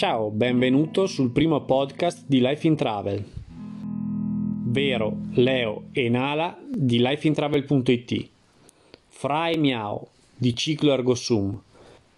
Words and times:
Ciao, 0.00 0.30
benvenuto 0.30 1.04
sul 1.04 1.30
primo 1.30 1.60
podcast 1.60 2.24
di 2.26 2.40
Life 2.40 2.66
in 2.66 2.74
Travel. 2.74 3.22
Vero, 4.64 5.18
Leo 5.32 5.88
e 5.92 6.08
Nala 6.08 6.58
di 6.66 6.98
lifeintravel.it, 7.06 8.28
Fra 9.08 9.50
e 9.50 9.58
Miao 9.58 10.08
di 10.34 10.56
Ciclo 10.56 10.94
Ergosum 10.94 11.60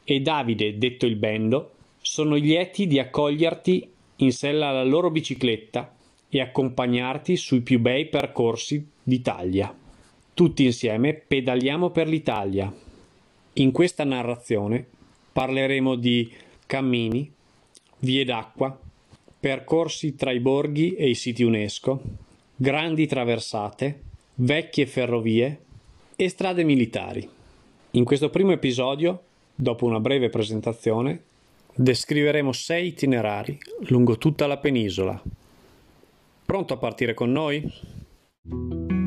e 0.05 0.21
Davide, 0.21 0.79
detto 0.79 1.07
il 1.07 1.17
Bendo, 1.17 1.73
sono 2.01 2.37
lieti 2.37 2.87
di 2.87 3.01
accoglierti 3.01 3.91
in 4.19 4.31
sella 4.31 4.69
alla 4.69 4.85
loro 4.85 5.11
bicicletta 5.11 5.93
e 6.29 6.41
accompagnarti 6.41 7.35
sui 7.35 7.63
più 7.63 7.81
bei 7.81 8.07
percorsi 8.07 8.87
d'Italia. 9.03 9.77
Tutti 10.33 10.65
insieme 10.65 11.15
pedaliamo 11.15 11.91
per 11.91 12.07
l'Italia. 12.07 12.73
In 13.55 13.73
questa 13.73 14.05
narrazione 14.05 14.87
parleremo 15.33 15.97
di 15.97 16.31
cammini, 16.65 17.41
vie 18.03 18.25
d'acqua, 18.25 18.77
percorsi 19.39 20.15
tra 20.15 20.33
i 20.33 20.41
borghi 20.41 20.95
e 20.95 21.09
i 21.09 21.15
siti 21.15 21.43
UNESCO, 21.43 22.01
grandi 22.57 23.07
traversate, 23.07 24.01
vecchie 24.37 24.87
ferrovie 24.87 25.61
e 26.17 26.29
strade 26.29 26.65
militari. 26.65 27.29
In 27.93 28.05
questo 28.05 28.31
primo 28.31 28.53
episodio, 28.53 29.23
dopo 29.55 29.85
una 29.85 30.01
breve 30.01 30.31
presentazione, 30.31 31.23
descriveremo 31.75 32.53
sei 32.53 32.89
itinerari 32.89 33.59
lungo 33.89 34.19
tutta 34.19 34.47
la 34.47 34.59
penisola. 34.59 35.21
Pronto 36.45 36.75
a 36.75 36.77
partire 36.77 37.15
con 37.15 37.33
noi? 37.33 39.02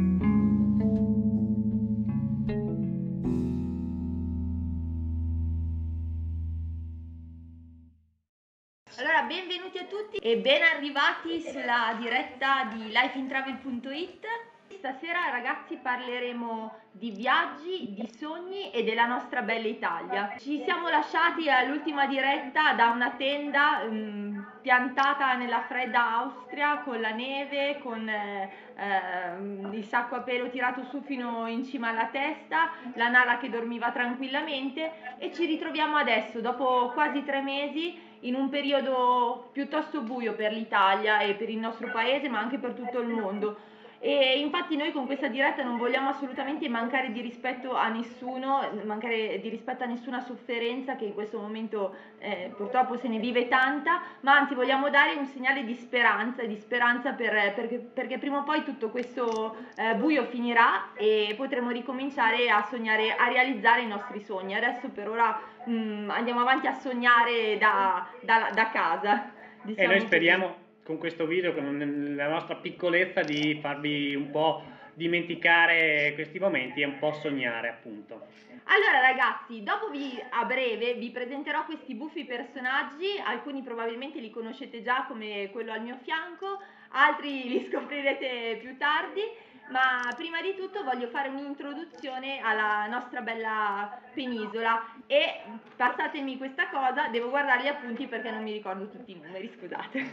E 10.26 10.38
ben 10.38 10.64
arrivati 10.64 11.40
sulla 11.40 11.96
diretta 12.00 12.68
di 12.74 12.88
lifeintravel.it. 12.88 14.26
Stasera 14.70 15.30
ragazzi 15.30 15.76
parleremo 15.76 16.74
di 16.90 17.12
viaggi, 17.12 17.94
di 17.94 18.10
sogni 18.18 18.72
e 18.72 18.84
della 18.84 19.06
nostra 19.06 19.44
bella 19.44 19.68
Italia. 19.68 20.34
Ci 20.40 20.64
siamo 20.64 20.90
lasciati 20.90 21.48
all'ultima 21.48 22.08
diretta 22.08 22.74
da 22.74 22.88
una 22.90 23.12
tenda 23.12 23.84
um, 23.88 24.44
piantata 24.64 25.36
nella 25.36 25.62
fredda 25.62 26.22
Austria 26.22 26.80
con 26.80 27.00
la 27.00 27.12
neve, 27.12 27.78
con 27.84 28.10
eh, 28.10 28.50
eh, 28.76 29.76
il 29.78 29.84
sacco 29.86 30.16
a 30.16 30.22
pelo 30.22 30.50
tirato 30.50 30.86
su 30.86 31.02
fino 31.04 31.46
in 31.46 31.64
cima 31.64 31.90
alla 31.90 32.08
testa, 32.08 32.72
la 32.96 33.10
Nala 33.10 33.38
che 33.38 33.52
dormiva 33.52 33.92
tranquillamente 33.92 35.18
e 35.20 35.32
ci 35.32 35.46
ritroviamo 35.46 35.98
adesso 35.98 36.42
dopo 36.42 36.90
quasi 36.96 37.24
tre 37.24 37.42
mesi 37.42 38.05
in 38.26 38.36
un 38.36 38.50
periodo 38.50 39.50
piuttosto 39.52 40.02
buio 40.02 40.34
per 40.34 40.52
l'Italia 40.52 41.20
e 41.20 41.34
per 41.34 41.50
il 41.50 41.58
nostro 41.58 41.90
paese, 41.92 42.30
ma 42.30 42.40
anche 42.40 42.58
per 42.58 42.74
tutto 42.74 43.00
il 43.00 43.08
mondo. 43.08 43.74
E 44.06 44.38
infatti 44.40 44.76
noi 44.76 44.92
con 44.92 45.08
questa 45.08 45.30
diretta 45.30 45.64
non 45.64 45.78
vogliamo 45.78 46.10
assolutamente 46.10 46.70
mancare 46.70 47.12
di 47.12 47.22
rispetto 47.22 47.74
a 47.74 47.88
nessuno, 47.88 48.70
mancare 48.84 49.40
di 49.40 49.50
rispetto 49.50 49.84
a 49.84 49.88
nessuna 49.88 50.20
sofferenza 50.20 50.96
che 50.96 51.06
in 51.06 51.16
questo 51.16 51.40
momento 51.40 51.96
eh, 52.20 52.54
purtroppo 52.56 52.98
se 52.98 53.08
ne 53.08 53.18
vive 53.18 53.48
tanta, 53.48 54.02
ma 54.20 54.36
anzi 54.36 54.54
vogliamo 54.54 54.92
dare 54.92 55.16
un 55.16 55.26
segnale 55.26 55.64
di 55.64 55.74
speranza, 55.74 56.44
di 56.44 56.56
speranza 56.56 57.14
per, 57.14 57.54
perché, 57.56 57.80
perché, 57.80 58.20
prima 58.20 58.38
o 58.38 58.44
poi 58.44 58.64
tutto 58.64 58.90
questo 58.90 59.56
eh, 59.76 59.96
buio 59.96 60.26
finirà 60.26 60.94
e 60.94 61.34
potremo 61.36 61.72
ricominciare 61.72 62.50
a 62.52 62.62
sognare, 62.70 63.16
a 63.16 63.28
realizzare 63.28 63.82
i 63.82 63.88
nostri 63.88 64.20
sogni. 64.20 64.54
Adesso 64.54 64.90
per 64.90 65.10
ora 65.10 65.40
mh, 65.66 65.74
mm, 65.74 66.10
andiamo 66.10 66.42
avanti 66.42 66.68
a 66.68 66.74
sognare 66.74 67.58
da, 67.58 68.08
da, 68.22 68.50
da 68.54 68.70
casa. 68.70 69.32
Diciamo 69.62 69.92
e 69.92 69.98
noi 69.98 70.06
speriamo... 70.06 70.46
Così 70.46 70.64
con 70.86 71.00
questo 71.00 71.26
video, 71.26 71.52
con 71.52 72.14
la 72.16 72.28
nostra 72.28 72.56
piccolezza, 72.58 73.24
di 73.24 73.58
farvi 73.60 74.14
un 74.14 74.30
po' 74.30 74.64
dimenticare 74.94 76.12
questi 76.14 76.38
momenti 76.38 76.82
e 76.82 76.86
un 76.86 77.00
po' 77.00 77.12
sognare, 77.14 77.70
appunto. 77.70 78.28
Allora 78.66 79.02
ragazzi, 79.02 79.64
dopo 79.64 79.90
vi, 79.90 80.18
a 80.30 80.46
breve 80.46 80.94
vi 80.94 81.10
presenterò 81.10 81.66
questi 81.66 81.96
buffi 81.96 82.24
personaggi, 82.24 83.20
alcuni 83.24 83.64
probabilmente 83.64 84.20
li 84.20 84.30
conoscete 84.30 84.84
già 84.84 85.06
come 85.08 85.50
quello 85.52 85.72
al 85.72 85.82
mio 85.82 85.98
fianco, 86.04 86.62
altri 86.90 87.50
li 87.50 87.68
scoprirete 87.68 88.58
più 88.62 88.78
tardi 88.78 89.22
ma 89.70 90.14
prima 90.16 90.42
di 90.42 90.56
tutto 90.56 90.84
voglio 90.84 91.08
fare 91.08 91.30
un'introduzione 91.30 92.40
alla 92.40 92.86
nostra 92.88 93.22
bella 93.22 94.00
penisola 94.14 94.84
e 95.08 95.42
passatemi 95.76 96.38
questa 96.38 96.70
cosa, 96.70 97.08
devo 97.08 97.30
guardare 97.30 97.64
gli 97.64 97.68
appunti 97.68 98.08
perché 98.08 98.32
non 98.32 98.44
mi 98.44 98.52
ricordo 98.52 98.88
tutti 98.90 99.12
i 99.12 99.20
numeri, 99.22 99.52
scusate. 99.58 100.12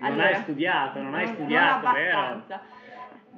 Allora, 0.00 0.24
non 0.24 0.34
hai 0.34 0.42
studiato, 0.42 1.02
non 1.02 1.14
hai 1.14 1.26
studiato, 1.28 1.86
non 1.86 1.94
vero? 1.94 2.42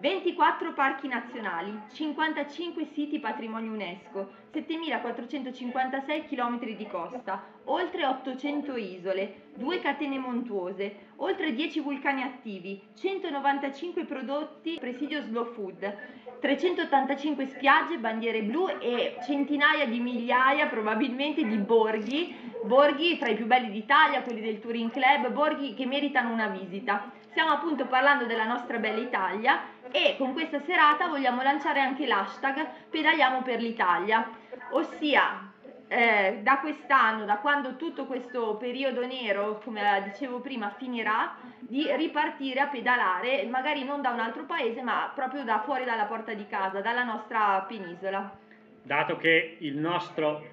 24 0.04 0.74
parchi 0.74 1.08
nazionali, 1.08 1.80
55 1.90 2.88
siti 2.92 3.20
patrimonio 3.20 3.72
UNESCO, 3.72 4.32
7.456 4.52 6.26
km 6.28 6.76
di 6.76 6.86
costa, 6.86 7.42
oltre 7.64 8.04
800 8.04 8.76
isole, 8.76 9.52
due 9.54 9.80
catene 9.80 10.18
montuose, 10.18 11.12
oltre 11.16 11.54
10 11.54 11.80
vulcani 11.80 12.22
attivi, 12.22 12.82
195 12.94 14.04
prodotti 14.04 14.76
presidio 14.78 15.22
slow 15.22 15.50
food, 15.54 15.96
385 16.38 17.46
spiagge, 17.46 17.96
bandiere 17.96 18.42
blu 18.42 18.68
e 18.78 19.16
centinaia 19.24 19.86
di 19.86 20.00
migliaia 20.00 20.66
probabilmente 20.66 21.46
di 21.46 21.56
borghi, 21.56 22.52
borghi 22.62 23.16
tra 23.16 23.30
i 23.30 23.36
più 23.36 23.46
belli 23.46 23.70
d'Italia, 23.70 24.20
quelli 24.20 24.42
del 24.42 24.60
Touring 24.60 24.90
Club, 24.90 25.32
borghi 25.32 25.72
che 25.72 25.86
meritano 25.86 26.30
una 26.30 26.48
visita. 26.48 27.10
Stiamo 27.30 27.52
appunto 27.52 27.86
parlando 27.86 28.26
della 28.26 28.44
nostra 28.44 28.78
bella 28.78 29.00
Italia 29.00 29.60
e 29.94 30.16
con 30.18 30.32
questa 30.32 30.60
serata 30.62 31.06
vogliamo 31.06 31.40
lanciare 31.40 31.78
anche 31.78 32.04
l'hashtag 32.04 32.66
Pedaliamo 32.90 33.42
per 33.42 33.60
l'Italia, 33.60 34.28
ossia 34.70 35.52
eh, 35.86 36.40
da 36.42 36.58
quest'anno, 36.58 37.24
da 37.24 37.36
quando 37.36 37.76
tutto 37.76 38.04
questo 38.04 38.56
periodo 38.56 39.06
nero, 39.06 39.60
come 39.62 40.02
dicevo 40.04 40.40
prima, 40.40 40.74
finirà, 40.76 41.36
di 41.60 41.86
ripartire 41.94 42.58
a 42.58 42.66
pedalare, 42.66 43.44
magari 43.44 43.84
non 43.84 44.02
da 44.02 44.10
un 44.10 44.18
altro 44.18 44.42
paese, 44.46 44.82
ma 44.82 45.12
proprio 45.14 45.44
da 45.44 45.60
fuori 45.60 45.84
dalla 45.84 46.06
porta 46.06 46.34
di 46.34 46.46
casa, 46.48 46.80
dalla 46.80 47.04
nostra 47.04 47.64
penisola. 47.68 48.36
Dato 48.82 49.16
che 49.16 49.58
il 49.60 49.76
nostro 49.76 50.44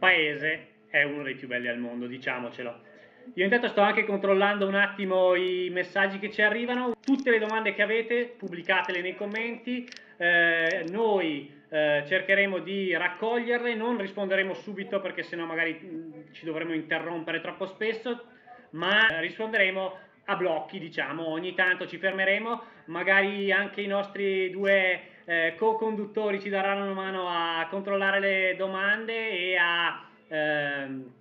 paese 0.00 0.86
è 0.90 1.04
uno 1.04 1.22
dei 1.22 1.36
più 1.36 1.46
belli 1.46 1.68
al 1.68 1.78
mondo, 1.78 2.08
diciamocelo. 2.08 2.88
Io 3.34 3.44
intanto 3.44 3.68
sto 3.68 3.80
anche 3.80 4.04
controllando 4.04 4.66
un 4.66 4.74
attimo 4.74 5.34
i 5.34 5.68
messaggi 5.70 6.18
che 6.18 6.30
ci 6.30 6.42
arrivano. 6.42 6.94
Tutte 7.00 7.30
le 7.30 7.38
domande 7.38 7.74
che 7.74 7.82
avete 7.82 8.34
pubblicatele 8.36 9.00
nei 9.00 9.14
commenti. 9.14 9.88
Eh, 10.16 10.86
noi 10.90 11.50
eh, 11.68 12.02
cercheremo 12.06 12.58
di 12.58 12.92
raccoglierle, 12.94 13.74
non 13.74 13.98
risponderemo 13.98 14.54
subito 14.54 15.00
perché 15.00 15.22
sennò 15.22 15.44
magari 15.44 15.80
mm, 15.82 16.32
ci 16.32 16.44
dovremo 16.44 16.74
interrompere 16.74 17.40
troppo 17.40 17.66
spesso, 17.66 18.24
ma 18.70 19.06
risponderemo 19.20 19.98
a 20.24 20.36
blocchi, 20.36 20.78
diciamo, 20.78 21.28
ogni 21.28 21.54
tanto 21.54 21.86
ci 21.86 21.98
fermeremo, 21.98 22.62
magari 22.86 23.52
anche 23.52 23.80
i 23.80 23.86
nostri 23.86 24.50
due 24.50 25.00
eh, 25.24 25.54
co-conduttori 25.56 26.40
ci 26.40 26.48
daranno 26.48 26.84
una 26.84 26.92
mano 26.92 27.28
a 27.28 27.66
controllare 27.70 28.20
le 28.20 28.56
domande 28.56 29.30
e 29.30 29.56
a... 29.56 30.04
Ehm, 30.28 31.18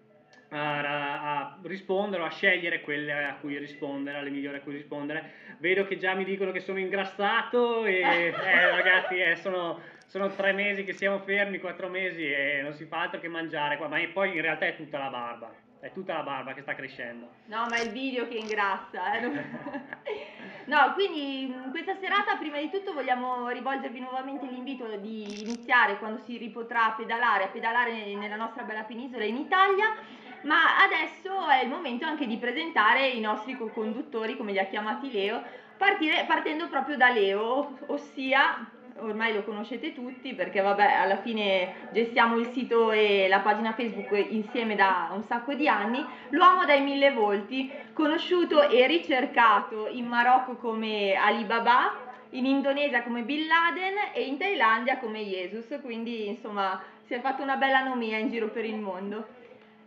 a, 0.50 1.40
a, 1.40 1.58
rispondere 1.64 2.24
o 2.24 2.26
a 2.26 2.32
scegliere 2.32 2.82
quelle 2.82 3.14
a 3.26 3.36
cui 3.36 3.58
rispondere, 3.58 4.18
alle 4.18 4.30
migliori 4.30 4.58
a 4.58 4.62
cui 4.62 4.74
rispondere. 4.74 5.32
Vedo 5.60 5.86
che 5.86 5.98
già 5.98 6.14
mi 6.14 6.24
dicono 6.24 6.52
che 6.52 6.62
sono 6.62 6.80
ingrassato 6.80 7.86
e 7.86 8.00
eh, 8.02 8.70
ragazzi 8.70 9.18
eh, 9.20 9.36
sono, 9.36 9.80
sono, 10.08 10.30
tre 10.30 10.54
mesi 10.54 10.84
che 10.84 10.94
siamo 10.94 11.20
fermi, 11.20 11.59
quattro 11.59 11.90
mesi 11.90 12.24
e 12.24 12.62
non 12.64 12.73
si 12.73 12.85
fa 12.85 13.02
altro 13.02 13.20
che 13.20 13.28
mangiare 13.28 13.78
qua, 13.78 13.88
ma 13.88 14.00
poi 14.12 14.35
in 14.35 14.41
realtà 14.41 14.66
è 14.66 14.76
tutta 14.76 14.97
la 14.97 15.09
barba. 15.09 15.68
È 15.82 15.94
tutta 15.94 16.14
la 16.14 16.23
barba 16.23 16.53
che 16.53 16.62
sta 16.62 16.76
crescendo. 16.76 17.29
No, 17.46 17.66
ma 17.70 17.78
è 17.78 17.84
il 17.84 17.91
video 17.91 18.28
che 18.28 18.35
ingrassa. 18.35 19.14
Eh? 19.14 19.22
no, 20.66 20.91
quindi 20.94 21.56
questa 21.72 21.96
serata 22.02 22.35
prima 22.35 22.58
di 22.58 22.70
tutto 22.70 22.91
vogliamo 22.91 23.47
rivolgervi 23.47 24.02
nuovamente 24.02 24.46
l'invito 24.46 24.94
di 24.97 25.41
iniziare 25.41 25.97
quando 25.97 26.20
si 26.26 26.35
ripotrà 26.35 26.96
pedalare, 26.97 27.46
a 27.46 27.47
pedalare 27.47 28.14
nella 28.16 28.35
nostra 28.35 28.64
bella 28.64 28.84
penisola 28.84 29.23
in 29.23 29.38
Italia 29.38 29.96
ma 30.41 30.78
adesso 30.84 31.47
è 31.47 31.64
il 31.64 31.70
momento 31.70 32.06
anche 32.06 32.28
di 32.28 32.38
presentare 32.38 33.08
i 33.08 33.20
nostri 33.20 33.58
co-conduttori, 33.58 34.38
come 34.38 34.52
li 34.52 34.59
ha 34.59 34.66
chiamati 34.66 35.12
Leo, 35.12 35.41
partire, 35.78 36.26
partendo 36.28 36.68
proprio 36.68 36.97
da 36.97 37.09
Leo, 37.09 37.78
ossia 37.88 38.68
ormai 39.02 39.34
lo 39.34 39.44
conoscete 39.44 39.94
tutti 39.94 40.34
perché 40.34 40.62
vabbè 40.62 40.94
alla 40.94 41.18
fine 41.18 41.88
gestiamo 41.91 42.38
il 42.38 42.47
sito 42.47 42.91
e 42.91 43.28
la 43.30 43.40
pagina 43.40 43.74
Facebook 43.74 44.12
insieme 44.30 44.76
da 44.76 45.09
un 45.14 45.24
sacco 45.24 45.53
di 45.53 45.68
anni, 45.68 46.06
l'uomo 46.30 46.66
dai 46.66 46.82
mille 46.82 47.12
volti, 47.12 47.72
conosciuto 47.94 48.68
e 48.70 48.88
ricercato 48.88 49.88
in 49.88 50.06
Marocco 50.06 50.56
come 50.56 51.14
Alibaba, 51.14 52.08
in 52.32 52.46
Indonesia 52.46 53.03
come 53.03 53.22
Bin 53.24 53.47
Laden 53.47 53.96
e 54.14 54.24
in 54.24 54.38
Thailandia 54.38 54.97
come 54.97 55.26
Jesus, 55.26 55.80
quindi 55.82 56.28
insomma 56.28 56.82
si 57.06 57.14
è 57.14 57.22
fatta 57.22 57.42
una 57.42 57.56
bella 57.56 57.84
nomia 57.84 58.18
in 58.18 58.30
giro 58.30 58.50
per 58.50 58.66
il 58.66 58.78
mondo. 58.78 59.38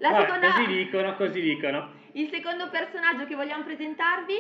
Guarda, 0.09 0.35
seconda... 0.35 0.51
Così 0.53 0.67
dicono, 0.67 1.15
così 1.17 1.41
dicono. 1.41 1.91
Il 2.13 2.29
secondo 2.29 2.69
personaggio 2.69 3.25
che 3.25 3.35
vogliamo 3.35 3.63
presentarvi 3.63 4.35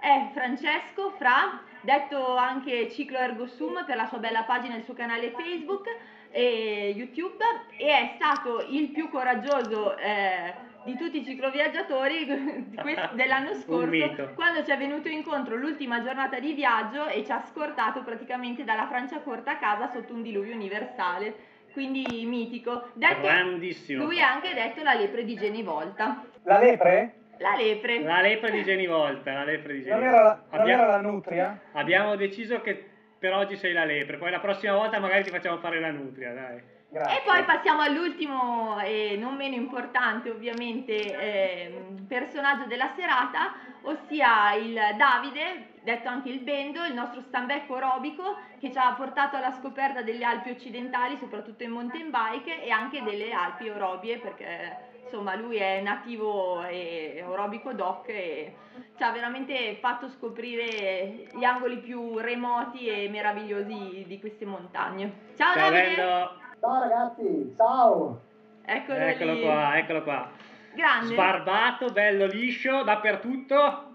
è 0.00 0.30
Francesco 0.34 1.10
Fra, 1.10 1.62
detto 1.80 2.36
anche 2.36 2.90
Ciclo 2.90 3.18
Ergo 3.18 3.46
Sum 3.46 3.84
per 3.86 3.96
la 3.96 4.06
sua 4.06 4.18
bella 4.18 4.42
pagina 4.42 4.74
e 4.74 4.78
il 4.78 4.84
suo 4.84 4.94
canale 4.94 5.30
Facebook 5.30 5.88
e 6.30 6.92
YouTube 6.94 7.42
e 7.78 7.86
è 7.86 8.12
stato 8.16 8.66
il 8.68 8.88
più 8.88 9.08
coraggioso 9.08 9.96
eh, 9.96 10.52
di 10.84 10.96
tutti 10.96 11.20
i 11.20 11.24
cicloviaggiatori 11.24 12.26
dell'anno 13.14 13.54
scorso 13.54 14.32
quando 14.34 14.62
ci 14.62 14.70
è 14.70 14.76
venuto 14.76 15.08
incontro 15.08 15.56
l'ultima 15.56 16.02
giornata 16.02 16.38
di 16.38 16.52
viaggio 16.52 17.06
e 17.06 17.24
ci 17.24 17.32
ha 17.32 17.40
scortato 17.40 18.02
praticamente 18.02 18.64
dalla 18.64 18.86
Francia 18.86 19.20
corta 19.20 19.52
a 19.52 19.56
casa 19.56 19.88
sotto 19.88 20.12
un 20.12 20.22
diluvio 20.22 20.54
universale 20.54 21.54
quindi 21.76 22.24
mitico. 22.24 22.88
Detto, 22.94 23.20
Grandissimo. 23.20 24.04
Lui 24.04 24.18
ha 24.22 24.32
anche 24.32 24.54
detto 24.54 24.82
la 24.82 24.94
lepre 24.94 25.24
di 25.24 25.36
Genivolta. 25.36 26.24
La 26.44 26.58
lepre? 26.58 27.12
La 27.36 27.54
lepre. 27.54 28.00
La 28.00 28.22
lepre 28.22 28.50
di 28.50 28.64
Genivolta, 28.64 29.34
la 29.34 29.44
lepre 29.44 29.74
di 29.74 29.82
Genivolta. 29.82 30.06
Non 30.06 30.14
era, 30.14 30.46
non 30.50 30.60
abbiamo, 30.60 30.82
era 30.82 30.92
la 30.92 31.00
nutria? 31.02 31.60
Abbiamo 31.72 32.16
deciso 32.16 32.62
che 32.62 32.82
per 33.18 33.34
oggi 33.34 33.56
sei 33.56 33.74
la 33.74 33.84
lepre, 33.84 34.16
poi 34.16 34.30
la 34.30 34.40
prossima 34.40 34.72
volta 34.72 34.98
magari 34.98 35.24
ti 35.24 35.28
facciamo 35.28 35.58
fare 35.58 35.78
la 35.78 35.90
nutria, 35.90 36.32
dai. 36.32 36.62
Grazie. 36.88 37.18
E 37.18 37.22
poi 37.26 37.42
passiamo 37.42 37.82
all'ultimo 37.82 38.80
e 38.80 39.16
non 39.18 39.36
meno 39.36 39.54
importante 39.54 40.30
ovviamente 40.30 40.94
eh, 40.94 41.84
personaggio 42.08 42.64
della 42.64 42.92
serata, 42.96 43.52
ossia 43.82 44.54
il 44.54 44.80
Davide, 44.96 45.74
detto 45.86 46.08
anche 46.08 46.30
il 46.30 46.40
Bendo, 46.40 46.84
il 46.84 46.94
nostro 46.94 47.20
stambecco 47.20 47.74
aerobico 47.74 48.36
che 48.58 48.72
ci 48.72 48.78
ha 48.78 48.92
portato 48.94 49.36
alla 49.36 49.52
scoperta 49.52 50.02
delle 50.02 50.24
Alpi 50.24 50.50
occidentali, 50.50 51.16
soprattutto 51.16 51.62
in 51.62 51.70
mountain 51.70 52.10
bike 52.10 52.64
e 52.64 52.70
anche 52.70 53.04
delle 53.04 53.30
Alpi 53.30 53.68
Eurobie 53.68 54.18
perché 54.18 54.94
insomma 55.04 55.36
lui 55.36 55.58
è 55.58 55.80
nativo 55.80 56.64
e 56.64 57.22
aerobico 57.24 57.72
doc 57.72 58.08
e 58.08 58.56
ci 58.96 59.02
ha 59.04 59.12
veramente 59.12 59.76
fatto 59.76 60.08
scoprire 60.08 61.28
gli 61.32 61.44
angoli 61.44 61.78
più 61.78 62.18
remoti 62.18 62.88
e 62.88 63.08
meravigliosi 63.08 64.04
di 64.08 64.18
queste 64.18 64.44
montagne. 64.44 65.12
Ciao, 65.36 65.54
Ciao 65.54 65.70
Davide! 65.70 65.94
Bello. 65.94 66.30
Ciao 66.58 66.80
ragazzi, 66.80 67.54
ciao! 67.56 68.20
Eccolo, 68.64 68.98
eccolo 68.98 69.32
lì. 69.34 69.42
qua, 69.42 69.78
eccolo 69.78 70.02
qua. 70.02 70.30
Grande. 70.74 71.12
Sbarbato, 71.12 71.92
bello 71.92 72.26
liscio, 72.26 72.82
dappertutto. 72.82 73.85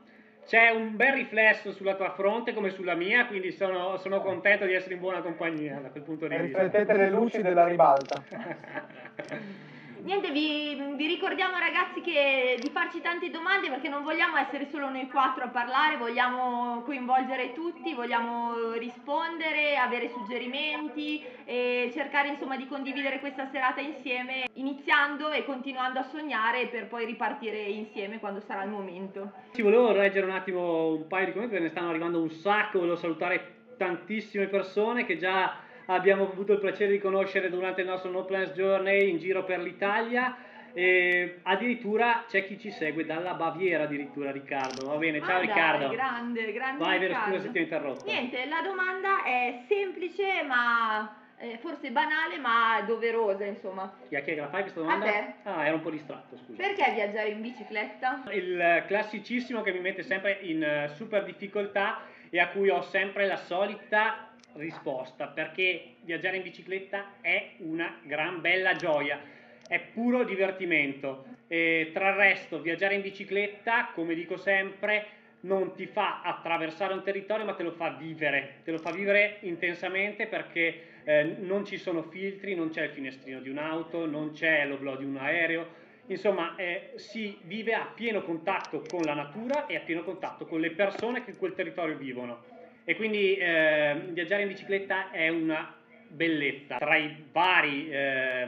C'è 0.51 0.69
un 0.69 0.97
bel 0.97 1.13
riflesso 1.13 1.71
sulla 1.71 1.95
tua 1.95 2.11
fronte 2.11 2.53
come 2.53 2.71
sulla 2.71 2.93
mia, 2.93 3.25
quindi 3.25 3.53
sono, 3.53 3.95
sono 3.95 4.19
contento 4.19 4.65
di 4.65 4.73
essere 4.73 4.95
in 4.95 4.99
buona 4.99 5.21
compagnia 5.21 5.79
da 5.79 5.87
quel 5.87 6.03
punto 6.03 6.27
di 6.27 6.35
vista. 6.35 6.61
Riflettete 6.63 6.97
le 6.97 7.09
luci 7.09 7.41
della 7.41 7.65
ribalta. 7.65 8.21
Niente, 10.03 10.31
vi, 10.31 10.75
vi, 10.95 11.05
ricordiamo 11.05 11.59
ragazzi 11.59 12.01
che 12.01 12.57
di 12.59 12.69
farci 12.71 13.01
tante 13.01 13.29
domande 13.29 13.69
perché 13.69 13.87
non 13.87 14.01
vogliamo 14.01 14.35
essere 14.37 14.67
solo 14.71 14.89
noi 14.89 15.07
quattro 15.07 15.43
a 15.43 15.49
parlare, 15.49 15.97
vogliamo 15.97 16.81
coinvolgere 16.81 17.53
tutti, 17.53 17.93
vogliamo 17.93 18.73
rispondere, 18.73 19.77
avere 19.77 20.09
suggerimenti 20.09 21.23
e 21.45 21.91
cercare 21.93 22.29
insomma 22.29 22.57
di 22.57 22.65
condividere 22.65 23.19
questa 23.19 23.47
serata 23.51 23.79
insieme, 23.79 24.45
iniziando 24.53 25.29
e 25.29 25.45
continuando 25.45 25.99
a 25.99 26.03
sognare 26.03 26.65
per 26.65 26.87
poi 26.87 27.05
ripartire 27.05 27.59
insieme 27.59 28.19
quando 28.19 28.39
sarà 28.39 28.63
il 28.63 28.71
momento. 28.71 29.31
Ci 29.53 29.61
volevo 29.61 29.91
leggere 29.91 30.25
un 30.25 30.31
attimo 30.31 30.93
un 30.93 31.07
paio 31.07 31.27
di 31.27 31.31
commenti 31.33 31.53
perché 31.53 31.67
ne 31.67 31.71
stanno 31.71 31.89
arrivando 31.89 32.19
un 32.19 32.31
sacco, 32.31 32.79
volevo 32.79 32.97
salutare 32.97 33.59
tantissime 33.77 34.47
persone 34.47 35.05
che 35.05 35.17
già 35.17 35.69
abbiamo 35.93 36.29
avuto 36.29 36.53
il 36.53 36.59
piacere 36.59 36.91
di 36.91 36.99
conoscere 36.99 37.49
durante 37.49 37.81
il 37.81 37.87
nostro 37.87 38.09
No 38.09 38.25
Plans 38.25 38.51
Journey 38.51 39.09
in 39.09 39.17
giro 39.17 39.43
per 39.43 39.59
l'Italia. 39.59 40.35
E 40.73 41.39
addirittura 41.43 42.23
c'è 42.29 42.45
chi 42.45 42.57
ci 42.57 42.71
segue 42.71 43.05
dalla 43.05 43.33
Baviera 43.33 43.83
addirittura 43.83 44.31
Riccardo 44.31 44.87
va 44.87 44.95
bene 44.95 45.19
ciao 45.19 45.35
ah, 45.35 45.41
Riccardo 45.41 45.87
dai, 45.87 45.95
grande 45.97 46.53
grande 46.53 46.81
vai 46.81 46.97
vero 46.97 47.13
scusa 47.13 47.41
se 47.41 47.51
ti 47.51 47.57
ho 47.57 47.61
interrotto 47.61 48.05
niente 48.05 48.45
la 48.45 48.61
domanda 48.61 49.21
è 49.25 49.63
semplice 49.67 50.43
ma 50.43 51.13
eh, 51.39 51.57
forse 51.57 51.91
banale 51.91 52.37
ma 52.37 52.81
doverosa 52.87 53.43
insomma 53.43 53.93
chi 54.07 54.15
è 54.15 54.23
che 54.23 54.33
la 54.33 54.47
fai 54.47 54.61
questa 54.61 54.79
domanda? 54.79 55.05
a 55.05 55.09
te 55.09 55.33
ah 55.43 55.65
ero 55.65 55.75
un 55.75 55.81
po' 55.81 55.89
distratto 55.89 56.37
scusa 56.37 56.55
perché 56.55 56.89
viaggiare 56.93 57.27
in 57.27 57.41
bicicletta? 57.41 58.23
il 58.31 58.85
classicissimo 58.87 59.61
che 59.63 59.73
mi 59.73 59.81
mette 59.81 60.03
sempre 60.03 60.39
in 60.43 60.85
uh, 60.87 60.93
super 60.93 61.25
difficoltà 61.25 61.99
e 62.29 62.39
a 62.39 62.47
cui 62.47 62.69
ho 62.69 62.81
sempre 62.83 63.27
la 63.27 63.35
solita 63.35 64.30
risposta 64.53 65.27
perché 65.27 65.95
viaggiare 66.01 66.37
in 66.37 66.43
bicicletta 66.43 67.15
è 67.21 67.51
una 67.57 67.99
gran 68.03 68.41
bella 68.41 68.75
gioia, 68.75 69.19
è 69.67 69.79
puro 69.79 70.23
divertimento. 70.23 71.25
E 71.47 71.91
tra 71.93 72.09
il 72.09 72.15
resto, 72.15 72.61
viaggiare 72.61 72.95
in 72.95 73.01
bicicletta, 73.01 73.91
come 73.93 74.15
dico 74.15 74.37
sempre, 74.37 75.19
non 75.41 75.73
ti 75.73 75.85
fa 75.85 76.21
attraversare 76.21 76.93
un 76.93 77.03
territorio, 77.03 77.45
ma 77.45 77.53
te 77.53 77.63
lo 77.63 77.71
fa 77.71 77.89
vivere, 77.91 78.59
te 78.63 78.71
lo 78.71 78.77
fa 78.77 78.91
vivere 78.91 79.37
intensamente 79.41 80.27
perché 80.27 80.89
eh, 81.03 81.23
non 81.39 81.65
ci 81.65 81.77
sono 81.77 82.03
filtri, 82.03 82.55
non 82.55 82.69
c'è 82.69 82.83
il 82.83 82.91
finestrino 82.91 83.39
di 83.39 83.49
un'auto, 83.49 84.05
non 84.05 84.31
c'è 84.31 84.65
l'oblò 84.65 84.95
di 84.95 85.05
un 85.05 85.17
aereo. 85.17 85.79
Insomma, 86.07 86.55
eh, 86.55 86.91
si 86.95 87.37
vive 87.43 87.73
a 87.73 87.91
pieno 87.93 88.21
contatto 88.23 88.83
con 88.87 89.01
la 89.01 89.13
natura 89.13 89.65
e 89.65 89.75
a 89.75 89.79
pieno 89.79 90.03
contatto 90.03 90.45
con 90.45 90.59
le 90.59 90.71
persone 90.71 91.23
che 91.23 91.31
in 91.31 91.37
quel 91.37 91.53
territorio 91.53 91.95
vivono. 91.95 92.59
E 92.83 92.95
quindi 92.95 93.35
eh, 93.35 93.95
viaggiare 94.09 94.41
in 94.41 94.47
bicicletta 94.47 95.11
è 95.11 95.29
una 95.29 95.73
bellezza. 96.07 96.77
Tra 96.77 96.95
i 96.95 97.15
vari 97.31 97.89
eh, 97.89 98.47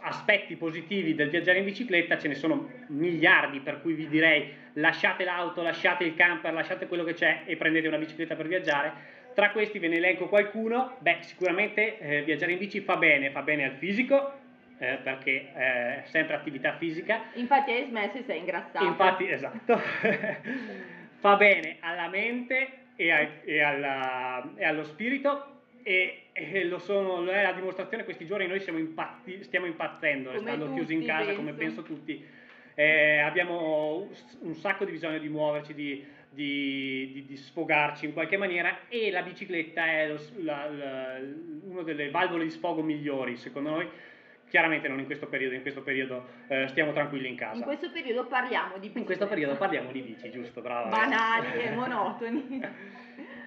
aspetti 0.00 0.56
positivi 0.56 1.14
del 1.14 1.28
viaggiare 1.28 1.58
in 1.58 1.64
bicicletta 1.64 2.18
ce 2.18 2.28
ne 2.28 2.34
sono 2.34 2.70
miliardi, 2.88 3.60
per 3.60 3.82
cui 3.82 3.92
vi 3.94 4.08
direi 4.08 4.52
lasciate 4.74 5.24
l'auto, 5.24 5.62
lasciate 5.62 6.04
il 6.04 6.14
camper, 6.14 6.52
lasciate 6.52 6.86
quello 6.86 7.04
che 7.04 7.14
c'è 7.14 7.42
e 7.44 7.56
prendete 7.56 7.88
una 7.88 7.98
bicicletta 7.98 8.34
per 8.34 8.48
viaggiare. 8.48 9.14
Tra 9.34 9.50
questi 9.50 9.78
ve 9.78 9.88
ne 9.88 9.96
elenco 9.96 10.28
qualcuno. 10.28 10.96
Beh, 10.98 11.18
sicuramente 11.20 11.98
eh, 11.98 12.22
viaggiare 12.22 12.52
in 12.52 12.58
bici 12.58 12.80
fa 12.80 12.96
bene, 12.96 13.30
fa 13.30 13.42
bene 13.42 13.64
al 13.64 13.72
fisico, 13.72 14.32
eh, 14.78 14.98
perché 15.02 15.52
è 15.52 16.02
sempre 16.06 16.36
attività 16.36 16.76
fisica. 16.78 17.24
Infatti 17.34 17.70
hai 17.70 17.84
smesso 17.84 18.16
e 18.16 18.22
sei 18.22 18.38
ingrassato. 18.38 18.84
Infatti, 18.84 19.28
esatto. 19.28 19.78
fa 21.20 21.36
bene 21.36 21.76
alla 21.80 22.08
mente 22.08 22.84
e, 22.96 23.10
a, 23.10 23.28
e, 23.44 23.60
alla, 23.60 24.52
e 24.56 24.64
allo 24.64 24.84
spirito 24.84 25.54
e, 25.82 26.22
e, 26.32 26.64
lo, 26.64 26.78
sono, 26.78 27.22
lo 27.22 27.30
è 27.30 27.42
la 27.42 27.52
dimostrazione 27.52 28.04
questi 28.04 28.26
giorni 28.26 28.46
noi 28.46 28.60
impatti, 28.78 29.44
stiamo 29.44 29.66
impazzendo 29.66 30.30
come 30.30 30.40
stando 30.40 30.64
tutti, 30.64 30.76
chiusi 30.76 30.94
in 30.94 31.04
casa 31.06 31.24
penso. 31.26 31.36
come 31.36 31.52
penso 31.52 31.82
tutti 31.82 32.24
eh, 32.74 33.18
abbiamo 33.18 34.08
un 34.40 34.54
sacco 34.54 34.84
di 34.84 34.92
bisogno 34.92 35.18
di 35.18 35.28
muoverci 35.28 35.72
di, 35.74 36.04
di, 36.28 37.10
di, 37.12 37.24
di, 37.24 37.36
sfogarci 37.36 38.04
in 38.04 38.12
qualche 38.12 38.36
maniera 38.36 38.80
e 38.88 39.10
la 39.10 39.22
bicicletta 39.22 39.86
è 39.86 40.08
lo, 40.08 40.20
la, 40.42 40.68
la, 40.68 41.18
una 41.64 41.82
delle 41.82 42.10
valvole 42.10 42.44
di 42.44 42.50
sfogo 42.50 42.82
migliori 42.82 43.36
secondo 43.36 43.70
noi 43.70 43.88
Chiaramente 44.48 44.88
non 44.88 44.98
in 45.00 45.06
questo 45.06 45.26
periodo, 45.26 45.54
in 45.54 45.62
questo 45.62 45.82
periodo 45.82 46.24
eh, 46.48 46.68
stiamo 46.68 46.92
tranquilli 46.92 47.28
in 47.28 47.36
casa. 47.36 47.56
In 47.56 47.62
questo 47.62 47.90
periodo 47.90 48.26
parliamo 48.26 48.78
di 48.78 48.86
bici. 48.86 48.98
In 48.98 49.04
questo 49.04 49.26
periodo 49.26 49.56
parliamo 49.56 49.90
di 49.90 50.00
bici, 50.00 50.30
giusto, 50.30 50.60
bravo. 50.60 50.88
Banali 50.88 51.62
e 51.62 51.70
monotoni. 51.74 52.62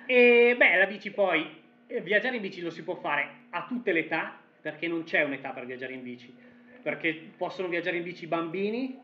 e 0.05 0.55
beh, 0.57 0.75
la 0.77 0.85
bici 0.85 1.11
poi, 1.11 1.47
eh, 1.87 2.01
viaggiare 2.01 2.35
in 2.35 2.41
bici 2.41 2.61
lo 2.61 2.69
si 2.69 2.83
può 2.83 2.95
fare 2.95 3.29
a 3.51 3.65
tutte 3.67 3.93
le 3.93 3.99
età, 4.01 4.37
perché 4.61 4.87
non 4.87 5.03
c'è 5.03 5.23
un'età 5.23 5.51
per 5.51 5.65
viaggiare 5.65 5.93
in 5.93 6.03
bici. 6.03 6.35
Perché 6.81 7.31
possono 7.37 7.67
viaggiare 7.67 7.97
in 7.97 8.03
bici 8.03 8.25
i 8.25 8.27
bambini, 8.27 8.99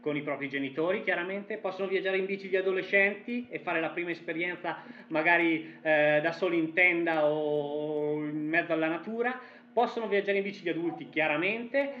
con 0.00 0.16
i 0.16 0.22
propri 0.22 0.48
genitori 0.48 1.02
chiaramente, 1.02 1.58
possono 1.58 1.88
viaggiare 1.88 2.18
in 2.18 2.26
bici 2.26 2.48
gli 2.48 2.56
adolescenti 2.56 3.46
e 3.50 3.58
fare 3.58 3.80
la 3.80 3.90
prima 3.90 4.10
esperienza 4.10 4.82
magari 5.08 5.78
eh, 5.82 6.20
da 6.22 6.32
soli 6.32 6.58
in 6.58 6.72
tenda 6.72 7.26
o 7.26 8.14
in 8.22 8.48
mezzo 8.48 8.72
alla 8.72 8.88
natura, 8.88 9.38
possono 9.78 10.08
viaggiare 10.08 10.38
in 10.38 10.42
bici 10.42 10.64
gli 10.64 10.68
adulti 10.70 11.08
chiaramente, 11.08 11.92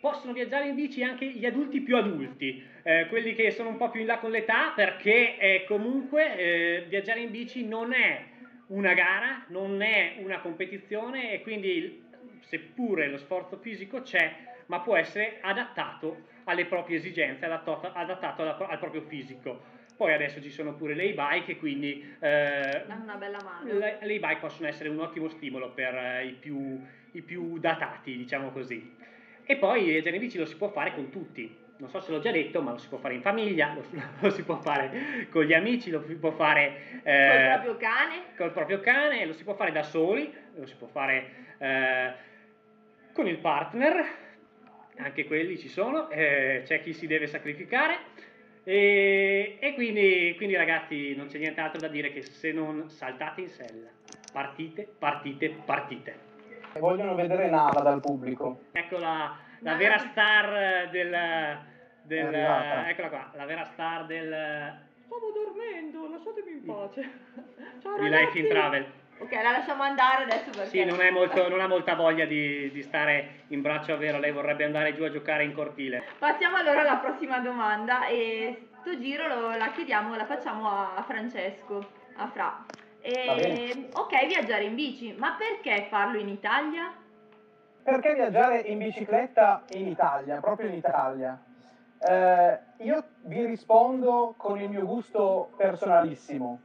possono 0.00 0.32
viaggiare 0.32 0.66
in 0.66 0.74
bici 0.74 1.04
anche 1.04 1.24
gli 1.26 1.46
adulti 1.46 1.80
più 1.80 1.96
adulti, 1.96 2.60
eh, 2.82 3.06
quelli 3.08 3.36
che 3.36 3.52
sono 3.52 3.68
un 3.68 3.76
po' 3.76 3.90
più 3.90 4.00
in 4.00 4.06
là 4.06 4.18
con 4.18 4.32
l'età, 4.32 4.72
perché 4.74 5.38
eh, 5.38 5.64
comunque 5.68 6.36
eh, 6.36 6.84
viaggiare 6.88 7.20
in 7.20 7.30
bici 7.30 7.64
non 7.64 7.92
è 7.92 8.24
una 8.68 8.92
gara, 8.94 9.44
non 9.50 9.82
è 9.82 10.16
una 10.18 10.40
competizione 10.40 11.32
e 11.32 11.42
quindi 11.42 12.02
seppure 12.40 13.06
lo 13.06 13.18
sforzo 13.18 13.56
fisico 13.58 14.02
c'è, 14.02 14.34
ma 14.66 14.80
può 14.80 14.96
essere 14.96 15.38
adattato 15.42 16.24
alle 16.44 16.64
proprie 16.64 16.96
esigenze, 16.96 17.44
adattato, 17.44 17.92
adattato 17.92 18.42
alla, 18.42 18.56
al 18.56 18.80
proprio 18.80 19.02
fisico. 19.02 19.62
Poi 20.02 20.14
adesso 20.14 20.42
ci 20.42 20.50
sono 20.50 20.74
pure 20.74 20.94
le 20.94 21.04
e-bike, 21.04 21.58
quindi 21.58 22.16
eh. 22.18 22.82
Le, 23.62 23.98
le 24.00 24.14
e-bike 24.14 24.40
possono 24.40 24.66
essere 24.66 24.88
un 24.88 24.98
ottimo 24.98 25.28
stimolo 25.28 25.70
per 25.70 25.94
eh, 25.94 26.26
i 26.26 26.32
più 26.32 26.80
i 27.12 27.22
più 27.22 27.56
datati, 27.58 28.16
diciamo 28.16 28.50
così. 28.50 28.96
E 29.44 29.56
poi 29.58 29.90
il 29.90 30.18
bici 30.18 30.38
lo 30.38 30.44
si 30.44 30.56
può 30.56 30.70
fare 30.70 30.92
con 30.92 31.08
tutti. 31.10 31.56
Non 31.76 31.88
so 31.88 32.00
se 32.00 32.10
l'ho 32.10 32.18
già 32.18 32.32
detto, 32.32 32.60
ma 32.62 32.72
lo 32.72 32.78
si 32.78 32.88
può 32.88 32.98
fare 32.98 33.14
in 33.14 33.22
famiglia, 33.22 33.74
lo, 33.74 33.84
lo 34.18 34.30
si 34.30 34.42
può 34.42 34.56
fare 34.56 35.28
con 35.30 35.44
gli 35.44 35.54
amici, 35.54 35.90
lo 35.90 36.02
si 36.02 36.16
può 36.16 36.32
fare 36.32 37.00
eh, 37.04 37.28
col 37.28 37.60
proprio 37.60 37.76
cane. 37.76 38.22
Col 38.36 38.50
proprio 38.50 38.80
cane, 38.80 39.24
lo 39.24 39.34
si 39.34 39.44
può 39.44 39.54
fare 39.54 39.70
da 39.70 39.84
soli, 39.84 40.34
lo 40.56 40.66
si 40.66 40.74
può 40.74 40.88
fare 40.88 41.26
eh, 41.58 42.12
con 43.12 43.28
il 43.28 43.38
partner, 43.38 44.04
anche 44.96 45.26
quelli 45.26 45.56
ci 45.58 45.68
sono, 45.68 46.10
eh, 46.10 46.62
c'è 46.64 46.82
chi 46.82 46.92
si 46.92 47.06
deve 47.06 47.28
sacrificare 47.28 48.10
E, 48.64 49.58
e 49.60 49.74
quindi, 49.74 50.34
quindi, 50.36 50.54
ragazzi, 50.54 51.14
non 51.16 51.26
c'è 51.26 51.38
nient'altro 51.38 51.80
da 51.80 51.88
dire 51.88 52.12
che 52.12 52.22
se 52.22 52.52
non 52.52 52.88
saltate 52.88 53.40
in 53.40 53.48
sella, 53.48 53.88
partite, 54.32 54.88
partite, 54.98 55.50
partite. 55.64 56.30
Vogliono 56.78 57.14
vedere 57.14 57.50
Nala 57.50 57.80
dal 57.80 58.00
pubblico. 58.00 58.62
Ecco 58.72 58.98
la, 58.98 59.36
la 59.60 59.74
vera 59.74 59.98
star 59.98 60.90
del, 60.90 61.58
del 62.02 62.34
eccola 62.34 63.08
qua, 63.08 63.30
la 63.34 63.44
vera 63.44 63.64
star 63.64 64.06
del 64.06 64.90
Stavo 65.12 65.30
dormendo, 65.30 66.08
lasciatemi 66.08 66.52
in 66.52 66.64
pace. 66.64 67.10
Ciao 67.82 67.98
di. 67.98 68.08
Life 68.08 68.38
in 68.38 68.48
Travel. 68.48 68.86
Ok, 69.22 69.32
la 69.34 69.52
lasciamo 69.52 69.84
andare 69.84 70.24
adesso 70.24 70.50
perché... 70.50 70.66
Sì, 70.66 70.84
non, 70.84 71.00
è 71.00 71.10
molto, 71.10 71.48
non 71.48 71.60
ha 71.60 71.68
molta 71.68 71.94
voglia 71.94 72.24
di, 72.24 72.72
di 72.72 72.82
stare 72.82 73.44
in 73.48 73.60
braccio 73.62 73.92
a 73.92 73.96
vero, 73.96 74.18
lei 74.18 74.32
vorrebbe 74.32 74.64
andare 74.64 74.94
giù 74.96 75.04
a 75.04 75.12
giocare 75.12 75.44
in 75.44 75.54
cortile. 75.54 76.02
Passiamo 76.18 76.56
allora 76.56 76.80
alla 76.80 76.96
prossima 76.96 77.38
domanda 77.38 78.06
e 78.06 78.68
sto 78.80 78.98
giro 78.98 79.28
lo- 79.28 79.56
la 79.56 79.70
chiediamo, 79.70 80.16
la 80.16 80.26
facciamo 80.26 80.68
a 80.68 81.04
Francesco, 81.06 81.86
a 82.16 82.26
Fra. 82.26 82.64
Va 83.26 83.34
bene. 83.34 83.62
E, 83.70 83.88
ok, 83.92 84.26
viaggiare 84.26 84.64
in 84.64 84.74
bici, 84.74 85.14
ma 85.16 85.36
perché 85.38 85.86
farlo 85.88 86.18
in 86.18 86.28
Italia? 86.28 86.92
Perché 87.84 88.14
viaggiare 88.14 88.58
in 88.58 88.78
bicicletta 88.78 89.64
in 89.70 89.86
Italia, 89.86 90.40
proprio 90.40 90.68
in 90.68 90.74
Italia? 90.74 91.40
Eh, 92.00 92.58
io 92.78 93.04
vi 93.22 93.44
rispondo 93.44 94.34
con 94.36 94.60
il 94.60 94.68
mio 94.68 94.84
gusto 94.84 95.52
personalissimo. 95.56 96.60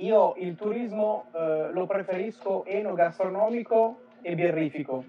Io 0.00 0.34
il 0.38 0.56
turismo 0.56 1.26
eh, 1.32 1.68
lo 1.72 1.86
preferisco 1.86 2.64
enogastronomico 2.64 4.00
e 4.22 4.34
birrifico 4.34 5.04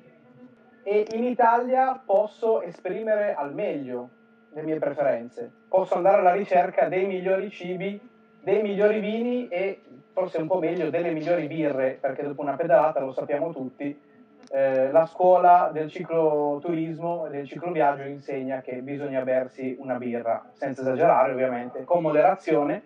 e 0.84 1.08
in 1.14 1.24
Italia 1.24 2.02
posso 2.04 2.62
esprimere 2.62 3.34
al 3.34 3.54
meglio 3.54 4.10
le 4.54 4.64
mie 4.64 4.80
preferenze. 4.80 5.50
Posso 5.70 5.96
andare 5.96 6.18
alla 6.18 6.34
ricerca 6.34 6.90
dei 6.90 7.06
migliori 7.06 7.50
cibi, 7.50 8.02
dei 8.42 8.62
migliori 8.62 9.00
vini 9.00 9.48
e 9.48 9.82
forse 10.12 10.42
un 10.42 10.48
po' 10.48 10.60
meglio 10.60 10.90
delle 10.90 11.12
migliori 11.12 11.48
birre, 11.48 11.98
perché 12.00 12.24
dopo 12.24 12.42
una 12.42 12.58
pedalata, 12.58 13.00
lo 13.00 13.14
sappiamo 13.14 13.54
tutti, 13.54 13.98
eh, 14.52 14.92
la 14.92 15.06
scuola 15.06 15.70
del 15.72 15.90
cicloturismo 15.90 17.28
e 17.28 17.30
del 17.30 17.48
cicloviaggio 17.48 18.04
insegna 18.04 18.60
che 18.60 18.82
bisogna 18.82 19.22
bersi 19.22 19.78
una 19.80 19.96
birra, 19.96 20.50
senza 20.52 20.82
esagerare 20.82 21.32
ovviamente, 21.32 21.86
con 21.86 22.02
moderazione. 22.02 22.84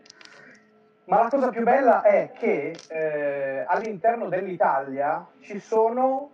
Ma 1.06 1.22
la 1.22 1.30
cosa 1.30 1.50
più 1.50 1.62
bella 1.62 2.02
è 2.02 2.32
che 2.34 2.76
eh, 2.88 3.64
all'interno 3.68 4.28
dell'Italia 4.28 5.24
ci 5.42 5.60
sono 5.60 6.32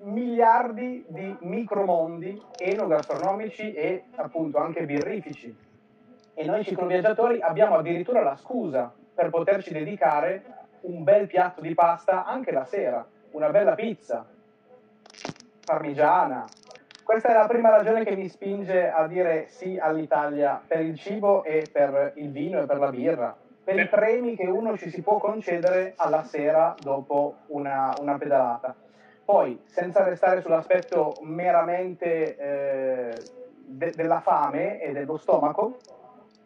miliardi 0.00 1.04
di 1.08 1.34
micromondi 1.40 2.40
enogastronomici 2.58 3.72
e 3.72 4.04
appunto 4.16 4.58
anche 4.58 4.84
birrifici. 4.84 5.56
E 6.34 6.44
noi 6.44 6.64
cicloviaggiatori 6.64 7.40
abbiamo 7.40 7.76
addirittura 7.76 8.22
la 8.22 8.36
scusa 8.36 8.92
per 9.14 9.30
poterci 9.30 9.72
dedicare 9.72 10.44
un 10.82 11.02
bel 11.02 11.26
piatto 11.26 11.62
di 11.62 11.72
pasta 11.72 12.26
anche 12.26 12.52
la 12.52 12.66
sera, 12.66 13.04
una 13.30 13.48
bella 13.48 13.74
pizza 13.74 14.24
parmigiana. 15.64 16.44
Questa 17.02 17.30
è 17.30 17.32
la 17.32 17.46
prima 17.46 17.70
ragione 17.70 18.04
che 18.04 18.14
mi 18.14 18.28
spinge 18.28 18.90
a 18.90 19.06
dire 19.06 19.46
sì 19.48 19.78
all'Italia 19.78 20.60
per 20.64 20.80
il 20.80 20.98
cibo 20.98 21.42
e 21.42 21.66
per 21.72 22.12
il 22.16 22.30
vino 22.30 22.60
e 22.60 22.66
per 22.66 22.78
la 22.78 22.90
birra, 22.90 23.34
per 23.68 23.78
i 23.78 23.86
premi 23.86 24.34
che 24.34 24.46
uno 24.46 24.78
ci 24.78 24.88
si 24.88 25.02
può 25.02 25.18
concedere 25.18 25.92
alla 25.96 26.22
sera 26.22 26.74
dopo 26.80 27.40
una, 27.48 27.94
una 28.00 28.16
pedalata. 28.16 28.74
Poi, 29.22 29.60
senza 29.66 30.02
restare 30.04 30.40
sull'aspetto 30.40 31.18
meramente 31.20 32.34
eh, 32.38 33.12
de- 33.66 33.92
della 33.94 34.20
fame 34.20 34.80
e 34.80 34.92
dello 34.92 35.18
stomaco, 35.18 35.76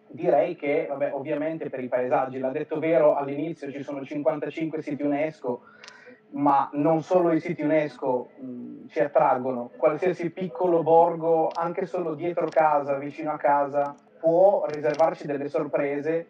direi 0.08 0.56
che, 0.56 0.86
vabbè, 0.88 1.12
ovviamente 1.14 1.70
per 1.70 1.84
i 1.84 1.86
paesaggi, 1.86 2.40
l'ha 2.40 2.50
detto 2.50 2.80
vero 2.80 3.14
all'inizio, 3.14 3.70
ci 3.70 3.84
sono 3.84 4.04
55 4.04 4.82
siti 4.82 5.04
UNESCO, 5.04 5.60
ma 6.30 6.68
non 6.72 7.02
solo 7.02 7.30
i 7.30 7.38
siti 7.38 7.62
UNESCO 7.62 8.30
mh, 8.36 8.88
ci 8.88 8.98
attraggono, 8.98 9.70
qualsiasi 9.76 10.30
piccolo 10.30 10.82
borgo, 10.82 11.52
anche 11.54 11.86
solo 11.86 12.14
dietro 12.14 12.48
casa, 12.48 12.96
vicino 12.96 13.30
a 13.30 13.36
casa, 13.36 13.94
può 14.18 14.64
riservarci 14.66 15.28
delle 15.28 15.48
sorprese 15.48 16.26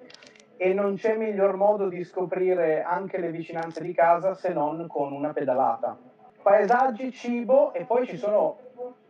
e 0.63 0.73
non 0.73 0.95
c'è 0.95 1.17
miglior 1.17 1.57
modo 1.57 1.89
di 1.89 2.05
scoprire 2.05 2.85
anche 2.85 3.19
le 3.19 3.33
vicinanze 3.33 3.83
di 3.83 3.93
casa 3.93 4.35
se 4.35 4.53
non 4.53 4.87
con 4.87 5.13
una 5.13 5.33
pedalata. 5.33 5.99
Paesaggi, 6.41 7.11
cibo 7.11 7.73
e 7.73 7.85
poi 7.85 8.07
ci 8.07 8.17
sono 8.17 8.59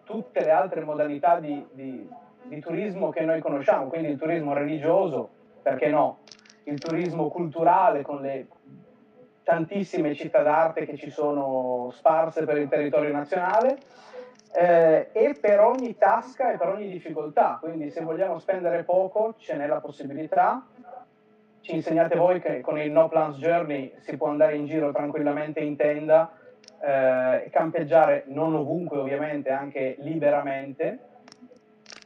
tutte 0.02 0.40
le 0.40 0.50
altre 0.50 0.82
modalità 0.82 1.38
di, 1.38 1.62
di- 1.72 2.08
di 2.44 2.58
turismo 2.58 3.10
che 3.10 3.20
noi 3.26 3.40
conosciamo, 3.40 3.88
quindi 3.88 4.08
il 4.08 4.18
turismo 4.18 4.54
religioso, 4.54 5.28
perché 5.60 5.90
no? 5.90 6.20
Il 6.64 6.78
turismo 6.78 7.28
culturale 7.28 8.00
con 8.00 8.22
le 8.22 8.46
tantissime 9.42 10.14
città 10.14 10.40
d'arte 10.40 10.86
che 10.86 10.96
ci 10.96 11.10
sono 11.10 11.90
sparse 11.92 12.46
per 12.46 12.56
il 12.56 12.68
territorio 12.68 13.12
nazionale 13.12 13.76
eh, 14.54 15.10
e 15.12 15.36
per 15.38 15.60
ogni 15.60 15.98
tasca 15.98 16.50
e 16.50 16.56
per 16.56 16.68
ogni 16.68 16.88
difficoltà, 16.88 17.58
quindi 17.60 17.90
se 17.90 18.00
vogliamo 18.02 18.38
spendere 18.38 18.84
poco 18.84 19.34
ce 19.36 19.54
n'è 19.54 19.66
la 19.66 19.80
possibilità. 19.80 20.66
Ci 21.62 21.74
insegnate 21.74 22.16
voi 22.16 22.40
che 22.40 22.60
con 22.60 22.78
il 22.78 22.90
No 22.90 23.08
Plans 23.08 23.38
Journey 23.38 23.94
si 24.00 24.16
può 24.16 24.28
andare 24.28 24.56
in 24.56 24.66
giro 24.66 24.92
tranquillamente 24.92 25.60
in 25.60 25.76
tenda 25.76 26.32
eh, 26.80 27.44
e 27.46 27.50
campeggiare 27.50 28.24
non 28.26 28.54
ovunque 28.54 28.98
ovviamente, 28.98 29.50
anche 29.50 29.94
liberamente 30.00 30.98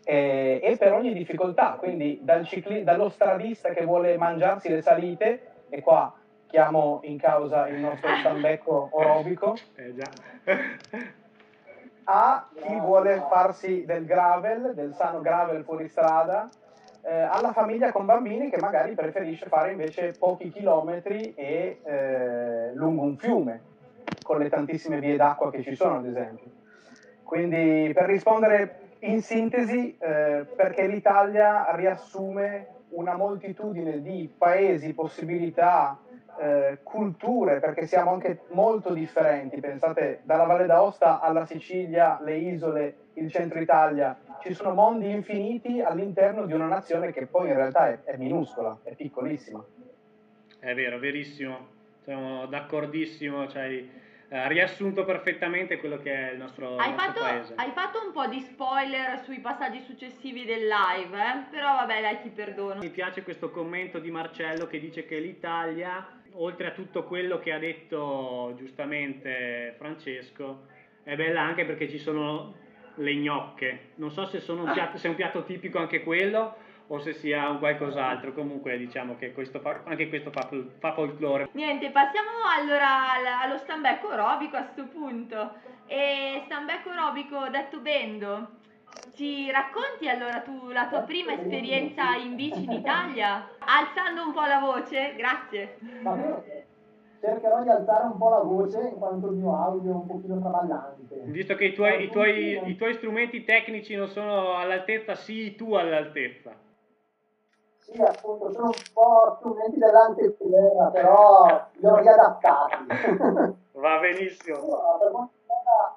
e, 0.04 0.60
e 0.62 0.76
per 0.76 0.92
ogni 0.92 1.12
difficoltà, 1.12 1.76
quindi 1.78 2.20
dal 2.22 2.46
cicli- 2.46 2.84
dallo 2.84 3.08
stradista 3.08 3.70
che 3.70 3.84
vuole 3.84 4.16
mangiarsi 4.16 4.68
le 4.68 4.82
salite 4.82 5.64
e 5.70 5.80
qua 5.80 6.14
chiamo 6.46 7.00
in 7.02 7.18
causa 7.18 7.66
il 7.66 7.80
nostro 7.80 8.08
stambecco 8.16 8.90
orobico 8.92 9.56
Eh 9.74 11.24
a 12.08 12.48
chi 12.54 12.74
vuole 12.78 13.24
farsi 13.28 13.84
del 13.84 14.04
gravel, 14.04 14.74
del 14.74 14.94
sano 14.94 15.20
gravel 15.20 15.64
fuori 15.64 15.88
strada, 15.88 16.48
eh, 17.06 17.20
alla 17.20 17.52
famiglia 17.52 17.92
con 17.92 18.04
bambini 18.04 18.50
che 18.50 18.58
magari 18.58 18.94
preferisce 18.94 19.46
fare 19.46 19.70
invece 19.70 20.14
pochi 20.18 20.50
chilometri 20.50 21.34
e 21.34 21.78
eh, 21.84 22.74
lungo 22.74 23.02
un 23.02 23.16
fiume, 23.16 23.60
con 24.22 24.38
le 24.38 24.48
tantissime 24.48 24.98
vie 24.98 25.16
d'acqua 25.16 25.50
che 25.52 25.62
ci 25.62 25.76
sono, 25.76 25.98
ad 25.98 26.06
esempio. 26.06 26.50
Quindi 27.22 27.92
per 27.94 28.06
rispondere 28.06 28.80
in 29.00 29.22
sintesi, 29.22 29.96
eh, 29.98 30.46
perché 30.56 30.86
l'Italia 30.88 31.74
riassume 31.76 32.66
una 32.90 33.16
moltitudine 33.16 34.02
di 34.02 34.32
paesi, 34.36 34.92
possibilità, 34.92 35.98
eh, 36.40 36.78
culture, 36.82 37.60
perché 37.60 37.86
siamo 37.86 38.12
anche 38.12 38.40
molto 38.50 38.92
differenti. 38.92 39.60
Pensate, 39.60 40.20
dalla 40.24 40.44
Valle 40.44 40.66
d'Aosta 40.66 41.20
alla 41.20 41.46
Sicilia, 41.46 42.18
le 42.22 42.36
isole, 42.36 42.96
il 43.16 43.30
centro 43.30 43.60
Italia, 43.60 44.18
ci 44.42 44.54
sono 44.54 44.72
mondi 44.72 45.10
infiniti 45.10 45.80
all'interno 45.80 46.46
di 46.46 46.52
una 46.52 46.66
nazione 46.66 47.12
che 47.12 47.26
poi 47.26 47.48
in 47.48 47.54
realtà 47.54 47.88
è, 47.88 48.02
è 48.04 48.16
minuscola, 48.16 48.78
è 48.82 48.94
piccolissima. 48.94 49.64
È 50.58 50.74
vero, 50.74 50.98
verissimo. 50.98 51.74
Siamo 52.04 52.46
d'accordissimo, 52.46 53.48
cioè, 53.48 53.62
hai 53.62 53.90
riassunto 54.48 55.04
perfettamente 55.04 55.78
quello 55.78 55.98
che 55.98 56.12
è 56.12 56.32
il 56.32 56.38
nostro, 56.38 56.76
Hai 56.76 56.90
nostro 56.90 57.06
fatto, 57.06 57.20
paese. 57.20 57.52
hai 57.56 57.70
fatto 57.70 58.04
un 58.04 58.12
po' 58.12 58.26
di 58.26 58.40
spoiler 58.40 59.20
sui 59.20 59.38
passaggi 59.38 59.80
successivi 59.80 60.44
del 60.44 60.66
live, 60.66 61.16
eh? 61.16 61.44
però 61.50 61.74
vabbè 61.74 62.00
dai 62.00 62.20
ti 62.22 62.28
perdono. 62.30 62.80
Mi 62.80 62.90
piace 62.90 63.22
questo 63.22 63.50
commento 63.50 63.98
di 63.98 64.10
Marcello 64.10 64.66
che 64.66 64.78
dice 64.78 65.04
che 65.04 65.18
l'Italia, 65.18 66.06
oltre 66.32 66.68
a 66.68 66.70
tutto 66.72 67.04
quello 67.04 67.38
che 67.38 67.52
ha 67.52 67.58
detto 67.58 68.52
giustamente 68.56 69.74
Francesco, 69.78 70.66
è 71.02 71.14
bella 71.16 71.42
anche 71.42 71.64
perché 71.64 71.88
ci 71.88 71.98
sono 71.98 72.54
le 72.96 73.14
gnocche. 73.14 73.92
Non 73.96 74.10
so 74.10 74.26
se, 74.26 74.40
sono 74.40 74.64
un 74.64 74.72
piatto, 74.72 74.98
se 74.98 75.06
è 75.06 75.10
un 75.10 75.16
piatto 75.16 75.44
tipico 75.44 75.78
anche 75.78 76.02
quello 76.02 76.56
o 76.88 76.98
se 77.00 77.12
sia 77.14 77.48
un 77.48 77.58
qualcos'altro. 77.58 78.32
Comunque 78.32 78.76
diciamo 78.78 79.16
che 79.16 79.32
questo 79.32 79.60
fa- 79.60 79.80
anche 79.84 80.08
questo 80.08 80.30
fa, 80.30 80.48
fa 80.78 80.92
folklore. 80.92 81.48
Niente, 81.52 81.90
passiamo 81.90 82.28
allora 82.56 83.12
al- 83.12 83.26
allo 83.48 83.58
stambecco 83.58 84.08
aerobico 84.10 84.56
a 84.56 84.68
sto 84.72 84.84
punto. 84.86 85.54
E 85.86 86.42
stambecco 86.46 86.90
aerobico 86.90 87.48
detto 87.48 87.78
Bendo, 87.80 88.48
ci 89.14 89.50
racconti 89.50 90.08
allora 90.08 90.40
tu 90.40 90.70
la 90.70 90.86
tua 90.88 91.00
prima 91.00 91.32
esperienza 91.32 92.14
in 92.16 92.34
bici 92.34 92.64
in 92.64 92.72
Italia? 92.72 93.48
Alzando 93.58 94.24
un 94.26 94.32
po' 94.32 94.44
la 94.44 94.58
voce, 94.58 95.14
grazie. 95.16 95.78
Cercherò 97.20 97.62
di 97.62 97.68
alzare 97.70 98.04
un 98.04 98.16
po' 98.18 98.28
la 98.28 98.40
voce 98.40 98.80
in 98.88 98.98
quanto 98.98 99.26
il 99.28 99.36
mio 99.36 99.56
audio 99.56 99.90
è 99.90 99.94
un 99.94 100.06
pochino 100.06 100.38
traballante. 100.38 101.22
Visto 101.24 101.54
che 101.54 101.64
i 101.66 101.72
tuoi, 101.72 102.04
i 102.04 102.10
tuoi- 102.10 102.68
i 102.68 102.76
tuoi 102.76 102.94
strumenti 102.94 103.42
tecnici 103.44 103.94
non 103.94 104.08
sono 104.08 104.54
all'altezza, 104.56 105.14
sii 105.14 105.54
tu 105.56 105.74
all'altezza. 105.74 106.52
Sì, 107.78 108.00
appunto, 108.02 108.52
sono 108.52 108.66
un 108.66 108.72
po' 108.92 109.36
strumenti 109.38 109.78
dell'anteprima, 109.78 110.90
però 110.90 111.68
li 111.72 111.86
ho 111.86 111.96
riadattati. 111.96 112.86
Va 113.72 113.98
benissimo. 114.00 114.56
Allora, 114.56 114.98
per 114.98 115.10
quanto 115.12 115.32
riguarda 115.40 115.96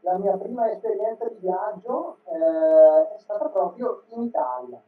la 0.00 0.18
mia 0.18 0.36
prima 0.36 0.70
esperienza 0.70 1.28
di 1.28 1.36
viaggio 1.40 2.16
eh, 2.24 3.14
è 3.14 3.18
stata 3.18 3.48
proprio 3.48 4.02
in 4.08 4.22
Italia. 4.22 4.80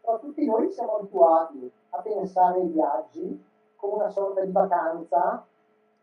però 0.00 0.18
tutti 0.18 0.44
noi 0.46 0.70
siamo 0.72 0.96
abituati 0.96 1.70
a 1.90 2.00
pensare 2.00 2.60
ai 2.60 2.68
viaggi 2.68 3.44
come 3.82 3.94
una 3.94 4.10
sorta 4.10 4.44
di 4.44 4.52
vacanza 4.52 5.44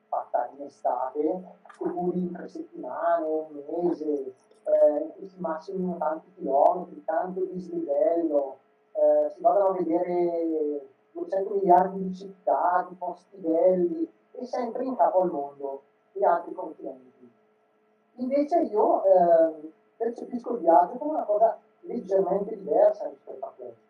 fatta 0.09 0.49
in 0.53 0.65
estate, 0.65 1.43
duri 1.77 2.29
tre 2.29 2.49
settimane, 2.49 3.25
un 3.25 3.63
mese, 3.69 4.33
eh, 4.63 5.01
in 5.01 5.11
cui 5.15 5.27
si 5.29 5.39
massimino 5.39 5.95
tanti 5.97 6.29
chilometri, 6.35 7.01
tanto 7.05 7.45
dislivello, 7.45 8.57
eh, 8.91 9.29
si 9.29 9.39
vadano 9.39 9.67
a 9.67 9.73
vedere 9.73 10.87
200 11.13 11.53
miliardi 11.53 12.03
di 12.03 12.13
città, 12.13 12.85
di 12.89 12.95
posti 12.95 13.37
belli 13.37 14.11
e 14.33 14.45
sempre 14.45 14.83
in 14.83 14.97
capo 14.97 15.21
al 15.21 15.31
mondo 15.31 15.81
e 16.11 16.25
altri 16.25 16.53
continenti. 16.53 17.31
Invece 18.15 18.59
io 18.63 19.03
eh, 19.05 19.71
percepisco 19.95 20.55
il 20.55 20.59
viaggio 20.59 20.97
come 20.97 21.11
una 21.11 21.23
cosa 21.23 21.57
leggermente 21.81 22.57
diversa 22.57 23.07
rispetto 23.07 23.45
a 23.45 23.53
questo. 23.55 23.87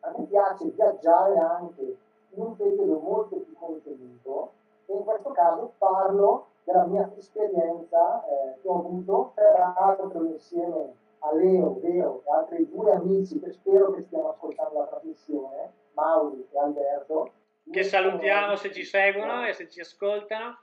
A 0.00 0.12
me 0.16 0.24
piace 0.24 0.64
viaggiare 0.70 1.38
anche 1.38 1.96
un 2.34 2.56
periodo 2.56 2.98
molto 2.98 3.36
più 3.36 3.54
contenuto 3.54 4.52
e 4.86 4.94
in 4.94 5.04
questo 5.04 5.30
caso 5.30 5.72
parlo 5.78 6.46
della 6.64 6.84
mia 6.86 7.10
esperienza 7.16 8.24
eh, 8.24 8.60
che 8.60 8.68
ho 8.68 8.78
avuto 8.78 9.32
peraltro 9.34 10.24
insieme 10.24 10.94
a 11.20 11.34
Leo, 11.34 11.78
Vero 11.80 12.22
e 12.24 12.30
altri 12.30 12.68
due 12.70 12.92
amici 12.92 13.40
che 13.40 13.52
spero 13.52 13.92
che 13.92 14.02
stiano 14.02 14.30
ascoltando 14.30 14.78
la 14.78 14.86
trasmissione, 14.86 15.72
Mauri 15.94 16.46
e 16.50 16.58
Alberto. 16.58 17.32
Che 17.70 17.82
salutiamo 17.84 18.56
se 18.56 18.72
ci 18.72 18.84
seguono 18.84 19.46
e 19.46 19.52
se 19.52 19.68
ci 19.68 19.80
ascoltano. 19.80 20.58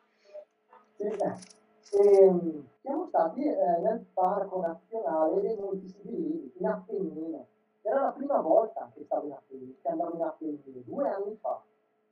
Sì, 0.96 1.04
e, 1.04 2.24
ehm, 2.24 2.68
siamo 2.82 3.06
stati 3.08 3.46
eh, 3.46 3.78
nel 3.82 4.06
Parco 4.14 4.60
Nazionale 4.60 5.42
dei 5.42 5.56
Monti 5.58 5.88
Sibilini, 5.88 6.52
in 6.58 6.66
Appennino. 6.66 7.48
Era 7.88 8.02
la 8.02 8.12
prima 8.12 8.42
volta 8.42 8.92
che 8.94 9.06
stavo 9.06 9.28
in 9.28 9.32
Appennino, 9.32 9.76
che 9.82 9.88
andavo 9.88 10.16
in 10.16 10.22
Appennino, 10.22 10.82
due 10.84 11.08
anni 11.08 11.38
fa. 11.40 11.64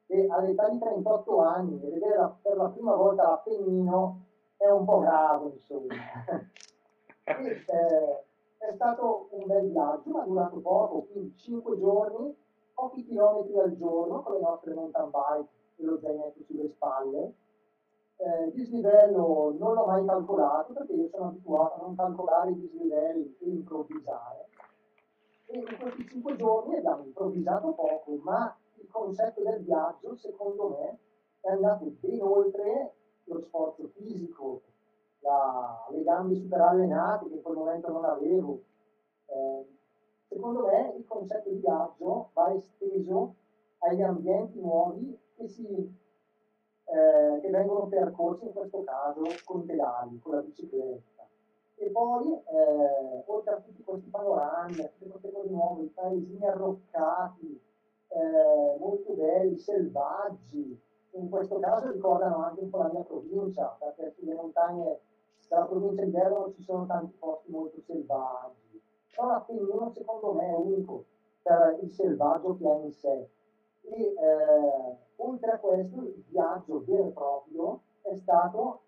E 0.07 0.25
all'età 0.29 0.69
di 0.69 0.79
38 0.79 1.39
anni, 1.41 1.77
vedere 1.79 2.15
la, 2.15 2.33
per 2.41 2.55
la 2.55 2.69
prima 2.69 2.95
volta 2.95 3.23
l'Appennino 3.23 4.21
è 4.55 4.69
un 4.69 4.85
po' 4.85 4.99
grave, 4.99 5.49
insomma. 5.49 5.93
e, 7.25 7.65
eh, 7.67 8.23
è 8.57 8.73
stato 8.73 9.27
un 9.31 9.47
bel 9.47 9.69
viaggio, 9.69 10.11
ma 10.11 10.23
durato 10.23 10.61
poco, 10.61 11.07
quindi 11.11 11.35
5 11.35 11.77
giorni, 11.77 12.33
pochi 12.73 13.03
chilometri 13.03 13.59
al 13.59 13.75
giorno 13.75 14.21
con 14.21 14.35
le 14.35 14.39
nostre 14.39 14.73
mountain 14.73 15.09
bike 15.09 15.49
e 15.75 15.83
lo 15.83 15.99
zainetto 15.99 16.41
sulle 16.45 16.69
spalle. 16.69 17.33
Eh, 18.15 18.51
dislivello 18.53 19.53
non 19.59 19.73
l'ho 19.73 19.85
mai 19.87 20.05
calcolato 20.05 20.71
perché 20.71 20.93
io 20.93 21.09
sono 21.09 21.25
abituato 21.25 21.73
a 21.73 21.85
non 21.85 21.95
calcolare 21.97 22.51
i 22.51 22.59
dislivelli 22.61 23.35
e 23.41 23.49
improvvisare. 23.49 24.47
E 25.47 25.57
in 25.57 25.77
questi 25.79 26.07
5 26.07 26.35
giorni 26.35 26.75
abbiamo 26.77 27.03
improvvisato 27.03 27.73
poco, 27.73 28.15
ma 28.23 28.55
il 28.75 28.87
concetto 28.89 29.41
del 29.41 29.63
viaggio, 29.63 30.15
secondo 30.15 30.69
me, 30.69 30.99
è 31.41 31.49
andato 31.49 31.85
ben 31.99 32.21
oltre 32.21 32.93
lo 33.25 33.39
sforzo 33.41 33.87
fisico 33.95 34.61
la, 35.25 35.87
le 35.91 36.03
gambe 36.03 36.35
super 36.35 36.61
allenate 36.61 37.27
che 37.27 37.35
in 37.35 37.41
quel 37.41 37.57
momento 37.57 37.91
non 37.91 38.05
avevo. 38.05 38.61
Eh, 39.25 39.65
secondo 40.27 40.67
me 40.67 40.93
il 40.97 41.05
concetto 41.05 41.49
di 41.49 41.57
viaggio 41.57 42.29
va 42.33 42.53
esteso 42.53 43.35
agli 43.79 44.01
ambienti 44.01 44.61
nuovi 44.61 45.17
che, 45.35 45.47
si, 45.47 45.65
eh, 45.65 47.39
che 47.41 47.49
vengono 47.49 47.87
percorsi 47.87 48.45
in 48.45 48.53
questo 48.53 48.83
caso 48.83 49.23
con 49.43 49.65
pedali, 49.65 50.19
con 50.19 50.35
la 50.35 50.41
bicicletta. 50.41 51.14
E 51.77 51.89
poi, 51.89 52.31
eh, 52.31 53.23
oltre 53.25 53.53
a 53.53 53.59
tutti 53.59 53.83
questi 53.83 54.09
panorami, 54.09 54.81
a 54.81 54.87
tutte 54.97 55.09
queste 55.09 55.31
cose 55.31 55.49
nuove, 55.49 55.91
paesini 55.93 56.45
arroccati, 56.45 57.61
eh, 58.07 58.77
molto 58.79 59.13
belli, 59.13 59.57
selvaggi, 59.57 60.81
in 61.11 61.29
questo 61.29 61.59
caso 61.59 61.91
ricordano 61.91 62.43
anche 62.43 62.61
un 62.61 62.69
po' 62.69 62.77
la 62.77 62.91
mia 62.93 63.03
provincia, 63.03 63.75
perché 63.79 64.11
sulle 64.11 64.33
montagne 64.33 64.99
dalla 65.49 65.65
provincia 65.65 66.03
di 66.03 66.11
Bergamo 66.11 66.53
ci 66.53 66.63
sono 66.63 66.85
tanti 66.85 67.15
posti 67.17 67.51
molto 67.51 67.81
selvaggi, 67.81 68.81
però 69.13 69.27
l'Appennino 69.27 69.91
secondo 69.93 70.33
me 70.33 70.47
è 70.47 70.55
unico 70.55 71.05
per 71.41 71.77
il 71.81 71.91
selvaggio 71.91 72.57
che 72.57 72.67
ha 72.67 72.73
in 72.73 72.91
sé. 72.91 73.29
E 73.81 74.13
eh, 74.17 74.97
oltre 75.17 75.51
a 75.51 75.59
questo 75.59 76.01
il 76.01 76.23
viaggio 76.29 76.83
vero 76.85 77.07
e 77.07 77.11
proprio 77.11 77.81
è 78.01 78.15
stato 78.15 78.81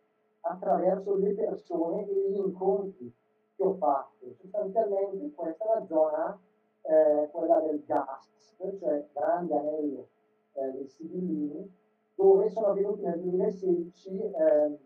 attraverso 0.47 1.15
le 1.15 1.33
persone 1.33 2.07
e 2.07 2.29
gli 2.31 2.37
incontri 2.37 3.13
che 3.55 3.63
ho 3.63 3.73
fatto. 3.73 4.35
Sostanzialmente 4.39 5.31
questa 5.33 5.65
è 5.65 5.79
la 5.79 5.85
zona, 5.85 6.39
eh, 6.81 7.29
quella 7.31 7.59
del 7.59 7.83
GAS, 7.85 8.55
cioè 8.79 9.07
Grande 9.13 9.57
Anello 9.57 10.07
eh, 10.53 10.71
dei 10.71 10.87
Sibillini, 10.87 11.71
dove 12.15 12.49
sono 12.49 12.67
avvenuti 12.67 13.03
nel 13.03 13.19
2016 13.19 14.21
eh, 14.21 14.77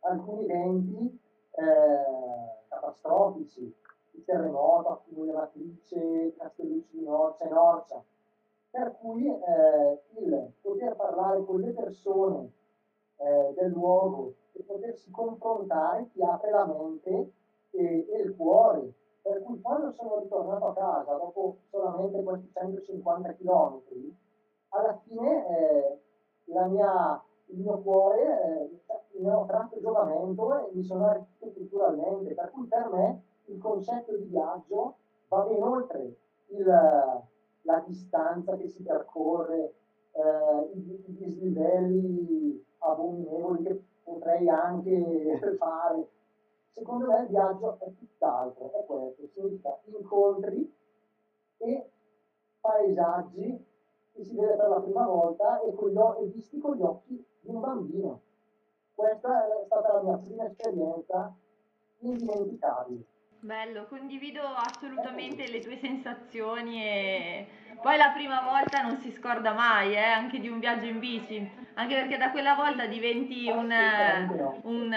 alcuni 0.00 0.44
eventi 0.44 1.20
eh, 1.52 2.64
catastrofici, 2.68 3.74
il 4.12 4.24
terremoto, 4.24 4.88
Accumulia 4.88 5.34
Matrice, 5.34 6.34
Castellucci 6.36 6.98
di 6.98 7.04
Norcia 7.04 7.44
e 7.44 7.48
Norcia, 7.48 8.02
per 8.70 8.96
cui 9.00 9.26
eh, 9.26 10.02
il 10.20 10.52
poter 10.60 10.96
parlare 10.96 11.44
con 11.44 11.60
le 11.60 11.72
persone 11.72 12.52
eh, 13.16 13.52
del 13.54 13.70
luogo 13.70 14.34
e 14.52 14.62
potersi 14.62 15.10
confrontare 15.10 16.10
ti 16.12 16.22
apre 16.22 16.50
la 16.50 16.66
mente 16.66 17.32
e, 17.70 18.06
e, 18.08 18.22
il 18.22 18.34
cuore. 18.36 18.92
Per 19.22 19.42
cui 19.42 19.60
quando 19.60 19.92
sono 19.92 20.18
ritornato 20.18 20.66
a 20.66 20.74
casa, 20.74 21.14
dopo 21.14 21.58
solamente 21.70 22.22
questi 22.22 22.50
150 22.52 23.34
km, 23.34 23.80
alla 24.70 24.98
fine 25.04 25.46
eh, 25.46 26.00
mia 26.68 27.22
il 27.52 27.58
mio 27.58 27.78
cuore 27.80 28.70
eh, 28.84 29.20
ne 29.20 29.30
ho 29.32 29.44
tratto 29.44 29.80
giovamento 29.80 30.66
e 30.66 30.70
mi 30.72 30.82
sono 30.82 31.06
arricchito 31.06 31.50
culturalmente, 31.52 32.34
per 32.34 32.50
cui 32.50 32.66
per 32.66 32.88
me 32.90 33.22
il 33.46 33.58
concetto 33.58 34.16
di 34.16 34.24
viaggio 34.24 34.96
va 35.28 35.42
ben 35.42 35.62
oltre 35.62 36.16
il, 36.46 36.64
la 36.64 37.84
distanza 37.86 38.56
che 38.56 38.68
si 38.68 38.82
percorre, 38.82 39.74
eh, 40.12 40.70
i, 40.74 41.04
i 41.06 41.16
dislivelli 41.16 42.64
abominevoli 42.78 43.62
che 43.62 43.82
potrei 44.02 44.48
anche 44.48 45.38
fare. 45.58 46.08
Secondo 46.72 47.06
me 47.06 47.22
il 47.22 47.28
viaggio 47.28 47.78
è 47.80 47.92
tutt'altro, 47.98 48.72
è 48.72 48.84
questo, 48.84 49.28
significa 49.28 49.78
incontri 49.84 50.74
e 51.58 51.90
paesaggi 52.60 53.66
che 54.12 54.24
si 54.24 54.34
vede 54.34 54.56
per 54.56 54.68
la 54.68 54.80
prima 54.80 55.06
volta 55.06 55.60
e, 55.60 55.68
e 55.68 56.26
visti 56.26 56.58
con 56.58 56.76
gli 56.76 56.82
occhi 56.82 57.26
di 57.40 57.48
un 57.48 57.60
bambino. 57.60 58.20
Questa 58.94 59.46
è 59.46 59.64
stata 59.64 59.92
la 59.94 60.02
mia 60.02 60.16
prima 60.18 60.44
esperienza 60.46 61.34
indimenticabile. 61.98 63.04
Bello, 63.44 63.86
condivido 63.88 64.40
assolutamente 64.40 65.48
le 65.48 65.58
tue 65.58 65.76
sensazioni 65.76 66.80
e 66.80 67.46
poi 67.82 67.96
la 67.96 68.12
prima 68.14 68.40
volta 68.40 68.82
non 68.82 68.98
si 68.98 69.10
scorda 69.10 69.52
mai, 69.52 69.94
eh, 69.94 69.98
anche 69.98 70.38
di 70.38 70.46
un 70.46 70.60
viaggio 70.60 70.86
in 70.86 71.00
bici, 71.00 71.50
anche 71.74 71.92
perché 71.92 72.18
da 72.18 72.30
quella 72.30 72.54
volta 72.54 72.86
diventi 72.86 73.50
un, 73.50 73.68
un 74.62 74.96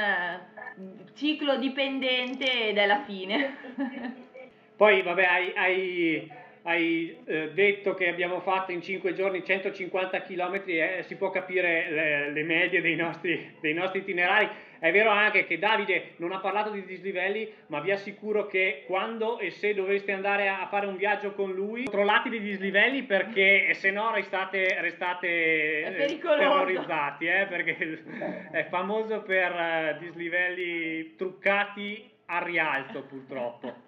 ciclo 1.15 1.57
dipendente 1.57 2.67
ed 2.67 2.77
è 2.77 2.85
la 2.85 3.01
fine. 3.01 3.57
Poi 4.77 5.01
vabbè, 5.01 5.23
hai, 5.23 5.53
hai 5.55 6.31
hai 6.67 7.15
eh, 7.25 7.51
detto 7.53 7.93
che 7.93 8.09
abbiamo 8.09 8.39
fatto 8.39 8.71
in 8.71 8.81
5 8.81 9.13
giorni 9.13 9.43
150 9.45 10.21
km 10.21 10.63
e 10.65 10.97
eh, 10.97 11.03
si 11.03 11.15
può 11.15 11.29
capire 11.29 11.89
le, 11.91 12.31
le 12.31 12.43
medie 12.43 12.81
dei 12.81 12.95
nostri, 12.95 13.55
dei 13.59 13.73
nostri, 13.73 13.99
itinerari. 13.99 14.49
È 14.85 14.91
vero 14.91 15.09
anche 15.09 15.47
che 15.47 15.57
Davide 15.57 16.11
non 16.17 16.31
ha 16.31 16.39
parlato 16.39 16.69
di 16.69 16.85
dislivelli, 16.85 17.51
ma 17.69 17.79
vi 17.79 17.89
assicuro 17.89 18.45
che 18.45 18.83
quando 18.85 19.39
e 19.39 19.49
se 19.49 19.73
dovreste 19.73 20.11
andare 20.11 20.47
a 20.47 20.67
fare 20.67 20.85
un 20.85 20.95
viaggio 20.95 21.33
con 21.33 21.51
lui, 21.51 21.85
controllate 21.85 22.27
i 22.27 22.39
dislivelli 22.39 23.01
perché 23.01 23.73
se 23.73 23.89
no 23.89 24.13
restate, 24.13 24.79
restate 24.81 25.85
eh, 25.85 26.19
terrorizzati, 26.19 27.25
eh, 27.25 27.47
perché 27.47 28.03
è 28.51 28.65
famoso 28.65 29.23
per 29.23 29.53
uh, 29.53 29.97
dislivelli 29.97 31.15
truccati 31.15 32.07
a 32.25 32.43
rialto 32.43 33.01
purtroppo. 33.05 33.73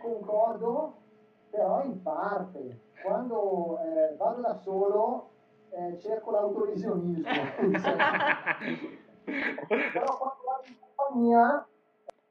concordo, 0.00 0.96
però 1.50 1.84
in 1.84 2.00
parte. 2.00 2.80
Quando 3.02 3.78
eh, 3.82 4.16
vado 4.16 4.40
da 4.40 4.54
solo 4.62 5.31
eh, 5.72 5.98
cerco 5.98 6.30
l'autolesionismo. 6.30 7.22
però 9.24 10.18
quando 10.18 10.42
vado 10.44 10.66
in 10.66 10.76
compagnia, 10.80 11.66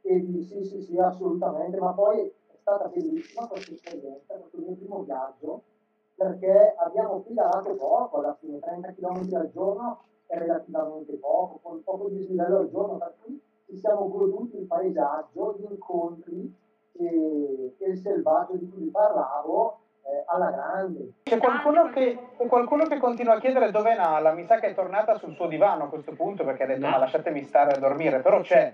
e 0.01 0.43
sì, 0.43 0.63
sì, 0.63 0.81
sì, 0.81 0.97
assolutamente, 0.97 1.77
ma 1.79 1.93
poi 1.93 2.19
è 2.19 2.31
stata 2.59 2.87
bellissima 2.87 3.47
questa 3.47 3.73
esperienza, 3.73 4.35
questo 4.35 4.57
mio 4.57 4.75
primo 4.75 5.03
viaggio, 5.03 5.63
perché 6.15 6.75
abbiamo 6.77 7.19
pedalato 7.19 7.75
poco, 7.75 8.17
alla 8.17 8.35
fine 8.39 8.59
30 8.59 8.93
km 8.93 9.33
al 9.33 9.49
giorno 9.51 10.03
è 10.27 10.37
relativamente 10.37 11.13
poco, 11.15 11.59
con 11.61 11.83
poco 11.83 12.09
dislivello 12.09 12.59
al 12.59 12.69
giorno, 12.69 12.97
per 12.97 13.15
cui 13.21 13.41
ci 13.65 13.77
siamo 13.77 14.07
goduti 14.07 14.57
il 14.57 14.65
paesaggio, 14.67 15.57
gli 15.57 15.65
incontri, 15.69 16.55
e 16.93 17.75
e, 17.77 17.89
il 17.89 17.97
selvaggio 17.97 18.55
di 18.55 18.69
cui 18.69 18.83
vi 18.83 18.89
parlavo 18.89 19.71
eh, 19.71 19.81
alla 20.27 20.51
grande. 20.51 21.13
C'è 21.23 21.37
qualcuno, 21.37 21.89
che, 21.89 22.17
c'è 22.37 22.47
qualcuno 22.47 22.85
che 22.85 22.97
continua 22.97 23.35
a 23.35 23.39
chiedere 23.39 23.71
dove 23.71 23.91
è 23.91 23.95
Nala, 23.95 24.31
mi 24.31 24.45
sa 24.45 24.59
che 24.59 24.67
è 24.67 24.73
tornata 24.75 25.15
sul 25.15 25.35
suo 25.35 25.47
divano 25.47 25.85
a 25.85 25.89
questo 25.89 26.13
punto 26.13 26.43
perché 26.43 26.63
ha 26.63 26.67
detto 26.67 26.85
No. 26.85 26.89
ma 26.89 26.97
lasciatemi 26.97 27.43
stare 27.43 27.71
a 27.71 27.77
dormire, 27.77 28.21
però 28.21 28.41
c'è. 28.41 28.73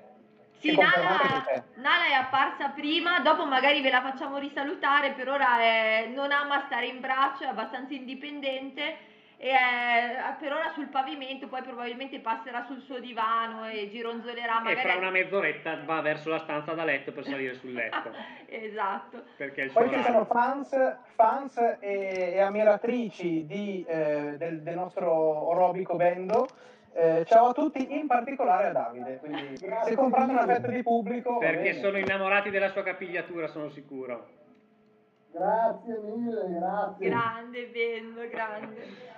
Sì, 0.59 0.75
Nala, 0.75 1.43
c'è. 1.45 1.63
Nala 1.75 2.05
è 2.09 2.13
apparsa 2.13 2.69
prima, 2.69 3.19
dopo 3.19 3.45
magari 3.45 3.81
ve 3.81 3.91
la 3.91 4.01
facciamo 4.01 4.37
risalutare, 4.37 5.11
per 5.11 5.29
ora 5.29 5.59
è- 5.59 6.09
non 6.13 6.31
ama 6.31 6.63
stare 6.65 6.87
in 6.87 6.99
braccio, 6.99 7.43
è 7.43 7.47
abbastanza 7.47 7.93
indipendente 7.93 9.15
e 9.39 9.51
è 9.51 10.35
per 10.39 10.51
ora 10.51 10.71
sul 10.73 10.87
pavimento, 10.87 11.47
poi 11.47 11.61
probabilmente 11.61 12.19
passerà 12.19 12.65
sul 12.65 12.81
suo 12.81 12.99
divano 12.99 13.67
e 13.69 13.87
gironzolerà 13.91 14.59
E 14.59 14.63
magari... 14.63 14.87
fra 14.87 14.97
una 14.97 15.11
mezz'oretta 15.11 15.79
va 15.85 16.01
verso 16.01 16.29
la 16.29 16.39
stanza 16.39 16.73
da 16.73 16.83
letto 16.83 17.11
per 17.11 17.23
salire 17.23 17.53
sul 17.53 17.73
letto. 17.73 18.11
esatto. 18.49 19.23
Perché 19.37 19.61
è 19.61 19.63
il 19.65 19.71
suo 19.71 19.81
Poi 19.81 19.93
ci 19.93 20.01
sono 20.01 20.25
fans, 20.25 20.97
fans 21.13 21.57
e, 21.79 22.33
e 22.33 22.39
ammiratrici 22.39 23.45
di, 23.45 23.85
eh, 23.87 24.37
del, 24.37 24.63
del 24.63 24.75
nostro 24.75 25.11
orobico 25.11 25.95
Bendo. 25.95 26.47
Eh, 26.93 27.23
ciao 27.27 27.49
a 27.49 27.53
tutti, 27.53 27.95
in 27.95 28.07
particolare 28.07 28.69
a 28.69 28.71
Davide. 28.71 29.19
Quindi, 29.19 29.55
se 29.55 29.93
comprate 29.93 30.31
una 30.31 30.47
fetta 30.47 30.67
di 30.67 30.81
pubblico, 30.81 31.37
Perché 31.37 31.73
sono 31.73 31.99
innamorati 31.99 32.49
della 32.49 32.69
sua 32.69 32.81
capigliatura, 32.81 33.45
sono 33.45 33.69
sicuro. 33.69 34.27
Grazie 35.31 35.99
mille, 35.99 36.57
grazie. 36.57 37.07
Grande, 37.07 37.67
Bendo, 37.67 38.27
grande. 38.29 39.15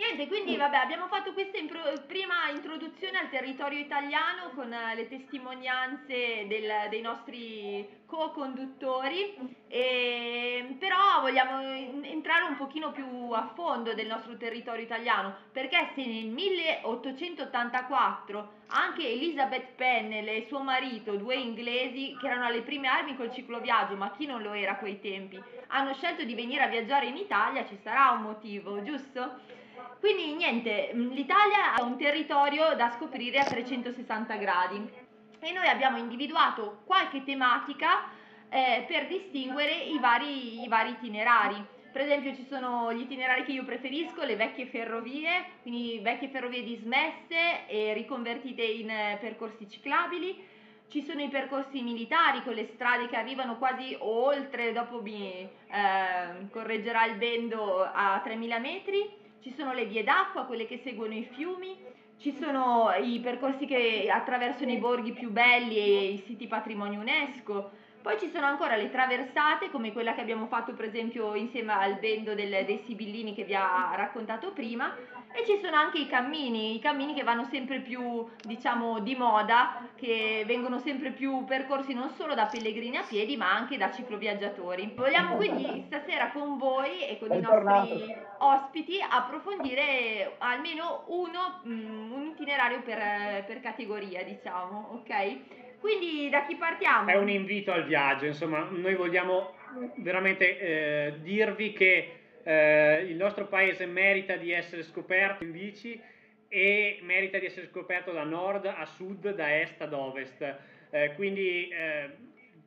Niente, 0.00 0.28
quindi 0.28 0.56
vabbè, 0.56 0.76
abbiamo 0.78 1.08
fatto 1.08 1.34
questa 1.34 1.58
impro- 1.58 1.82
prima 2.06 2.48
introduzione 2.48 3.18
al 3.18 3.28
territorio 3.28 3.78
italiano 3.78 4.48
con 4.54 4.72
eh, 4.72 4.94
le 4.94 5.06
testimonianze 5.08 6.46
del- 6.48 6.86
dei 6.88 7.02
nostri 7.02 7.86
co-conduttori, 8.06 9.34
e, 9.68 10.74
però 10.78 11.20
vogliamo 11.20 11.60
in- 11.76 12.06
entrare 12.06 12.44
un 12.44 12.56
pochino 12.56 12.92
più 12.92 13.04
a 13.32 13.52
fondo 13.54 13.92
del 13.92 14.06
nostro 14.06 14.38
territorio 14.38 14.82
italiano, 14.82 15.34
perché 15.52 15.90
se 15.94 16.06
nel 16.06 16.28
1884 16.28 18.52
anche 18.68 19.06
Elizabeth 19.06 19.74
Pennell 19.76 20.28
e 20.28 20.46
suo 20.48 20.62
marito, 20.62 21.16
due 21.16 21.34
inglesi 21.36 22.16
che 22.18 22.26
erano 22.26 22.46
alle 22.46 22.62
prime 22.62 22.88
armi 22.88 23.16
col 23.16 23.34
cicloviaggio, 23.34 23.96
ma 23.96 24.12
chi 24.12 24.24
non 24.24 24.40
lo 24.40 24.54
era 24.54 24.72
a 24.72 24.76
quei 24.76 24.98
tempi, 24.98 25.38
hanno 25.66 25.92
scelto 25.92 26.24
di 26.24 26.34
venire 26.34 26.62
a 26.62 26.68
viaggiare 26.68 27.04
in 27.04 27.18
Italia, 27.18 27.66
ci 27.66 27.78
sarà 27.82 28.12
un 28.12 28.22
motivo, 28.22 28.82
giusto? 28.82 29.58
Quindi 30.00 30.32
niente, 30.34 30.92
mh, 30.94 31.12
l'Italia 31.12 31.74
è 31.76 31.82
un 31.82 31.98
territorio 31.98 32.74
da 32.74 32.90
scoprire 32.96 33.38
a 33.38 33.44
360 33.44 34.34
gradi 34.36 34.90
e 35.38 35.52
noi 35.52 35.68
abbiamo 35.68 35.98
individuato 35.98 36.80
qualche 36.86 37.22
tematica 37.22 38.08
eh, 38.48 38.86
per 38.88 39.06
distinguere 39.08 39.74
i 39.74 39.98
vari, 39.98 40.62
i 40.62 40.68
vari 40.68 40.92
itinerari. 40.92 41.62
Per 41.92 42.00
esempio 42.00 42.34
ci 42.34 42.46
sono 42.48 42.94
gli 42.94 43.02
itinerari 43.02 43.44
che 43.44 43.52
io 43.52 43.64
preferisco, 43.64 44.24
le 44.24 44.36
vecchie 44.36 44.66
ferrovie, 44.66 45.44
quindi 45.60 45.98
vecchie 46.00 46.28
ferrovie 46.28 46.62
dismesse 46.62 47.66
e 47.66 47.92
riconvertite 47.92 48.62
in 48.62 48.88
eh, 48.88 49.18
percorsi 49.20 49.68
ciclabili. 49.68 50.48
Ci 50.88 51.02
sono 51.02 51.20
i 51.20 51.28
percorsi 51.28 51.82
militari 51.82 52.42
con 52.42 52.54
le 52.54 52.70
strade 52.74 53.06
che 53.08 53.16
arrivano 53.16 53.58
quasi 53.58 53.94
oltre, 54.00 54.72
dopo 54.72 55.02
mi 55.02 55.30
eh, 55.32 56.48
correggerà 56.50 57.04
il 57.04 57.16
bendo, 57.16 57.82
a 57.84 58.18
3000 58.24 58.58
metri. 58.58 59.19
Ci 59.42 59.54
sono 59.56 59.72
le 59.72 59.86
vie 59.86 60.04
d'acqua, 60.04 60.44
quelle 60.44 60.66
che 60.66 60.80
seguono 60.84 61.14
i 61.14 61.28
fiumi. 61.32 61.76
Ci 62.18 62.36
sono 62.38 62.92
i 63.00 63.18
percorsi 63.20 63.64
che 63.64 64.10
attraversano 64.12 64.70
i 64.70 64.76
borghi 64.76 65.12
più 65.12 65.30
belli 65.30 65.76
e 65.78 66.08
i 66.12 66.22
siti 66.26 66.46
patrimonio 66.46 67.00
UNESCO. 67.00 67.70
Poi 68.02 68.18
ci 68.18 68.30
sono 68.30 68.46
ancora 68.46 68.76
le 68.76 68.90
traversate, 68.90 69.70
come 69.70 69.92
quella 69.92 70.14
che 70.14 70.20
abbiamo 70.20 70.46
fatto 70.46 70.74
per 70.74 70.86
esempio 70.86 71.34
insieme 71.34 71.72
al 71.72 71.98
bendo 71.98 72.34
del- 72.34 72.64
dei 72.64 72.82
Sibillini 72.86 73.34
che 73.34 73.44
vi 73.44 73.54
ha 73.54 73.92
raccontato 73.94 74.52
prima. 74.52 74.94
E 75.32 75.44
ci 75.46 75.60
sono 75.62 75.76
anche 75.76 75.98
i 75.98 76.08
cammini, 76.08 76.74
i 76.74 76.80
cammini 76.80 77.14
che 77.14 77.22
vanno 77.22 77.44
sempre 77.44 77.80
più, 77.80 78.28
diciamo, 78.44 78.98
di 78.98 79.14
moda, 79.14 79.88
che 79.94 80.42
vengono 80.44 80.78
sempre 80.78 81.10
più 81.12 81.44
percorsi 81.44 81.94
non 81.94 82.10
solo 82.10 82.34
da 82.34 82.46
pellegrini 82.46 82.96
a 82.96 83.04
piedi, 83.08 83.36
ma 83.36 83.52
anche 83.52 83.76
da 83.76 83.92
cicloviaggiatori. 83.92 84.92
Vogliamo 84.96 85.36
quindi 85.36 85.84
stasera 85.86 86.30
con 86.32 86.58
voi 86.58 87.06
e 87.06 87.18
con 87.18 87.32
i 87.32 87.40
nostri 87.40 88.14
ospiti 88.38 88.98
approfondire 89.08 90.34
almeno 90.38 91.04
uno, 91.06 91.60
mm, 91.64 92.12
un 92.12 92.26
itinerario 92.26 92.82
per, 92.82 93.44
per 93.46 93.60
categoria, 93.60 94.24
diciamo, 94.24 94.90
ok? 94.94 95.78
Quindi 95.80 96.28
da 96.28 96.44
chi 96.44 96.56
partiamo? 96.56 97.08
È 97.08 97.16
un 97.16 97.30
invito 97.30 97.72
al 97.72 97.84
viaggio, 97.84 98.26
insomma, 98.26 98.66
noi 98.70 98.94
vogliamo 98.94 99.54
veramente 99.96 100.58
eh, 100.58 101.14
dirvi 101.22 101.72
che 101.72 102.19
eh, 102.42 103.04
il 103.08 103.16
nostro 103.16 103.46
paese 103.46 103.86
merita 103.86 104.36
di 104.36 104.52
essere 104.52 104.82
scoperto 104.82 105.44
in 105.44 105.52
bici 105.52 106.00
e 106.48 106.98
merita 107.02 107.38
di 107.38 107.46
essere 107.46 107.68
scoperto 107.68 108.12
da 108.12 108.24
nord 108.24 108.66
a 108.66 108.84
sud, 108.84 109.34
da 109.34 109.60
est 109.60 109.80
ad 109.80 109.92
ovest. 109.92 110.56
Eh, 110.90 111.12
quindi 111.14 111.68
eh, 111.68 112.10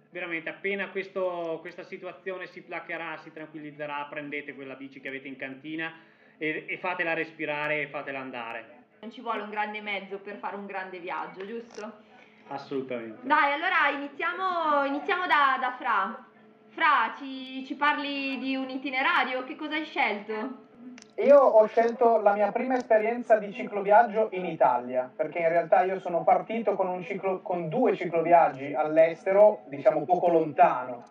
veramente 0.10 0.50
appena 0.50 0.90
questo- 0.90 1.58
questa 1.62 1.84
situazione 1.84 2.48
si 2.48 2.62
placherà, 2.62 3.18
si 3.18 3.32
tranquillizzerà, 3.34 4.08
prendete 4.10 4.54
quella 4.54 4.76
bici 4.76 5.02
che 5.02 5.10
avete 5.10 5.28
in 5.28 5.36
cantina 5.36 5.92
e, 6.38 6.66
e 6.68 6.78
fatela 6.78 7.14
respirare 7.14 7.82
e 7.82 7.88
fatela 7.88 8.20
andare. 8.20 8.82
Non 9.02 9.12
ci 9.12 9.22
vuole 9.22 9.42
un 9.42 9.50
grande 9.50 9.82
mezzo 9.82 10.20
per 10.20 10.38
fare 10.38 10.56
un 10.56 10.66
grande 10.66 11.00
viaggio, 11.00 11.46
giusto? 11.46 12.12
Assolutamente. 12.48 13.20
Dai, 13.24 13.52
allora 13.54 13.90
iniziamo, 13.90 14.86
iniziamo 14.86 15.26
da, 15.26 15.58
da 15.60 15.76
Fra. 15.78 16.26
Fra, 16.74 17.14
ci, 17.20 17.64
ci 17.68 17.76
parli 17.76 18.40
di 18.40 18.56
un 18.56 18.68
itinerario? 18.68 19.44
Che 19.44 19.56
cosa 19.56 19.76
hai 19.76 19.86
scelto? 19.86 20.62
Io 21.18 21.38
ho 21.38 21.68
scelto 21.68 22.20
la 22.20 22.34
mia 22.34 22.52
prima 22.52 22.76
esperienza 22.76 23.38
di 23.38 23.54
cicloviaggio 23.54 24.30
in 24.32 24.46
Italia, 24.46 25.12
perché 25.16 25.38
in 25.38 25.50
realtà 25.50 25.84
io 25.84 26.00
sono 26.00 26.24
partito 26.24 26.74
con, 26.74 26.88
un 26.88 27.04
ciclo- 27.04 27.42
con 27.42 27.70
due 27.70 27.96
cicloviaggi 27.96 28.74
all'estero, 28.74 29.62
diciamo 29.68 30.04
poco 30.04 30.30
lontano. 30.30 31.06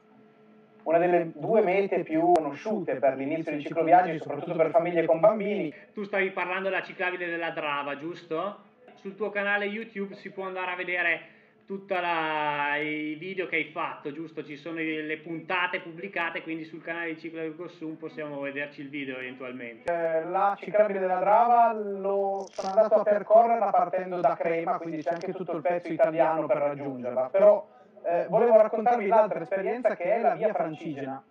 Una 0.83 0.99
delle 0.99 1.31
due 1.33 1.63
mete 1.63 2.03
più 2.03 2.33
conosciute 2.33 2.97
per 2.97 3.15
l'inizio 3.15 3.53
di 3.53 3.63
cicloviaggi, 3.63 4.19
soprattutto 4.19 4.57
per 4.57 4.71
famiglie 4.71 5.07
con 5.07 5.21
bambini. 5.21 5.73
Tu 5.95 6.03
stavi 6.03 6.33
parlando 6.33 6.71
della 6.71 6.83
ciclabile 6.83 7.29
della 7.29 7.51
Drava, 7.51 7.97
giusto? 7.97 8.65
Sul 8.95 9.15
tuo 9.15 9.31
canale 9.31 9.67
YouTube 9.67 10.17
si 10.17 10.33
può 10.33 10.45
andare 10.45 10.73
a 10.73 10.77
vedere 10.77 11.32
tutti 11.65 11.95
i 11.95 13.15
video 13.15 13.47
che 13.47 13.57
hai 13.57 13.71
fatto, 13.73 14.13
giusto? 14.13 14.45
Ci 14.45 14.57
sono 14.57 14.77
le 14.77 15.19
puntate 15.19 15.81
pubblicate, 15.81 16.43
quindi 16.43 16.65
sul 16.65 16.83
canale 16.83 17.15
di 17.15 17.21
Ciclo 17.21 17.41
del 17.41 17.57
Cossum 17.57 17.95
possiamo 17.95 18.41
vederci 18.41 18.81
il 18.81 18.89
video 18.89 19.19
eventualmente. 19.19 19.93
Eh, 19.93 20.25
La 20.25 20.57
ciclabile 20.59 20.99
della 20.99 21.19
Drava 21.19 21.73
lo 21.73 22.47
sono 22.51 22.69
andato 22.69 22.95
a 22.95 23.03
percorrerla 23.03 23.71
partendo 23.71 24.21
da 24.21 24.37
Crema, 24.37 24.79
quindi 24.79 25.03
c'è 25.03 25.11
anche 25.11 25.33
tutto 25.33 25.57
il 25.57 25.63
pezzo 25.63 25.93
italiano 25.93 26.47
per 26.47 26.57
raggiungerla. 26.59 27.29
Però 27.31 27.67
eh, 28.05 28.27
volevo 28.29 28.57
raccontarvi 28.57 29.07
l'altra 29.07 29.41
esperienza 29.41 29.97
che 29.97 30.05
è 30.05 30.21
la 30.21 30.35
via 30.35 30.53
Francigena. 30.53 31.23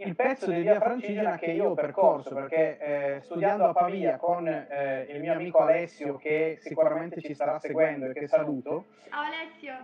Il 0.00 0.14
pezzo 0.14 0.48
di 0.48 0.60
via 0.60 0.80
Francigena 0.80 1.36
che 1.36 1.46
io 1.46 1.70
ho 1.70 1.74
percorso, 1.74 2.32
perché 2.32 2.78
eh, 2.78 3.20
studiando 3.22 3.64
a 3.64 3.72
Pavia 3.72 4.16
con 4.16 4.46
eh, 4.46 5.06
il 5.10 5.20
mio 5.20 5.32
amico 5.32 5.58
Alessio, 5.58 6.16
che 6.16 6.56
sicuramente 6.60 7.20
ci 7.20 7.34
starà 7.34 7.58
seguendo 7.58 8.06
e 8.06 8.12
che 8.12 8.28
saluto, 8.28 8.84
Ciao 9.10 9.22
Alessio. 9.22 9.74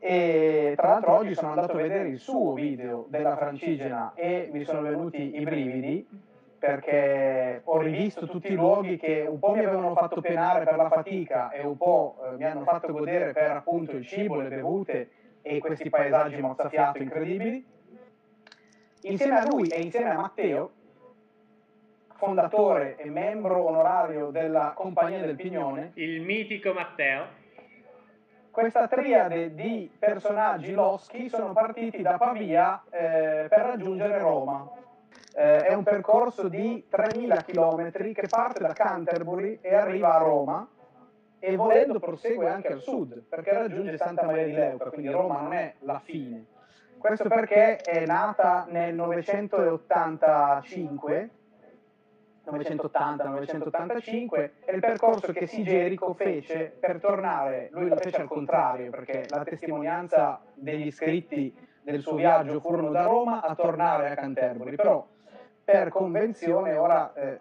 e 0.00 0.74
tra 0.76 0.88
l'altro 0.88 1.12
oggi 1.12 1.34
sono 1.34 1.50
andato 1.50 1.72
a 1.72 1.76
vedere 1.76 2.08
il 2.08 2.18
suo 2.18 2.52
video 2.54 3.06
della 3.08 3.36
Francigena 3.36 4.12
e 4.16 4.50
mi 4.52 4.64
sono 4.64 4.82
venuti 4.82 5.36
i 5.36 5.44
brividi 5.44 6.04
perché 6.58 7.60
ho 7.62 7.78
rivisto 7.80 8.26
tutti 8.26 8.52
i 8.52 8.56
luoghi 8.56 8.96
che 8.96 9.24
un 9.28 9.38
po' 9.38 9.52
mi 9.52 9.64
avevano 9.64 9.94
fatto 9.94 10.20
penare 10.20 10.64
per 10.64 10.76
la 10.76 10.88
fatica 10.88 11.50
e 11.50 11.64
un 11.64 11.76
po' 11.76 12.18
eh, 12.24 12.36
mi 12.36 12.44
hanno 12.44 12.64
fatto 12.64 12.92
godere 12.92 13.32
per 13.32 13.50
appunto 13.50 13.92
il 13.92 14.04
cibo, 14.04 14.40
le 14.40 14.48
bevute 14.48 15.10
e 15.42 15.60
questi 15.60 15.88
paesaggi 15.90 16.40
mozzafiato 16.40 17.00
incredibili. 17.02 17.64
Insieme 19.02 19.38
a 19.38 19.46
lui 19.46 19.68
e 19.68 19.80
insieme 19.80 20.10
a 20.10 20.16
Matteo, 20.16 20.70
fondatore 22.14 22.96
e 22.96 23.10
membro 23.10 23.64
onorario 23.64 24.30
della 24.30 24.72
Compagnia 24.76 25.18
del 25.18 25.34
Pignone, 25.34 25.90
Il 25.94 26.20
mitico 26.20 26.72
Matteo. 26.72 27.26
questa 28.52 28.86
triade 28.86 29.54
di 29.54 29.90
personaggi 29.98 30.72
loschi 30.72 31.28
sono 31.28 31.52
partiti 31.52 32.00
da 32.00 32.16
Pavia 32.16 32.80
eh, 32.90 33.46
per 33.48 33.58
raggiungere 33.58 34.18
Roma. 34.18 34.70
Eh, 35.34 35.64
è 35.64 35.74
un 35.74 35.82
percorso 35.82 36.46
di 36.46 36.84
3.000 36.88 37.44
km 37.44 38.12
che 38.12 38.28
parte 38.28 38.60
da 38.60 38.72
Canterbury 38.72 39.58
e 39.60 39.74
arriva 39.74 40.14
a 40.14 40.18
Roma 40.18 40.68
e 41.40 41.56
volendo 41.56 41.98
prosegue 41.98 42.48
anche 42.48 42.68
al 42.68 42.80
sud 42.80 43.20
perché 43.28 43.52
raggiunge 43.52 43.96
Santa 43.96 44.26
Maria 44.26 44.44
di 44.44 44.52
Leuca, 44.52 44.90
quindi 44.90 45.10
Roma 45.10 45.40
non 45.40 45.54
è 45.54 45.74
la 45.80 45.98
fine. 45.98 46.51
Questo 47.02 47.28
perché 47.28 47.76
è 47.78 48.06
nata 48.06 48.64
nel 48.68 48.94
985 48.94 51.30
980-985 52.46 54.50
è 54.64 54.72
il 54.72 54.78
percorso 54.78 55.32
che 55.32 55.48
Sigerico 55.48 56.14
fece 56.14 56.72
per 56.78 57.00
tornare, 57.00 57.70
lui 57.72 57.88
lo 57.88 57.96
fece 57.96 58.20
al 58.20 58.28
contrario 58.28 58.90
perché 58.90 59.26
la 59.30 59.42
testimonianza 59.42 60.40
degli 60.54 60.92
scritti 60.92 61.52
del 61.82 62.02
suo 62.02 62.14
viaggio 62.14 62.60
furono 62.60 62.90
da 62.90 63.02
Roma 63.02 63.42
a 63.42 63.52
tornare 63.56 64.10
a 64.10 64.14
Canterbury, 64.14 64.76
però 64.76 65.04
per 65.64 65.88
convenzione 65.88 66.76
ora 66.76 67.12
eh, 67.14 67.40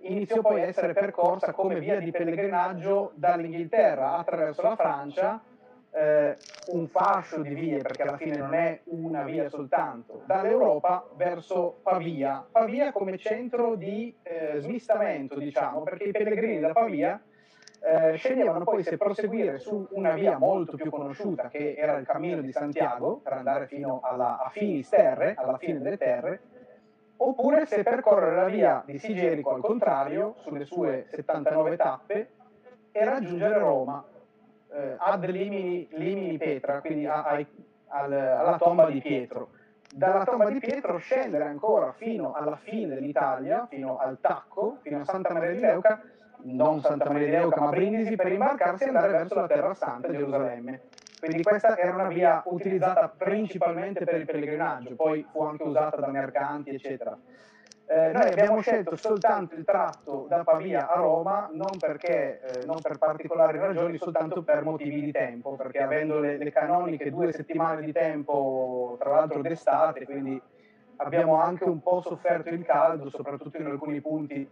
iniziò 0.00 0.40
poi 0.40 0.62
a 0.62 0.66
essere 0.66 0.94
percorsa 0.94 1.52
come 1.52 1.78
via 1.80 2.00
di 2.00 2.10
pellegrinaggio 2.10 3.12
dall'Inghilterra 3.14 4.16
attraverso 4.16 4.62
la 4.62 4.74
Francia 4.74 5.42
eh, 5.92 6.36
un 6.68 6.86
fascio 6.88 7.40
di 7.42 7.54
vie, 7.54 7.78
perché 7.78 8.02
alla 8.02 8.16
fine 8.16 8.36
non 8.36 8.54
è 8.54 8.80
una 8.84 9.22
via 9.24 9.48
soltanto, 9.48 10.22
dall'Europa 10.26 11.08
verso 11.14 11.78
Pavia, 11.82 12.44
Pavia. 12.50 12.92
Come 12.92 13.18
centro 13.18 13.74
di 13.74 14.14
eh, 14.22 14.60
smistamento, 14.60 15.38
diciamo, 15.38 15.82
perché 15.82 16.04
i 16.04 16.12
pellegrini 16.12 16.60
da 16.60 16.72
Pavia 16.72 17.20
eh, 17.82 18.16
sceglievano 18.16 18.64
poi 18.64 18.82
se 18.82 18.96
proseguire 18.96 19.58
su 19.58 19.86
una 19.92 20.12
via 20.12 20.38
molto 20.38 20.76
più 20.76 20.90
conosciuta, 20.90 21.48
che 21.48 21.74
era 21.76 21.96
il 21.96 22.06
Cammino 22.06 22.40
di 22.40 22.52
Santiago, 22.52 23.16
per 23.16 23.32
andare 23.32 23.66
fino 23.66 24.00
alla, 24.02 24.38
a 24.38 24.48
Finisterre, 24.50 25.34
alla 25.36 25.56
fine 25.58 25.80
delle 25.80 25.96
terre, 25.96 26.40
oppure 27.16 27.66
se 27.66 27.82
percorrere 27.82 28.36
la 28.36 28.48
via 28.48 28.82
di 28.86 28.98
Sigerico 28.98 29.54
al 29.54 29.60
contrario, 29.60 30.36
sulle 30.38 30.64
sue 30.64 31.06
79 31.10 31.76
tappe, 31.76 32.30
e 32.92 33.04
raggiungere 33.04 33.58
Roma, 33.58 34.04
eh, 34.72 34.94
ad 34.98 35.24
Limini, 35.24 35.88
Limini 35.92 36.36
Petra, 36.38 36.80
quindi 36.80 37.06
a, 37.06 37.22
a, 37.22 37.44
al, 37.88 38.12
alla 38.12 38.56
tomba 38.58 38.88
di 38.90 39.00
Pietro. 39.00 39.50
Dalla 39.92 40.24
tomba 40.24 40.48
di 40.48 40.60
Pietro 40.60 40.98
scendere 40.98 41.44
ancora 41.44 41.92
fino 41.92 42.32
alla 42.32 42.56
fine 42.56 42.94
dell'Italia, 42.94 43.66
fino 43.68 43.98
al 43.98 44.18
Tacco, 44.20 44.78
fino 44.82 45.00
a 45.00 45.04
Santa 45.04 45.32
Maria 45.32 45.50
di 45.50 45.58
Leuca, 45.58 46.00
non 46.42 46.80
Santa 46.80 47.10
Maria 47.10 47.26
di 47.26 47.32
Leuca 47.32 47.60
ma 47.60 47.70
Brindisi, 47.70 48.14
per 48.14 48.30
imbarcarsi 48.30 48.84
e 48.84 48.88
andare 48.88 49.12
verso 49.12 49.34
la 49.34 49.46
Terra 49.48 49.74
Santa, 49.74 50.12
Gerusalemme. 50.12 50.82
Quindi 51.18 51.42
questa 51.42 51.76
era 51.76 51.92
una 51.92 52.06
via 52.06 52.40
utilizzata 52.46 53.08
principalmente 53.08 54.04
per 54.04 54.20
il 54.20 54.26
pellegrinaggio, 54.26 54.94
poi 54.94 55.26
fu 55.30 55.42
anche 55.42 55.64
usata 55.64 55.96
da 55.96 56.08
mercanti, 56.08 56.70
eccetera. 56.70 57.18
Eh, 57.92 58.12
noi 58.12 58.28
abbiamo 58.28 58.60
scelto 58.60 58.94
soltanto 58.94 59.56
il 59.56 59.64
tratto 59.64 60.26
da 60.28 60.44
Pavia 60.44 60.88
a 60.88 60.94
Roma, 60.94 61.50
non, 61.52 61.76
perché, 61.76 62.40
eh, 62.40 62.64
non 62.64 62.76
per 62.80 62.98
particolari 62.98 63.58
ragioni, 63.58 63.98
soltanto 63.98 64.44
per 64.44 64.62
motivi 64.62 65.00
di 65.00 65.10
tempo, 65.10 65.56
perché 65.56 65.82
avendo 65.82 66.20
le, 66.20 66.38
le 66.38 66.52
canoniche 66.52 67.10
due 67.10 67.32
settimane 67.32 67.82
di 67.82 67.90
tempo, 67.90 68.96
tra 69.00 69.10
l'altro 69.10 69.42
d'estate, 69.42 70.04
quindi 70.04 70.40
abbiamo 70.98 71.40
anche 71.42 71.64
un 71.64 71.82
po' 71.82 72.00
sofferto 72.00 72.50
il 72.50 72.64
caldo, 72.64 73.10
soprattutto 73.10 73.56
in 73.56 73.66
alcuni 73.66 74.00
punti 74.00 74.48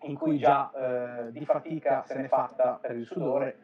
in 0.00 0.18
cui 0.18 0.38
già 0.38 0.68
eh, 0.74 1.30
di 1.30 1.44
fatica 1.44 2.02
se 2.04 2.16
n'è 2.16 2.26
fatta 2.26 2.80
per 2.82 2.96
il 2.96 3.06
sudore 3.06 3.58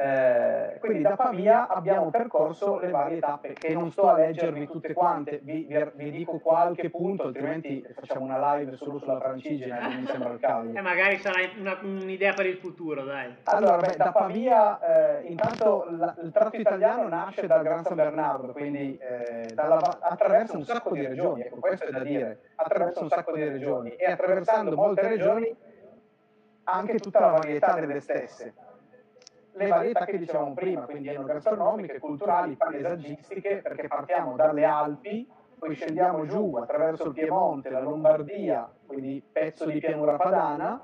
eh, 0.00 0.78
quindi 0.78 1.02
da 1.02 1.16
Pavia 1.16 1.66
abbiamo 1.66 2.08
percorso 2.10 2.78
le 2.78 2.90
varie 2.90 3.18
tappe 3.18 3.52
che 3.54 3.74
non 3.74 3.90
sto 3.90 4.08
a 4.08 4.16
leggervi 4.16 4.68
tutte 4.68 4.92
quante, 4.92 5.40
vi, 5.42 5.66
vi, 5.68 5.90
vi 5.94 6.10
dico 6.12 6.38
qualche 6.38 6.88
punto, 6.88 7.24
altrimenti 7.24 7.84
facciamo 7.96 8.24
una 8.24 8.54
live 8.54 8.76
solo 8.76 9.00
sulla 9.00 9.18
Francigena 9.18 9.88
che 9.88 9.96
mi 9.96 10.06
sembra 10.06 10.30
il 10.30 10.38
caso. 10.38 10.70
E 10.70 10.76
eh, 10.76 10.80
magari 10.80 11.18
sarà 11.18 11.40
una, 11.58 11.76
un'idea 11.82 12.32
per 12.32 12.46
il 12.46 12.58
futuro, 12.58 13.02
dai. 13.02 13.34
Allora, 13.42 13.78
beh, 13.78 13.96
da 13.96 14.12
Pavia, 14.12 15.18
eh, 15.18 15.26
intanto 15.26 15.86
la, 15.90 16.14
il 16.22 16.30
tratto 16.30 16.56
italiano 16.56 17.08
nasce 17.08 17.48
dal 17.48 17.64
Gran 17.64 17.82
San 17.82 17.96
Bernardo, 17.96 18.52
quindi 18.52 18.96
eh, 18.98 19.50
dalla, 19.52 19.80
attraverso 20.00 20.56
un 20.56 20.64
sacco 20.64 20.90
di 20.92 21.04
regioni, 21.04 21.42
ecco, 21.42 21.58
questo 21.58 21.86
è 21.86 21.90
da 21.90 22.04
dire, 22.04 22.52
attraverso 22.54 23.02
un 23.02 23.08
sacco 23.08 23.32
di 23.32 23.42
regioni 23.42 23.90
e 23.96 24.12
attraversando 24.12 24.76
molte 24.76 25.08
regioni 25.08 25.52
anche 26.62 26.98
tutta 27.00 27.18
la 27.18 27.30
varietà 27.30 27.74
delle 27.80 27.98
stesse 27.98 28.54
le 29.58 29.66
varietà 29.66 30.04
che 30.04 30.18
dicevamo 30.18 30.54
prima, 30.54 30.82
quindi 30.82 31.08
enogastronomiche, 31.08 31.98
culturali, 31.98 32.54
paesaggistiche, 32.54 33.56
perché 33.56 33.88
partiamo 33.88 34.36
dalle 34.36 34.64
Alpi, 34.64 35.28
poi 35.58 35.74
scendiamo 35.74 36.24
giù 36.26 36.54
attraverso 36.56 37.08
il 37.08 37.14
Piemonte, 37.14 37.68
la 37.68 37.80
Lombardia, 37.80 38.70
quindi 38.86 39.22
pezzo 39.30 39.66
di 39.66 39.80
pianura 39.80 40.16
padana, 40.16 40.80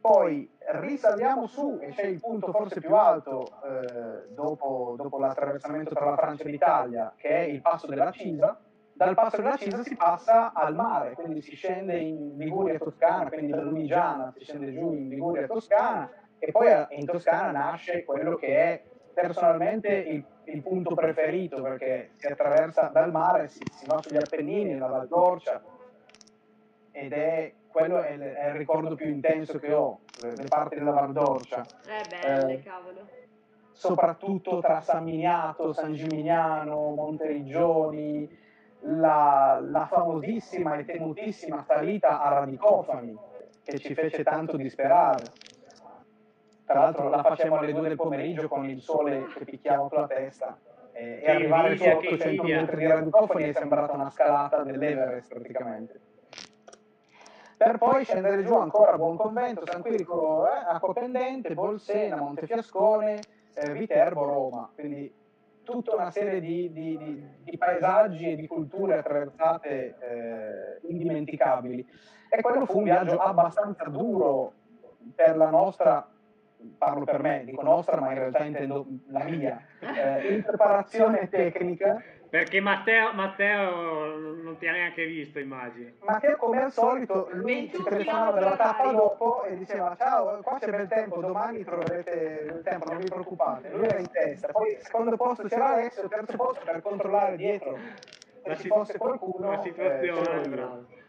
poi 0.00 0.50
risaliamo 0.72 1.46
su 1.46 1.78
e 1.80 1.88
c'è 1.88 2.04
il 2.04 2.20
punto 2.20 2.52
forse 2.52 2.80
più 2.80 2.94
alto 2.94 3.46
eh, 3.64 4.32
dopo, 4.34 4.94
dopo 4.96 5.18
l'attraversamento 5.18 5.94
tra 5.94 6.10
la 6.10 6.16
Francia 6.16 6.44
e 6.44 6.50
l'Italia, 6.50 7.12
che 7.16 7.28
è 7.28 7.40
il 7.40 7.60
passo 7.60 7.86
della 7.86 8.10
Cisa. 8.10 8.58
Dal 8.92 9.14
passo 9.14 9.38
della 9.38 9.56
Cisa 9.56 9.82
si 9.82 9.96
passa 9.96 10.52
al 10.52 10.74
mare, 10.74 11.14
quindi 11.14 11.40
si 11.40 11.56
scende 11.56 11.96
in 11.96 12.36
Liguria 12.36 12.78
Toscana, 12.78 13.30
quindi 13.30 13.52
da 13.52 13.62
Lunigiana 13.62 14.30
si 14.36 14.44
scende 14.44 14.72
giù 14.72 14.92
in 14.92 15.08
Liguria 15.08 15.46
Toscana, 15.46 16.10
e 16.40 16.50
poi 16.52 16.68
in 16.90 17.04
Toscana 17.04 17.50
nasce 17.50 18.02
quello 18.02 18.34
che 18.36 18.56
è 18.56 18.82
personalmente 19.12 19.88
il, 19.88 20.24
il 20.44 20.62
punto 20.62 20.94
preferito 20.94 21.60
perché 21.60 22.12
si 22.16 22.26
attraversa 22.26 22.90
dal 22.92 23.12
mare, 23.12 23.48
si, 23.48 23.60
si 23.70 23.84
va 23.86 24.00
sugli 24.00 24.16
Appennini, 24.16 24.72
nella 24.72 24.86
Val 24.86 25.06
d'Orcia 25.06 25.62
ed 26.92 27.12
è 27.12 27.52
quello 27.68 28.00
è 28.00 28.12
il, 28.12 28.20
è 28.20 28.48
il, 28.48 28.54
ricordo 28.54 28.94
più 28.94 29.06
intenso 29.06 29.58
che 29.58 29.72
ho, 29.72 30.00
le 30.22 30.46
parti 30.48 30.76
della 30.76 30.92
Val 30.92 31.12
d'Orcia. 31.12 31.64
Eh, 31.86 32.08
belle, 32.08 32.52
eh, 32.54 32.62
cavolo. 32.62 33.06
Soprattutto 33.72 34.60
tra 34.60 34.80
San 34.80 35.04
Miniato, 35.04 35.72
San 35.72 35.92
Gimignano, 35.92 36.94
Monteriggioni, 36.94 38.28
la, 38.80 39.60
la 39.62 39.86
famosissima 39.86 40.76
e 40.76 40.84
temutissima 40.84 41.62
salita 41.66 42.20
a 42.20 42.30
Radicofani, 42.30 43.16
che 43.62 43.78
ci 43.78 43.94
fece 43.94 44.22
tanto 44.22 44.56
disperare 44.56 45.24
tra 46.70 46.82
l'altro 46.82 47.08
la 47.08 47.24
facciamo 47.24 47.56
alle 47.56 47.72
2 47.72 47.88
del 47.88 47.96
pomeriggio 47.96 48.46
con 48.46 48.64
il 48.64 48.80
sole 48.80 49.26
che 49.34 49.44
picchiava 49.44 49.88
sulla 49.88 50.06
testa 50.06 50.56
e, 50.92 51.18
e 51.20 51.28
arrivare 51.28 51.76
su 51.76 51.82
800 51.82 52.44
metri 52.44 52.76
di 52.76 52.86
radicofoni 52.86 53.48
è 53.48 53.52
sembrata 53.52 53.92
una 53.94 54.08
scalata 54.08 54.62
dell'Everest 54.62 55.34
praticamente 55.34 56.00
per 57.56 57.76
poi 57.76 58.04
scendere 58.04 58.44
giù 58.44 58.54
ancora 58.54 58.92
a 58.92 58.96
Buonconvento, 58.96 59.66
San 59.66 59.82
Quirico, 59.82 60.46
eh, 60.46 60.64
Acqua 60.66 60.94
Pendente, 60.94 61.52
Bolsena, 61.52 62.16
Montefiascone, 62.16 63.20
eh, 63.52 63.72
Viterbo, 63.74 64.24
Roma. 64.24 64.70
Quindi 64.74 65.12
tutta 65.62 65.94
una 65.94 66.10
serie 66.10 66.40
di, 66.40 66.72
di, 66.72 66.96
di, 66.96 67.22
di 67.42 67.58
paesaggi 67.58 68.30
e 68.30 68.36
di 68.36 68.46
culture 68.46 68.96
attraversate 68.96 69.94
eh, 70.00 70.88
indimenticabili. 70.88 71.86
E 72.30 72.40
quello 72.40 72.64
fu 72.64 72.78
un 72.78 72.84
viaggio 72.84 73.18
abbastanza 73.18 73.84
duro 73.84 74.54
per 75.14 75.36
la 75.36 75.50
nostra 75.50 76.08
parlo 76.76 77.04
per 77.04 77.20
me, 77.20 77.42
dico 77.44 77.62
nostra, 77.62 78.00
ma 78.00 78.12
in 78.12 78.18
realtà 78.18 78.44
intendo 78.44 78.86
la 79.08 79.24
mia, 79.24 79.60
eh, 79.80 80.34
in 80.34 80.42
preparazione 80.42 81.28
tecnica. 81.28 82.02
Perché 82.30 82.60
Matteo, 82.60 83.12
Matteo, 83.12 84.16
non 84.16 84.56
ti 84.56 84.68
ha 84.68 84.70
neanche 84.70 85.04
visto, 85.04 85.40
immagino. 85.40 85.90
Matteo, 86.04 86.36
come 86.36 86.62
al 86.62 86.70
solito, 86.70 87.28
lui 87.32 87.68
ci 87.74 87.82
telefonava 87.82 88.38
della 88.38 88.56
tappa 88.56 88.92
dopo 88.92 89.42
e 89.42 89.56
diceva: 89.56 89.96
Ciao, 89.98 90.40
qua 90.40 90.58
c'è 90.60 90.70
bel 90.70 90.86
tempo, 90.86 91.20
domani 91.20 91.64
troverete 91.64 92.52
il 92.54 92.62
tempo, 92.62 92.88
non 92.92 93.00
vi 93.00 93.08
preoccupate. 93.08 93.70
Lui 93.70 93.84
era 93.84 93.98
in 93.98 94.08
testa. 94.12 94.46
Poi, 94.52 94.78
secondo 94.78 95.16
posto 95.16 95.48
c'era 95.48 95.70
Alessio, 95.70 96.06
terzo 96.06 96.36
posto 96.36 96.64
per 96.64 96.80
controllare 96.82 97.36
dietro 97.36 97.76
se 98.44 98.56
ci 98.56 98.68
fosse 98.68 98.96
qualcuno. 98.96 99.50
La 99.50 99.62
situazione, 99.62 100.42
eh, 100.42 100.99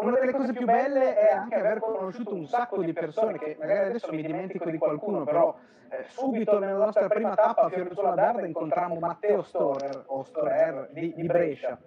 una 0.00 0.18
delle 0.18 0.32
cose 0.32 0.52
più 0.52 0.64
belle 0.64 1.16
è 1.16 1.32
anche 1.32 1.56
aver 1.56 1.80
conosciuto 1.80 2.34
un 2.34 2.46
sacco 2.46 2.82
di 2.82 2.92
persone 2.92 3.38
che 3.38 3.56
magari 3.58 3.88
adesso 3.88 4.12
mi 4.12 4.22
dimentico 4.22 4.70
di 4.70 4.78
qualcuno, 4.78 5.24
però 5.24 5.56
eh, 5.90 6.04
subito 6.08 6.58
nella 6.58 6.84
nostra 6.84 7.08
prima 7.08 7.34
tappa 7.34 7.62
a 7.62 7.68
Fiorenzuola 7.68 8.14
d'Arda 8.14 8.46
incontrammo 8.46 8.98
Matteo 8.98 9.42
Storer, 9.42 10.04
o 10.06 10.22
Storer 10.22 10.88
di, 10.92 11.12
di 11.14 11.26
Brescia 11.26 11.78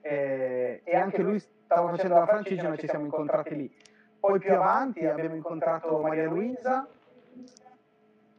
e, 0.00 0.80
e, 0.82 0.96
anche 0.96 1.20
lui 1.20 1.38
stava 1.38 1.90
facendo 1.90 2.14
la 2.14 2.26
francigena 2.26 2.76
ci 2.76 2.88
siamo 2.88 3.04
incontrati 3.04 3.54
lì. 3.54 3.74
Poi 4.18 4.38
più 4.38 4.54
avanti 4.54 5.04
abbiamo 5.06 5.34
incontrato 5.34 5.98
Maria 5.98 6.26
Luisa. 6.26 6.88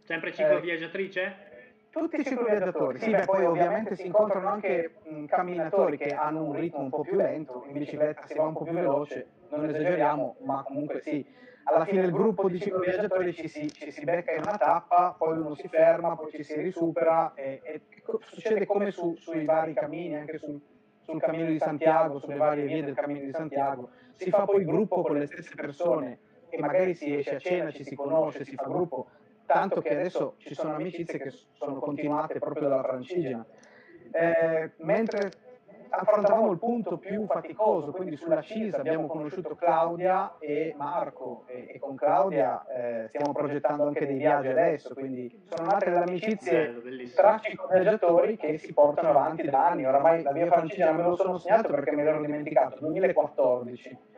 Sempre 0.04 0.34
cicloviaggiatrice? 0.34 1.22
Eh, 1.22 1.51
tutti 1.92 2.22
i 2.22 2.24
cicloviaggiatori, 2.24 3.00
sì, 3.00 3.12
beh, 3.12 3.26
poi 3.26 3.46
ovviamente 3.46 3.96
si 3.96 4.08
incontrano 4.08 4.48
anche 4.48 4.94
mh, 5.04 5.26
camminatori 5.26 5.98
che 5.98 6.14
hanno 6.14 6.44
un 6.44 6.54
ritmo 6.54 6.80
un 6.84 6.90
po' 6.90 7.02
più 7.02 7.16
lento, 7.16 7.66
in 7.68 7.78
bicicletta 7.78 8.26
si 8.28 8.38
va 8.38 8.46
un 8.46 8.54
po' 8.54 8.64
più 8.64 8.74
veloce, 8.74 9.28
non 9.50 9.66
esageriamo, 9.66 10.38
ma 10.44 10.64
comunque 10.64 11.02
sì, 11.02 11.26
alla 11.66 11.86
fine 11.86 12.02
del 12.02 12.12
gruppo 12.12 12.50
di 12.50 12.60
cicloviaggiatori 12.60 13.34
ci 13.34 13.48
si, 13.48 13.72
ci 13.72 13.92
si 13.92 14.04
becca 14.04 14.32
in 14.32 14.42
una 14.42 14.58
tappa, 14.58 15.16
poi 15.18 15.38
uno 15.38 15.54
si 15.54 15.68
ferma, 15.68 16.16
poi 16.16 16.32
ci 16.32 16.44
si 16.44 16.60
risupera 16.60 17.34
e, 17.36 17.62
e 17.64 17.82
succede 18.22 18.66
come 18.66 18.92
su, 18.92 19.16
sui 19.18 19.46
vari 19.46 19.74
cammini, 19.74 20.16
anche 20.16 20.38
sul, 20.38 20.60
sul 21.04 21.20
cammino 21.20 21.48
di 21.48 21.60
Santiago, 21.60 22.20
sulle 22.20 22.38
varie 22.38 22.66
vie 22.66 22.84
del 22.84 22.96
cammino 22.96 23.26
di 23.26 23.32
Santiago, 23.32 23.90
si 24.16 24.30
fa 24.30 24.46
poi 24.46 24.62
il 24.62 24.66
gruppo 24.66 25.02
con 25.02 25.18
le 25.18 25.28
stesse 25.28 25.56
persone 25.56 26.20
e 26.50 26.60
magari 26.60 26.94
si 26.96 27.16
esce 27.16 27.36
a 27.36 27.40
cena, 27.40 27.72
ci 27.72 27.84
si 27.84 27.96
conosce, 27.96 28.44
si 28.44 28.56
fa 28.56 28.66
gruppo, 28.66 29.08
tanto 29.52 29.82
che 29.82 29.94
adesso 29.94 30.36
ci 30.38 30.54
sono 30.54 30.76
amicizie 30.76 31.20
che 31.20 31.34
sono 31.54 31.80
continuate 31.80 32.40
proprio 32.40 32.70
dalla 32.70 32.84
francigena. 32.84 33.46
Eh, 34.12 34.72
mentre 34.78 35.32
affrontavamo 35.90 36.52
il 36.52 36.58
punto 36.58 36.98
più 36.98 37.26
faticoso, 37.26 37.92
quindi 37.92 38.16
sulla 38.16 38.42
CISA 38.42 38.78
abbiamo 38.78 39.08
conosciuto 39.08 39.56
Claudia 39.56 40.38
e 40.40 40.74
Marco 40.78 41.44
e, 41.48 41.68
e 41.74 41.80
con 41.80 41.96
Claudia 41.96 42.66
eh, 42.68 43.08
stiamo 43.10 43.34
progettando 43.34 43.86
anche 43.88 44.06
dei 44.06 44.18
viaggi 44.18 44.48
adesso, 44.48 44.94
quindi 44.94 45.44
sono 45.50 45.70
nate 45.70 45.90
delle 45.90 46.04
amicizie 46.04 46.82
tra 47.14 47.40
cicloviaggiatori 47.40 48.38
che 48.38 48.58
si 48.58 48.74
portano 48.74 49.10
avanti 49.10 49.50
da 49.50 49.68
anni, 49.68 49.86
oramai 49.86 50.24
la 50.24 50.32
via 50.32 50.48
francigena 50.48 50.94
me 50.94 51.04
lo 51.04 51.16
sono 51.18 51.38
segnato 51.38 51.70
perché 51.70 51.92
me 51.92 52.04
l'ero 52.04 52.22
dimenticato, 52.22 52.78
2014. 52.80 54.11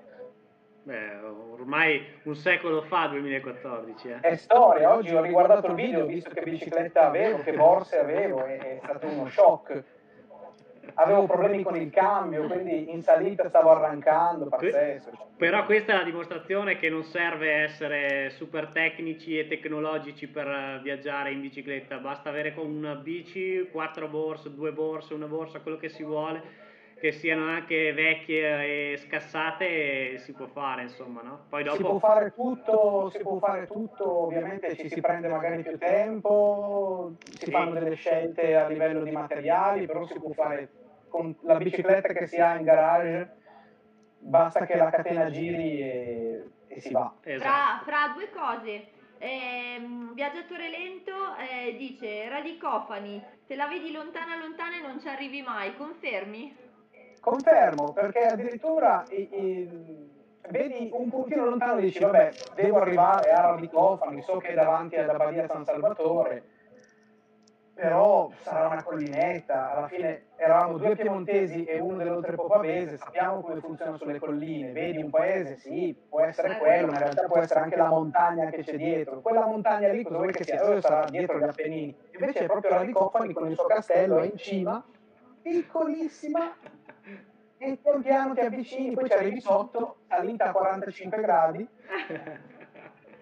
Beh, 0.84 1.16
ormai 1.52 2.06
un 2.24 2.36
secolo 2.36 2.82
fa, 2.82 3.08
2014. 3.08 4.08
Eh. 4.10 4.20
È 4.20 4.36
storia, 4.36 4.94
oggi 4.94 5.16
ho 5.16 5.22
riguardato 5.22 5.68
il 5.68 5.76
video, 5.76 6.04
ho 6.04 6.06
visto 6.08 6.30
che 6.30 6.42
bicicletta 6.42 7.08
avevo, 7.08 7.42
che 7.42 7.54
borse 7.54 8.00
avevo, 8.00 8.44
è, 8.44 8.58
è 8.58 8.80
stato 8.84 9.08
uno 9.08 9.30
shock 9.30 9.84
avevo 10.96 11.26
problemi 11.26 11.64
con 11.64 11.76
il 11.76 11.90
cambio, 11.90 12.46
quindi 12.48 12.92
in 12.92 13.02
salita 13.02 13.48
stavo 13.48 13.72
arrancando, 13.72 14.48
pazzesco. 14.48 15.12
Però 15.38 15.66
questa 15.66 15.94
è 15.94 15.98
la 15.98 16.04
dimostrazione 16.04 16.78
che 16.78 16.90
non 16.90 17.04
serve 17.04 17.52
essere 17.52 18.30
super 18.32 18.68
tecnici 18.68 19.38
e 19.38 19.48
tecnologici 19.48 20.28
per 20.28 20.80
viaggiare 20.84 21.32
in 21.32 21.42
bicicletta, 21.42 21.98
basta 21.98 22.30
avere 22.30 22.54
con 22.54 22.70
una 22.70 22.96
bici 22.96 23.68
quattro 23.72 24.08
borse, 24.08 24.54
due 24.54 24.72
borse, 24.72 25.14
una 25.14 25.28
borsa, 25.28 25.60
quello 25.60 25.78
che 25.78 25.90
si 25.90 26.04
vuole 26.04 26.72
che 27.04 27.12
siano 27.12 27.50
anche 27.50 27.92
vecchie 27.92 28.94
e 28.94 28.98
scassate 28.98 30.20
si 30.20 30.32
può 30.32 30.46
fare 30.46 30.84
insomma 30.84 31.22
no? 31.22 31.48
Poi 31.50 31.62
dopo... 31.62 31.76
si 31.76 31.84
può 31.84 32.00
fare 32.00 32.34
tutto 32.34 33.10
si 33.10 33.20
può 33.20 33.40
fare 33.40 33.68
tutto 33.68 34.24
ovviamente 34.24 34.74
ci 34.78 34.88
si 34.88 35.02
prende 35.02 35.28
magari 35.28 35.64
più 35.64 35.78
tempo 35.78 37.16
si 37.30 37.44
sì. 37.44 37.52
fanno 37.52 37.74
delle 37.74 37.96
scelte 37.96 38.56
a 38.56 38.70
livello 38.70 39.04
di 39.04 39.12
materiali 39.12 39.86
però 39.86 40.06
si 40.06 40.18
può 40.18 40.32
fare 40.32 40.70
con 41.10 41.36
la 41.42 41.58
bicicletta 41.58 42.14
che 42.14 42.26
si 42.26 42.40
ha 42.40 42.56
in 42.56 42.64
garage 42.64 43.36
basta 44.20 44.66
che 44.66 44.78
la 44.78 44.90
catena 44.90 45.30
giri 45.30 45.82
e, 45.82 46.52
e 46.68 46.80
si 46.80 46.94
va. 46.94 47.14
Esatto. 47.22 47.84
Fra, 47.84 48.08
fra, 48.08 48.14
due 48.14 48.30
cose, 48.30 48.88
eh, 49.18 49.82
viaggiatore 50.14 50.70
lento 50.70 51.36
eh, 51.36 51.76
dice 51.76 52.30
radicofani, 52.30 53.22
te 53.46 53.56
la 53.58 53.68
vedi 53.68 53.92
lontana 53.92 54.38
lontana 54.38 54.78
e 54.78 54.82
non 54.82 55.02
ci 55.02 55.10
arrivi 55.10 55.42
mai, 55.42 55.76
confermi? 55.76 56.63
Confermo, 57.24 57.94
perché 57.94 58.26
addirittura 58.26 59.06
i, 59.08 59.30
i, 59.32 60.10
vedi 60.50 60.90
un 60.92 61.10
puntino 61.10 61.46
lontano 61.46 61.78
e 61.78 61.84
dici 61.84 62.00
vabbè, 62.00 62.32
devo 62.54 62.82
arrivare 62.82 63.32
a 63.32 63.40
radicofani, 63.52 64.22
so 64.22 64.40
che 64.40 64.50
è 64.50 64.54
davanti 64.54 64.98
alla 64.98 65.14
Badia 65.14 65.48
San 65.48 65.64
Salvatore, 65.64 66.44
però 67.74 68.30
sarà 68.42 68.68
una 68.68 68.84
collinetta, 68.84 69.72
alla 69.72 69.88
fine 69.88 70.26
eravamo 70.36 70.78
due 70.78 70.98
piemontesi 70.98 71.64
e 71.64 71.80
uno 71.80 71.96
dell'Oltrepo 71.96 72.46
Pavese, 72.48 72.98
sappiamo 72.98 73.40
come 73.40 73.62
funziona 73.62 73.96
sulle 73.96 74.20
colline, 74.20 74.74
vedi 74.74 75.02
un 75.02 75.10
paese, 75.10 75.56
sì, 75.56 75.96
può 76.10 76.20
essere 76.20 76.58
quello, 76.58 76.88
ma 76.88 76.94
in 76.94 77.00
realtà 77.00 77.26
può 77.26 77.40
essere 77.40 77.62
anche 77.62 77.78
la 77.78 77.88
montagna 77.88 78.50
che 78.50 78.64
c'è 78.64 78.76
dietro, 78.76 79.22
quella 79.22 79.46
montagna 79.46 79.88
lì 79.88 80.04
cosa 80.04 80.18
vuoi 80.18 80.34
che 80.34 80.44
sia? 80.44 80.62
Dove 80.62 80.82
sarà 80.82 81.06
dietro 81.10 81.40
gli 81.40 81.44
Appennini? 81.44 81.96
Invece 82.16 82.40
è 82.40 82.46
proprio 82.48 82.72
la 82.72 82.82
Ricofani 82.82 83.32
con 83.32 83.50
il 83.50 83.56
suo 83.56 83.68
castello, 83.68 84.20
è 84.20 84.26
in 84.26 84.36
cima, 84.36 84.84
piccolissima, 85.42 86.54
e 87.64 87.78
pian 87.78 88.02
piano 88.02 88.34
ti 88.34 88.42
avvicini, 88.42 88.94
poi 88.94 89.10
ci 89.10 89.16
arrivi 89.16 89.40
sotto, 89.40 89.98
salita 90.08 90.46
a 90.46 90.52
45 90.52 91.22
gradi, 91.22 91.68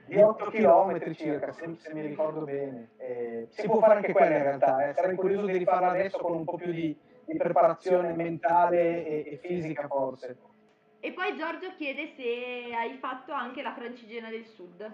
di 0.05 0.17
8 0.17 0.45
km 0.45 1.13
circa, 1.13 1.51
se, 1.51 1.75
se 1.77 1.93
mi 1.93 2.01
ricordo 2.01 2.41
bene. 2.41 2.89
Eh, 2.97 3.47
si 3.49 3.67
può 3.67 3.79
fare 3.79 3.95
anche 3.95 4.11
quella 4.11 4.35
in 4.35 4.43
realtà, 4.43 4.89
eh. 4.89 4.93
sarei 4.93 5.15
curioso 5.15 5.45
di 5.45 5.57
rifarla 5.57 5.89
adesso 5.89 6.17
con 6.17 6.35
un 6.35 6.43
po' 6.43 6.57
più 6.57 6.71
di, 6.71 6.97
di 7.23 7.37
preparazione 7.37 8.13
mentale 8.13 9.05
e, 9.05 9.23
e, 9.31 9.37
fisica 9.37 9.87
forse. 9.87 10.37
E 10.99 11.11
poi 11.13 11.35
Giorgio 11.37 11.73
chiede 11.77 12.13
se 12.15 12.75
hai 12.75 12.97
fatto 12.99 13.31
anche 13.31 13.61
la 13.61 13.73
francigena 13.73 14.29
del 14.29 14.45
sud. 14.45 14.91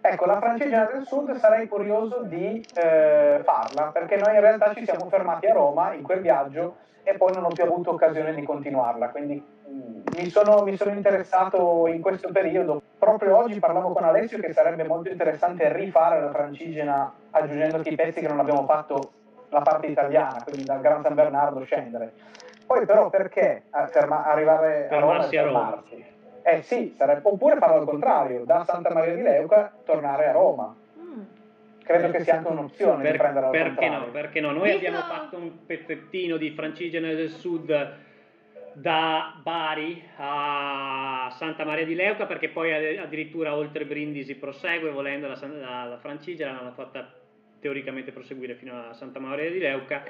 Ecco, 0.00 0.26
la 0.26 0.38
francigena 0.38 0.84
del 0.86 1.06
sud 1.06 1.34
sarei 1.36 1.68
curioso 1.68 2.22
di 2.22 2.64
eh, 2.74 3.40
farla, 3.42 3.90
perché 3.90 4.16
noi 4.16 4.34
in 4.34 4.40
realtà 4.40 4.74
ci 4.74 4.84
siamo 4.84 5.08
fermati 5.08 5.46
a 5.46 5.52
Roma 5.52 5.92
in 5.92 6.02
quel 6.02 6.20
viaggio 6.20 6.84
e 7.08 7.16
poi 7.16 7.32
non 7.32 7.44
ho 7.44 7.50
più 7.50 7.62
avuto 7.62 7.90
occasione 7.92 8.34
di 8.34 8.42
continuarla, 8.42 9.10
quindi 9.10 9.40
mm, 9.40 10.00
mi 10.16 10.28
sono, 10.28 10.64
mi 10.64 10.76
sono, 10.76 10.90
interessato 10.90 11.86
in 11.86 12.00
questo 12.00 12.32
periodo. 12.32 12.82
Proprio 12.98 13.36
oggi 13.36 13.60
parlavo 13.60 13.92
con 13.92 14.02
Alessio 14.02 14.40
che 14.40 14.52
sarebbe 14.52 14.82
molto 14.82 15.08
interessante 15.08 15.72
rifare 15.72 16.20
la 16.20 16.32
francigena 16.32 17.12
aggiungendo 17.30 17.80
i 17.88 17.94
pezzi 17.94 18.20
che 18.20 18.26
non 18.26 18.40
abbiamo 18.40 18.64
fatto 18.64 19.12
la 19.50 19.60
parte 19.60 19.86
italiana, 19.86 20.42
quindi 20.42 20.64
dal 20.64 20.80
Gran 20.80 21.02
San 21.02 21.14
Bernardo 21.14 21.62
scendere. 21.62 22.12
Poi 22.66 22.84
però 22.84 23.08
perché 23.08 23.62
ferma, 23.86 24.24
arrivare 24.24 24.88
a 24.88 24.98
Roma 24.98 25.24
e 25.24 25.28
fermarsi? 25.28 26.04
Eh 26.42 26.62
sì, 26.62 26.92
sarebbe, 26.96 27.20
oppure 27.22 27.56
farlo 27.58 27.76
al 27.76 27.86
contrario, 27.86 28.44
da 28.44 28.64
Santa 28.64 28.92
Maria 28.92 29.14
di 29.14 29.22
Leuca 29.22 29.70
tornare 29.84 30.26
a 30.26 30.32
Roma 30.32 30.74
credo 31.86 32.10
che 32.10 32.20
sia 32.24 32.38
anche 32.38 32.50
un'opzione 32.50 33.02
per, 33.02 33.12
di 33.12 33.18
prendere 33.18 33.50
perché 33.50 33.88
no, 33.88 34.10
perché 34.10 34.40
no? 34.40 34.50
Noi 34.50 34.72
abbiamo 34.72 34.98
fatto 34.98 35.36
un 35.36 35.64
pezzettino 35.64 36.36
di 36.36 36.50
Francigena 36.50 37.12
del 37.12 37.30
Sud 37.30 37.94
da 38.72 39.40
Bari 39.42 40.02
a 40.16 41.32
Santa 41.34 41.64
Maria 41.64 41.86
di 41.86 41.94
Leuca 41.94 42.26
perché 42.26 42.48
poi 42.48 42.98
addirittura 42.98 43.54
oltre 43.54 43.86
Brindisi 43.86 44.34
prosegue 44.34 44.90
volendo 44.90 45.28
la, 45.28 45.38
la, 45.40 45.84
la 45.84 45.98
Francigena 45.98 46.52
l'hanno 46.52 46.72
fatta 46.72 47.10
teoricamente 47.60 48.12
proseguire 48.12 48.54
fino 48.56 48.88
a 48.88 48.92
Santa 48.92 49.18
Maria 49.18 49.50
di 49.50 49.58
Leuca 49.60 50.02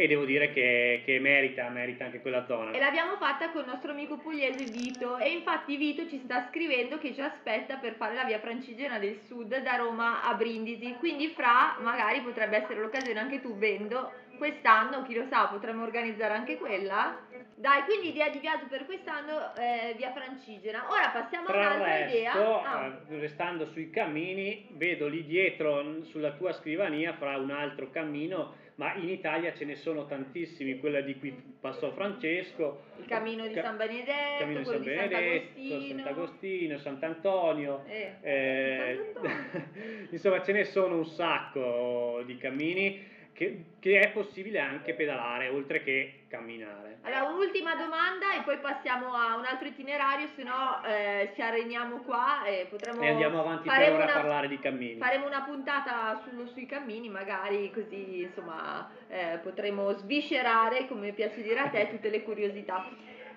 e 0.00 0.06
devo 0.06 0.24
dire 0.24 0.52
che, 0.52 1.02
che, 1.04 1.18
merita, 1.18 1.68
merita 1.70 2.04
anche 2.04 2.20
quella 2.20 2.46
zona. 2.46 2.70
E 2.70 2.78
l'abbiamo 2.78 3.16
fatta 3.16 3.50
con 3.50 3.62
il 3.62 3.66
nostro 3.66 3.90
amico 3.90 4.16
pugliese 4.16 4.70
Vito 4.70 5.18
e 5.18 5.30
infatti 5.30 5.76
Vito 5.76 6.06
ci 6.06 6.20
sta 6.22 6.46
scrivendo 6.50 6.98
che 6.98 7.12
ci 7.12 7.20
aspetta 7.20 7.78
per 7.78 7.94
fare 7.94 8.14
la 8.14 8.22
via 8.22 8.38
Francigena 8.38 9.00
del 9.00 9.18
Sud 9.26 9.56
da 9.60 9.74
Roma 9.74 10.22
a 10.22 10.34
Brindisi, 10.34 10.94
quindi 11.00 11.26
fra 11.30 11.78
magari 11.80 12.20
potrebbe 12.20 12.58
essere 12.58 12.78
l'occasione 12.78 13.18
anche 13.18 13.40
tu 13.40 13.56
vendo 13.56 14.12
quest'anno, 14.36 15.02
chi 15.02 15.14
lo 15.14 15.26
sa, 15.28 15.46
potremmo 15.46 15.82
organizzare 15.82 16.32
anche 16.32 16.58
quella. 16.58 17.18
Dai, 17.56 17.82
quindi 17.82 18.10
idea 18.10 18.28
di 18.28 18.38
viaggio 18.38 18.66
per 18.68 18.86
quest'anno 18.86 19.52
eh, 19.56 19.94
via 19.96 20.12
Francigena. 20.12 20.86
Ora 20.90 21.10
passiamo 21.12 21.46
Tra 21.46 21.56
a 21.56 21.74
un'altra 21.74 21.96
resto, 21.96 22.16
idea. 22.16 22.32
Ah. 22.62 22.86
Eh, 22.86 23.18
restando 23.18 23.66
sui 23.72 23.90
cammini, 23.90 24.68
vedo 24.74 25.08
lì 25.08 25.26
dietro 25.26 26.04
sulla 26.04 26.34
tua 26.34 26.52
scrivania 26.52 27.14
fra 27.14 27.36
un 27.36 27.50
altro 27.50 27.90
cammino 27.90 28.66
ma 28.78 28.94
in 28.94 29.08
Italia 29.08 29.52
ce 29.54 29.64
ne 29.64 29.74
sono 29.74 30.06
tantissimi, 30.06 30.78
quella 30.78 31.00
di 31.00 31.18
cui 31.18 31.32
passò 31.60 31.90
Francesco, 31.90 32.84
il 32.98 33.06
cammino 33.06 33.46
di 33.46 33.54
San 33.54 33.76
Benedetto, 33.76 34.38
cammino 34.38 34.58
di 34.60 34.64
San 34.66 34.82
Benedetto, 34.84 35.80
Sant'Agostino, 35.88 36.78
Sant'Antonio, 36.78 37.84
eh, 37.86 38.14
eh, 38.20 39.12
insomma 40.10 40.42
ce 40.42 40.52
ne 40.52 40.64
sono 40.64 40.96
un 40.96 41.06
sacco 41.06 42.22
di 42.24 42.36
cammini 42.36 43.16
che, 43.38 43.64
che, 43.78 44.00
è 44.00 44.10
possibile 44.10 44.58
anche 44.58 44.94
pedalare 44.94 45.48
oltre 45.48 45.84
che 45.84 46.24
camminare. 46.26 46.98
Allora, 47.02 47.30
un'ultima 47.30 47.76
domanda 47.76 48.34
e 48.36 48.42
poi 48.42 48.58
passiamo 48.58 49.14
a 49.14 49.36
un 49.36 49.44
altro 49.44 49.68
itinerario, 49.68 50.26
se 50.34 50.42
no 50.42 50.82
eh, 50.84 51.30
ci 51.36 51.40
areniamo 51.40 51.98
qua 51.98 52.44
e 52.44 52.66
potremo... 52.68 53.00
E 53.00 53.10
andiamo 53.10 53.38
avanti 53.38 53.68
per 53.68 53.92
ora 53.92 54.02
una, 54.02 54.12
a 54.12 54.20
parlare 54.20 54.48
di 54.48 54.58
cammini. 54.58 54.98
Faremo 54.98 55.26
una 55.26 55.42
puntata 55.42 56.20
sullo, 56.24 56.48
sui 56.48 56.66
cammini, 56.66 57.08
magari 57.08 57.70
così 57.70 58.22
insomma 58.22 58.90
eh, 59.06 59.38
potremo 59.40 59.92
sviscerare, 59.92 60.88
come 60.88 61.12
piace 61.12 61.40
dire 61.40 61.60
a 61.60 61.68
te, 61.68 61.90
tutte 61.90 62.10
le 62.10 62.24
curiosità. 62.24 62.88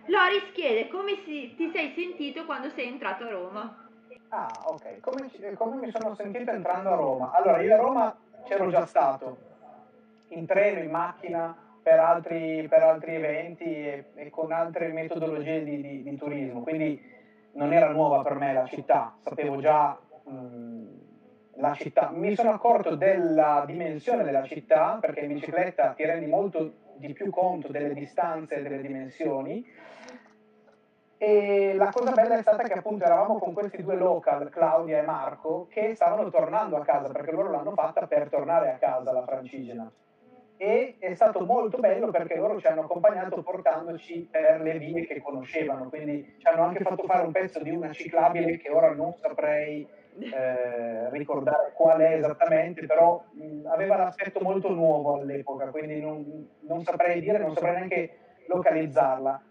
Loris 0.08 0.52
chiede 0.54 0.88
come 0.88 1.20
si, 1.26 1.54
ti 1.56 1.70
sei 1.72 1.94
sentito 1.96 2.46
quando 2.46 2.72
sei 2.72 2.88
entrato 2.88 3.26
a 3.26 3.30
Roma? 3.30 3.88
Ah, 4.30 4.50
ok. 4.66 5.00
Come, 5.00 5.30
come 5.54 5.76
mi 5.76 5.92
sono 5.92 6.16
sentito 6.16 6.50
entrando 6.50 6.90
a 6.90 6.96
Roma? 6.96 7.32
Allora, 7.36 7.62
io 7.62 7.76
a 7.76 7.78
Roma 7.78 8.18
c'ero 8.48 8.68
già 8.72 8.88
stato 8.88 9.50
in 10.32 10.46
treno, 10.46 10.80
in 10.80 10.90
macchina 10.90 11.56
per 11.82 12.00
altri, 12.00 12.68
per 12.70 12.84
altri 12.84 13.16
eventi 13.16 13.64
e, 13.64 14.06
e, 14.16 14.30
con 14.30 14.52
altre 14.52 14.90
metodologie 14.90 15.64
di, 15.64 15.82
di, 15.82 16.04
di, 16.04 16.16
turismo, 16.16 16.62
quindi 16.62 17.02
non 17.54 17.74
era 17.74 17.90
nuova 17.90 18.22
per 18.22 18.36
me 18.36 18.54
la 18.54 18.66
città, 18.66 19.16
sapevo 19.24 19.60
già 19.60 19.98
mh, 20.24 20.86
la 21.56 21.74
città. 21.74 22.12
Mi 22.12 22.36
sono 22.36 22.52
accorto 22.52 22.96
della 22.96 23.64
dimensione 23.66 24.24
della 24.24 24.44
città 24.44 24.98
perché 25.02 25.22
in 25.22 25.34
bicicletta 25.34 25.94
ti 25.94 26.06
rendi 26.06 26.28
molto 26.28 26.74
di 26.96 27.12
più 27.14 27.30
conto 27.30 27.70
delle 27.70 27.94
distanze 27.94 28.56
e 28.56 28.62
delle 28.62 28.82
dimensioni. 28.82 29.66
E 31.18 31.74
la 31.76 31.92
cosa 31.92 32.12
bella 32.12 32.36
è 32.36 32.42
stata 32.42 32.64
che 32.64 32.74
appunto 32.74 33.04
eravamo 33.04 33.38
con 33.38 33.54
questi 33.54 33.84
due 33.84 33.96
local, 33.96 34.50
Claudia 34.50 35.00
e 35.00 35.06
Marco, 35.06 35.68
che 35.70 35.94
stavano 35.94 36.30
tornando 36.32 36.78
a 36.78 36.84
casa 36.84 37.12
perché 37.12 37.32
loro 37.32 37.52
l'hanno 37.52 37.74
fatta 37.74 38.08
per 38.08 38.28
tornare 38.30 38.72
a 38.72 38.78
casa 38.78 39.12
la 39.12 39.24
francigena 39.24 39.92
e 40.62 40.98
è 41.00 41.16
stato 41.16 41.44
molto 41.44 41.80
bello 41.80 42.12
perché 42.12 42.36
loro 42.36 42.60
ci 42.60 42.68
hanno 42.68 42.82
accompagnato 42.82 43.42
portandoci 43.42 44.28
per 44.30 44.62
le 44.62 44.78
vie 44.78 45.08
che 45.08 45.20
conoscevano, 45.20 45.90
quindi 45.90 46.36
ci 46.38 46.46
hanno 46.46 46.62
anche 46.62 46.84
fatto 46.84 47.02
fare 47.08 47.26
un 47.26 47.32
pezzo 47.32 47.64
di 47.64 47.72
una 47.72 47.92
ciclabile 47.92 48.58
che 48.58 48.70
ora 48.70 48.94
non 48.94 49.12
saprei 49.20 49.82
eh, 50.22 51.10
ricordare 51.10 51.72
qual 51.74 52.00
è 52.02 52.14
esattamente, 52.14 52.86
però 52.86 53.24
mh, 53.32 53.66
aveva 53.72 53.98
l'aspetto 53.98 54.40
molto 54.40 54.70
nuovo 54.70 55.16
all'epoca, 55.16 55.66
quindi 55.72 56.00
non, 56.00 56.48
non, 56.60 56.84
saprei 56.84 57.20
dire, 57.22 57.40
non 57.40 57.56
saprei 57.56 57.74
neanche 57.74 58.18
localizzarla. 58.46 59.42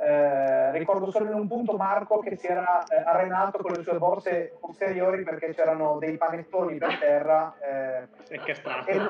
Eh, 0.00 0.72
ricordo 0.72 1.12
solo 1.12 1.26
in 1.26 1.34
un 1.34 1.46
punto 1.46 1.76
Marco 1.76 2.18
che 2.18 2.36
si 2.36 2.48
era 2.48 2.84
eh, 2.84 2.96
arenato 3.04 3.58
con 3.58 3.72
le 3.72 3.82
sue 3.82 3.98
borse 3.98 4.56
posteriori 4.58 5.22
perché 5.22 5.54
c'erano 5.54 5.98
dei 5.98 6.16
panettoni 6.16 6.78
per 6.78 6.98
terra 6.98 7.54
eh, 7.60 8.08
e, 8.28 8.40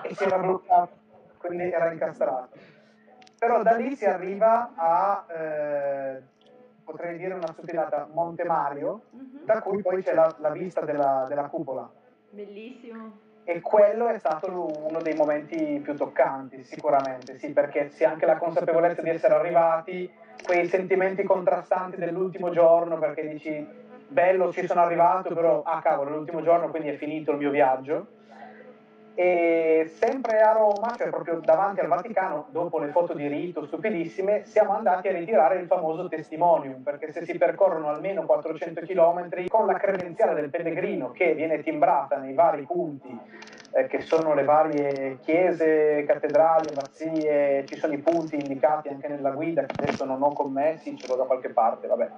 e, 0.02 0.14
si 0.14 0.24
era 0.24 0.38
bloccato, 0.38 1.06
era 1.40 1.92
incastrato. 1.92 2.48
Però 3.38 3.62
da 3.62 3.72
lì 3.72 3.94
si 3.94 4.04
arriva 4.04 4.72
a, 4.74 5.24
eh, 5.28 6.22
potrei 6.82 7.16
dire 7.16 7.34
una 7.34 7.52
stupidata, 7.52 8.08
Monte 8.12 8.44
Mario, 8.44 9.02
uh-huh. 9.10 9.44
da 9.44 9.60
cui 9.62 9.80
poi 9.80 10.02
c'è 10.02 10.12
la, 10.12 10.34
la 10.38 10.50
vista 10.50 10.80
della, 10.80 11.26
della 11.28 11.44
cupola. 11.44 11.88
Bellissimo. 12.30 13.26
E 13.44 13.60
quello 13.60 14.08
è 14.08 14.18
stato 14.18 14.50
uno 14.86 15.00
dei 15.00 15.14
momenti 15.14 15.80
più 15.82 15.94
toccanti, 15.94 16.64
sicuramente, 16.64 17.38
sì, 17.38 17.52
perché 17.52 17.90
si 17.90 18.04
ha 18.04 18.10
anche 18.10 18.26
la 18.26 18.36
consapevolezza 18.36 19.00
di 19.00 19.08
essere 19.08 19.34
arrivati, 19.34 20.10
quei 20.44 20.66
sentimenti 20.66 21.22
contrastanti 21.22 21.96
dell'ultimo 21.96 22.50
giorno, 22.50 22.98
perché 22.98 23.26
dici, 23.26 23.66
bello, 24.08 24.52
ci 24.52 24.66
sono 24.66 24.82
arrivato, 24.82 25.32
però, 25.32 25.62
ah 25.62 25.80
cavolo, 25.80 26.10
l'ultimo 26.10 26.42
giorno, 26.42 26.68
quindi 26.68 26.88
è 26.88 26.96
finito 26.96 27.30
il 27.30 27.38
mio 27.38 27.50
viaggio 27.50 28.16
e 29.20 29.90
sempre 29.96 30.42
a 30.42 30.52
Roma, 30.52 30.94
cioè 30.96 31.08
proprio 31.08 31.40
davanti 31.42 31.80
al 31.80 31.88
Vaticano, 31.88 32.46
dopo 32.50 32.78
le 32.78 32.92
foto 32.92 33.14
di 33.14 33.26
rito 33.26 33.66
stupidissime, 33.66 34.44
siamo 34.44 34.76
andati 34.76 35.08
a 35.08 35.10
ritirare 35.12 35.58
il 35.58 35.66
famoso 35.66 36.06
testimonium, 36.06 36.84
perché 36.84 37.10
se 37.10 37.24
si 37.24 37.36
percorrono 37.36 37.88
almeno 37.88 38.22
400 38.22 38.82
km 38.82 39.48
con 39.48 39.66
la 39.66 39.74
credenziale 39.74 40.34
del 40.34 40.50
pellegrino 40.50 41.10
che 41.10 41.34
viene 41.34 41.60
timbrata 41.64 42.16
nei 42.18 42.32
vari 42.32 42.62
punti, 42.62 43.18
eh, 43.72 43.88
che 43.88 44.02
sono 44.02 44.34
le 44.34 44.44
varie 44.44 45.18
chiese, 45.20 46.04
cattedrali, 46.06 46.68
abbazie, 46.68 47.66
ci 47.66 47.74
sono 47.74 47.94
i 47.94 47.98
punti 47.98 48.36
indicati 48.36 48.86
anche 48.86 49.08
nella 49.08 49.30
guida, 49.30 49.62
che 49.62 49.82
adesso 49.82 50.04
non 50.04 50.22
ho 50.22 50.32
con 50.32 50.52
me, 50.52 50.76
sì, 50.78 50.96
ce 50.96 51.08
l'ho 51.08 51.16
da 51.16 51.24
qualche 51.24 51.48
parte, 51.48 51.88
vabbè. 51.88 52.08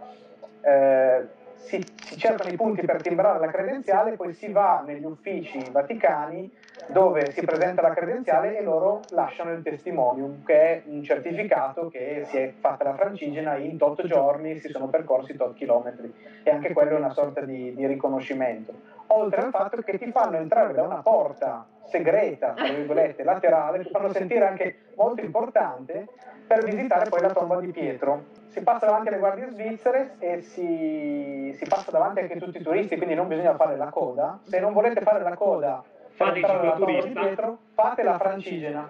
Eh, 0.61 1.29
si, 1.61 1.85
si, 2.03 2.17
cercano 2.17 2.51
i 2.51 2.57
punti 2.57 2.85
per 2.85 3.03
timbrare 3.03 3.39
la 3.39 3.51
credenziale, 3.51 4.17
poi 4.17 4.33
si 4.33 4.51
va 4.51 4.83
negli 4.85 5.05
uffici 5.05 5.63
vaticani 5.71 6.51
dove 6.89 7.31
si 7.31 7.43
presenta 7.45 7.83
la 7.83 7.93
credenziale 7.95 8.59
e 8.59 8.63
loro 8.63 9.03
lasciano 9.11 9.53
il 9.53 9.63
testimonium, 9.63 10.45
che 10.45 10.55
è 10.55 10.83
un 10.87 11.03
certificato 11.03 11.89
che 11.89 12.25
si 12.27 12.39
è 12.39 12.53
fatta 12.59 12.85
la 12.85 12.95
francigena 12.95 13.57
in 13.57 13.77
tot 13.77 14.05
giorni, 14.07 14.59
si 14.59 14.69
sono 14.69 14.89
percorsi 14.89 15.37
tot 15.37 15.55
chilometri 15.55 16.13
e 16.43 16.51
anche 16.51 16.73
quello 16.73 16.97
è 16.97 16.99
una 16.99 17.13
sorta 17.13 17.43
di, 17.43 17.75
di 17.75 17.87
riconoscimento. 17.87 18.73
Oltre 19.09 19.43
al 19.43 19.51
fatto 19.51 19.77
che 19.83 19.99
ti 19.99 20.11
fanno 20.11 20.37
entrare 20.37 20.73
da 20.73 20.83
una 20.83 21.03
porta 21.03 21.67
segreta, 21.91 22.53
tra 22.53 22.73
virgolette, 22.73 23.25
laterale, 23.25 23.83
ti 23.83 23.91
fanno 23.91 24.13
sentire 24.13 24.47
anche 24.47 24.77
molto 24.97 25.23
importante 25.23 26.07
per 26.47 26.65
visitare 26.65 27.09
poi 27.09 27.21
la 27.21 27.33
tomba 27.33 27.61
di 27.61 27.71
Pietro. 27.71 28.40
Si 28.51 28.63
passa 28.63 28.87
davanti 28.87 29.09
alle 29.09 29.19
guardie 29.19 29.49
svizzere 29.51 30.17
e 30.19 30.43
si, 30.43 31.55
si 31.57 31.65
passa 31.67 31.91
davanti 31.91 32.21
anche 32.21 32.35
a 32.35 32.39
tutti 32.39 32.59
i 32.59 32.63
turisti, 32.63 32.97
quindi 32.97 33.15
non 33.15 33.29
bisogna 33.29 33.55
fare 33.55 33.77
la 33.77 33.89
coda. 33.89 34.41
Se 34.43 34.61
non 34.61 34.73
volete 34.73 35.01
fare 35.01 35.23
la 35.23 35.35
coda 35.35 35.83
fate 36.21 36.39
il 36.39 36.45
cicloturista, 36.45 37.21
dietro, 37.23 37.59
fate 37.73 38.03
la 38.03 38.19
francigena 38.19 38.89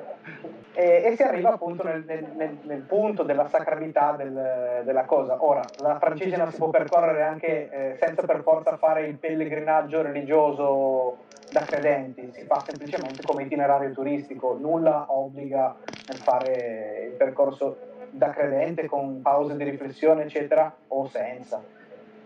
e, 0.72 1.02
e, 1.04 1.16
si 1.16 1.22
arriva 1.22 1.52
appunto 1.52 1.84
nel, 1.84 2.04
nel, 2.06 2.58
nel 2.62 2.80
punto 2.82 3.22
della 3.22 3.46
sacralità 3.46 4.12
del, 4.16 4.82
della 4.84 5.04
cosa. 5.04 5.44
Ora, 5.44 5.62
la 5.78 5.98
francigena 5.98 6.50
si 6.50 6.56
può 6.58 6.70
percorrere 6.70 7.22
anche 7.22 7.70
eh, 7.70 7.96
senza 8.00 8.22
per 8.22 8.42
forza 8.42 8.76
fare 8.76 9.06
il 9.06 9.16
pellegrinaggio 9.16 10.02
religioso 10.02 11.28
da 11.52 11.60
credenti, 11.62 12.30
si 12.32 12.44
fa 12.44 12.62
semplicemente 12.64 13.22
come 13.22 13.42
itinerario 13.42 13.92
turistico, 13.92 14.56
nulla 14.58 15.06
obbliga 15.08 15.74
nel 16.08 16.18
fare 16.18 17.08
il 17.10 17.16
percorso 17.16 17.89
da 18.10 18.30
credente 18.30 18.86
con 18.86 19.22
pause 19.22 19.56
di 19.56 19.64
riflessione 19.64 20.24
eccetera 20.24 20.74
o 20.88 21.08
senza. 21.08 21.64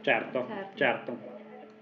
Certo, 0.00 0.46
certo. 0.48 0.76
certo. 0.76 1.32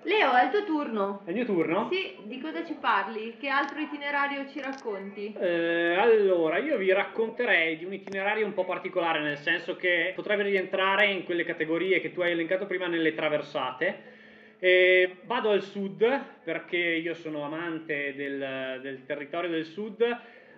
Leo, 0.04 0.32
è 0.32 0.44
il 0.44 0.50
tuo 0.50 0.64
turno. 0.64 1.22
È 1.24 1.30
il 1.30 1.36
mio 1.36 1.44
turno? 1.44 1.88
Sì, 1.92 2.16
di 2.24 2.40
cosa 2.40 2.64
ci 2.64 2.74
parli? 2.74 3.36
Che 3.38 3.48
altro 3.48 3.78
itinerario 3.78 4.48
ci 4.48 4.60
racconti? 4.60 5.32
Eh, 5.38 5.94
allora, 5.94 6.58
io 6.58 6.76
vi 6.76 6.92
racconterei 6.92 7.78
di 7.78 7.84
un 7.84 7.92
itinerario 7.92 8.44
un 8.44 8.52
po' 8.52 8.64
particolare, 8.64 9.20
nel 9.20 9.38
senso 9.38 9.76
che 9.76 10.12
potrebbe 10.14 10.42
rientrare 10.42 11.06
in 11.06 11.24
quelle 11.24 11.44
categorie 11.44 12.00
che 12.00 12.12
tu 12.12 12.20
hai 12.20 12.32
elencato 12.32 12.66
prima 12.66 12.88
nelle 12.88 13.14
traversate. 13.14 14.10
Eh, 14.58 15.18
vado 15.24 15.50
al 15.50 15.62
sud 15.62 16.04
perché 16.42 16.76
io 16.76 17.14
sono 17.14 17.44
amante 17.44 18.14
del, 18.14 18.80
del 18.80 19.04
territorio 19.06 19.50
del 19.50 19.64
sud 19.64 20.04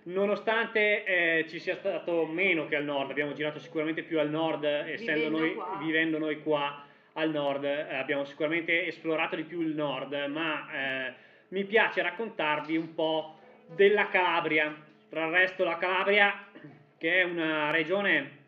nonostante 0.04 1.04
eh, 1.04 1.46
ci 1.48 1.58
sia 1.58 1.76
stato 1.76 2.26
meno 2.26 2.66
che 2.66 2.76
al 2.76 2.84
nord, 2.84 3.10
abbiamo 3.10 3.32
girato 3.32 3.58
sicuramente 3.58 4.02
più 4.02 4.18
al 4.18 4.30
nord 4.30 4.64
essendo 4.64 5.28
vivendo 5.28 5.38
noi, 5.38 5.54
qua. 5.54 5.78
vivendo 5.80 6.18
noi 6.18 6.42
qua 6.42 6.86
al 7.14 7.30
nord, 7.30 7.64
eh, 7.64 7.94
abbiamo 7.94 8.24
sicuramente 8.24 8.86
esplorato 8.86 9.36
di 9.36 9.44
più 9.44 9.60
il 9.60 9.74
nord, 9.74 10.12
ma 10.28 10.66
eh, 10.72 11.12
mi 11.48 11.64
piace 11.64 12.02
raccontarvi 12.02 12.76
un 12.76 12.94
po' 12.94 13.38
della 13.74 14.08
Calabria. 14.08 14.74
Tra 15.08 15.26
il 15.26 15.32
resto 15.32 15.64
la 15.64 15.78
Calabria, 15.78 16.46
che 16.98 17.20
è 17.20 17.22
una 17.22 17.70
regione 17.70 18.42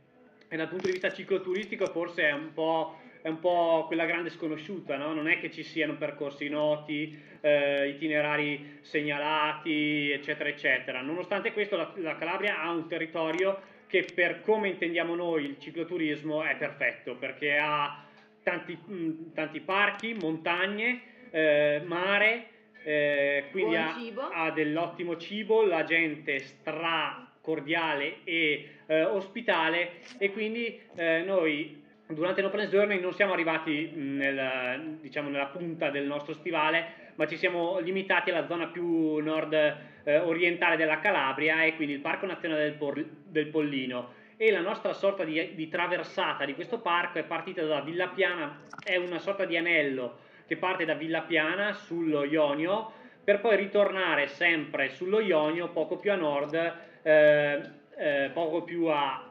che 0.48 0.57
dal 0.57 0.68
punto 0.68 0.86
di 0.86 0.92
vista 0.92 1.12
cicloturistico 1.12 1.86
forse 1.86 2.28
è 2.28 2.32
un 2.32 2.52
po', 2.52 2.98
è 3.27 3.29
un 3.29 3.41
po 3.41 3.87
quella 3.89 4.05
grande 4.05 4.31
sconosciuta, 4.31 4.97
no? 4.97 5.12
non 5.12 5.27
è 5.27 5.41
che 5.41 5.51
ci 5.51 5.64
siano 5.64 5.97
percorsi 5.97 6.49
noti, 6.49 7.20
eh, 7.41 7.89
itinerari 7.89 8.79
segnalati, 8.83 10.12
eccetera, 10.12 10.49
eccetera. 10.49 11.01
Nonostante 11.01 11.53
questo 11.53 11.77
la, 11.77 11.93
la 11.97 12.14
Calabria 12.14 12.62
ha 12.62 12.70
un 12.70 12.87
territorio 12.87 13.61
che 13.89 14.07
per 14.14 14.43
come 14.43 14.68
intendiamo 14.68 15.16
noi 15.16 15.43
il 15.43 15.59
cicloturismo 15.59 16.45
è 16.45 16.55
perfetto, 16.55 17.16
perché 17.16 17.59
ha 17.59 18.05
tanti, 18.45 18.79
mh, 18.81 19.33
tanti 19.35 19.59
parchi, 19.59 20.14
montagne, 20.14 21.01
eh, 21.33 21.83
mare, 21.85 22.47
eh, 22.85 23.47
quindi 23.51 23.74
ha, 23.74 23.97
ha, 24.35 24.53
dell'ottimo 24.53 25.16
cibo, 25.16 25.64
la 25.64 25.83
gente 25.83 26.39
stra 26.39 27.29
cordiale 27.41 28.18
e 28.22 28.68
eh, 28.87 29.03
ospitale 29.03 29.95
e 30.18 30.31
quindi 30.31 30.81
eh, 30.95 31.24
noi 31.27 31.83
durante 32.09 32.40
l'Open 32.40 32.68
Journey 32.68 33.00
non 33.00 33.12
siamo 33.14 33.32
arrivati 33.32 33.90
nel, 33.94 34.98
diciamo, 35.00 35.28
nella 35.28 35.46
punta 35.46 35.90
del 35.90 36.07
nostro 36.07 36.34
stivale 36.34 37.04
ma 37.16 37.26
ci 37.26 37.36
siamo 37.36 37.78
limitati 37.78 38.30
alla 38.30 38.46
zona 38.46 38.66
più 38.68 39.16
nord 39.16 39.52
eh, 39.52 40.18
orientale 40.18 40.76
della 40.76 41.00
Calabria 41.00 41.64
e 41.64 41.74
quindi 41.74 41.94
il 41.94 42.00
Parco 42.00 42.26
Nazionale 42.26 42.64
del, 42.64 42.74
Por- 42.74 43.04
del 43.24 43.46
Pollino. 43.48 44.24
E 44.36 44.52
la 44.52 44.61
nostra 44.61 44.92
sorta 44.92 45.24
di, 45.24 45.54
di, 45.54 45.68
traversata 45.68 46.44
di 46.44 46.54
questo 46.54 46.78
parco 46.78 47.18
è 47.18 47.24
partita 47.24 47.64
da 47.64 47.80
Villa 47.80 48.09
Piana, 48.09 48.61
è 48.84 48.96
una 48.96 49.18
sorta 49.18 49.46
di 49.46 49.57
anello 49.57 50.18
che 50.46 50.57
parte 50.57 50.84
da 50.84 50.94
Villa 50.94 51.22
Piana 51.22 51.72
sullo 51.72 52.22
Ionio 52.22 52.92
per 53.24 53.40
poi 53.40 53.57
ritornare 53.57 54.28
sempre 54.28 54.90
sullo 54.90 55.20
Ionio 55.20 55.70
poco 55.70 55.96
più 55.96 56.12
a 56.12 56.16
nord, 56.16 56.74
eh, 57.02 57.61
eh, 57.96 58.30
poco 58.32 58.62
più 58.62 58.86
a 58.86 59.26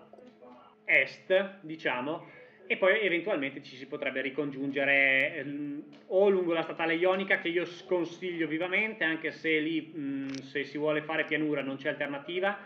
est, 0.84 1.59
diciamo, 1.61 2.26
e 2.68 2.78
poi 2.78 3.01
eventualmente 3.01 3.61
ci 3.61 3.76
si 3.76 3.86
potrebbe 3.86 4.22
ricongiungere 4.22 5.36
ehm, 5.36 5.84
o 6.07 6.30
lungo 6.30 6.53
la 6.53 6.63
statale 6.63 6.95
ionica 6.95 7.39
che 7.39 7.49
io 7.49 7.66
sconsiglio 7.66 8.47
vivamente, 8.47 9.03
anche 9.03 9.32
se 9.32 9.59
lì 9.59 9.82
mh, 9.82 10.32
se 10.41 10.63
si 10.63 10.78
vuole 10.78 11.01
fare 11.01 11.26
pianura 11.26 11.61
non 11.61 11.78
c'è 11.78 11.89
alternativa, 11.89 12.57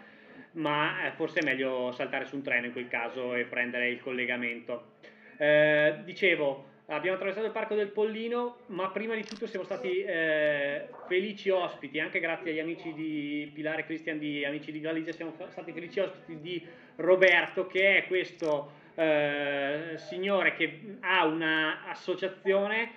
ma 0.54 1.06
eh, 1.06 1.12
forse 1.12 1.39
è 1.39 1.43
meglio 1.43 1.91
saltare 1.91 2.26
su 2.26 2.36
un 2.36 2.43
treno 2.43 2.68
in 2.68 2.72
quel 2.72 2.88
caso 2.88 3.36
e 3.36 3.43
prendere 3.43 3.89
il 3.89 4.00
collegamento. 4.00 4.93
Eh, 5.38 5.95
dicevo, 6.06 6.66
abbiamo 6.88 7.16
attraversato 7.16 7.45
il 7.45 7.52
Parco 7.52 7.76
del 7.76 7.89
Pollino, 7.89 8.60
ma 8.68 8.89
prima 8.89 9.16
di 9.16 9.24
tutto 9.24 9.47
siamo 9.47 9.66
stati 9.66 10.02
eh, 10.02 10.88
felici 11.08 11.50
ospiti, 11.50 12.00
anche 12.00 12.20
grazie 12.20 12.52
agli 12.52 12.60
amici 12.60 12.93
di 12.93 13.52
Pilare 13.54 13.82
e 13.82 13.86
Cristian 13.86 14.18
di 14.18 14.45
Amici 14.45 14.72
di 14.72 14.80
Galizia, 14.80 15.12
siamo 15.12 15.34
stati 15.50 15.72
felici 15.74 16.00
ospiti 16.00 16.39
di 16.39 16.66
Roberto, 16.95 17.68
che 17.68 17.97
è 17.97 18.08
questo 18.08 18.79
eh, 19.00 19.93
signore 19.95 20.56
che 20.56 20.97
ha 21.00 21.26
un'associazione 21.26 22.91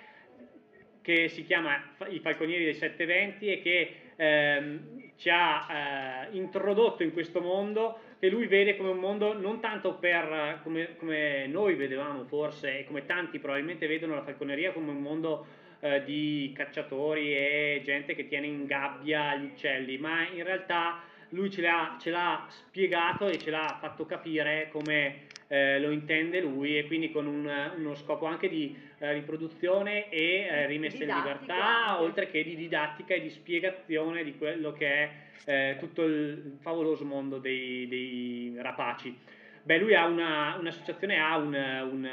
che 1.01 1.29
si 1.29 1.45
chiama 1.45 1.81
I 2.09 2.19
Falconieri 2.19 2.65
dei 2.65 2.73
Sette 2.73 3.05
Venti 3.05 3.47
e 3.47 3.61
che 3.61 3.95
ehm, 4.17 5.11
ci 5.15 5.29
ha 5.29 6.27
eh, 6.29 6.35
introdotto 6.35 7.03
in 7.03 7.13
questo 7.13 7.39
mondo 7.39 7.99
che 8.19 8.27
lui 8.27 8.47
vede 8.47 8.75
come 8.75 8.89
un 8.89 8.97
mondo 8.97 9.37
non 9.37 9.61
tanto 9.61 9.95
per 9.95 10.59
come, 10.63 10.97
come, 10.97 11.47
noi 11.47 11.75
vedevamo 11.75 12.25
forse 12.25 12.79
e 12.79 12.85
come 12.85 13.05
tanti 13.05 13.39
probabilmente 13.39 13.87
vedono 13.87 14.15
la 14.15 14.23
falconeria 14.23 14.73
come 14.73 14.91
un 14.91 15.01
mondo 15.01 15.45
eh, 15.79 16.03
di 16.03 16.51
cacciatori 16.53 17.33
e 17.33 17.81
gente 17.83 18.13
che 18.13 18.27
tiene 18.27 18.47
in 18.47 18.65
gabbia 18.65 19.35
gli 19.35 19.45
uccelli, 19.45 19.97
ma 19.97 20.27
in 20.27 20.43
realtà 20.43 21.01
lui 21.29 21.49
ce 21.49 21.61
l'ha, 21.61 21.97
ce 21.99 22.09
l'ha 22.09 22.45
spiegato 22.49 23.27
e 23.27 23.37
ce 23.37 23.49
l'ha 23.49 23.77
fatto 23.79 24.05
capire 24.05 24.69
come 24.71 25.31
eh, 25.47 25.79
lo 25.79 25.91
intende 25.91 26.41
lui 26.41 26.77
e 26.77 26.85
quindi 26.85 27.11
con 27.11 27.27
un, 27.27 27.71
uno 27.77 27.95
scopo 27.95 28.25
anche 28.25 28.49
di 28.49 28.75
eh, 28.99 29.13
riproduzione 29.13 30.09
e 30.09 30.47
eh, 30.49 30.65
rimessa 30.67 31.03
in 31.03 31.13
libertà, 31.13 32.01
oltre 32.01 32.29
che 32.29 32.43
di 32.43 32.55
didattica 32.55 33.13
e 33.13 33.21
di 33.21 33.29
spiegazione 33.29 34.23
di 34.23 34.37
quello 34.37 34.71
che 34.71 34.87
è 34.87 35.11
eh, 35.45 35.75
tutto 35.79 36.03
il 36.03 36.57
favoloso 36.61 37.05
mondo 37.05 37.37
dei, 37.37 37.87
dei 37.87 38.55
rapaci. 38.57 39.17
Beh, 39.65 39.77
lui 39.77 39.95
ha 39.95 40.05
una, 40.05 40.57
un'associazione, 40.59 41.19
ha 41.19 41.37
un, 41.37 41.53
un, 41.53 42.09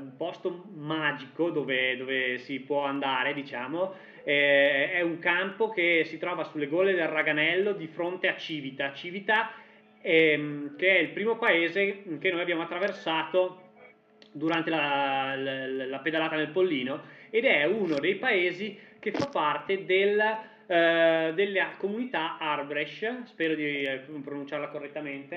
un 0.00 0.16
posto 0.16 0.70
magico 0.72 1.50
dove, 1.50 1.98
dove, 1.98 2.38
si 2.38 2.60
può 2.60 2.84
andare, 2.84 3.34
diciamo. 3.34 3.92
Eh, 4.24 4.90
è 4.92 5.02
un 5.02 5.18
campo 5.18 5.68
che 5.68 6.04
si 6.06 6.16
trova 6.16 6.44
sulle 6.44 6.66
gole 6.66 6.94
del 6.94 7.08
Raganello 7.08 7.72
di 7.72 7.86
fronte 7.88 8.28
a 8.28 8.36
Civita. 8.38 8.94
Civita, 8.94 9.50
ehm, 10.04 10.76
che 10.76 10.96
è 10.96 11.00
il 11.00 11.08
primo 11.08 11.38
paese 11.38 12.02
che 12.18 12.30
noi 12.30 12.42
abbiamo 12.42 12.62
attraversato 12.62 13.62
durante 14.30 14.68
la, 14.68 15.34
la, 15.36 15.66
la 15.66 15.98
pedalata 16.00 16.36
nel 16.36 16.50
Pollino 16.50 17.02
ed 17.30 17.44
è 17.46 17.64
uno 17.64 17.98
dei 17.98 18.16
paesi 18.16 18.78
che 18.98 19.12
fa 19.12 19.26
parte 19.26 19.86
del 19.86 20.52
eh, 20.66 21.32
della 21.34 21.72
comunità 21.76 22.38
Arbresh, 22.38 23.24
spero 23.24 23.54
di 23.54 23.82
eh, 23.82 23.98
pronunciarla 24.22 24.68
correttamente. 24.68 25.36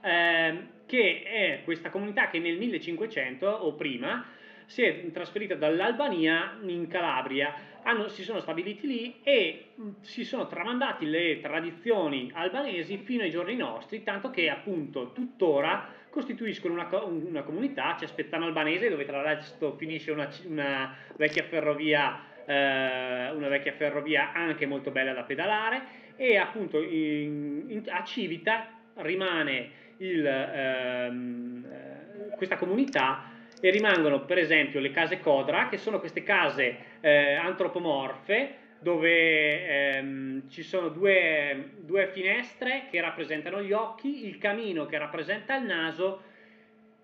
Eh, 0.00 0.66
che 0.86 1.22
è 1.24 1.60
questa 1.64 1.90
comunità 1.90 2.28
che 2.28 2.38
nel 2.38 2.56
1500 2.56 3.48
o 3.48 3.72
prima 3.74 4.24
si 4.66 4.82
è 4.82 5.10
trasferita 5.12 5.54
dall'Albania 5.54 6.58
in 6.62 6.86
Calabria, 6.88 7.54
hanno, 7.82 8.08
si 8.08 8.22
sono 8.22 8.40
stabiliti 8.40 8.86
lì 8.86 9.20
e 9.22 9.68
si 10.00 10.24
sono 10.24 10.46
tramandati 10.46 11.06
le 11.06 11.40
tradizioni 11.40 12.30
albanesi 12.34 12.98
fino 12.98 13.22
ai 13.22 13.30
giorni 13.30 13.56
nostri, 13.56 14.02
tanto 14.02 14.30
che 14.30 14.50
appunto 14.50 15.12
tuttora 15.12 15.94
costituiscono 16.10 16.74
una, 16.74 16.88
una 17.04 17.42
comunità, 17.42 17.94
c'è 17.98 18.06
Spezzano 18.06 18.46
Albanese 18.46 18.88
dove 18.88 19.04
tra 19.04 19.22
l'altro 19.22 19.76
finisce 19.76 20.10
una, 20.10 20.28
una 20.46 20.96
vecchia 21.16 21.44
ferrovia 21.44 22.34
eh, 22.46 23.30
una 23.32 23.48
vecchia 23.48 23.72
ferrovia 23.72 24.32
anche 24.32 24.66
molto 24.66 24.90
bella 24.90 25.12
da 25.12 25.24
pedalare 25.24 26.04
e 26.16 26.36
appunto 26.36 26.80
in, 26.80 27.64
in, 27.66 27.82
a 27.88 28.04
Civita 28.04 28.68
rimane 28.94 29.70
il, 29.98 30.24
ehm, 30.24 31.66
eh, 31.68 32.36
questa 32.36 32.56
comunità 32.56 33.32
e 33.66 33.70
rimangono 33.70 34.24
per 34.24 34.38
esempio 34.38 34.78
le 34.78 34.92
case 34.92 35.18
Codra 35.18 35.68
che 35.68 35.76
sono 35.76 35.98
queste 35.98 36.22
case 36.22 36.76
eh, 37.00 37.34
antropomorfe 37.34 38.64
dove 38.78 39.66
ehm, 39.96 40.48
ci 40.48 40.62
sono 40.62 40.88
due, 40.88 41.72
due 41.80 42.06
finestre 42.12 42.84
che 42.90 43.00
rappresentano 43.00 43.60
gli 43.60 43.72
occhi, 43.72 44.26
il 44.26 44.38
camino 44.38 44.86
che 44.86 44.98
rappresenta 44.98 45.56
il 45.56 45.64
naso 45.64 46.22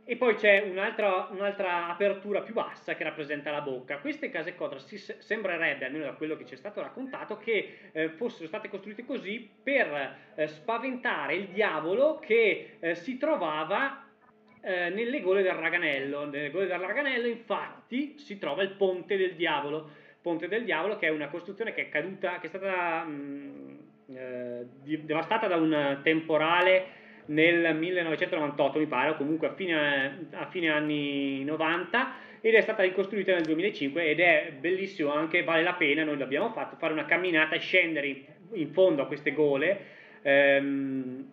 e 0.04 0.16
poi 0.16 0.34
c'è 0.34 0.60
un'altra, 0.68 1.28
un'altra, 1.30 1.88
apertura 1.88 2.42
più 2.42 2.54
bassa 2.54 2.94
che 2.94 3.04
rappresenta 3.04 3.50
la 3.50 3.60
bocca. 3.60 3.98
Queste 3.98 4.30
case 4.30 4.54
quadra 4.54 4.78
si 4.78 4.98
sembrerebbe, 4.98 5.86
almeno 5.86 6.04
da 6.04 6.12
quello 6.12 6.36
che 6.36 6.44
ci 6.44 6.54
è 6.54 6.56
stato 6.56 6.80
raccontato, 6.80 7.38
che 7.38 7.90
eh, 7.92 8.08
fossero 8.10 8.48
state 8.48 8.68
costruite 8.68 9.04
così 9.04 9.48
per 9.62 10.16
eh, 10.34 10.46
spaventare 10.48 11.34
il 11.34 11.48
diavolo 11.48 12.18
che 12.18 12.78
eh, 12.80 12.94
si 12.96 13.16
trovava 13.16 14.01
eh, 14.62 14.90
nelle 14.90 15.20
gole 15.20 15.42
del 15.42 15.52
Raganello. 15.52 16.24
Nelle 16.24 16.50
gole 16.50 16.66
del 16.66 16.78
Raganello, 16.78 17.26
infatti, 17.26 18.18
si 18.18 18.38
trova 18.38 18.62
il 18.62 18.70
Ponte 18.70 19.16
del 19.16 19.34
Diavolo. 19.34 19.90
Ponte 20.20 20.48
del 20.48 20.64
Diavolo, 20.64 20.96
che 20.96 21.08
è 21.08 21.10
una 21.10 21.28
costruzione 21.28 21.74
che 21.74 21.82
è 21.82 21.88
caduta, 21.88 22.38
che 22.38 22.46
è 22.46 22.48
stata 22.48 23.02
mh, 23.02 23.78
mm, 24.10 24.16
eh, 24.16 24.66
devastata 25.02 25.46
da 25.48 25.56
un 25.56 26.00
temporale 26.02 27.00
nel 27.26 27.76
1998 27.76 28.78
mi 28.78 28.86
pare, 28.86 29.10
o 29.10 29.16
comunque 29.16 29.48
a 29.48 29.54
fine, 29.54 30.28
a 30.32 30.46
fine 30.46 30.70
anni 30.70 31.44
90 31.44 32.14
ed 32.40 32.54
è 32.54 32.60
stata 32.60 32.82
ricostruita 32.82 33.32
nel 33.32 33.44
2005 33.44 34.04
ed 34.04 34.20
è 34.20 34.52
bellissimo 34.58 35.12
anche, 35.12 35.44
vale 35.44 35.62
la 35.62 35.74
pena, 35.74 36.02
noi 36.02 36.18
l'abbiamo 36.18 36.50
fatto, 36.50 36.76
fare 36.76 36.92
una 36.92 37.04
camminata 37.04 37.54
e 37.54 37.60
scendere 37.60 38.24
in 38.52 38.72
fondo 38.72 39.02
a 39.02 39.06
queste 39.06 39.32
gole, 39.32 39.80
ehm, 40.22 41.30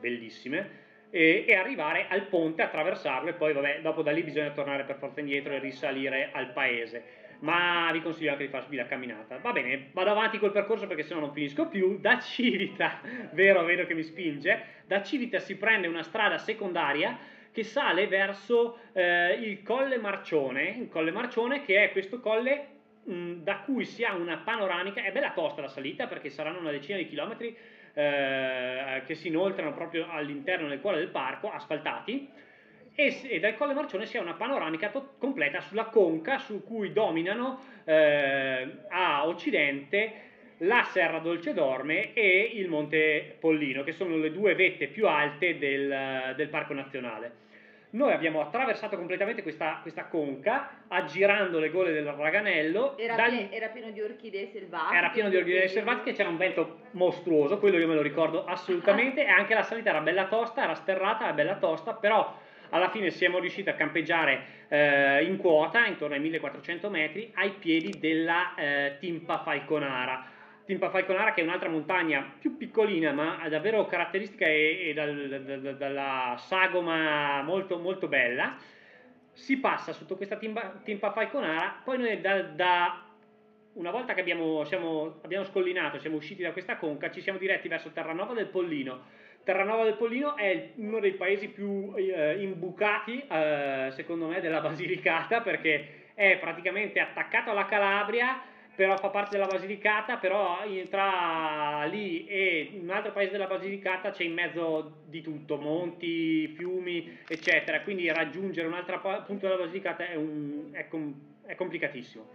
bellissime, 0.00 0.82
e, 1.14 1.44
e, 1.46 1.54
arrivare 1.54 2.06
al 2.08 2.22
ponte, 2.22 2.62
attraversarlo 2.62 3.30
e 3.30 3.34
poi 3.34 3.52
vabbè, 3.52 3.78
dopo 3.82 4.02
da 4.02 4.10
lì 4.10 4.24
bisogna 4.24 4.50
tornare 4.50 4.82
per 4.82 4.96
forza 4.96 5.20
indietro 5.20 5.52
e 5.52 5.60
risalire 5.60 6.30
al 6.32 6.50
paese. 6.50 7.22
Ma 7.38 7.88
vi 7.92 8.02
consiglio 8.02 8.32
anche 8.32 8.46
di 8.46 8.50
farvi 8.50 8.74
la 8.74 8.86
camminata. 8.86 9.38
Va 9.38 9.52
bene, 9.52 9.90
vado 9.92 10.10
avanti 10.10 10.38
col 10.38 10.50
percorso 10.50 10.88
perché 10.88 11.04
sennò 11.04 11.20
non 11.20 11.32
finisco 11.32 11.68
più. 11.68 12.00
Da 12.00 12.18
Civita, 12.18 13.00
vero, 13.30 13.62
vedo 13.62 13.86
che 13.86 13.94
mi 13.94 14.02
spinge, 14.02 14.60
da 14.86 15.04
Civita 15.04 15.38
si 15.38 15.56
prende 15.56 15.86
una 15.86 16.02
strada 16.02 16.36
secondaria 16.36 17.16
che 17.52 17.62
sale 17.62 18.08
verso 18.08 18.80
eh, 18.92 19.34
il 19.34 19.62
Colle 19.62 19.98
Marcione, 19.98 20.70
il 20.80 20.88
Colle 20.88 21.12
Marcione 21.12 21.62
che 21.62 21.84
è 21.84 21.92
questo 21.92 22.18
colle 22.18 22.66
mh, 23.04 23.34
da 23.34 23.58
cui 23.58 23.84
si 23.84 24.02
ha 24.02 24.16
una 24.16 24.38
panoramica, 24.38 25.00
è 25.04 25.12
bella 25.12 25.30
tosta 25.30 25.60
la 25.60 25.68
salita 25.68 26.08
perché 26.08 26.28
saranno 26.28 26.58
una 26.58 26.72
decina 26.72 26.98
di 26.98 27.06
chilometri 27.06 27.56
eh, 27.94 29.02
che 29.06 29.14
si 29.14 29.28
inoltrano 29.28 29.72
proprio 29.72 30.06
all'interno 30.10 30.68
del 30.68 30.80
cuore 30.80 30.98
del 30.98 31.08
parco, 31.08 31.50
asfaltati, 31.50 32.28
e, 32.94 33.20
e 33.28 33.40
dal 33.40 33.56
Colle 33.56 33.74
Marcione 33.74 34.06
si 34.06 34.16
ha 34.16 34.20
una 34.20 34.34
panoramica 34.34 34.90
to- 34.90 35.14
completa 35.18 35.60
sulla 35.60 35.86
conca 35.86 36.38
su 36.38 36.62
cui 36.62 36.92
dominano 36.92 37.60
eh, 37.84 38.68
a 38.88 39.26
occidente 39.26 40.12
la 40.58 40.84
Serra 40.84 41.18
Dolcedorme 41.18 42.12
e 42.12 42.52
il 42.54 42.68
Monte 42.68 43.36
Pollino, 43.40 43.82
che 43.82 43.92
sono 43.92 44.16
le 44.16 44.30
due 44.30 44.54
vette 44.54 44.86
più 44.86 45.08
alte 45.08 45.58
del, 45.58 46.34
del 46.36 46.48
Parco 46.48 46.74
Nazionale. 46.74 47.42
Noi 47.94 48.12
abbiamo 48.12 48.40
attraversato 48.40 48.96
completamente 48.96 49.42
questa, 49.42 49.78
questa, 49.80 50.06
conca, 50.06 50.82
aggirando 50.88 51.60
le 51.60 51.70
gole 51.70 51.92
del 51.92 52.04
Raganello. 52.04 52.98
Era, 52.98 53.14
dal... 53.14 53.30
pie- 53.30 53.52
era 53.52 53.68
pieno 53.68 53.90
di 53.90 54.00
orchidee 54.00 54.48
selvatiche. 54.48 54.96
Era 54.96 55.10
pieno 55.10 55.28
di 55.28 55.36
orchidee 55.36 55.68
selvatiche, 55.68 56.12
c'era 56.12 56.28
un 56.28 56.36
vento 56.36 56.80
mostruoso, 56.92 57.58
quello 57.58 57.78
io 57.78 57.86
me 57.86 57.94
lo 57.94 58.02
ricordo 58.02 58.46
assolutamente, 58.46 59.22
e 59.24 59.28
anche 59.28 59.54
la 59.54 59.62
salita 59.62 59.90
era 59.90 60.00
bella 60.00 60.26
tosta, 60.26 60.64
era 60.64 60.74
sterrata, 60.74 61.22
era 61.22 61.34
bella 61.34 61.56
tosta, 61.58 61.94
però 61.94 62.36
alla 62.70 62.90
fine 62.90 63.10
siamo 63.10 63.38
riusciti 63.38 63.68
a 63.68 63.74
campeggiare 63.74 64.44
eh, 64.66 65.24
in 65.24 65.36
quota, 65.36 65.86
intorno 65.86 66.16
ai 66.16 66.20
1400 66.20 66.90
metri, 66.90 67.30
ai 67.36 67.52
piedi 67.52 67.96
della 68.00 68.56
eh, 68.56 68.96
Timpa 68.98 69.38
Falconara. 69.38 70.32
Timpa 70.64 70.90
Falconara 70.90 71.32
che 71.32 71.40
è 71.40 71.44
un'altra 71.44 71.68
montagna 71.68 72.34
più 72.38 72.56
piccolina 72.56 73.12
ma 73.12 73.46
davvero 73.48 73.86
caratteristica 73.86 74.46
e, 74.46 74.88
e 74.88 74.94
dal, 74.94 75.28
da, 75.44 75.56
da, 75.56 75.72
dalla 75.72 76.36
sagoma 76.38 77.42
molto, 77.42 77.78
molto 77.78 78.08
bella. 78.08 78.56
Si 79.32 79.58
passa 79.58 79.92
sotto 79.92 80.16
questa 80.16 80.36
Timpa, 80.36 80.80
timpa 80.84 81.12
Falconara, 81.12 81.80
poi 81.84 81.98
noi 81.98 82.20
da, 82.20 82.42
da 82.42 83.04
una 83.72 83.90
volta 83.90 84.14
che 84.14 84.20
abbiamo, 84.20 84.64
siamo, 84.64 85.18
abbiamo 85.22 85.44
scollinato, 85.44 85.98
siamo 85.98 86.16
usciti 86.16 86.42
da 86.42 86.52
questa 86.52 86.76
conca, 86.76 87.10
ci 87.10 87.20
siamo 87.20 87.38
diretti 87.38 87.66
verso 87.66 87.90
Terranova 87.90 88.32
del 88.32 88.46
Pollino 88.46 89.22
Terranova 89.44 89.84
del 89.84 89.94
Pollino 89.94 90.36
è 90.36 90.70
uno 90.76 90.98
dei 91.00 91.12
paesi 91.12 91.48
più 91.48 91.92
eh, 91.94 92.40
imbucati, 92.40 93.24
eh, 93.30 93.88
secondo 93.92 94.26
me, 94.26 94.40
della 94.40 94.60
Basilicata 94.62 95.42
perché 95.42 96.12
è 96.14 96.38
praticamente 96.38 96.98
attaccato 96.98 97.50
alla 97.50 97.66
Calabria, 97.66 98.40
però 98.74 98.96
fa 98.96 99.08
parte 99.08 99.36
della 99.36 99.46
Basilicata, 99.46 100.16
però 100.16 100.58
tra 100.90 101.84
lì 101.84 102.26
e 102.26 102.78
un 102.80 102.90
altro 102.90 103.12
paese 103.12 103.32
della 103.32 103.46
Basilicata 103.46 104.10
c'è 104.10 104.24
in 104.24 104.32
mezzo 104.32 105.02
di 105.06 105.22
tutto, 105.22 105.56
monti, 105.56 106.48
fiumi, 106.48 107.18
eccetera. 107.26 107.82
Quindi 107.82 108.10
raggiungere 108.10 108.66
un 108.66 108.74
altro 108.74 109.00
punto 109.24 109.46
della 109.46 109.58
Basilicata 109.58 110.06
è, 110.08 110.16
un, 110.16 110.70
è, 110.72 110.88
com, 110.88 111.14
è 111.46 111.54
complicatissimo. 111.54 112.26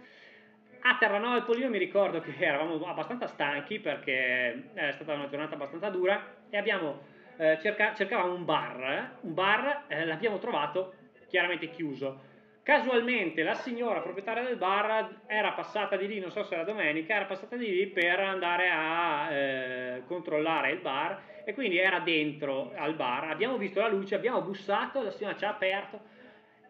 A 0.82 0.96
Terranova 0.98 1.34
del 1.34 1.42
Pollino 1.42 1.68
mi 1.68 1.78
ricordo 1.78 2.20
che 2.20 2.34
eravamo 2.40 2.82
abbastanza 2.86 3.26
stanchi 3.26 3.78
perché 3.78 4.72
è 4.72 4.92
stata 4.92 5.12
una 5.12 5.28
giornata 5.28 5.54
abbastanza 5.54 5.90
dura 5.90 6.36
e 6.48 6.56
abbiamo 6.56 7.00
eh, 7.36 7.58
cerca, 7.60 7.94
cercavamo 7.94 8.34
un 8.34 8.44
bar, 8.44 8.80
eh? 8.82 9.26
un 9.26 9.34
bar 9.34 9.84
eh, 9.88 10.06
l'abbiamo 10.06 10.38
trovato 10.38 10.94
chiaramente 11.28 11.70
chiuso. 11.70 12.28
Casualmente 12.70 13.42
la 13.42 13.54
signora 13.54 13.98
proprietaria 13.98 14.44
del 14.44 14.56
bar 14.56 15.22
era 15.26 15.50
passata 15.54 15.96
di 15.96 16.06
lì, 16.06 16.20
non 16.20 16.30
so 16.30 16.44
se 16.44 16.54
era 16.54 16.62
domenica, 16.62 17.16
era 17.16 17.24
passata 17.24 17.56
di 17.56 17.68
lì 17.68 17.88
per 17.88 18.20
andare 18.20 18.70
a 18.70 19.28
eh, 19.32 20.02
controllare 20.06 20.70
il 20.70 20.78
bar 20.78 21.20
e 21.42 21.52
quindi 21.52 21.78
era 21.78 21.98
dentro 21.98 22.72
al 22.76 22.94
bar. 22.94 23.24
Abbiamo 23.24 23.56
visto 23.56 23.80
la 23.80 23.88
luce, 23.88 24.14
abbiamo 24.14 24.40
bussato, 24.42 25.02
la 25.02 25.10
signora 25.10 25.36
ci 25.36 25.44
ha 25.46 25.48
aperto 25.48 26.00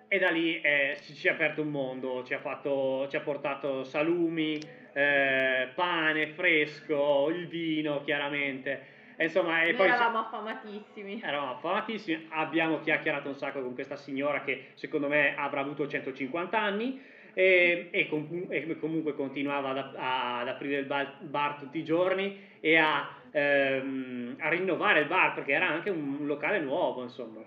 e 0.08 0.18
da 0.18 0.30
lì 0.30 0.58
eh, 0.62 0.96
ci, 1.02 1.28
è 1.28 1.32
aperto 1.32 1.60
un 1.60 1.68
mondo, 1.68 2.24
ci 2.24 2.32
ha, 2.32 2.38
fatto, 2.38 3.06
ci 3.10 3.16
ha 3.16 3.20
portato 3.20 3.84
salumi, 3.84 4.58
eh, 4.94 5.68
pane 5.74 6.28
fresco, 6.28 7.28
il 7.28 7.46
vino 7.46 8.02
chiaramente. 8.04 8.99
Insomma, 9.24 9.62
e 9.62 9.66
Noi 9.66 9.74
poi 9.74 9.86
eravamo 9.88 10.18
affamatissimi. 10.20 11.20
Eravamo 11.22 11.52
affamatissimi, 11.52 12.26
abbiamo 12.30 12.80
chiacchierato 12.80 13.28
un 13.28 13.36
sacco 13.36 13.60
con 13.60 13.74
questa 13.74 13.96
signora 13.96 14.42
che 14.42 14.68
secondo 14.74 15.08
me 15.08 15.36
avrà 15.36 15.60
avuto 15.60 15.86
150 15.86 16.58
anni 16.58 17.00
e, 17.34 17.88
e, 17.90 18.08
com- 18.08 18.46
e 18.48 18.78
comunque 18.78 19.14
continuava 19.14 19.70
ad, 19.70 19.94
ad 19.96 20.48
aprire 20.48 20.78
il 20.78 20.86
bar, 20.86 21.18
bar, 21.20 21.56
tutti 21.58 21.78
i 21.78 21.84
giorni 21.84 22.48
e 22.60 22.76
a, 22.76 23.08
ehm, 23.30 24.36
a 24.38 24.48
rinnovare 24.48 25.00
il 25.00 25.06
bar 25.06 25.34
perché 25.34 25.52
era 25.52 25.68
anche 25.68 25.90
un 25.90 26.24
locale 26.26 26.58
nuovo, 26.60 27.02
insomma. 27.02 27.42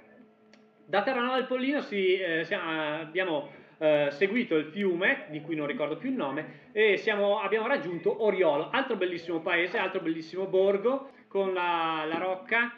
Da 0.86 1.02
Terranova 1.02 1.38
del 1.38 1.46
Pollino 1.46 1.82
si, 1.82 2.18
eh, 2.18 2.44
siamo, 2.44 3.00
abbiamo 3.00 3.50
eh, 3.80 4.10
seguito 4.12 4.56
il 4.56 4.66
fiume, 4.66 5.26
di 5.30 5.42
cui 5.42 5.56
non 5.56 5.66
ricordo 5.66 5.98
più 5.98 6.10
il 6.10 6.16
nome, 6.16 6.70
e 6.72 6.98
siamo, 6.98 7.40
abbiamo 7.40 7.68
raggiunto 7.68 8.24
Oriolo, 8.24 8.70
altro 8.70 8.96
bellissimo 8.96 9.40
paese, 9.40 9.78
altro 9.78 10.02
bellissimo 10.02 10.46
borgo, 10.46 11.10
con 11.34 11.52
la, 11.52 12.06
la 12.08 12.20
rocca. 12.20 12.78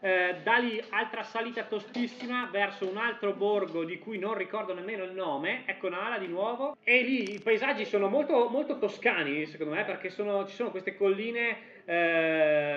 Eh, 0.00 0.36
da 0.44 0.58
lì 0.58 0.80
altra 0.90 1.24
salita 1.24 1.64
tostissima 1.64 2.48
verso 2.52 2.88
un 2.88 2.98
altro 2.98 3.32
borgo 3.32 3.82
di 3.82 3.98
cui 3.98 4.16
non 4.18 4.34
ricordo 4.34 4.72
nemmeno 4.72 5.02
il 5.02 5.12
nome, 5.12 5.62
ecco 5.66 5.88
Nala 5.88 6.18
di 6.18 6.28
nuovo, 6.28 6.76
e 6.84 7.02
lì 7.02 7.34
i 7.34 7.40
paesaggi 7.40 7.84
sono 7.84 8.06
molto, 8.06 8.48
molto 8.48 8.78
toscani 8.78 9.44
secondo 9.46 9.74
me 9.74 9.84
perché 9.84 10.10
sono, 10.10 10.46
ci 10.46 10.54
sono 10.54 10.70
queste 10.70 10.96
colline 10.96 11.56
eh, 11.84 12.76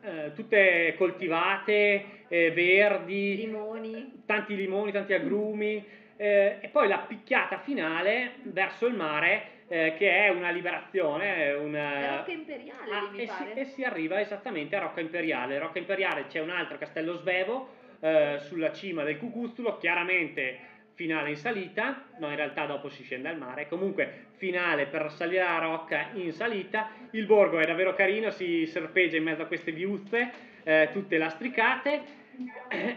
eh, 0.00 0.32
tutte 0.34 0.94
coltivate, 0.96 2.24
eh, 2.26 2.50
verdi, 2.50 3.36
Limoni. 3.36 4.22
tanti 4.26 4.56
limoni, 4.56 4.90
tanti 4.90 5.12
agrumi. 5.12 5.84
Eh, 6.16 6.58
e 6.60 6.68
poi 6.68 6.88
la 6.88 6.98
picchiata 6.98 7.58
finale 7.58 8.36
verso 8.44 8.86
il 8.86 8.94
mare 8.94 9.53
eh, 9.68 9.94
che 9.96 10.24
è 10.24 10.28
una 10.28 10.50
liberazione, 10.50 11.52
una... 11.52 11.94
È 11.94 12.16
Rocca 12.18 12.32
Imperiale, 12.32 12.90
Ah, 12.90 13.08
mi 13.10 13.18
e, 13.22 13.26
si, 13.26 13.32
pare. 13.42 13.54
e 13.54 13.64
si 13.64 13.82
arriva 13.82 14.20
esattamente 14.20 14.76
a 14.76 14.80
Rocca 14.80 15.00
Imperiale. 15.00 15.58
Rocca 15.58 15.78
Imperiale 15.78 16.26
c'è 16.26 16.40
un 16.40 16.50
altro 16.50 16.78
castello 16.78 17.16
svevo 17.16 17.68
eh, 18.00 18.36
sulla 18.40 18.72
cima 18.72 19.02
del 19.04 19.18
Cucuzzolo, 19.18 19.78
chiaramente 19.78 20.72
finale 20.94 21.30
in 21.30 21.36
salita, 21.36 22.04
no 22.18 22.28
in 22.30 22.36
realtà 22.36 22.66
dopo 22.66 22.88
si 22.88 23.02
scende 23.02 23.28
al 23.28 23.36
mare, 23.36 23.66
comunque 23.66 24.26
finale 24.36 24.86
per 24.86 25.10
salire 25.10 25.42
la 25.42 25.58
rocca 25.58 26.10
in 26.12 26.30
salita, 26.30 26.88
il 27.10 27.26
borgo 27.26 27.58
è 27.58 27.64
davvero 27.66 27.94
carino, 27.94 28.30
si 28.30 28.64
serpeggia 28.66 29.16
in 29.16 29.24
mezzo 29.24 29.42
a 29.42 29.46
queste 29.46 29.72
viuzze, 29.72 30.30
eh, 30.62 30.90
tutte 30.92 31.18
lastricate, 31.18 32.02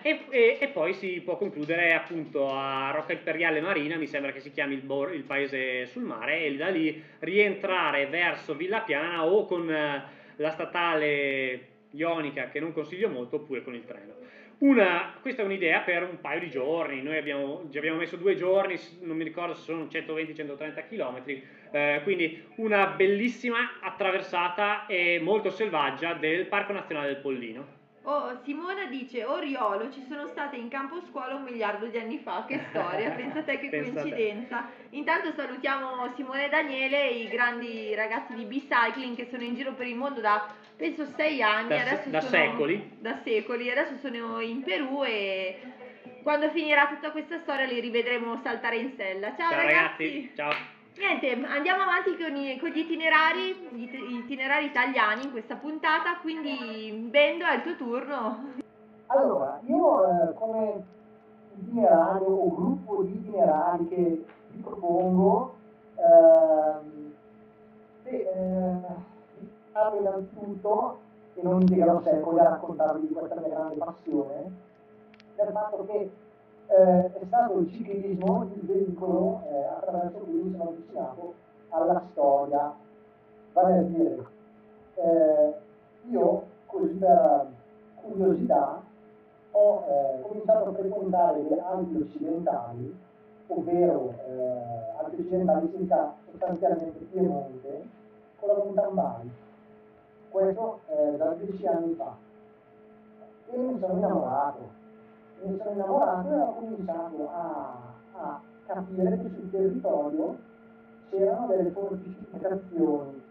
e, 0.02 0.20
e- 0.30 0.58
e 0.60 0.68
poi 0.70 0.94
si 0.94 1.22
può 1.22 1.38
concludere 1.38 1.94
appunto 1.94 2.50
a 2.50 2.92
Rocca 2.92 3.14
Imperiale 3.14 3.62
Marina, 3.62 3.98
mi 3.98 4.08
sembra 4.08 4.32
che 4.32 4.40
si 4.40 4.52
chiami 4.52 4.74
il, 4.74 4.82
bor- 4.82 5.14
il 5.14 5.24
paese 5.24 5.86
sul 5.86 6.04
mare, 6.04 6.44
e 6.44 6.56
da 6.56 6.70
lì 6.70 7.02
rientrare 7.20 8.08
verso 8.08 8.56
Villa 8.56 8.82
Piana 8.82 9.26
o 9.26 9.46
con 9.46 9.70
eh, 9.70 10.04
la 10.36 10.50
statale 10.52 11.76
ionica 11.92 12.50
che 12.50 12.60
non 12.60 12.74
consiglio 12.74 13.10
molto 13.10 13.38
oppure 13.38 13.64
con 13.64 13.76
il 13.76 13.86
treno. 13.86 14.16
Una, 14.60 15.14
questa 15.22 15.44
è 15.44 15.46
un'idea 15.46 15.82
per 15.82 16.02
un 16.02 16.20
paio 16.20 16.40
di 16.40 16.50
giorni, 16.50 17.04
noi 17.04 17.18
abbiamo, 17.18 17.68
ci 17.70 17.78
abbiamo 17.78 18.00
messo 18.00 18.16
due 18.16 18.34
giorni, 18.36 18.76
non 19.02 19.16
mi 19.16 19.24
ricordo 19.24 19.54
se 19.54 19.62
sono 19.62 19.86
120-130 19.86 20.88
km, 20.88 21.42
eh, 21.72 22.00
quindi 22.02 22.44
una 22.56 22.88
bellissima 22.88 23.78
attraversata 23.80 24.88
e 24.88 25.20
molto 25.22 25.52
selvaggia 25.52 26.14
del 26.14 26.48
Parco 26.48 26.72
Nazionale 26.74 27.08
del 27.08 27.18
Pollino. 27.18 27.76
Oh, 28.10 28.39
Simona 28.45 28.86
dice, 28.86 29.26
Oriolo, 29.26 29.91
ci 29.91 30.01
sono 30.08 30.28
state 30.28 30.55
in 30.55 30.70
campo 30.70 31.01
scuola 31.10 31.36
un 31.36 31.43
miliardo 31.43 31.88
di 31.88 31.97
anni 31.97 32.20
fa, 32.20 32.45
che 32.47 32.58
storia, 32.70 33.10
pensa 33.12 33.43
te 33.43 33.60
che 33.60 33.68
Pensa 33.70 33.99
coincidenza. 33.99 34.70
Intanto 34.91 35.34
salutiamo 35.36 36.14
Simone 36.16 36.45
e 36.45 36.49
Daniele, 36.49 37.10
i 37.10 37.28
grandi 37.28 37.93
ragazzi 37.95 38.34
di 38.34 38.45
B-Cycling 38.45 39.14
che 39.18 39.28
sono 39.30 39.43
in 39.43 39.55
giro 39.55 39.74
per 39.74 39.88
il 39.88 39.95
mondo 39.95 40.22
da, 40.22 40.47
penso, 40.78 41.05
sei 41.18 41.41
anni. 41.41 41.68
Da- 41.68 41.82
adesso 41.82 42.10
da 42.10 42.22
sono- 42.22 42.32
secoli. 42.32 42.91
Da 42.97 43.20
secoli, 43.26 43.70
adesso 43.70 43.97
sono 43.97 44.39
in 44.39 44.64
Perù 44.64 45.03
e 45.03 45.60
quando 46.24 46.49
finirà 46.51 46.88
tutta 46.88 47.12
questa 47.12 47.39
storia 47.39 47.66
li 47.66 47.82
rivedremo 47.82 48.39
saltare 48.41 48.78
in 48.78 48.93
sella. 48.95 49.36
Ciao, 49.36 49.49
Ciao 49.51 49.62
ragazzi, 49.66 50.32
ciao. 50.34 50.53
Niente, 50.98 51.32
andiamo 51.45 51.84
avanti 51.84 52.18
con, 52.18 52.36
i- 52.36 52.58
con 52.60 52.70
gli 52.70 52.80
itinerari, 52.80 53.54
gli 53.72 53.84
it- 53.84 53.93
itinerari 53.93 54.66
italiani 54.66 55.26
in 55.26 55.32
questa 55.32 55.56
puntata, 55.56 56.18
quindi 56.22 57.08
Bendo 57.12 57.45
è 57.45 57.56
il 57.56 57.62
tuo 57.62 57.76
turno. 57.76 58.54
Allora, 59.08 59.60
io 59.66 60.08
eh, 60.10 60.34
come 60.34 60.84
itinerario 61.60 62.28
o 62.28 62.54
gruppo 62.56 63.04
di 63.04 63.14
itinerari 63.14 63.88
che 63.88 64.26
vi 64.50 64.62
propongo, 64.62 65.56
ehm, 65.98 67.14
beh, 68.04 68.10
eh, 68.10 69.98
innanzitutto, 70.00 71.00
e 71.36 71.41
non 71.43 71.62
impiegherò 71.62 72.02
secoli 72.02 72.39
a 72.39 72.50
raccontarvi 72.50 73.08
di 73.08 73.14
questa 73.14 73.36
mia 73.36 73.50
grande 73.50 73.76
passione, 73.76 74.52
del 75.36 75.50
fatto 75.54 75.86
che 75.86 76.10
eh, 76.68 77.13
è 77.13 77.26
stato 77.26 77.59
il 77.59 77.72
ciclismo 77.72 78.49
il 78.53 78.61
veicolo 78.61 79.43
eh, 79.49 79.63
attraverso 79.63 80.18
cui 80.20 80.41
mi 80.41 80.51
sono 80.51 80.70
avvicinato 80.70 81.34
alla 81.70 82.01
storia, 82.11 82.74
vale 83.53 83.78
a 83.78 83.82
dire, 83.82 84.26
eh, 84.95 85.53
io 86.09 86.43
così 86.65 86.93
per 86.93 87.47
curiosità 88.01 88.82
ho 89.51 89.86
eh, 89.88 90.22
cominciato 90.22 90.70
a 90.70 90.74
frequentare 90.74 91.41
le 91.43 91.59
Alpi 91.59 91.95
occidentali, 91.95 92.97
ovvero 93.47 94.13
eh, 94.28 94.97
Alpi 94.97 95.22
occidentali 95.22 95.70
significa 95.70 96.13
sostanzialmente 96.30 96.99
Piemonte, 97.11 97.86
con 98.39 98.49
la 98.49 98.55
mountain 98.55 98.93
bike. 98.93 99.45
Questo 100.30 100.80
eh, 100.88 101.18
da 101.18 101.34
dieci 101.34 101.65
anni 101.65 101.93
fa. 101.93 102.15
E 103.49 103.57
mi 103.57 103.80
sono 103.80 103.93
innamorato. 103.93 104.86
Mi 105.42 105.58
sono 105.58 105.72
innamorato 105.72 106.30
e 106.30 106.40
ho 106.40 106.54
cominciato 106.56 107.30
a, 107.32 107.78
a 108.14 108.42
capire 108.66 109.22
che 109.22 109.30
sul 109.30 109.52
territorio 109.52 110.38
c'erano 111.10 111.48
delle 111.48 111.70
fortificazioni. 111.70 113.22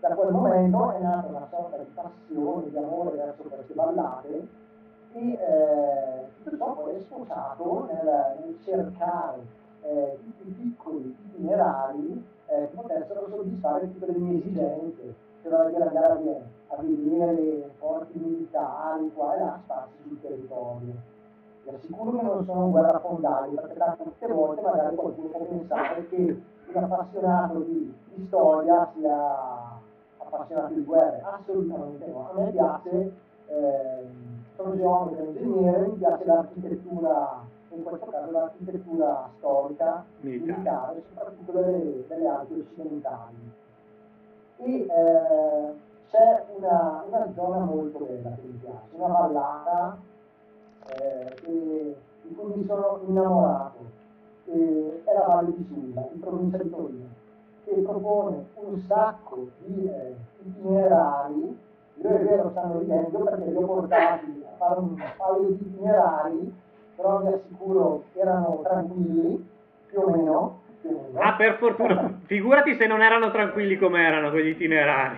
Da 0.00 0.14
quel 0.14 0.32
momento 0.32 0.92
è 0.92 0.98
nata 1.00 1.28
una 1.28 1.46
sorta 1.50 1.76
di 1.76 1.90
passione, 1.94 2.70
di 2.70 2.76
amore 2.76 3.16
verso 3.16 3.42
queste 3.42 3.74
ballate 3.74 4.48
e 5.12 5.32
eh, 5.32 6.26
tutto 6.42 6.56
ciò 6.56 6.74
poi 6.74 6.96
è 6.96 7.00
sfociato 7.00 7.86
nel, 7.92 8.36
nel 8.44 8.58
cercare 8.64 9.46
eh, 9.82 10.18
tutti 10.24 10.48
i 10.48 10.52
piccoli 10.52 11.16
itinerari 11.28 12.24
eh, 12.46 12.68
che 12.70 12.74
potessero 12.74 13.28
soddisfare 13.28 13.92
tutte 13.92 14.06
le 14.06 14.18
mie 14.18 14.38
esigenze, 14.38 15.14
cioè 15.42 15.52
andare 15.52 16.12
a 16.68 16.76
vedere 16.80 17.70
forti 17.78 18.18
militari 18.18 19.12
qua 19.14 19.34
e 19.34 19.38
là 19.38 19.60
sparsi 19.62 19.96
sul 20.02 20.20
territorio. 20.20 21.20
Vi 21.64 21.70
assicuro 21.70 22.18
che 22.18 22.22
non 22.22 22.44
sono 22.44 22.64
un 22.64 22.70
guerrafondaio, 22.72 23.60
perché 23.60 23.76
tante 23.76 24.26
volte 24.32 24.62
magari 24.62 24.96
qualcuno 24.96 25.28
può 25.28 25.44
pensare 25.44 26.08
che 26.08 26.42
un 26.74 26.82
appassionato 26.82 27.58
di, 27.60 27.94
di 28.14 28.24
storia 28.26 28.90
sia 28.96 29.80
appassionato 30.18 30.74
di 30.74 30.84
guerre, 30.84 31.22
assolutamente 31.22 32.06
no. 32.06 32.30
A 32.30 32.40
me 32.40 32.50
piace, 32.50 33.12
ehm, 33.46 34.44
sono 34.56 34.76
geometra 34.76 35.24
ingegnere, 35.24 35.86
mi 35.86 35.96
piace 35.96 36.24
l'architettura, 36.24 37.44
in 37.70 37.82
questo 37.84 38.06
caso 38.06 38.30
l'architettura 38.30 39.30
storica, 39.36 40.04
Militare. 40.20 40.52
militare, 40.52 41.02
soprattutto 41.08 41.52
delle, 41.52 42.06
delle 42.08 42.26
Alpi 42.26 42.58
occidentali. 42.58 43.52
E 44.56 44.86
eh, 44.88 45.74
c'è 46.10 46.44
una, 46.56 47.04
una 47.06 47.32
zona 47.34 47.58
molto 47.58 47.98
bella 48.00 48.30
che 48.34 48.46
mi 48.46 48.58
piace, 48.58 48.94
una 48.96 49.06
vallata 49.06 50.10
eh, 50.88 51.34
che- 51.44 51.96
di 52.22 52.34
cui 52.34 52.52
mi 52.56 52.64
sono 52.64 53.00
innamorato, 53.06 53.78
eh, 54.46 55.02
è 55.04 55.12
la 55.12 55.24
Valle 55.26 55.52
di 55.56 55.64
Susa, 55.66 56.08
in 56.12 56.20
provincia 56.20 56.56
di 56.58 56.70
Torino, 56.70 57.06
che 57.64 57.72
propone 57.80 58.46
un 58.54 58.78
sacco 58.80 59.46
di 59.64 59.86
eh, 59.88 60.14
itinerari, 60.44 61.58
io 61.94 62.08
è 62.08 62.18
vero 62.24 62.50
stanno 62.50 62.78
ridendo 62.78 63.18
perché 63.20 63.50
li 63.50 63.56
ho 63.56 63.66
portati 63.66 64.44
a 64.46 64.56
fare 64.56 64.80
un 64.80 64.94
paio 65.16 65.42
di 65.48 65.52
itinerari, 65.66 66.54
però 66.96 67.20
vi 67.20 67.32
assicuro 67.32 68.04
che 68.12 68.20
erano 68.20 68.60
tranquilli. 68.62 69.48
Più 69.88 70.00
o 70.00 70.10
meno. 70.10 70.60
Ah, 71.14 71.34
per 71.34 71.58
fortuna, 71.58 72.18
figurati 72.24 72.74
se 72.74 72.86
non 72.86 73.02
erano 73.02 73.30
tranquilli 73.30 73.76
come 73.76 74.02
erano 74.02 74.30
quegli 74.30 74.48
itinerari. 74.48 75.16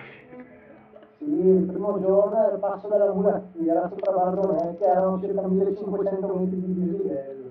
Il 1.27 1.65
primo 1.65 1.99
giorno 1.99 2.37
era 2.37 2.53
il 2.53 2.59
passo 2.59 2.87
della 2.87 3.11
mulattiera 3.11 3.89
sopra 3.89 4.11
Bardonecchia, 4.11 4.91
erano 4.91 5.19
circa 5.19 5.41
1500 5.41 6.27
metri 6.35 6.61
di 6.61 6.73
dislivello. 6.73 7.49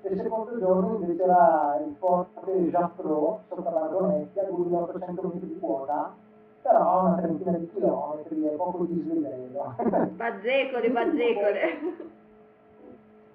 E 0.00 0.08
il 0.08 0.20
secondo 0.20 0.58
giorno 0.58 0.94
invece 0.94 1.22
era 1.22 1.78
il 1.86 1.94
forte 1.98 2.52
Jaffro 2.70 3.42
sopra 3.48 3.70
Bardonecchia, 3.70 4.44
2800 4.44 5.30
metri 5.34 5.48
di 5.48 5.58
quota, 5.58 6.14
però 6.62 7.04
una 7.04 7.20
trentina 7.20 7.58
di 7.58 7.70
chilometri 7.74 8.46
e 8.46 8.50
poco 8.56 8.84
dislivello. 8.84 9.74
Bazzecole, 10.16 10.90
bazzecole. 10.90 11.78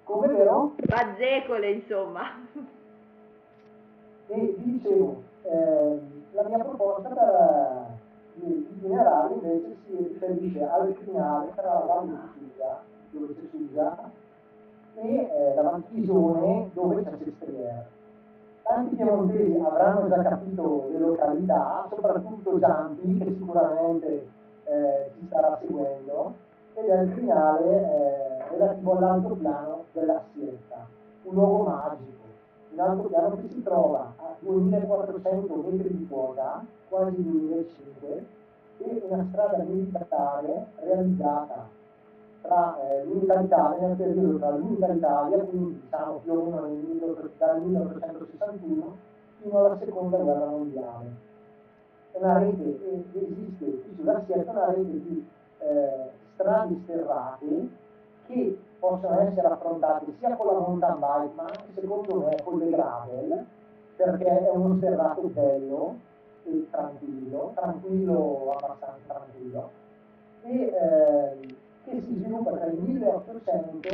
Come 0.02 0.26
vero? 0.26 0.72
Bazzecole, 0.84 1.70
insomma. 1.70 2.22
E 4.26 4.54
dicevo, 4.58 5.22
ehm, 5.42 6.00
la 6.32 6.42
mia 6.42 6.58
proposta 6.58 7.08
per 7.08 8.02
gli 8.34 8.66
itinerari 8.70 9.34
invece 9.34 9.76
si 9.86 9.96
riferisce 9.96 10.64
al 10.64 10.94
finale 11.04 11.52
tra 11.54 11.84
la 11.86 12.02
Susa, 12.36 12.80
dove 13.10 13.34
c'è 13.34 13.46
Susa, 13.50 14.10
e 14.94 15.30
eh, 15.30 15.54
la 15.54 15.62
Valchisone, 15.62 16.70
dove 16.72 17.02
c'è 17.02 17.10
Sestriere. 17.22 17.86
Tanti 18.62 18.96
piemontesi 18.96 19.58
avranno 19.58 20.08
già 20.08 20.22
capito 20.22 20.88
le 20.90 20.98
località, 20.98 21.86
soprattutto 21.90 22.58
Giampi, 22.58 23.18
che 23.18 23.34
sicuramente 23.36 24.28
eh, 24.64 25.10
ci 25.18 25.26
starà 25.26 25.58
seguendo, 25.60 26.34
ed 26.74 26.86
è 26.86 27.00
il 27.02 27.12
finale 27.12 27.66
eh, 27.66 28.48
relativo 28.50 28.96
all'altopiano 28.96 29.84
della 29.92 30.22
Sietta, 30.32 30.86
un 31.24 31.34
luogo 31.34 31.64
magico 31.64 32.23
un 32.74 32.80
altopiano 32.80 33.36
che 33.36 33.48
si 33.48 33.62
trova 33.62 34.12
a 34.16 34.34
2400 34.40 35.54
metri 35.54 35.96
di 35.96 36.06
quota, 36.08 36.64
quasi 36.88 37.20
1500, 37.20 38.06
e 38.78 39.02
una 39.08 39.26
strada 39.30 39.62
militare 39.62 40.66
realizzata 40.76 41.68
tra 42.42 42.76
eh, 42.80 43.04
l'unità 43.04 43.36
d'Italia, 43.36 43.86
nel 43.86 43.96
periodo 43.96 44.38
tra 44.38 44.50
l'unità 44.50 44.88
d'Italia, 44.88 45.38
quindi 45.38 45.80
diciamo 45.80 46.20
più 46.22 46.32
o 46.32 46.44
meno 46.44 47.16
dal 47.38 47.62
1861 47.62 48.96
fino 49.40 49.58
alla 49.58 49.78
seconda 49.78 50.18
guerra 50.18 50.46
mondiale. 50.46 51.32
È 52.10 52.18
una 52.18 52.38
rete, 52.38 53.08
esiste 53.12 53.64
qui 53.64 53.94
sulla 53.96 54.22
Sierra 54.26 54.50
una 54.50 54.66
rete 54.66 54.90
di 54.90 55.26
eh, 55.58 56.10
strade 56.34 56.76
sterrate 56.82 57.68
che 58.26 58.58
possono 58.84 59.20
essere 59.20 59.46
affrontate 59.46 60.12
sia 60.18 60.36
con 60.36 60.46
la 60.46 60.52
mountain 60.58 60.98
bike 60.98 61.34
ma 61.34 61.42
anche 61.44 61.80
secondo 61.80 62.16
me 62.16 62.36
con 62.44 62.58
le 62.58 62.68
gravel 62.68 63.46
perché 63.96 64.26
è 64.26 64.50
uno 64.50 64.76
sterrato 64.76 65.22
bello 65.22 65.96
e 66.44 66.66
tranquillo, 66.70 67.52
tranquillo, 67.54 68.52
abbastanza 68.56 69.00
tranquillo. 69.06 69.70
E 70.42 70.52
eh, 70.52 71.56
che 71.84 72.02
si 72.02 72.14
sviluppa 72.16 72.52
tra 72.52 72.66
il 72.66 72.78
1800 72.80 73.88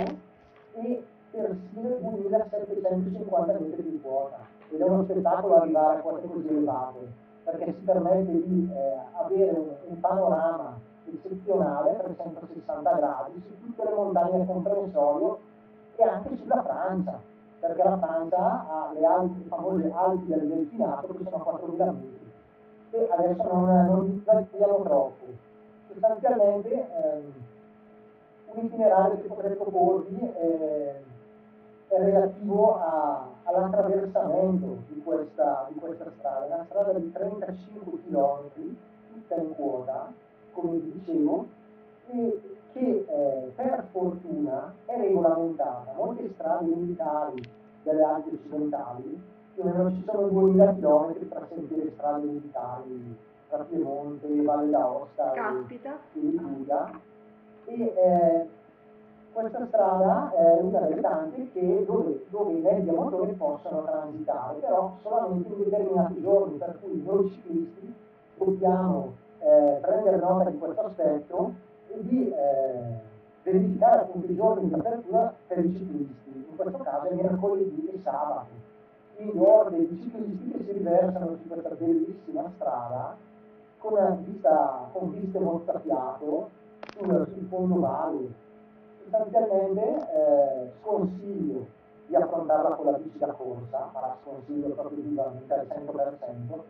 e 0.74 1.04
persino 1.30 1.88
il 1.88 2.00
2750 2.00 3.58
metri 3.60 3.82
di 3.82 4.00
quota. 4.00 4.38
Ed 4.70 4.80
è 4.80 4.84
uno 4.84 5.04
spettacolo 5.04 5.56
arrivare 5.56 5.98
a 5.98 6.00
quote 6.00 6.26
così 6.26 6.48
elevate 6.48 7.28
perché 7.44 7.72
si 7.72 7.84
permette 7.84 8.32
di 8.32 8.70
eh, 8.72 8.96
avere 9.12 9.50
un, 9.50 9.68
un 9.86 10.00
panorama 10.00 10.78
eccezionale 11.12 11.96
a 11.96 12.00
360 12.00 12.92
gradi 12.92 13.42
su 13.46 13.66
tutte 13.66 13.84
le 13.84 13.94
montagne 13.94 14.46
comprensorio 14.46 15.38
e 15.96 16.02
anche 16.04 16.36
sulla 16.36 16.62
Francia, 16.62 17.20
perché 17.60 17.82
la 17.82 17.98
Francia 17.98 18.66
ha 18.68 18.90
le 18.92 19.04
alti, 19.04 19.44
famose 19.48 19.92
Alpi 19.94 20.26
del 20.26 20.48
Delfinato 20.48 21.14
che 21.14 21.24
sono 21.24 21.44
4.000 21.44 21.84
metri 21.92 22.20
e 22.92 23.08
adesso 23.10 23.52
non, 23.52 23.86
non 23.86 24.10
disaggiamo 24.10 24.82
troppo. 24.82 25.24
Sostanzialmente 25.88 26.70
ehm, 26.70 27.32
un 28.52 28.64
itinerario 28.64 29.20
che 29.20 29.28
potrei 29.28 29.54
proporvi 29.54 30.18
è, 30.18 31.00
è 31.88 31.98
relativo 31.98 32.78
all'attraversamento 33.44 34.78
di 34.88 35.02
questa, 35.02 35.66
di 35.72 35.78
questa 35.78 36.10
strada, 36.18 36.46
una 36.46 36.64
strada 36.68 36.92
di 36.92 37.12
35 37.12 37.98
km, 38.06 38.50
tutta 39.12 39.34
in 39.36 39.54
quota, 39.54 40.12
come 40.52 40.78
vi 40.78 40.92
dicevo, 40.92 41.46
e 42.10 42.40
che 42.72 43.04
eh, 43.08 43.52
per 43.54 43.86
fortuna 43.90 44.72
è 44.86 44.96
regolamentata. 44.96 45.92
Molte 45.96 46.30
strade 46.34 46.66
militari 46.66 47.42
delle 47.82 48.02
Alpi 48.02 48.34
occidentali, 48.34 49.22
più 49.54 49.62
o 49.62 49.66
meno 49.66 49.90
ci 49.90 50.02
sono 50.06 50.28
2000 50.28 50.74
km 50.74 51.14
per 51.26 51.46
sentire 51.48 51.92
strade 51.96 52.26
militari 52.26 53.16
tra 53.48 53.64
Piemonte, 53.64 54.42
Valle 54.42 54.70
d'Aosta 54.70 55.32
Caspita. 55.32 55.98
e 56.14 56.20
Liguria. 56.20 56.90
E 57.64 57.82
eh, 57.82 58.48
questa 59.32 59.66
strada 59.66 60.32
è 60.32 60.60
una 60.60 60.80
delle 60.80 61.00
tante 61.00 61.50
che, 61.52 61.84
dove, 61.86 62.26
dove 62.30 62.52
i 62.52 62.60
mezzi 62.60 62.88
a 62.88 62.92
motore 62.92 63.32
possono 63.32 63.82
transitare, 63.84 64.58
però 64.58 64.96
solamente 65.02 65.52
in 65.52 65.62
determinati 65.64 66.20
giorni, 66.20 66.58
per 66.58 66.78
cui 66.80 67.02
noi 67.04 67.30
ciclisti 67.30 67.94
dobbiamo 68.36 69.14
eh, 69.40 69.78
prendere 69.80 70.16
nota 70.16 70.50
di 70.50 70.58
questo 70.58 70.80
aspetto 70.80 71.54
e 71.88 72.02
di 72.02 72.30
eh, 72.30 73.08
verificare 73.42 74.02
appunto 74.02 74.30
i 74.30 74.36
giorni 74.36 74.68
di 74.68 74.74
apertura 74.74 75.34
per 75.46 75.64
i 75.64 75.74
ciclisti, 75.74 76.46
in 76.48 76.56
questo 76.56 76.78
caso 76.78 77.06
è 77.06 77.14
mercoledì 77.14 77.90
e 77.92 78.00
sabato. 78.02 78.68
Quindi 79.16 79.38
ho 79.38 79.68
dei 79.68 80.00
ciclisti 80.00 80.50
che 80.50 80.64
si 80.64 80.72
riversano 80.72 81.36
su 81.36 81.48
questa 81.48 81.70
bellissima 81.70 82.50
strada 82.54 83.16
con, 83.78 84.24
vista, 84.24 84.88
con 84.92 85.10
viste 85.10 85.38
mozzafiato 85.38 86.50
sul, 86.96 87.28
sul 87.32 87.46
fondo 87.48 87.80
valle. 87.80 88.48
Sostanzialmente 89.02 90.08
eh, 90.14 90.70
sconsiglio 90.80 91.66
di 92.06 92.14
affrontarla 92.16 92.74
con 92.76 92.86
la 92.86 92.98
bici 92.98 93.18
da 93.18 93.32
corsa, 93.32 93.90
ma 93.92 94.00
la 94.00 94.16
sconsiglio 94.22 94.68
proprio 94.74 95.02
vivamente 95.02 95.52
al 95.52 95.66
100%, 95.66 96.60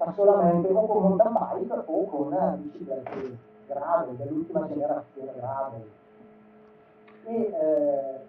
ma 0.00 0.12
solamente 0.14 0.68
o 0.72 0.86
con 0.86 1.02
mountain 1.02 1.32
bike 1.32 1.82
o 1.84 2.04
con 2.06 2.58
biciclette 2.62 3.36
gravel, 3.66 4.16
dell'ultima 4.16 4.66
generazione 4.66 5.32
gravel. 5.36 5.84
E 7.24 7.34
eh, 7.34 8.20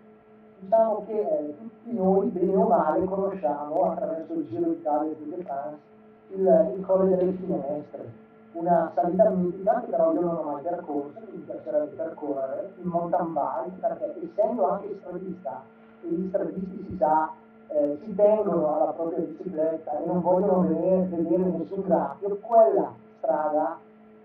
diciamo 0.59 1.05
che 1.05 1.19
eh, 1.19 1.57
tutti 1.57 1.93
noi, 1.93 2.27
bene 2.27 2.55
o 2.55 2.67
male, 2.67 3.05
conosciamo 3.05 3.91
attraverso 3.91 4.33
il 4.33 4.47
Giro 4.49 4.69
d'Italia 4.69 5.11
e 5.11 5.17
Tour 5.17 5.35
de 5.35 5.43
France 5.43 5.89
il, 6.33 6.73
il 6.75 6.85
Colle 6.85 7.15
delle 7.15 7.31
Finestre, 7.31 8.11
una 8.51 8.91
salita 8.93 9.29
mitica 9.29 9.79
che 9.79 9.91
però 9.91 10.13
io 10.13 10.19
non 10.19 10.35
ho 10.35 10.43
mai 10.43 10.63
percorso, 10.63 11.19
che 11.19 11.31
mi 11.31 11.39
piacerebbe 11.39 11.95
percorrere, 11.95 12.73
in 12.81 12.89
mountain 12.89 13.31
bike, 13.31 13.79
perché 13.79 14.13
essendo 14.21 14.69
anche 14.69 14.97
stradista, 14.99 15.61
e 16.01 16.07
gli 16.09 16.27
stradisti 16.27 16.85
si 16.89 16.97
sa 16.97 17.31
eh, 17.73 17.97
si 18.03 18.13
tengono 18.15 18.75
alla 18.75 18.91
propria 18.91 19.19
bicicletta 19.19 20.01
e 20.01 20.05
non 20.05 20.21
vogliono 20.21 20.67
vedere, 20.67 21.05
vedere 21.05 21.43
nessun 21.43 21.81
graffio, 21.81 22.37
quella 22.41 22.93
strada 23.17 23.79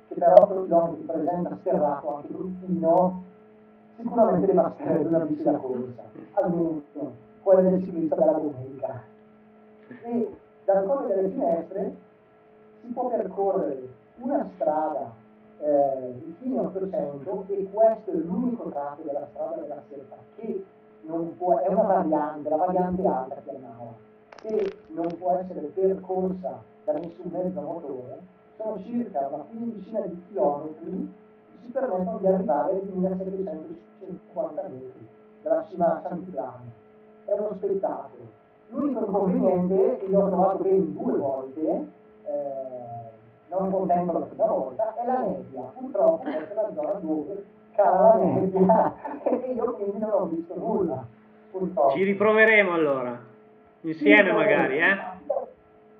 che 0.09 0.15
per 0.15 0.33
8 0.41 0.65
km 0.65 0.95
presenta 1.07 1.57
sterrato 1.61 2.17
anche 2.17 2.29
bruttino, 2.29 3.23
sicuramente 3.97 4.51
essere 4.51 4.99
una 4.99 5.19
bici 5.19 5.43
da 5.43 5.53
corsa, 5.53 6.03
almeno 6.35 6.83
quella 7.43 7.71
del 7.71 7.85
ciclista 7.85 8.17
della 8.17 8.33
domenica. 8.33 9.03
E 10.03 10.37
dal 10.65 10.85
Colle 10.85 11.15
delle 11.15 11.29
Finestre 11.29 11.97
si 12.81 12.89
può 12.89 13.09
percorrere 13.09 13.89
una 14.19 14.49
strada 14.55 15.13
eh, 15.61 16.15
di 16.25 16.37
fine 16.41 16.59
800 16.59 17.45
e 17.49 17.69
questo 17.73 18.11
è 18.11 18.15
l'unico 18.15 18.69
tratto 18.71 19.03
della 19.03 19.27
strada 19.31 19.61
della 19.63 19.83
Sierra 19.89 20.17
che 20.35 20.65
può, 21.37 21.59
è 21.59 21.69
una 21.69 21.83
variante, 21.83 22.49
la 22.49 22.57
variante 22.57 23.07
alta 23.07 23.37
chiamiamola, 23.43 23.95
che 24.41 24.77
non 24.89 25.07
può 25.19 25.33
essere 25.33 25.61
percorsa 25.61 26.63
da 26.85 26.93
nessun 26.93 27.31
mezzo 27.31 27.61
motore, 27.61 28.19
sono 28.57 28.79
circa 28.83 29.29
una 29.31 29.45
quindicina 29.45 30.01
di 30.01 30.23
chilometri 30.29 31.13
che 31.51 31.59
ci 31.63 31.71
permettono 31.71 32.19
di 32.19 32.27
arrivare 32.27 32.73
ai 32.73 32.91
1750 32.93 34.63
metri 34.63 35.09
dalla 35.43 35.65
cima 35.69 36.01
Sant'Ilano. 36.03 36.85
È 37.25 37.33
uno 37.33 37.55
spettacolo. 37.57 38.45
L'unico 38.69 39.05
inconveniente 39.05 39.99
che 39.99 40.07
io 40.07 40.25
ho 40.25 40.29
trovato 40.29 40.63
ben 40.63 40.97
due 40.97 41.19
volte, 41.19 41.87
eh, 42.25 43.11
non 43.49 43.71
contento 43.71 44.13
la 44.13 44.25
prima 44.25 44.47
volta, 44.47 44.95
è 44.95 45.07
la 45.07 45.19
nebbia. 45.21 45.73
Purtroppo 45.79 46.23
questa 46.23 46.51
è 46.51 46.55
la 46.55 46.73
zona 46.75 46.93
dove 46.95 47.45
nebbia 47.85 48.95
e 49.25 49.53
io 49.55 49.73
quindi 49.75 49.99
non 49.99 50.11
ho 50.11 50.25
visto 50.27 50.55
nulla. 50.57 51.05
Purtroppo. 51.51 51.91
Ci 51.97 52.03
riproveremo 52.03 52.73
allora, 52.73 53.19
insieme 53.83 54.29
Sì, 54.29 54.35
magari, 54.35 54.79
eh? 54.79 54.97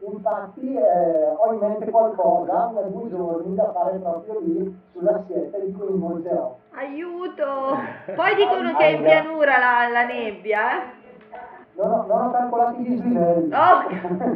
Infatti 0.01 0.75
eh, 0.75 1.29
ho 1.37 1.53
in 1.53 1.59
mente 1.59 1.91
qualcosa 1.91 2.71
nei 2.75 2.93
due 2.93 3.09
giorni 3.09 3.55
da 3.55 3.73
fare 3.73 3.99
proprio 3.99 4.41
lì 4.41 4.79
sulla 4.93 5.25
siete 5.27 5.65
di 5.65 5.73
cui 5.73 5.87
coinvolgerò. 5.87 6.59
Aiuto! 6.75 7.79
Poi 8.15 8.35
dicono 8.35 8.77
che 8.77 8.85
è 8.85 8.97
in 8.97 9.03
pianura 9.03 9.59
la, 9.59 9.89
la 9.91 10.05
nebbia, 10.05 10.61
eh? 10.71 11.05
Non 11.77 11.91
ho, 11.91 12.07
non 12.07 12.27
ho 12.27 12.31
calcolato 12.31 12.81
i 12.81 12.85
dislivelli. 12.85 13.53
Oh! 13.53 14.35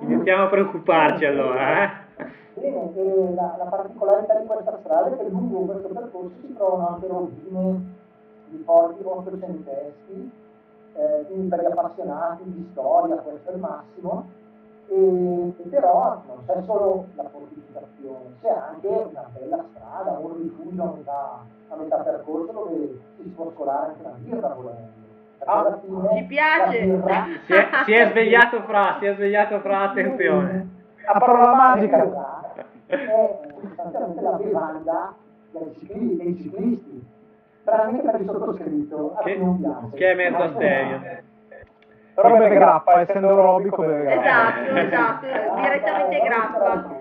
Iniziamo 0.00 0.44
a 0.44 0.48
preoccuparci 0.48 1.24
allora, 1.24 1.82
eh? 1.82 2.03
Bene, 2.64 2.94
e 2.94 3.34
la, 3.34 3.56
la 3.58 3.64
particolarità 3.64 4.38
di 4.38 4.46
questa 4.46 4.78
strada 4.80 5.12
è 5.12 5.16
che 5.18 5.28
lungo 5.28 5.66
questo 5.70 5.88
percorso 5.88 6.32
si 6.40 6.54
trovano 6.54 6.94
anche 6.94 7.06
rovine 7.08 7.80
di 8.46 8.56
porti 8.64 9.02
ottocenteschi, 9.04 10.32
eh, 10.94 11.24
quindi 11.26 11.48
per 11.48 11.60
gli 11.60 11.66
appassionati 11.66 12.42
di 12.44 12.66
storia 12.72 13.16
questo 13.16 13.50
è 13.50 13.52
il 13.52 13.60
massimo, 13.60 14.28
e, 14.88 15.54
e 15.58 15.68
però 15.68 16.22
non 16.26 16.38
c'è 16.46 16.62
solo 16.64 17.04
la 17.16 17.28
fortificazione, 17.30 18.34
c'è 18.40 18.48
anche 18.48 18.88
una 18.88 19.28
bella 19.38 19.64
strada, 19.74 20.18
un 20.18 20.34
rifugio 20.38 20.82
a 20.82 20.92
metà, 20.96 21.38
a 21.68 21.76
metà 21.76 21.96
percorso 21.96 22.50
dove 22.50 22.98
si 23.18 23.28
può 23.28 23.50
scolare 23.52 23.88
anche 23.88 24.00
una 24.00 24.14
birra 24.16 24.54
volendo. 24.54 25.02
Ah, 25.46 25.78
fine 25.82 26.16
ci 26.16 26.24
piace. 26.24 27.02
Si 27.44 27.52
è, 27.52 27.68
si 27.84 27.92
è 27.92 28.08
svegliato 28.08 28.62
fra, 28.62 28.96
si 28.98 29.04
è 29.04 29.14
svegliato 29.14 29.60
fra, 29.60 29.90
attenzione. 29.90 30.68
La 31.04 31.18
parola 31.18 31.54
magica. 31.54 32.42
È 32.86 33.06
sostanzialmente 33.62 34.20
la 34.20 34.30
bevanda 34.32 35.14
dei 35.50 35.74
ciclisti, 35.78 36.16
dei 36.16 36.36
ciclisti 36.36 37.06
che 37.64 38.02
per 38.02 38.20
il 38.20 38.26
sottoscritto 38.26 39.14
a 39.16 39.22
Che, 39.22 39.34
cui 39.36 39.44
non 39.44 39.58
piace. 39.58 39.96
che 39.96 40.10
è 40.10 40.14
mezzo 40.14 40.42
astenio. 40.42 41.00
Però 42.14 42.30
beve 42.36 42.54
grappa, 42.54 43.00
essendo 43.00 43.28
aerobico 43.28 43.82
beve 43.82 44.02
grappa. 44.02 44.60
Esatto, 44.80 45.26
esatto, 45.26 45.26
direttamente 45.60 46.20
grappa. 46.20 46.96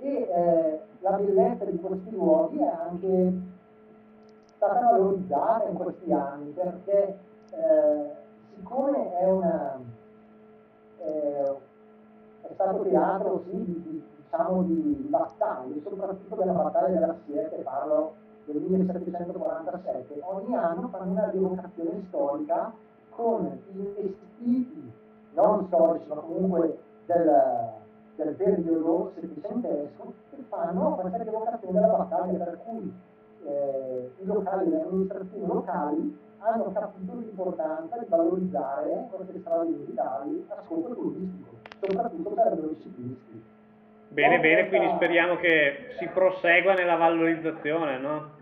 e 0.00 0.08
eh, 0.08 0.80
la 1.00 1.10
bellezza 1.12 1.64
di 1.64 1.78
questi 1.78 2.10
luoghi 2.10 2.58
è 2.58 2.70
anche 2.88 3.32
stata 4.56 4.80
valorizzata 4.90 5.68
in 5.68 5.74
questi 5.76 6.12
anni 6.12 6.50
perché 6.52 7.18
eh, 7.50 8.10
siccome 8.54 9.18
è 9.18 9.24
una 9.30 9.78
eh, 11.04 11.54
è 12.48 12.54
stato 12.54 12.82
teatro 12.82 13.42
sì, 13.44 13.64
di, 13.64 13.82
di 13.82 14.04
diciamo, 14.16 14.62
di 14.62 15.06
battaglie, 15.08 15.80
soprattutto 15.82 16.34
della 16.34 16.52
battaglia 16.52 17.00
della 17.00 17.16
Siete, 17.24 17.56
parlo 17.62 18.14
del 18.44 18.56
1747, 18.62 20.20
ogni 20.22 20.54
anno 20.54 20.88
fanno 20.88 21.10
una 21.10 21.30
rievocazione 21.30 22.04
storica 22.08 22.72
con 23.10 23.58
i 23.72 23.94
vestiti 23.96 24.92
non 25.32 25.66
storici, 25.66 26.06
ma 26.08 26.14
comunque 26.16 26.78
del, 27.06 27.72
del 28.16 28.34
periodo 28.34 29.12
settecentesco, 29.14 30.12
che 30.30 30.44
fanno 30.48 30.94
questa 30.94 31.22
rievocazione 31.22 31.80
della 31.80 31.96
battaglia, 31.96 32.44
per 32.44 32.58
cui 32.64 32.92
eh, 33.46 34.10
i 34.18 34.26
locali, 34.26 34.70
le 34.70 34.82
amministrazioni 34.82 35.46
locali 35.46 36.18
hanno 36.38 36.72
capito 36.72 37.12
l'importanza 37.18 37.96
di 37.98 38.06
valorizzare 38.08 39.08
queste 39.10 39.40
strade 39.40 39.68
militari 39.70 40.46
a 40.48 40.62
scopo 40.64 40.94
turistico, 40.94 41.50
soprattutto 41.80 42.30
per 42.30 42.52
i 42.52 42.80
ciclisti. 42.80 43.42
Bene, 44.08 44.40
bene, 44.40 44.68
quindi 44.68 44.88
speriamo 44.94 45.36
che 45.36 45.88
si 45.98 46.06
prosegua 46.08 46.74
nella 46.74 46.96
valorizzazione, 46.96 47.98
no? 47.98 48.34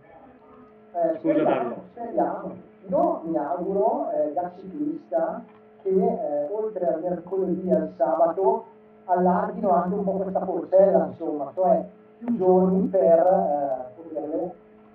Eh, 0.93 1.19
Scusa 1.19 1.41
speriamo, 1.41 1.83
speriamo. 1.91 2.57
Io 2.89 3.21
mi 3.25 3.37
auguro 3.37 4.11
eh, 4.13 4.33
da 4.35 4.53
ciclista 4.55 5.43
che 5.83 5.89
eh, 5.89 6.49
oltre 6.51 6.87
al 6.87 7.01
mercoledì 7.01 7.69
e 7.69 7.75
al 7.75 7.93
sabato 7.97 8.67
allarghino 9.07 9.71
anche 9.71 9.95
un 9.95 10.05
po' 10.05 10.13
questa 10.13 10.41
portella, 10.41 11.07
insomma, 11.07 11.51
cioè 11.55 11.85
più 12.19 12.37
giorni 12.37 12.87
per 12.89 13.03
eh, 13.03 14.01
poter, 14.01 14.51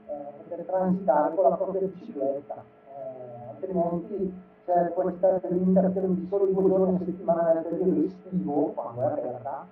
eh, 0.10 0.44
poter 0.44 0.66
transitare 0.66 1.36
con 1.36 1.50
la 1.50 1.56
propria 1.56 1.82
bicicletta 1.82 2.64
eh, 3.00 3.50
altrimenti 3.50 4.34
c'è 4.66 4.92
questa 4.94 5.40
limitazione 5.48 6.14
di 6.14 6.28
solo 6.30 6.46
due 6.46 6.70
giorni 6.70 6.96
a 6.96 7.06
settimana 7.06 7.54
nel 7.54 7.64
periodo 7.64 8.06
estivo, 8.06 8.72
quando 8.74 9.02
è 9.02 9.06
aperta, 9.06 9.66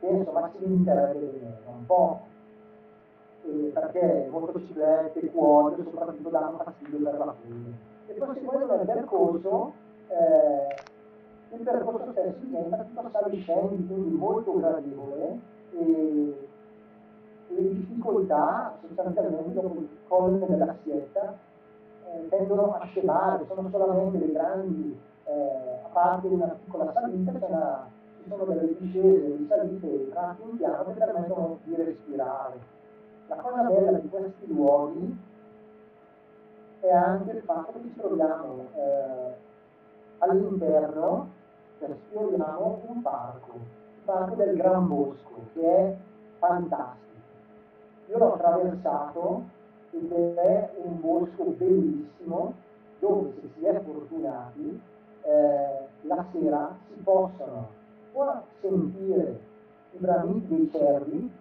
che 0.00 0.06
insomma 0.08 0.50
si 0.52 0.66
limiterebbe 0.66 1.56
un 1.66 1.86
po', 1.86 2.20
eh, 3.44 3.70
perché 3.72 4.28
motociclette, 4.30 5.30
quote, 5.30 5.82
soprattutto 5.82 6.28
danno 6.28 6.58
fastidio 6.62 6.98
per 6.98 7.18
la 7.24 7.34
fine. 7.40 7.78
E 8.08 8.12
poi 8.12 8.34
si 8.34 8.44
vuole 8.44 8.66
nel 8.66 8.86
percorso, 8.86 9.72
eh, 10.08 11.56
il 11.56 11.62
percorso 11.62 12.10
stesso 12.12 12.38
diventa 12.40 12.76
tutto 12.76 13.08
saliscendi, 13.10 13.86
quindi 13.86 14.10
molto 14.10 14.54
gradevole, 14.58 15.38
e 15.72 16.48
le 17.54 17.74
difficoltà 17.74 18.76
sostanzialmente 18.80 19.52
dopo 19.52 19.78
il 19.78 19.88
colle 20.08 20.46
della 20.46 20.74
siesta 20.82 21.36
eh, 22.06 22.28
tendono 22.28 22.74
a 22.74 22.84
scemare, 22.86 23.44
sono 23.46 23.68
solamente 23.70 24.18
dei 24.18 24.32
grandi, 24.32 24.98
eh, 25.24 25.80
a 25.84 25.88
parte 25.92 26.26
una 26.28 26.56
piccola 26.64 26.92
salita, 26.92 27.32
una, 27.46 27.88
ci 28.22 28.28
sono 28.28 28.44
delle 28.44 28.76
discese, 28.78 29.22
delle 29.22 29.46
salite, 29.48 30.10
tratti 30.10 30.42
in 30.42 30.56
piano 30.56 30.84
che 30.84 30.92
permettono 30.92 31.58
di 31.64 31.74
respirare. 31.74 32.80
La 33.28 33.36
cosa 33.36 33.62
bella 33.62 33.98
di 33.98 34.08
questi 34.08 34.46
luoghi 34.46 35.18
è 36.80 36.92
anche 36.92 37.30
il 37.30 37.42
fatto 37.42 37.72
che 37.72 37.80
ci 37.82 37.94
troviamo 37.96 38.66
eh, 38.74 39.34
all'interno, 40.18 41.30
cioè 41.78 41.90
sfioriamo 42.08 42.82
un 42.88 43.02
parco, 43.02 43.52
il 43.54 44.04
parco 44.04 44.34
del 44.34 44.56
Gran 44.56 44.88
Bosco, 44.88 45.40
che 45.52 45.60
è 45.60 45.96
fantastico. 46.38 47.11
Io 48.12 48.18
l'ho 48.18 48.34
attraversato 48.34 49.42
ed 49.92 50.12
è 50.12 50.70
un 50.84 51.00
bosco 51.00 51.44
bellissimo 51.44 52.52
dove 52.98 53.32
se 53.40 53.48
si 53.56 53.64
è 53.64 53.80
fortunati 53.80 54.80
eh, 55.22 55.86
la 56.02 56.24
sera 56.30 56.76
si 56.88 57.00
possono 57.02 57.68
o 58.12 58.42
sentire 58.60 59.40
i 59.92 59.96
bramini 59.96 60.46
dei 60.46 60.70
cervi 60.70 61.32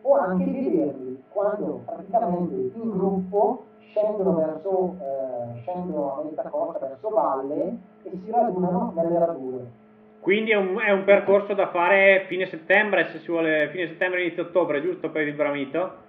o 0.00 0.14
anche 0.14 0.50
vederli 0.50 1.22
quando 1.28 1.82
praticamente 1.84 2.54
in 2.54 2.90
gruppo 2.90 3.64
scendono 3.90 4.34
verso 4.34 4.96
eh, 5.00 5.60
scendono 5.60 6.20
a 6.20 6.24
metà 6.24 6.48
costa 6.48 6.86
verso 6.86 7.10
valle 7.10 7.76
e 8.02 8.10
si 8.24 8.30
radunano 8.30 8.92
nelle 8.94 9.18
radure. 9.18 9.86
Quindi 10.20 10.50
è 10.50 10.56
un, 10.56 10.78
è 10.78 10.90
un, 10.90 11.04
percorso 11.04 11.54
da 11.54 11.68
fare 11.68 12.24
fine 12.26 12.46
settembre, 12.46 13.08
se 13.12 13.18
si 13.20 13.30
vuole, 13.30 13.68
fine 13.70 13.86
settembre, 13.88 14.22
inizio 14.22 14.42
ottobre, 14.44 14.82
giusto 14.82 15.10
per 15.10 15.26
il 15.26 15.34
bramito? 15.34 16.06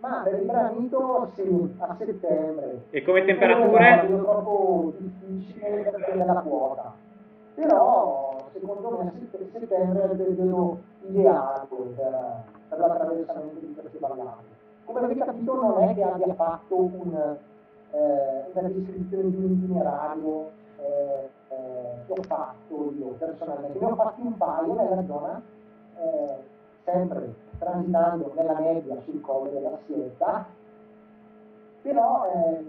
Ma 0.00 0.22
per 0.22 0.40
il 0.40 0.46
granito 0.46 1.30
sì, 1.34 1.74
a 1.78 1.96
settembre. 1.98 2.84
E 2.90 3.02
come 3.02 3.24
temperature? 3.24 4.02
È 4.02 4.06
troppo 4.06 4.94
difficile 4.98 5.90
perché 5.90 6.12
è 6.12 6.24
la 6.24 6.34
quota. 6.34 6.94
Però 7.54 8.48
secondo 8.52 8.98
me 8.98 9.12
settembre 9.52 10.02
è 10.02 10.12
il 10.12 10.16
periodo 10.16 10.78
ideale 11.08 11.66
per, 11.68 12.44
per 12.68 12.78
l'attraversamento 12.78 13.58
di 13.60 13.74
queste 13.74 13.98
vallate. 13.98 14.58
Come 14.84 15.00
avete 15.00 15.24
capito 15.24 15.54
non 15.54 15.82
è 15.82 15.94
che 15.94 16.02
abbia 16.02 16.34
fatto 16.34 16.76
un, 16.76 17.36
eh, 17.92 18.50
una 18.52 18.68
descrizione 18.68 19.30
di 19.30 19.36
un 19.36 19.52
itinerario 19.52 20.50
eh, 20.80 21.30
eh, 21.48 22.04
che 22.06 22.12
ho 22.12 22.22
fatto 22.22 22.92
io 22.96 23.08
personalmente. 23.18 23.78
Ne 23.78 23.86
ho 23.86 23.94
fatti 23.94 24.20
un 24.22 24.36
paio 24.36 24.74
nella 24.74 25.04
zona 25.06 25.42
eh, 25.98 26.42
sempre 26.84 27.34
transitando 27.58 28.32
nella 28.34 28.58
media 28.58 28.96
sul 29.04 29.20
colle 29.20 29.50
della 29.50 29.78
Sieta, 29.86 30.46
però 31.82 32.26
eh, 32.32 32.64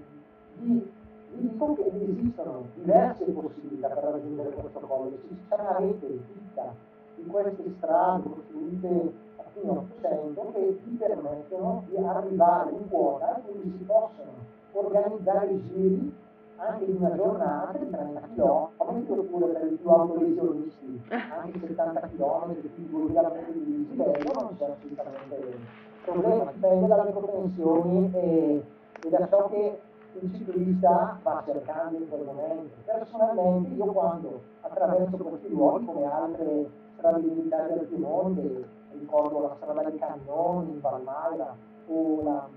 vi, 0.57 0.91
vi, 1.32 1.49
dico 1.49 1.74
che 1.76 1.86
esistono 1.86 2.66
diverse 2.76 3.24
possibilità 3.26 3.88
per 3.88 4.03
raggiungere 4.03 4.51
questo 4.51 4.80
colle, 4.80 5.18
c'è 5.47 5.55
una 5.59 5.78
rete 5.78 6.07
fitta 6.07 6.74
di 7.16 7.26
queste 7.26 7.74
strade 7.78 8.24
costruite 8.24 9.14
a 9.38 9.43
fine 9.53 9.70
800 9.70 10.51
che 10.53 10.80
vi 10.84 10.95
permettono 10.95 11.84
di 11.88 11.97
arrivare 11.97 12.72
in 12.72 12.89
quota, 12.89 13.41
quindi 13.45 13.78
si 13.78 13.84
possono 13.84 14.32
organizzare 14.74 15.51
i 15.51 15.64
giri 15.68 16.16
anche 16.62 16.84
in 16.86 16.95
una 16.97 17.16
giornata 17.16 17.78
di 17.78 17.89
30 17.89 18.20
km 18.36 18.70
oppure 18.78 19.47
per 19.47 19.72
i 19.72 19.76
più 19.76 19.89
autolesionisti 19.89 21.01
anche 21.09 21.59
70 21.59 21.99
km 21.99 22.53
più 22.53 22.88
2000 22.89 23.22
metri 23.34 23.64
di 23.64 23.78
dislivello 23.78 24.32
non 24.41 24.57
c'è 24.57 24.70
assolutamente 24.70 25.89
problema, 26.03 26.51
dipende 26.51 26.88
dalle 26.88 27.12
propensioni 27.12 28.12
e, 28.14 28.64
e 29.03 29.09
da 29.09 29.28
ciò 29.28 29.47
che 29.49 29.80
il 30.14 30.34
ciclista 30.36 31.20
va 31.24 31.41
cercando 31.45 31.97
in 31.97 32.09
quel 32.09 32.26
momento. 32.26 32.76
Personalmente 32.86 33.70
io 33.70 33.86
quando 33.86 34.41
attraverso 34.62 35.16
questi 35.18 35.49
luoghi 35.49 35.86
come 35.86 36.03
altre 36.05 36.70
strade 36.97 37.22
militari 37.22 37.74
del 37.74 37.88
Piemonte, 37.88 38.68
ricordo 38.91 39.41
la 39.41 39.55
strada 39.55 39.84
dei 39.84 39.97
Cannoni 39.97 40.72
in 40.72 40.82
Valmaira 40.82 41.55
o, 41.88 42.24
la, 42.24 42.47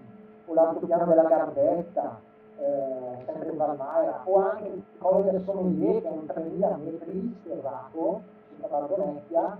o 0.46 0.54
l'altopiano 0.54 1.04
della 1.04 1.22
Gardetta, 1.22 2.20
eh, 2.58 3.24
sempre 3.24 3.50
in 3.50 3.56
Valmaia, 3.56 4.20
o 4.24 4.38
anche 4.38 4.64
il 4.66 4.82
Colle 4.98 5.30
del 5.30 5.42
Sommelier, 5.42 6.02
che 6.02 6.08
è 6.08 6.10
un 6.10 6.26
3000 6.26 6.78
metri 6.82 7.36
sterrato 7.40 8.22
sulla 8.54 8.68
Valdonecchia, 8.68 9.58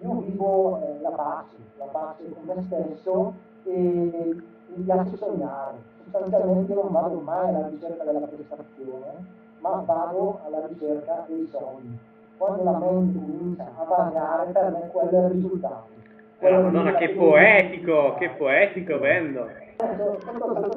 io 0.00 0.14
vivo 0.20 0.80
eh, 0.82 1.00
la 1.00 1.10
pace, 1.10 1.56
la 1.78 1.84
pace 1.84 2.24
con 2.32 2.42
me 2.44 2.62
stesso 2.62 3.34
e 3.64 4.42
mi 4.74 4.82
piace 4.84 5.16
sognare. 5.16 5.90
Sostanzialmente 6.02 6.74
non 6.74 6.90
vado 6.90 7.20
mai 7.20 7.48
alla 7.48 7.68
ricerca 7.68 8.02
della 8.04 8.26
prestazione, 8.26 9.24
ma 9.60 9.82
vado 9.86 10.40
alla 10.44 10.66
ricerca 10.66 11.24
dei 11.28 11.46
sogni. 11.46 11.98
Quando 12.36 12.64
la 12.64 12.78
mente 12.78 13.18
comincia 13.18 13.70
a 13.76 13.84
vagare, 13.84 14.50
per 14.50 14.70
me 14.70 14.88
quello 14.90 15.10
è 15.10 15.24
il 15.26 15.30
risultato. 15.30 15.90
Eh, 16.40 16.50
Madonna, 16.50 16.94
che 16.96 17.10
poetico, 17.10 18.14
che 18.18 18.30
poetico, 18.30 18.98
Vendo 18.98 19.48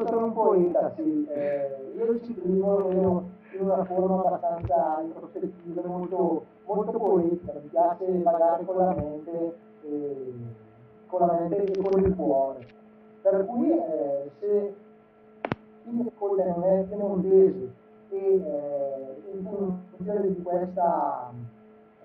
sono 0.07 0.25
un 0.25 0.33
poeta, 0.33 0.91
sì. 0.95 1.27
Eh, 1.29 1.93
io 1.95 2.11
il 2.11 2.59
lo 2.59 2.87
vedo 2.87 3.23
in 3.51 3.61
una 3.61 3.85
forma 3.85 4.25
abbastanza 4.25 5.01
introspettiva, 5.01 5.81
molto, 5.85 6.45
molto 6.65 6.91
poetica, 6.91 7.53
mi 7.53 7.69
piace 7.69 8.05
pagare 8.05 8.65
con 8.65 8.77
la 8.77 8.95
mente, 8.95 9.55
eh, 9.83 10.33
con 11.07 11.19
la 11.19 11.33
mente 11.33 11.63
e 11.63 11.81
con 11.81 12.03
il 12.03 12.15
cuore. 12.15 12.67
Per 13.21 13.45
cui 13.45 13.71
eh, 13.71 14.31
se 14.39 14.75
mi 15.83 16.07
ascolta 16.07 16.45
non 16.45 16.63
è 16.63 16.83
piemontese 16.83 17.73
e 18.09 18.17
eh, 18.17 19.21
in 19.33 19.77
funzione 19.89 20.27
di 20.27 20.41
questa, 20.41 21.31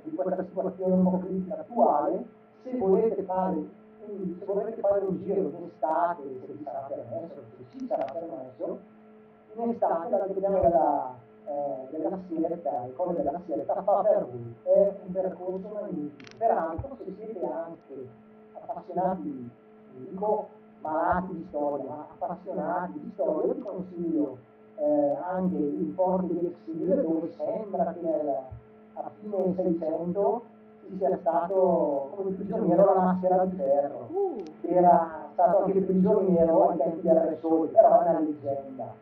di 0.02 0.10
questa 0.14 0.44
situazione 0.44 0.94
un 0.94 1.02
po' 1.02 1.18
critica 1.18 1.58
attuale, 1.60 2.24
se 2.62 2.76
volete 2.76 3.22
fare 3.22 3.78
se 4.06 4.44
volete 4.44 4.80
fare 4.80 5.04
un 5.04 5.22
giro 5.22 5.40
in 5.40 5.64
estate, 5.64 6.22
se 6.22 6.52
vi 6.52 6.62
sarà 6.64 6.86
permesso, 6.88 7.34
se 7.56 7.64
ci 7.70 7.86
sarà 7.86 8.04
permesso, 8.04 8.78
in 9.54 9.70
estate 9.70 10.10
la 10.10 10.26
dobbiamo 10.26 10.60
della, 10.60 11.14
eh, 11.46 11.86
della 11.90 12.18
Sietta, 12.28 12.84
il 12.86 12.94
colle 12.94 13.14
della 13.14 13.40
Sietta 13.44 13.82
fa 13.82 14.02
per 14.02 14.26
voi, 14.26 14.54
è 14.62 14.92
un 15.04 15.12
percorso 15.12 15.68
magnifico. 15.68 16.36
Peraltro 16.38 16.96
se 16.96 17.12
siete 17.16 17.44
anche 17.44 18.08
appassionati, 18.52 19.50
dico 19.96 20.48
malati 20.80 21.34
di 21.34 21.46
storia, 21.48 21.88
ma 21.88 22.06
appassionati 22.10 23.00
di 23.00 23.10
storia, 23.14 23.52
vi 23.52 23.60
consiglio 23.60 24.38
eh, 24.76 25.16
anche 25.22 25.56
il 25.56 25.92
porto 25.94 26.32
di 26.32 26.46
Exil 26.46 27.02
dove 27.02 27.30
sembra 27.36 27.92
che 27.92 28.00
nel, 28.00 28.36
a 28.94 29.10
fine 29.20 29.54
600 29.54 30.42
ci 30.90 30.96
sia 30.96 31.16
stato 31.18 32.10
come 32.16 32.30
prigioniero 32.32 32.84
la 32.84 33.00
maschera 33.00 33.44
di 33.44 33.56
ferro, 33.56 34.08
Uh, 34.10 34.42
era 34.62 35.28
stato 35.32 35.64
anche 35.64 35.80
prigioniero 35.80 36.68
ai 36.68 36.76
tempi 36.78 37.00
del 37.02 37.14
Re 37.14 37.38
Sole, 37.40 37.68
però 37.68 38.00
è 38.00 38.08
una 38.08 38.18
leggenda. 38.18 38.92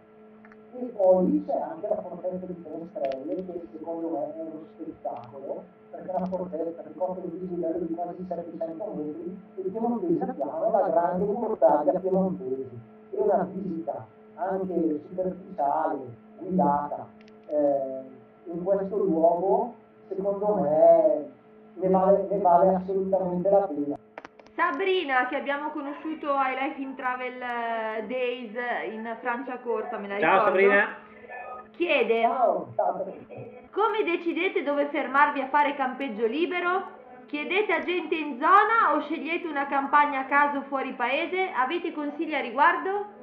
E 0.74 0.84
poi 0.94 1.44
c'è 1.46 1.58
anche 1.58 1.88
la 1.88 1.96
fortezza 1.96 2.44
di 2.44 2.62
Tre 2.62 2.88
Stelle, 2.90 3.34
che 3.34 3.66
secondo 3.72 4.10
me 4.10 4.34
è 4.34 4.40
uno 4.40 4.64
spettacolo, 4.74 5.62
perché 5.90 6.10
è 6.10 6.14
una 6.14 6.26
fortezza 6.26 6.82
che 6.82 6.94
copre 6.94 7.22
un 7.24 7.38
dislivello 7.38 7.78
di 7.78 7.94
quasi 7.94 8.24
700 8.28 8.92
metri, 8.94 9.40
e 9.56 9.60
i 9.62 9.70
piemontesi 9.70 10.22
abbiamo 10.22 10.70
la 10.70 10.88
grande 10.90 11.24
portaglia 11.24 11.98
piemontese, 11.98 12.70
e 13.10 13.18
una 13.18 13.48
visita 13.50 14.06
anche 14.34 15.00
superficiale, 15.08 15.98
guidata, 16.38 17.06
eh, 17.46 18.00
in 18.44 18.62
questo 18.62 18.96
luogo, 18.98 19.72
secondo 20.06 20.54
me 20.54 21.36
ne 21.80 21.88
vale, 21.88 22.26
ne 22.30 22.38
vale 22.38 22.74
assolutamente 22.74 23.48
la 23.50 23.60
pena. 23.60 23.96
Sabrina, 24.54 25.26
che 25.28 25.36
abbiamo 25.36 25.70
conosciuto 25.70 26.32
ai 26.32 26.54
Life 26.54 26.80
in 26.80 26.96
Travel 26.96 27.40
eh, 27.40 28.06
Days 28.06 28.52
in 28.90 29.16
Francia 29.20 29.58
Corta, 29.58 29.98
me 29.98 30.08
la 30.08 30.18
Ciao 30.18 30.30
ricordo. 30.30 30.44
Sabrina. 30.44 30.96
Chiede, 31.76 32.22
Ciao, 32.22 32.72
ciao. 32.74 33.04
come 33.70 34.02
decidete 34.02 34.64
dove 34.64 34.86
fermarvi 34.86 35.40
a 35.40 35.46
fare 35.48 35.76
campeggio 35.76 36.26
libero? 36.26 36.96
Chiedete 37.26 37.72
a 37.72 37.84
gente 37.84 38.16
in 38.16 38.38
zona 38.40 38.96
o 38.96 39.00
scegliete 39.02 39.46
una 39.46 39.66
campagna 39.66 40.20
a 40.20 40.24
caso 40.24 40.62
fuori 40.62 40.92
paese? 40.94 41.50
Avete 41.54 41.92
consigli 41.92 42.34
a 42.34 42.40
riguardo? 42.40 43.16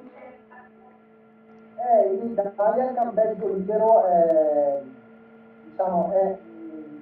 Eh, 1.76 2.14
in 2.14 2.32
Italia 2.32 2.90
il 2.90 2.96
campeggio 2.96 3.48
libero 3.54 4.06
è, 4.06 4.82
diciamo, 5.66 6.12
è, 6.14 6.38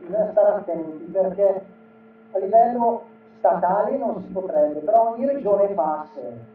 bisogna 0.06 0.32
stare 0.32 0.56
attenti 0.56 1.04
perché 1.06 1.66
a 2.32 2.38
livello 2.40 3.04
statale 3.38 3.98
non 3.98 4.22
si 4.22 4.32
potrebbe, 4.32 4.80
però 4.80 5.12
ogni 5.12 5.26
regione 5.26 5.74
sé. 6.14 6.52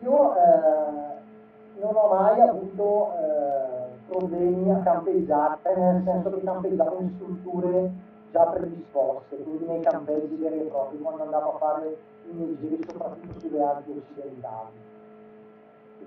Io 0.00 0.34
eh, 0.34 1.80
non 1.80 1.94
ho 1.94 2.08
mai 2.08 2.40
avuto 2.40 3.12
eh, 3.18 3.98
problemi 4.08 4.70
a 4.70 4.80
campeggiare, 4.80 5.58
nel 5.76 6.02
senso 6.04 6.30
che 6.30 6.42
campeggiavo 6.42 7.00
in 7.00 7.12
strutture 7.16 7.90
già 8.32 8.44
predisposte, 8.44 9.36
quindi 9.42 9.66
nei 9.66 9.82
campeggi 9.82 10.34
veri 10.36 10.60
e 10.60 10.64
propri, 10.64 10.98
quando 11.00 11.22
andavo 11.24 11.54
a 11.54 11.58
fare 11.58 11.96
i 12.30 12.32
miei 12.32 12.56
giri, 12.60 12.82
soprattutto 12.88 13.40
sulle 13.40 13.62
Alpi 13.62 13.90
occidentali. 13.90 14.88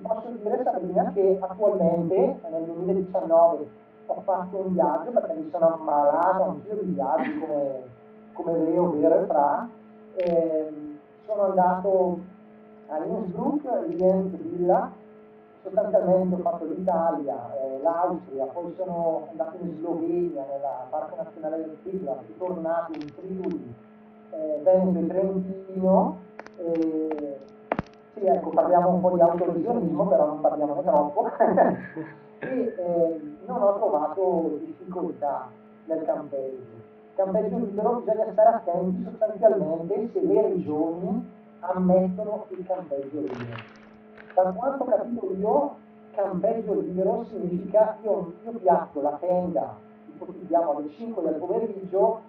Posso 0.01 0.27
dire 0.29 0.63
Sabrina 0.63 1.11
che 1.13 1.37
attualmente 1.39 2.39
nel 2.49 2.63
2019 2.63 3.81
ho 4.05 4.21
fatto 4.21 4.57
un 4.57 4.73
viaggio 4.73 5.11
perché 5.11 5.33
mi 5.33 5.49
sono 5.51 5.73
ammalato 5.75 6.43
a 6.43 6.47
un 6.47 6.61
giro 6.63 6.81
di 6.81 6.91
viaggi 6.91 7.39
come, 7.39 7.83
come 8.33 8.57
Leo 8.59 8.91
Vero 8.91 9.21
e 9.21 9.25
Fra 9.25 9.69
Ehm, 10.15 10.99
sono 11.25 11.43
andato 11.45 12.19
a 12.87 13.03
Innsbruck, 13.03 13.63
Rienz, 13.87 14.35
Villa 14.37 14.91
sostanzialmente 15.63 16.35
ho 16.35 16.39
fatto 16.39 16.65
l'Italia, 16.65 17.55
eh, 17.55 17.79
l'Austria, 17.81 18.45
poi 18.45 18.73
sono 18.75 19.27
andato 19.31 19.57
in 19.61 19.77
Slovenia, 19.77 20.43
nella 20.51 20.85
Parco 20.89 21.15
Nazionale 21.15 21.57
del 21.57 21.77
Friuli, 21.81 22.03
sono 22.03 22.21
tornato 22.37 22.91
in 22.91 23.07
Friuli, 23.07 23.73
eh, 24.31 24.59
Veneto 24.61 24.99
e 24.99 25.07
Trentino, 25.07 26.17
eh, 26.57 27.39
sì, 28.13 28.25
ecco, 28.25 28.49
parliamo 28.49 28.89
un 28.89 29.01
po' 29.01 29.11
di 29.11 29.21
autolesionismo, 29.21 30.05
però 30.07 30.25
non 30.25 30.41
parliamo 30.41 30.81
troppo. 30.81 31.31
e 32.49 32.73
eh, 32.77 33.21
non 33.45 33.61
ho 33.61 33.75
trovato 33.75 34.59
difficoltà 34.65 35.49
nel 35.85 36.03
campeggio. 36.05 36.81
Campeggio 37.15 37.57
libero 37.57 38.01
bisogna 38.03 38.31
stare 38.31 38.49
attenti 38.49 39.03
sostanzialmente 39.03 40.09
se 40.13 40.21
le 40.25 40.41
regioni 40.41 41.31
ammettono 41.59 42.45
il 42.49 42.65
campeggio 42.65 43.19
libero. 43.19 43.81
Da 44.33 44.51
quanto 44.51 44.83
ho 44.83 44.87
capito 44.87 45.33
io, 45.37 45.75
campeggio 46.15 46.79
libero 46.79 47.23
significa 47.25 47.97
io, 48.01 48.33
io 48.43 48.51
piazzo 48.51 49.01
la 49.01 49.17
tenda, 49.19 49.77
ipotizziamo 50.07 50.77
alle 50.77 50.89
5 50.89 51.21
del 51.23 51.35
pomeriggio, 51.35 52.21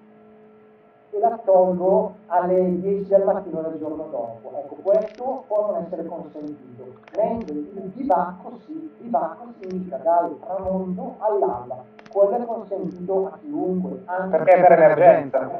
e 1.15 1.21
la 1.21 1.39
tolgo 1.45 2.17
alle 2.27 2.81
10 2.81 3.09
del 3.09 3.23
mattino 3.23 3.61
del 3.63 3.79
giorno 3.79 4.09
dopo. 4.11 4.51
Ecco, 4.57 4.75
questo 4.83 5.45
può 5.47 5.71
non 5.71 5.85
essere 5.85 6.05
consentito. 6.07 6.87
Mentre 7.17 7.55
il 7.55 7.93
bivacco 7.95 8.59
sì, 8.65 8.73
il 8.73 8.91
bivacco 8.99 9.53
significa 9.61 9.97
dal 9.99 10.37
tramonto 10.41 11.15
all'alba. 11.19 11.85
Quello 12.11 12.37
è 12.37 12.45
consentito 12.45 13.27
a 13.33 13.39
chiunque. 13.39 14.03
Anche 14.07 14.37
Perché 14.39 14.61
per 14.61 14.73
emergenza. 14.73 15.51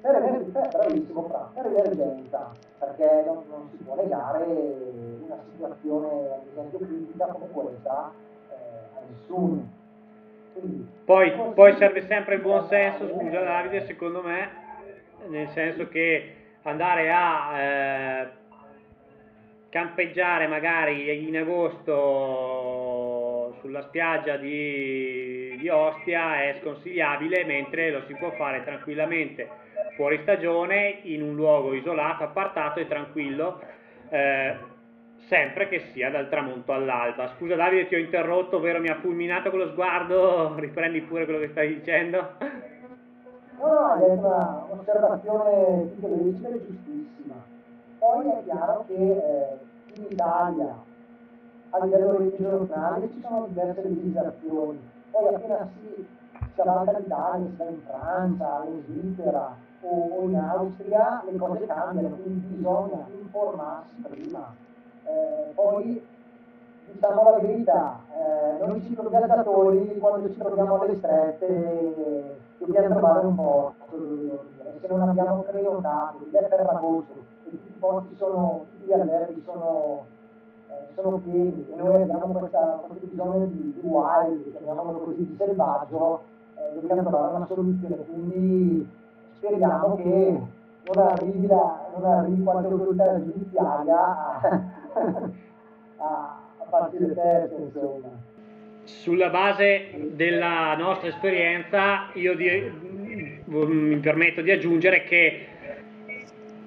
Per 0.00 0.14
emergenza, 0.14 0.60
bravissimo 0.78 1.22
Fra, 1.24 1.50
per 1.52 1.66
emergenza, 1.66 2.50
perché 2.78 3.22
non, 3.26 3.42
non 3.50 3.68
si 3.70 3.76
può 3.82 3.96
negare 3.96 4.44
una 5.26 5.36
situazione, 5.50 6.08
ad 6.08 6.46
esempio, 6.50 6.78
critica 6.78 7.26
come 7.26 7.46
questa 7.52 8.12
eh, 8.48 8.54
a 8.54 9.00
nessuno. 9.08 9.74
Quindi, 10.52 10.88
Poi, 11.04 11.32
poi 11.54 11.76
serve 11.76 12.06
sempre 12.06 12.36
il 12.36 12.40
buon 12.40 12.66
senso, 12.68 13.08
scusa 13.08 13.42
Davide, 13.42 13.84
secondo 13.84 14.22
me, 14.22 14.64
nel 15.28 15.48
senso 15.48 15.88
che 15.88 16.34
andare 16.62 17.10
a 17.12 17.60
eh, 17.60 18.28
campeggiare 19.68 20.46
magari 20.46 21.26
in 21.26 21.36
agosto 21.36 21.96
sulla 23.60 23.82
spiaggia 23.82 24.36
di, 24.36 25.56
di 25.58 25.68
Ostia 25.68 26.42
è 26.42 26.58
sconsigliabile, 26.60 27.44
mentre 27.44 27.90
lo 27.90 28.02
si 28.06 28.14
può 28.14 28.30
fare 28.32 28.62
tranquillamente 28.64 29.48
fuori 29.94 30.18
stagione 30.22 30.98
in 31.02 31.22
un 31.22 31.34
luogo 31.34 31.72
isolato, 31.74 32.24
appartato 32.24 32.80
e 32.80 32.86
tranquillo. 32.86 33.60
eh, 34.10 34.74
sempre 35.26 35.68
che 35.68 35.80
sia 35.92 36.10
dal 36.10 36.28
tramonto 36.28 36.72
all'alba. 36.72 37.28
Scusa 37.36 37.56
Davide, 37.56 37.88
ti 37.88 37.94
ho 37.96 37.98
interrotto, 37.98 38.56
ovvero 38.58 38.78
mi 38.80 38.88
ha 38.88 38.96
fulminato 39.00 39.50
con 39.50 39.58
lo 39.58 39.68
sguardo, 39.70 40.54
riprendi 40.60 41.00
pure 41.02 41.24
quello 41.24 41.40
che 41.40 41.48
stai 41.48 41.74
dicendo. 41.74 42.36
No, 43.58 43.94
è 43.94 44.12
una 44.12 44.66
osservazione 44.68 45.88
psicologica 45.92 46.48
e 46.48 46.66
giustissima. 46.66 47.34
Poi 47.98 48.28
è 48.28 48.42
chiaro 48.44 48.84
che 48.86 48.94
eh, 48.94 49.58
in 49.94 50.06
Italia, 50.10 50.74
a 51.70 51.84
livello 51.84 52.18
regionale, 52.18 53.10
ci 53.10 53.20
sono 53.22 53.46
diverse 53.46 53.82
legislazioni. 53.82 54.78
Poi 55.10 55.34
appena 55.34 55.68
si, 55.72 56.06
si 56.52 56.60
avanza 56.60 56.98
l'Italia, 56.98 57.48
si 57.48 57.56
va 57.56 57.64
in 57.64 57.80
Francia, 57.86 58.64
in 58.68 58.82
Svizzera 58.84 59.56
o, 59.80 60.08
o 60.18 60.22
in 60.22 60.36
Austria, 60.36 61.22
le 61.28 61.38
cose 61.38 61.66
cambiano, 61.66 62.16
quindi 62.16 62.46
bisogna 62.56 63.06
informarsi 63.18 63.94
prima. 64.02 64.54
Eh, 65.04 65.52
poi 65.54 66.06
diciamo 66.92 67.22
la 67.22 67.38
verità, 67.38 68.00
eh, 68.12 68.66
noi 68.66 68.82
cicloviaggiatori 68.82 69.96
quando 69.98 70.30
ci 70.30 70.38
troviamo 70.38 70.78
alle 70.78 70.96
strette 70.96 72.44
dobbiamo 72.58 72.88
trovare 72.88 73.26
un 73.26 73.34
posto 73.34 73.96
dormire. 73.96 74.78
Se 74.80 74.86
non 74.88 75.08
abbiamo 75.08 75.42
prenotato, 75.42 76.18
è 76.30 76.48
Ferragosto, 76.48 77.12
e 77.44 77.50
tutti 77.50 77.68
i 77.68 77.78
posti 77.78 78.14
sono, 78.16 78.66
tutti 78.70 78.86
gli 78.86 78.92
alberghi 78.92 79.42
sono, 79.44 80.06
eh, 80.68 80.92
sono 80.94 81.18
pieni 81.18 81.66
e 81.70 81.76
noi 81.76 82.02
abbiamo 82.02 82.32
questa, 82.32 82.82
questo 82.86 83.06
bisogno 83.06 83.46
di, 83.46 83.78
di 83.80 83.86
wild, 83.86 84.56
chiamiamolo 84.56 84.98
così, 85.00 85.26
di 85.26 85.36
selvaggio, 85.36 86.22
eh, 86.56 86.74
dobbiamo 86.80 87.02
trovare 87.02 87.36
una 87.36 87.46
soluzione. 87.46 87.96
Quindi 88.04 88.88
speriamo 89.36 89.96
che 89.96 90.40
non 90.94 91.06
arrivi, 91.06 91.46
la, 91.46 91.88
non 91.96 92.04
arrivi 92.04 92.42
qualche 92.42 92.68
autorità 92.68 93.22
giudiziaria 93.22 93.98
a, 93.98 94.40
a, 95.98 96.38
a 96.58 96.64
farci 96.68 96.98
le 96.98 97.14
teste, 97.14 97.54
insomma. 97.54 98.34
Sulla 98.86 99.30
base 99.30 99.88
della 99.94 100.76
nostra 100.76 101.08
esperienza, 101.08 102.08
io 102.14 102.34
di- 102.36 102.70
mi 103.46 103.96
permetto 103.96 104.42
di 104.42 104.52
aggiungere 104.52 105.02
che 105.02 105.46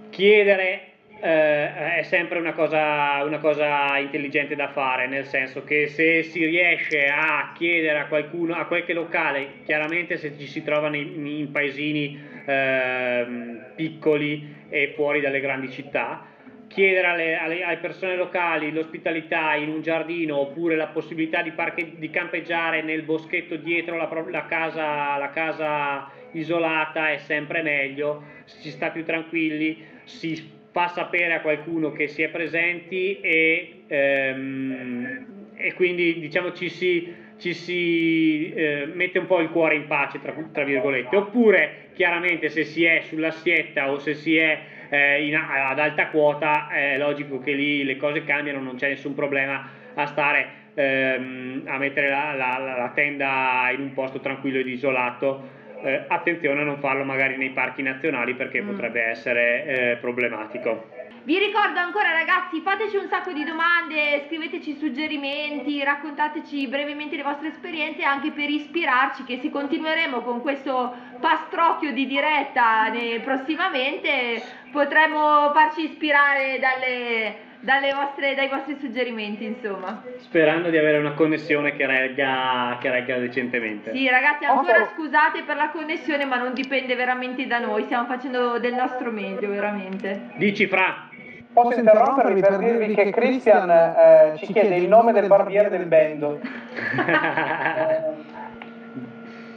chiedere 0.10 0.82
eh, 1.22 1.98
è 2.00 2.02
sempre 2.04 2.40
una 2.40 2.52
cosa, 2.52 3.24
una 3.24 3.38
cosa 3.40 3.98
intelligente 4.00 4.56
da 4.56 4.68
fare, 4.70 5.08
nel 5.08 5.26
senso 5.26 5.64
che 5.64 5.88
se 5.88 6.24
si 6.24 6.46
riesce 6.46 7.08
a 7.08 7.52
chiedere 7.56 8.00
a 8.00 8.06
qualcuno, 8.08 8.54
a 8.56 8.66
qualche 8.66 8.92
locale, 8.94 9.62
chiaramente 9.66 10.18
se 10.18 10.38
ci 10.38 10.48
si 10.48 10.62
trova 10.62 10.90
nei- 10.90 11.40
in 11.40 11.52
paesini 11.52 12.20
ehm, 12.46 13.66
piccoli 13.76 14.56
e 14.70 14.92
fuori 14.96 15.22
dalle 15.22 15.40
grandi 15.40 15.70
città, 15.72 16.26
chiedere 16.70 17.08
alle, 17.08 17.36
alle- 17.36 17.64
alle 17.64 17.78
persone 17.78 18.16
locali 18.16 18.72
l'ospitalità 18.72 19.56
in 19.56 19.70
un 19.70 19.82
giardino 19.82 20.38
oppure 20.38 20.76
la 20.76 20.88
possibilità 20.88 21.42
di, 21.42 21.52
parche- 21.52 21.94
di 21.98 22.10
campeggiare 22.10 22.82
nel 22.82 23.02
boschetto 23.02 23.58
dietro 23.58 23.98
la, 23.98 24.08
la 24.30 24.46
casa, 24.46 25.18
la 25.18 25.30
casa 25.32 26.08
isolata 26.32 27.12
è 27.12 27.18
sempre 27.18 27.62
meglio, 27.62 28.24
si 28.46 28.70
sta 28.70 28.92
più 28.92 29.04
tranquilli, 29.04 29.84
si 30.04 30.58
fa 30.72 30.88
sapere 30.88 31.34
a 31.34 31.42
qualcuno 31.42 31.92
che 31.92 32.08
si 32.08 32.22
è 32.22 32.30
presenti 32.30 33.20
e, 33.20 33.82
ehm, 33.88 35.26
e 35.56 35.74
quindi 35.74 36.20
diciamo 36.20 36.54
ci 36.54 36.70
si, 36.70 37.12
ci 37.40 37.54
si 37.54 38.54
eh, 38.54 38.86
mette 38.86 39.18
un 39.18 39.26
po' 39.26 39.40
il 39.40 39.50
cuore 39.50 39.76
in 39.76 39.88
pace, 39.88 40.22
tra, 40.22 40.34
tra, 40.52 40.64
virgolette, 40.64 41.16
oppure 41.16 41.88
chiaramente 41.94 42.50
se 42.50 42.64
si 42.64 42.84
è 42.84 43.02
sulla 43.02 43.32
sietta 43.32 43.92
o 43.92 43.98
se 43.98 44.14
si 44.14 44.38
è 44.38 44.78
eh, 44.90 45.26
in, 45.26 45.36
ad 45.36 45.80
alta 45.80 46.08
quota 46.08 46.70
è 46.70 46.98
logico 46.98 47.40
che 47.40 47.54
lì 47.54 47.84
le 47.84 47.98
cose 47.98 48.24
cambiano, 48.24 48.60
non 48.60 48.76
c'è 48.76 48.90
nessun 48.90 49.14
problema 49.14 49.68
a 49.94 50.06
stare 50.06 50.60
ehm, 50.74 51.64
a 51.68 51.78
mettere 51.78 52.10
la, 52.10 52.34
la, 52.34 52.58
la, 52.58 52.92
tenda 52.94 53.70
in 53.74 53.82
un 53.82 53.94
posto 53.94 54.20
tranquillo 54.20 54.60
ed 54.60 54.68
isolato. 54.68 55.58
Eh, 55.82 56.06
attenzione 56.08 56.62
a 56.62 56.66
non 56.66 56.80
farlo 56.80 57.06
magari 57.06 57.38
nei 57.38 57.52
parchi 57.52 57.82
nazionali 57.82 58.34
perché 58.36 58.62
mm. 58.62 58.68
potrebbe 58.68 59.02
essere 59.02 59.66
eh, 59.66 59.98
problematico. 59.98 60.98
Vi 61.24 61.38
ricordo 61.38 61.80
ancora 61.80 62.12
ragazzi, 62.12 62.62
fateci 62.62 62.96
un 62.96 63.08
sacco 63.08 63.32
di 63.32 63.44
domande, 63.44 64.24
scriveteci 64.26 64.76
suggerimenti, 64.78 65.84
raccontateci 65.84 66.68
brevemente 66.68 67.18
le 67.18 67.24
vostre 67.24 67.50
esperienze 67.50 68.04
anche 68.04 68.32
per 68.32 68.50
ispirarci 68.50 69.26
che 69.26 69.38
se 69.38 69.50
continueremo 69.50 70.22
con 70.22 70.42
questo 70.42 70.96
pastrocchio 71.20 71.92
di 71.92 72.08
diretta 72.08 72.92
prossimamente 73.22 74.42
potremo 74.72 75.52
farci 75.54 75.84
ispirare 75.84 76.60
dalle, 76.60 77.94
vostre, 77.94 78.36
dai 78.36 78.48
vostri 78.50 78.78
suggerimenti, 78.80 79.46
insomma. 79.46 80.04
Sperando 80.18 80.70
di 80.70 80.78
avere 80.78 80.98
una 80.98 81.14
connessione 81.14 81.76
che 81.76 81.86
regga, 81.86 82.78
che 82.80 82.90
regga 82.90 83.18
decentemente. 83.18 83.92
Sì, 83.94 84.08
ragazzi, 84.10 84.46
ancora 84.46 84.82
oh, 84.82 84.90
scusate 84.96 85.44
per 85.44 85.56
la 85.56 85.70
connessione, 85.70 86.26
ma 86.26 86.38
non 86.38 86.54
dipende 86.54 86.96
veramente 86.96 87.48
da 87.48 87.60
noi, 87.60 87.84
stiamo 87.84 88.06
facendo 88.06 88.60
del 88.60 88.74
nostro 88.74 89.12
meglio, 89.12 89.50
veramente. 89.50 90.32
Dici, 90.36 90.68
Fra. 90.68 91.08
Posso 91.52 91.80
interrompervi 91.80 92.42
per 92.42 92.58
dirvi 92.58 92.94
che 92.94 93.10
Christian 93.10 93.70
eh, 93.70 94.38
ci 94.38 94.54
chiede 94.54 94.76
il 94.76 94.88
nome 94.88 95.12
del 95.12 95.26
barbiere 95.26 95.70
del 95.70 95.88
bendo. 95.88 96.40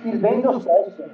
il 0.03 0.19
bendo 0.19 0.61
stesso. 0.61 1.05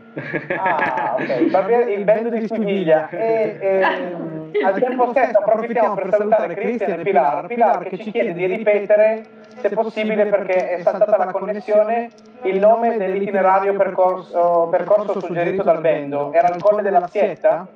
Ah, 0.57 1.17
ok, 1.19 1.29
il, 1.41 1.51
barbiere, 1.51 1.93
il 1.93 2.05
bendo 2.05 2.31
di 2.31 2.47
Siviglia. 2.47 3.09
E, 3.11 3.59
e, 4.53 4.63
al 4.65 4.81
tempo 4.81 5.11
stesso 5.11 5.39
approfittiamo 5.39 5.95
per 5.95 6.11
salutare 6.11 6.55
Christian 6.55 7.01
e 7.01 7.03
Pilar. 7.03 7.47
Pilar 7.47 7.85
che 7.85 7.99
ci 7.99 8.11
chiede 8.11 8.33
di 8.33 8.47
ripetere, 8.47 9.25
se 9.57 9.69
possibile 9.71 10.27
perché 10.27 10.71
è 10.71 10.83
saltata 10.83 11.17
la 11.17 11.31
connessione, 11.31 12.11
il 12.43 12.59
nome 12.59 12.97
dell'itinerario 12.97 13.77
percorso, 13.77 14.69
percorso 14.71 15.21
suggerito 15.21 15.63
dal 15.63 15.81
bendo. 15.81 16.33
Era 16.33 16.49
il 16.49 16.63
Colle 16.63 16.83
della 16.83 17.07
Sietta? 17.07 17.67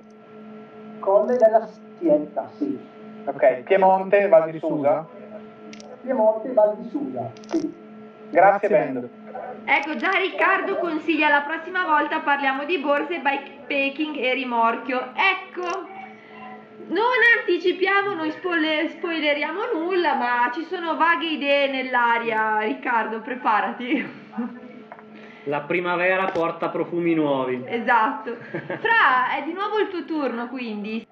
Colle 0.99 1.37
della 1.37 1.69
Sietta, 1.99 2.49
sì. 2.57 2.91
Ok, 3.25 3.63
Piemonte, 3.63 4.29
Val 4.29 4.51
di 4.51 4.59
Susa? 4.59 5.07
Piemonte, 6.01 6.53
Val 6.53 6.77
di 6.77 6.89
Susa, 6.89 7.31
sì. 7.47 7.82
Grazie 8.33 8.69
Bendo. 8.69 9.09
Ecco, 9.65 9.95
già 9.97 10.13
Riccardo 10.13 10.79
consiglia 10.79 11.29
la 11.29 11.43
prossima 11.43 11.85
volta 11.85 12.21
parliamo 12.21 12.65
di 12.65 12.79
borse, 12.79 13.21
bikepacking 13.21 14.17
e 14.17 14.33
rimorchio. 14.33 15.13
Ecco, 15.15 15.87
non 16.89 17.21
anticipiamo, 17.39 18.15
non 18.15 18.31
spoiler, 18.31 18.89
spoileriamo 18.89 19.61
nulla, 19.75 20.15
ma 20.15 20.51
ci 20.55 20.65
sono 20.65 20.97
vaghe 20.97 21.27
idee 21.27 21.69
nell'aria. 21.69 22.61
Riccardo, 22.61 23.21
preparati. 23.21 24.21
La 25.45 25.61
primavera 25.61 26.25
porta 26.27 26.71
profumi 26.71 27.15
nuovi. 27.15 27.63
Esatto. 27.67 28.35
Fra, 28.41 29.37
è 29.37 29.43
di 29.45 29.53
nuovo 29.53 29.79
il 29.79 29.89
tuo 29.89 30.05
turno, 30.07 30.49
quindi. 30.49 31.07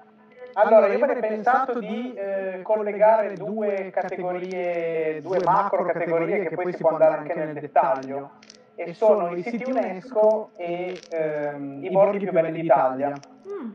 Allora, 0.55 0.87
io 0.87 1.05
avrei 1.05 1.21
pensato 1.21 1.79
di 1.79 2.15
eh, 2.15 2.61
collegare 2.63 3.35
due 3.35 3.91
categorie, 3.91 5.21
due 5.23 5.41
macro 5.45 5.85
categorie 5.85 6.49
che 6.49 6.55
poi 6.55 6.73
si 6.73 6.79
può 6.79 6.91
andare 6.91 7.19
anche 7.19 7.35
nel 7.35 7.53
dettaglio, 7.55 8.31
e 8.75 8.95
sono 8.95 9.35
i 9.35 9.43
siti 9.43 9.71
UNESCO 9.71 10.51
e 10.57 11.01
ehm, 11.11 11.85
i 11.85 11.91
borghi 11.91 12.19
più 12.19 12.33
belli 12.33 12.61
d'Italia. 12.61 13.13
Mm. 13.49 13.71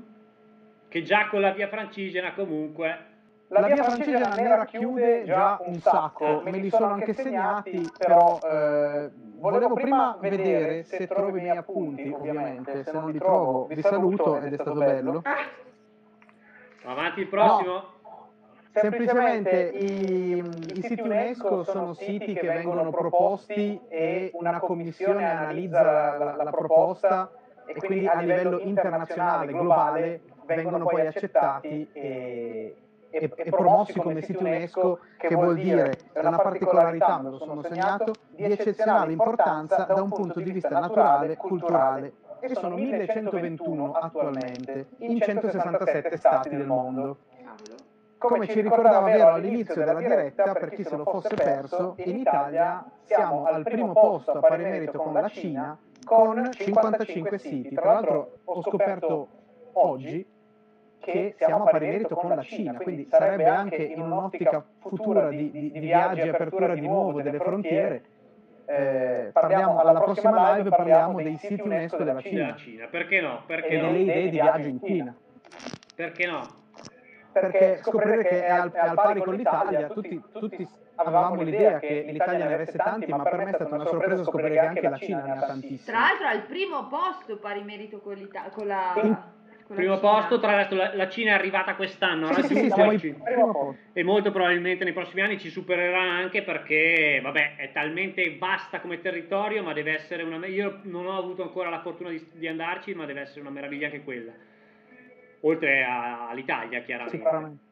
Che 0.88 1.03
già 1.03 1.28
con 1.30 1.41
la 1.41 1.51
via 1.51 1.67
francigena 1.67 2.34
comunque... 2.34 3.13
La, 3.49 3.59
la 3.59 3.67
via 3.67 3.84
francigena 3.84 4.34
ne 4.34 4.47
racchiude 4.47 5.23
già 5.23 5.59
un 5.61 5.76
sacco, 5.76 6.41
me 6.43 6.51
li 6.51 6.69
sono 6.71 6.88
anche 6.88 7.13
segnati, 7.13 7.88
però 7.95 8.39
eh, 8.41 9.11
volevo 9.36 9.76
prima 9.76 10.17
vedere 10.19 10.84
se 10.84 11.05
trovo 11.05 11.38
i 11.38 11.41
miei 11.41 11.55
appunti, 11.55 12.09
ovviamente, 12.09 12.84
se 12.84 12.91
non 12.91 13.11
li 13.11 13.19
trovo 13.19 13.67
vi 13.67 13.80
saluto 13.84 14.38
ed 14.38 14.51
è 14.51 14.55
stato 14.55 14.73
bello. 14.73 15.21
Ah. 15.23 15.63
Avanti 16.86 17.21
il 17.21 17.27
prossimo. 17.27 17.73
No. 17.73 17.93
Semplicemente 18.71 19.69
i, 19.69 20.38
i, 20.38 20.81
siti 20.81 20.99
UNESCO 20.99 21.63
sono 21.63 21.93
siti 21.93 22.33
che 22.33 22.47
vengono 22.47 22.89
proposti 22.89 23.79
e 23.88 24.31
una 24.33 24.59
commissione 24.59 25.29
analizza 25.29 25.81
la, 25.81 26.17
la, 26.17 26.43
la 26.43 26.51
proposta 26.51 27.31
e 27.65 27.73
quindi 27.75 28.05
a 28.05 28.19
livello 28.19 28.59
internazionale, 28.59 29.53
globale, 29.53 30.21
vengono 30.45 30.86
poi 30.86 31.07
accettati 31.07 31.88
e, 31.93 32.75
e, 33.09 33.31
e, 33.33 33.49
promossi 33.49 33.97
come 33.97 34.21
siti 34.21 34.43
UNESCO, 34.43 34.99
che 35.17 35.33
vuol 35.33 35.55
dire, 35.55 35.97
è 36.11 36.19
una 36.19 36.38
particolarità, 36.38 37.21
me 37.21 37.29
lo 37.29 37.38
sono 37.38 37.61
segnato, 37.63 38.11
di 38.31 38.43
eccezionale 38.43 39.13
importanza 39.13 39.86
da 39.86 40.01
un 40.01 40.09
punto 40.09 40.41
di 40.41 40.51
vista 40.51 40.77
naturale, 40.79 41.38
culturale 41.38 42.11
e 42.39 42.55
sono 42.55 42.75
1121 42.75 43.91
attualmente 43.93 44.88
in 44.99 45.19
167 45.19 46.17
stati 46.17 46.49
del 46.49 46.65
mondo. 46.65 47.17
Come 48.17 48.47
ci 48.47 48.61
ricordava 48.61 49.01
Vero 49.01 49.33
all'inizio 49.33 49.75
della 49.75 49.93
diretta, 49.93 50.53
per 50.53 50.69
chi 50.69 50.83
se 50.83 50.95
lo 50.95 51.03
fosse 51.03 51.36
perso, 51.36 51.95
in 51.97 52.17
Italia 52.17 52.83
siamo 53.03 53.45
al 53.45 53.63
primo 53.63 53.93
posto 53.93 54.31
a 54.31 54.39
pari 54.39 54.63
merito 54.63 54.97
con 54.97 55.13
la 55.13 55.27
Cina 55.27 55.77
con 56.03 56.49
55 56.51 57.38
siti. 57.38 57.75
Tra 57.75 57.93
l'altro 57.93 58.38
ho 58.43 58.61
scoperto 58.61 59.27
oggi 59.73 60.25
che 60.99 61.36
siamo 61.38 61.65
a 61.65 61.69
pari 61.69 61.88
merito 61.88 62.15
con 62.15 62.29
la 62.29 62.41
Cina, 62.41 62.73
quindi 62.73 63.07
sarebbe 63.09 63.45
anche 63.45 63.83
in 63.83 64.01
un'ottica 64.01 64.63
futura 64.79 65.29
di, 65.29 65.51
di, 65.51 65.71
di 65.71 65.79
viaggi 65.79 66.21
e 66.21 66.29
apertura 66.29 66.73
di 66.73 66.81
nuovo 66.81 67.21
delle 67.21 67.39
frontiere 67.39 68.03
eh, 68.66 69.30
parliamo, 69.32 69.80
alla 69.80 69.99
prossima 69.99 70.55
live 70.55 70.70
parliamo 70.70 71.22
dei 71.22 71.38
siti 71.38 71.61
UNESCO 71.61 72.03
della 72.03 72.22
Cina. 72.22 72.55
Cina. 72.55 72.88
Perché 72.88 73.22
no? 73.22 73.43
Perché 73.45 73.68
e 73.68 73.82
no? 73.82 73.88
delle 73.88 73.99
idee 73.99 74.24
di 74.24 74.30
viaggio 74.30 74.68
in 74.68 74.80
Cina. 74.84 75.16
Perché 75.95 76.26
no? 76.26 76.41
Perché 77.32 77.80
scoprire 77.84 78.24
che 78.24 78.45
è 78.45 78.49
al, 78.49 78.72
è 78.72 78.80
al 78.80 78.95
pari 78.95 79.22
con 79.22 79.36
l'Italia, 79.36 79.88
tutti, 79.88 80.22
tutti 80.32 80.68
avevamo 80.95 81.41
l'idea 81.41 81.80
che 81.80 82.05
l'Italia 82.09 82.45
ne 82.45 82.53
avesse 82.53 82.78
tanti, 82.78 83.11
ma 83.11 83.24
per 83.24 83.38
me 83.38 83.49
è 83.49 83.53
stata 83.53 83.76
una 83.76 83.86
sorpresa 83.86 84.24
scoprire 84.24 84.53
che 84.53 84.59
anche 84.59 84.89
la 84.89 84.97
Cina 84.97 85.24
ne 85.24 85.32
ha 85.32 85.45
tantissimi. 85.45 85.84
Tra 85.84 85.99
l'altro 85.99 86.28
al 86.28 86.43
primo 86.43 86.88
posto 86.88 87.38
pari 87.38 87.63
merito 87.63 87.99
con, 87.99 88.30
con 88.53 88.68
la... 88.68 88.93
In 89.03 89.18
primo 89.74 89.99
posto, 89.99 90.39
tra 90.39 90.51
l'altro 90.51 90.78
la, 90.78 90.95
la, 90.95 91.09
Cina 91.09 91.32
è 91.32 91.34
arrivata 91.34 91.75
quest'anno 91.75 92.32
sì, 92.33 92.70
sì, 92.70 92.70
sì, 93.00 93.16
e 93.93 94.04
molto 94.04 94.32
probabilmente 94.32 94.83
nei 94.83 94.93
prossimi 94.93 95.21
anni 95.21 95.39
ci 95.39 95.50
supererà 95.50 96.01
anche 96.01 96.43
perché 96.43 97.20
vabbè 97.24 97.55
è 97.55 97.71
talmente 97.71 98.37
vasta 98.37 98.79
come 98.79 99.01
territorio 99.01 99.63
ma 99.63 99.74
deve 99.74 99.93
essere 99.93 100.21
una 100.21 100.46
io 100.46 100.79
non 100.83 101.08
ho 101.08 101.17
avuto 101.17 101.42
ancora 101.42 101.70
la 101.70 101.82
fortuna 101.82 102.09
di, 102.09 102.24
di 102.33 102.47
andarci 102.47 102.93
ma 102.93 103.05
deve 103.05 103.21
essere 103.21 103.42
una 103.42 103.50
meraviglia 103.50 103.87
anche 103.87 104.04
quella. 104.04 104.32
Oltre 105.42 105.83
a, 105.83 106.29
all'Italia 106.29 106.82
chiaramente. 106.82 107.17
Sicuramente. 107.17 107.63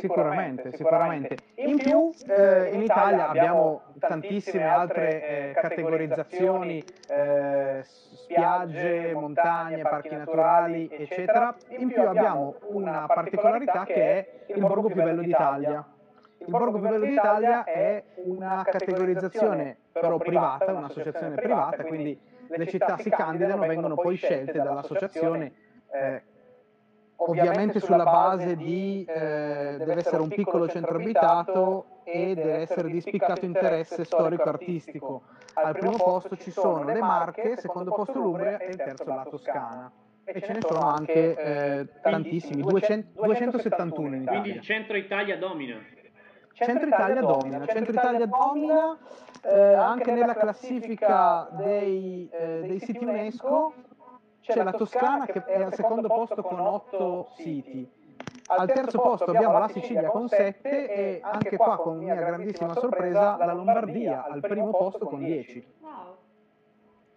Sicuramente, 0.00 0.72
sicuramente. 0.76 1.36
In 1.56 1.76
più 1.76 2.10
eh, 2.28 2.70
in 2.72 2.82
Italia 2.82 3.28
abbiamo 3.28 3.82
tantissime 3.98 4.64
altre 4.64 5.50
eh, 5.50 5.52
categorizzazioni, 5.54 6.82
eh, 7.08 7.84
spiagge, 8.28 9.14
montagne, 9.14 9.82
parchi 9.82 10.14
naturali, 10.14 10.88
eccetera. 10.90 11.54
In 11.68 11.88
più 11.88 12.02
abbiamo 12.02 12.56
una 12.68 13.06
particolarità 13.06 13.84
che 13.84 13.94
è 13.94 14.28
il 14.52 14.60
borgo 14.60 14.88
più 14.88 15.02
bello 15.02 15.22
d'Italia. 15.22 15.84
Il 16.38 16.46
borgo 16.46 16.72
più 16.72 16.88
bello 16.88 17.04
d'Italia 17.04 17.64
è 17.64 18.04
una 18.24 18.62
categorizzazione 18.64 19.76
però 19.92 20.18
privata, 20.18 20.72
un'associazione 20.72 21.34
privata, 21.34 21.82
quindi 21.84 22.18
le 22.46 22.66
città 22.66 22.96
si 22.98 23.10
candidano, 23.10 23.66
vengono 23.66 23.94
poi 23.94 24.16
scelte 24.16 24.52
dall'associazione 24.52 25.52
eh, 25.90 26.22
ovviamente 27.20 27.80
sulla 27.80 28.04
base 28.04 28.56
di 28.56 29.04
eh, 29.04 29.76
deve 29.78 29.96
essere 29.96 30.20
un 30.22 30.28
piccolo 30.28 30.68
centro 30.68 30.96
abitato 30.96 32.02
e 32.04 32.34
deve 32.34 32.58
essere 32.58 32.90
di 32.90 33.00
spiccato 33.00 33.44
interesse 33.44 34.04
storico-artistico. 34.04 35.22
Al 35.54 35.76
primo 35.76 35.96
posto 35.96 36.36
ci 36.36 36.50
sono 36.50 36.84
le 36.84 37.00
Marche, 37.00 37.56
secondo 37.56 37.92
posto 37.92 38.18
l'Umbria 38.18 38.58
e 38.58 38.70
il 38.70 38.76
terzo 38.76 39.04
la 39.04 39.26
Toscana. 39.28 39.90
E 40.24 40.42
ce 40.42 40.52
ne 40.52 40.60
sono 40.60 40.80
anche 40.80 41.36
eh, 41.36 41.88
tantissimi, 42.02 42.60
200, 42.62 43.22
271 43.22 44.14
in 44.14 44.22
Italia. 44.22 44.40
Quindi 44.40 44.58
il 44.58 44.62
centro 44.62 44.96
Italia 44.96 45.38
domina. 45.38 45.76
Centro 46.52 46.86
Italia 46.88 47.20
domina, 47.20 47.66
centro 47.66 47.92
Italia 47.92 48.26
domina 48.26 48.98
eh, 49.44 49.74
anche 49.74 50.12
nella 50.12 50.34
classifica 50.34 51.48
dei, 51.52 52.28
eh, 52.32 52.62
dei 52.66 52.80
siti 52.80 53.04
UNESCO 53.04 53.74
c'è 54.52 54.62
la 54.62 54.72
Toscana 54.72 55.26
che 55.26 55.44
è 55.44 55.62
al 55.62 55.74
secondo 55.74 56.08
posto 56.08 56.42
con 56.42 56.58
8 56.58 57.28
siti. 57.36 57.96
Al 58.46 58.66
terzo 58.66 59.00
posto 59.00 59.30
abbiamo 59.30 59.58
la 59.58 59.68
Sicilia 59.68 60.08
con 60.08 60.28
7 60.28 60.88
e 60.88 61.20
anche 61.22 61.56
qua 61.56 61.76
con 61.76 61.98
mia 61.98 62.14
grandissima 62.14 62.72
sorpresa 62.74 63.36
la 63.36 63.52
Lombardia 63.52 64.24
al 64.24 64.40
primo 64.40 64.70
posto 64.70 65.06
con 65.06 65.22
10. 65.22 65.66
Wow. 65.80 66.16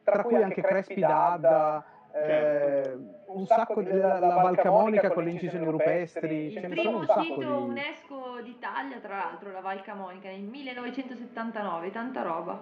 Tra 0.03 0.24
cui 0.24 0.41
anche 0.41 0.62
Crespi 0.62 0.99
d'Adda, 0.99 1.86
eh, 2.12 2.98
un 3.28 3.45
sacco 3.45 3.82
di 3.82 3.91
la, 3.91 4.20
la 4.20 4.36
Val 4.41 4.58
Camonica 4.58 5.12
con 5.12 5.24
le 5.24 5.32
incisioni 5.32 5.66
rupestri, 5.66 6.48
Il 6.48 6.53
ce 6.53 6.68
ne 6.68 6.76
sono 6.76 6.82
primo 6.82 6.98
un 6.98 7.06
sacco 7.06 7.22
sito 7.22 7.40
di... 7.40 7.45
UNESCO 7.45 8.41
d'Italia, 8.44 8.98
tra 8.99 9.16
l'altro, 9.16 9.52
la 9.52 9.62
Val 9.62 9.82
Camonica, 9.82 10.28
nel 10.28 10.41
1979, 10.41 11.91
tanta 11.91 12.22
roba. 12.24 12.60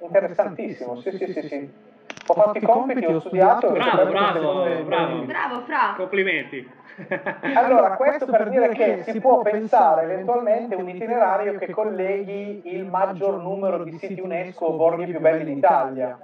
Interessantissimo, 0.00 0.96
sì, 0.96 1.12
sì, 1.12 1.32
sì, 1.32 1.42
sì. 1.42 1.70
Ho 2.26 2.34
fatto 2.34 2.58
i 2.58 2.60
compiti, 2.60 3.04
ho 3.04 3.20
studiato. 3.20 3.70
Bravo, 3.70 4.04
bravo, 4.06 4.82
bravo. 4.84 5.22
Bravo, 5.22 5.60
Fra! 5.62 5.94
Complimenti. 5.96 6.78
Allora, 7.54 7.96
questo 7.96 8.26
per 8.26 8.48
dire 8.50 8.68
che 8.70 9.04
si 9.04 9.20
può 9.20 9.40
pensare 9.42 10.02
eventualmente 10.04 10.74
un 10.74 10.88
itinerario 10.88 11.58
che 11.58 11.70
colleghi 11.70 12.62
il 12.64 12.84
maggior 12.84 13.40
numero 13.40 13.84
di 13.84 13.96
siti 13.98 14.20
UNESCO 14.20 14.66
o 14.66 14.72
borghi 14.76 15.06
più 15.06 15.20
belli 15.20 15.54
d'Italia. 15.54 16.18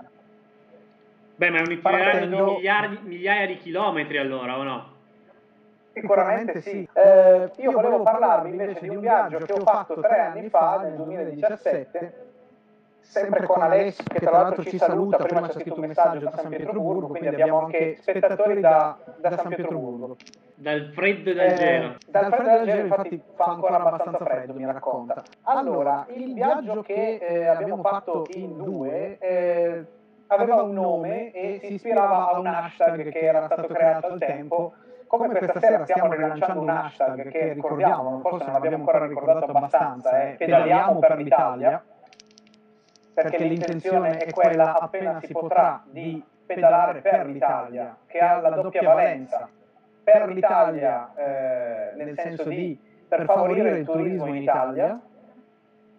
Beh, 1.36 1.50
ma 1.50 1.58
è 1.58 1.60
un 1.60 1.72
itinerario 1.72 2.26
di 2.26 2.42
miliardi- 2.42 3.00
migliaia 3.02 3.46
di 3.46 3.58
chilometri 3.58 4.18
allora, 4.18 4.58
o 4.58 4.62
no? 4.62 4.94
Sicuramente 5.92 6.60
sì. 6.60 6.86
Eh, 6.92 7.50
io 7.56 7.70
volevo 7.72 8.02
parlarvi 8.02 8.50
invece 8.50 8.80
di 8.80 8.88
un 8.88 9.00
viaggio 9.00 9.38
che 9.38 9.52
ho 9.52 9.60
fatto 9.60 9.98
tre 10.00 10.18
anni 10.18 10.48
fa, 10.50 10.80
nel 10.82 10.94
2017, 10.94 12.25
sempre 13.08 13.46
con 13.46 13.62
Alessio, 13.62 14.04
che 14.04 14.18
tra 14.20 14.30
l'altro 14.30 14.62
ci 14.64 14.76
saluta, 14.78 15.16
prima 15.18 15.48
ci 15.48 15.56
ha 15.56 15.60
scritto 15.60 15.80
un 15.80 15.86
messaggio 15.86 16.24
da 16.24 16.32
San 16.36 16.48
Pietroburgo, 16.50 17.06
quindi 17.08 17.28
abbiamo 17.28 17.62
anche 17.64 17.96
spettatori 18.00 18.60
da, 18.60 18.96
da 19.18 19.36
San 19.36 19.48
Pietroburgo. 19.54 20.16
Dal 20.54 20.90
freddo 20.94 21.30
e 21.30 21.34
dal 21.34 21.46
Eh, 21.46 21.54
gelo. 21.54 21.94
dal 22.08 22.32
freddo 22.32 22.50
del 22.58 22.64
gelo 22.66 22.80
infatti 22.82 23.22
fa 23.34 23.44
ancora 23.44 23.76
abbastanza 23.80 24.24
freddo, 24.24 24.52
mi 24.54 24.64
racconta. 24.64 25.22
Allora, 25.42 26.06
il 26.14 26.34
viaggio 26.34 26.82
che 26.82 27.16
eh, 27.20 27.46
abbiamo 27.46 27.82
fatto 27.82 28.26
in 28.34 28.56
due 28.62 29.18
eh, 29.18 29.84
aveva 30.28 30.62
un 30.62 30.72
nome 30.72 31.30
e 31.32 31.60
si 31.62 31.74
ispirava 31.74 32.30
a 32.32 32.38
un 32.38 32.46
hashtag 32.46 33.10
che 33.10 33.18
era 33.20 33.44
stato 33.46 33.66
creato 33.68 34.06
al 34.08 34.18
tempo. 34.18 34.72
Come 35.06 35.28
questa 35.28 35.60
sera 35.60 35.84
stiamo 35.84 36.12
rilanciando 36.12 36.60
un 36.62 36.68
hashtag 36.68 37.28
che 37.28 37.52
ricordiamo, 37.52 38.18
forse 38.20 38.44
non 38.44 38.54
l'abbiamo 38.54 38.76
ancora 38.78 39.06
ricordato 39.06 39.44
abbastanza, 39.44 40.10
è 40.22 40.34
pedaliamo 40.36 40.98
per 40.98 41.16
l'Italia, 41.16 41.80
perché 43.22 43.44
l'intenzione 43.44 44.18
è 44.18 44.30
quella 44.30 44.78
appena 44.78 45.20
si 45.20 45.32
potrà 45.32 45.82
di 45.86 46.22
pedalare 46.44 47.00
per 47.00 47.24
l'Italia, 47.24 47.96
che 48.04 48.18
ha 48.18 48.40
la 48.40 48.50
doppia 48.50 48.82
valenza. 48.82 49.48
per 50.04 50.28
l'Italia 50.28 51.12
eh, 51.16 51.94
nel 51.96 52.14
senso 52.16 52.44
di 52.44 52.78
per 53.08 53.24
favorire 53.24 53.78
il 53.78 53.86
turismo 53.86 54.26
in 54.26 54.36
Italia 54.36 55.00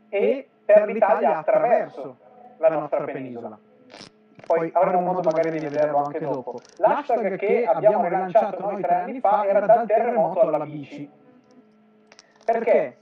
e 0.09 0.47
per 0.63 0.85
l'Italia 0.85 1.37
attraverso 1.39 2.17
la 2.57 2.69
nostra 2.69 3.03
penisola. 3.03 3.57
Poi 4.45 4.69
avremo 4.73 5.01
modo 5.01 5.21
magari 5.23 5.49
di 5.49 5.59
vederlo 5.59 6.03
anche 6.03 6.19
dopo. 6.19 6.59
L'hashtag 6.77 7.35
che 7.35 7.65
abbiamo 7.65 8.03
rilanciato 8.03 8.61
noi 8.61 8.81
tre 8.81 8.93
anni 8.93 9.19
fa 9.19 9.45
era 9.45 9.65
dal 9.65 9.87
terremoto 9.87 10.41
alla 10.41 10.65
bici. 10.65 11.09
Perché? 12.45 12.97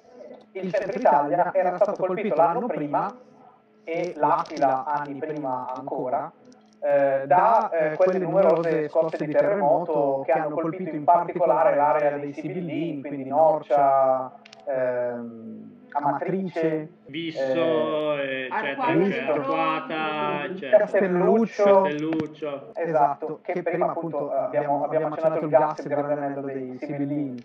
Il 0.54 0.74
centro 0.74 0.98
Italia 0.98 1.54
era 1.54 1.76
stato 1.76 2.06
colpito 2.06 2.34
l'anno 2.34 2.66
prima 2.68 3.14
e 3.86 4.14
l'Aquila 4.18 4.84
anni 4.84 5.16
prima 5.16 5.72
ancora 5.74 6.30
eh, 6.86 7.26
da 7.26 7.70
eh, 7.72 7.96
quelle 7.96 8.20
numerose 8.20 8.90
scosse 8.90 9.26
di 9.26 9.32
terremoto 9.32 10.22
che 10.24 10.34
hanno 10.34 10.56
colpito 10.56 10.96
in 10.96 11.04
particolare 11.04 11.76
l'area 11.76 12.18
dei 12.18 12.32
Sibillini, 12.32 13.02
quindi 13.02 13.26
Norcia, 13.28 14.32
ehm, 14.66 15.74
Amatrice, 15.94 16.90
Visso, 17.06 18.18
eh, 18.20 18.50
eccetera, 18.52 18.84
Arquata 18.84 19.32
Arquata, 19.32 20.44
eccetera. 20.44 20.78
Castelluccio, 20.78 21.82
Castelluccio. 21.82 22.70
Esatto, 22.76 23.40
che 23.42 23.64
prima 23.64 23.88
appunto 23.88 24.32
abbiamo, 24.32 24.84
abbiamo 24.84 25.08
accennato 25.08 25.44
il 25.44 25.50
gas 25.50 25.80
e 25.80 25.82
il 25.84 25.88
grande 25.88 26.14
anello 26.14 26.42
dei 26.42 26.78
Sibillini. 26.78 27.42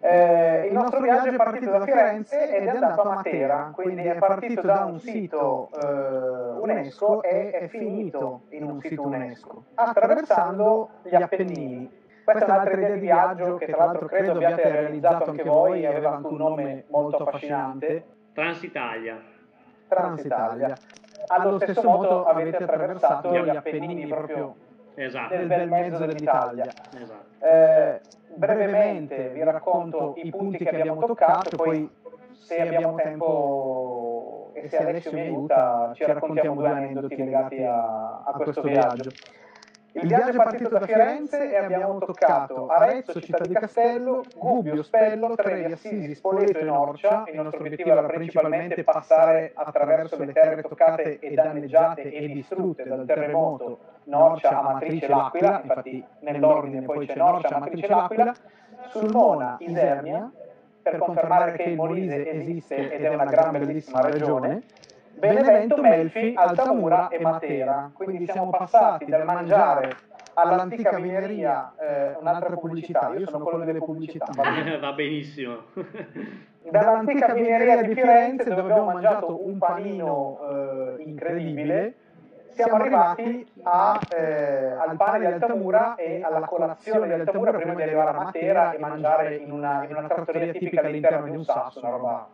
Eh, 0.00 0.66
il 0.66 0.72
nostro 0.72 1.00
viaggio 1.00 1.28
è 1.30 1.34
partito 1.34 1.70
da 1.72 1.80
Firenze 1.80 2.56
ed 2.56 2.66
è 2.66 2.70
andato 2.70 3.02
a 3.02 3.14
Matera, 3.14 3.72
quindi 3.74 4.02
è 4.02 4.14
partito 4.14 4.60
da 4.60 4.84
un 4.84 5.00
sito 5.00 5.70
eh, 5.74 6.60
UNESCO 6.60 7.22
e 7.22 7.50
è 7.50 7.66
finito 7.66 8.42
in 8.50 8.62
un 8.62 8.80
sito 8.80 9.02
UNESCO, 9.02 9.64
attraversando 9.74 10.88
gli 11.02 11.14
Appennini. 11.14 11.90
Questa 12.22 12.44
è 12.44 12.48
un'altra 12.48 12.74
idea 12.74 12.90
di 12.90 13.00
viaggio 13.00 13.56
che 13.56 13.66
tra 13.66 13.86
l'altro 13.86 14.06
credo 14.06 14.32
abbiate 14.32 14.70
realizzato 14.70 15.30
anche 15.30 15.42
voi, 15.42 15.84
aveva 15.84 16.14
anche 16.14 16.28
un 16.28 16.36
nome 16.36 16.84
molto 16.90 17.24
affascinante, 17.24 18.04
Transitalia. 18.34 19.20
Transitalia. 19.88 20.76
Allo 21.26 21.58
stesso 21.58 21.82
modo 21.82 22.24
avete 22.24 22.62
attraversato 22.62 23.32
gli 23.32 23.48
Appennini 23.48 24.06
proprio 24.06 24.54
Esatto. 24.98 25.34
nel 25.36 25.46
bel 25.46 25.68
mezzo 25.68 26.04
dell'Italia. 26.04 26.64
esatto. 26.64 27.46
Eh, 27.46 28.00
brevemente 28.34 29.28
vi 29.28 29.42
racconto 29.44 30.14
i 30.16 30.30
punti 30.30 30.58
che 30.58 30.68
abbiamo 30.70 31.06
toccato, 31.06 31.56
poi 31.56 31.88
se 32.32 32.60
abbiamo 32.60 32.96
tempo 32.96 34.50
e 34.54 34.68
se 34.68 34.76
Alessio 34.78 35.12
mi 35.12 35.20
aiuta 35.20 35.92
ci 35.94 36.04
raccontiamo 36.04 36.54
due 36.54 36.68
aneddoti 36.68 37.16
legati 37.16 37.62
a, 37.62 38.22
a 38.24 38.32
questo 38.32 38.62
viaggio. 38.62 39.10
Il 39.92 40.06
viaggio 40.06 40.30
è 40.30 40.34
partito 40.34 40.68
da 40.68 40.80
Firenze 40.80 41.50
e 41.50 41.56
abbiamo 41.56 41.98
toccato 41.98 42.68
Arezzo, 42.68 43.20
Città 43.20 43.44
di 43.44 43.54
Castello, 43.54 44.22
Gubbio, 44.36 44.82
Spello, 44.82 45.34
Trevi, 45.34 45.72
Assisi, 45.72 46.14
Spoleto 46.14 46.58
e 46.58 46.62
Norcia. 46.62 47.24
Il 47.32 47.40
nostro 47.40 47.60
obiettivo 47.60 47.90
era 47.90 48.02
principalmente 48.02 48.84
passare 48.84 49.52
attraverso 49.54 50.22
le 50.22 50.32
terre 50.32 50.62
toccate 50.62 51.18
e 51.18 51.34
danneggiate 51.34 52.12
e 52.12 52.28
distrutte 52.28 52.84
dal 52.84 53.06
terremoto 53.06 53.78
Norcia, 54.08 54.58
Amatrice, 54.58 55.06
L'Aquila, 55.06 55.60
infatti 55.62 56.04
nell'ordine 56.20 56.82
poi 56.82 57.06
c'è 57.06 57.16
Norcia, 57.16 57.56
Amatrice, 57.56 57.86
L'Aquila, 57.86 58.34
Sulmona, 58.88 59.56
Isernia, 59.60 60.30
per 60.82 60.98
confermare 60.98 61.52
che 61.52 61.62
il 61.64 61.76
Molise 61.76 62.30
esiste 62.30 62.90
ed 62.90 63.04
è 63.04 63.08
una 63.08 63.24
gran 63.24 63.52
bellissima 63.52 64.00
regione, 64.00 64.62
Benevento, 65.18 65.80
Melfi, 65.80 66.32
Altamura 66.36 67.08
e 67.08 67.20
Matera. 67.20 67.90
Quindi 67.92 68.26
siamo 68.26 68.50
passati 68.50 69.04
dal 69.06 69.24
mangiare 69.24 69.96
all'antica 70.34 70.98
vineria, 70.98 71.74
eh, 71.78 72.16
un'altra 72.20 72.56
pubblicità, 72.56 73.12
io 73.16 73.26
sono 73.26 73.44
quello 73.44 73.64
delle 73.64 73.80
pubblicità. 73.80 74.26
Va 74.80 74.92
benissimo. 74.92 75.56
dall'antica 76.70 77.32
vineria 77.32 77.82
di 77.82 77.94
Firenze 77.94 78.44
dove 78.44 78.60
abbiamo 78.60 78.92
mangiato 78.92 79.46
un 79.46 79.58
panino 79.58 80.38
eh, 80.98 81.02
incredibile 81.02 81.94
siamo 82.64 82.74
arrivati 82.74 83.46
a, 83.62 84.00
eh, 84.16 84.72
al 84.72 84.96
pane 84.96 85.18
di 85.20 85.26
Altamura 85.26 85.94
e 85.94 86.20
alla 86.22 86.40
colazione 86.40 87.06
di 87.06 87.12
Altamura 87.12 87.52
prima 87.52 87.74
di 87.74 87.82
arrivare 87.82 88.10
a 88.10 88.20
Matera 88.20 88.72
e 88.72 88.78
mangiare 88.78 89.36
in 89.36 89.52
una, 89.52 89.84
in 89.84 89.94
una 89.94 90.08
trattoria 90.08 90.50
tipica 90.50 90.80
all'interno 90.80 91.26
di 91.26 91.36
un 91.36 91.44
sasso, 91.44 91.78
una 91.78 91.90
roba 91.90 92.28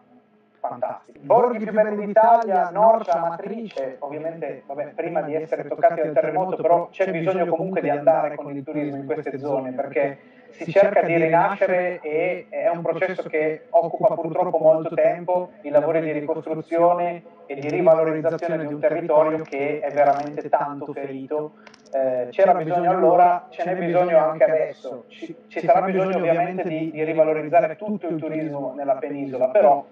fantastica. 0.60 1.18
Borghi 1.20 1.58
più 1.58 1.72
belli 1.72 2.06
d'Italia, 2.06 2.70
Norcia, 2.70 3.20
Amatrice, 3.20 3.96
ovviamente 3.98 4.62
vabbè, 4.66 4.92
prima 4.94 5.20
di 5.20 5.34
essere 5.34 5.68
toccati 5.68 6.00
dal 6.00 6.14
terremoto, 6.14 6.56
però 6.56 6.88
c'è 6.90 7.10
bisogno 7.10 7.44
comunque 7.46 7.82
di 7.82 7.90
andare 7.90 8.36
con 8.36 8.56
il 8.56 8.64
turismo 8.64 8.96
in 8.96 9.04
queste 9.04 9.38
zone 9.38 9.72
perché 9.72 10.18
si 10.56 10.70
cerca 10.70 11.02
di 11.02 11.16
rinascere 11.16 12.00
e 12.00 12.46
è 12.48 12.68
un 12.68 12.82
processo 12.82 13.22
che 13.24 13.66
occupa 13.70 14.14
purtroppo 14.14 14.58
molto 14.58 14.94
tempo, 14.94 15.50
i 15.62 15.70
lavori 15.70 16.00
di 16.00 16.12
ricostruzione 16.12 17.22
e 17.46 17.56
di 17.56 17.68
rivalorizzazione 17.68 18.58
di 18.58 18.72
un 18.72 18.80
territorio 18.80 19.42
che 19.42 19.80
è 19.80 19.92
veramente 19.92 20.48
tanto 20.48 20.92
ferito. 20.92 21.54
Eh, 21.92 22.28
c'era 22.30 22.54
bisogno 22.54 22.90
allora, 22.90 23.46
ce 23.50 23.64
n'è 23.64 23.76
bisogno 23.76 24.18
anche 24.18 24.44
adesso. 24.44 25.04
Ci, 25.08 25.34
ci 25.48 25.60
sarà 25.60 25.82
bisogno 25.82 26.16
ovviamente 26.16 26.62
di, 26.62 26.90
di 26.90 27.04
rivalorizzare 27.04 27.76
tutto 27.76 28.08
il 28.08 28.18
turismo 28.18 28.72
nella 28.76 28.94
penisola, 28.94 29.48
però 29.48 29.84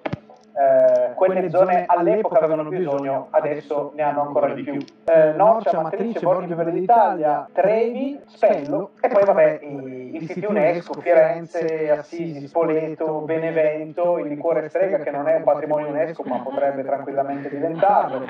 eh, 0.55 1.15
quelle 1.15 1.49
zone 1.49 1.85
all'epoca 1.87 2.39
avevano 2.39 2.69
bisogno, 2.69 3.29
adesso 3.31 3.93
ne 3.95 4.03
hanno 4.03 4.23
ancora 4.23 4.53
di 4.53 4.63
più. 4.63 4.79
Eh, 5.05 5.33
Norcia, 5.33 5.81
Matrice, 5.81 6.21
Borghi 6.21 6.47
più 6.47 6.57
belli 6.57 6.81
d'Italia, 6.81 7.49
Trevi, 7.53 8.21
Spello 8.27 8.91
e 9.01 9.09
poi 9.09 9.25
vabbè 9.25 9.61
i, 9.63 10.17
i 10.17 10.27
siti 10.27 10.45
UNESCO, 10.45 11.01
Firenze, 11.01 11.91
Assisi, 11.91 12.47
Spoleto, 12.47 13.21
Benevento, 13.21 14.19
il 14.19 14.29
liquore 14.29 14.69
strega 14.69 14.99
che 14.99 15.11
non 15.11 15.27
è 15.27 15.37
un 15.37 15.45
patrimonio 15.45 15.89
UNESCO 15.89 16.23
ma 16.25 16.41
potrebbe 16.41 16.85
tranquillamente 16.85 17.49
diventarlo, 17.49 18.27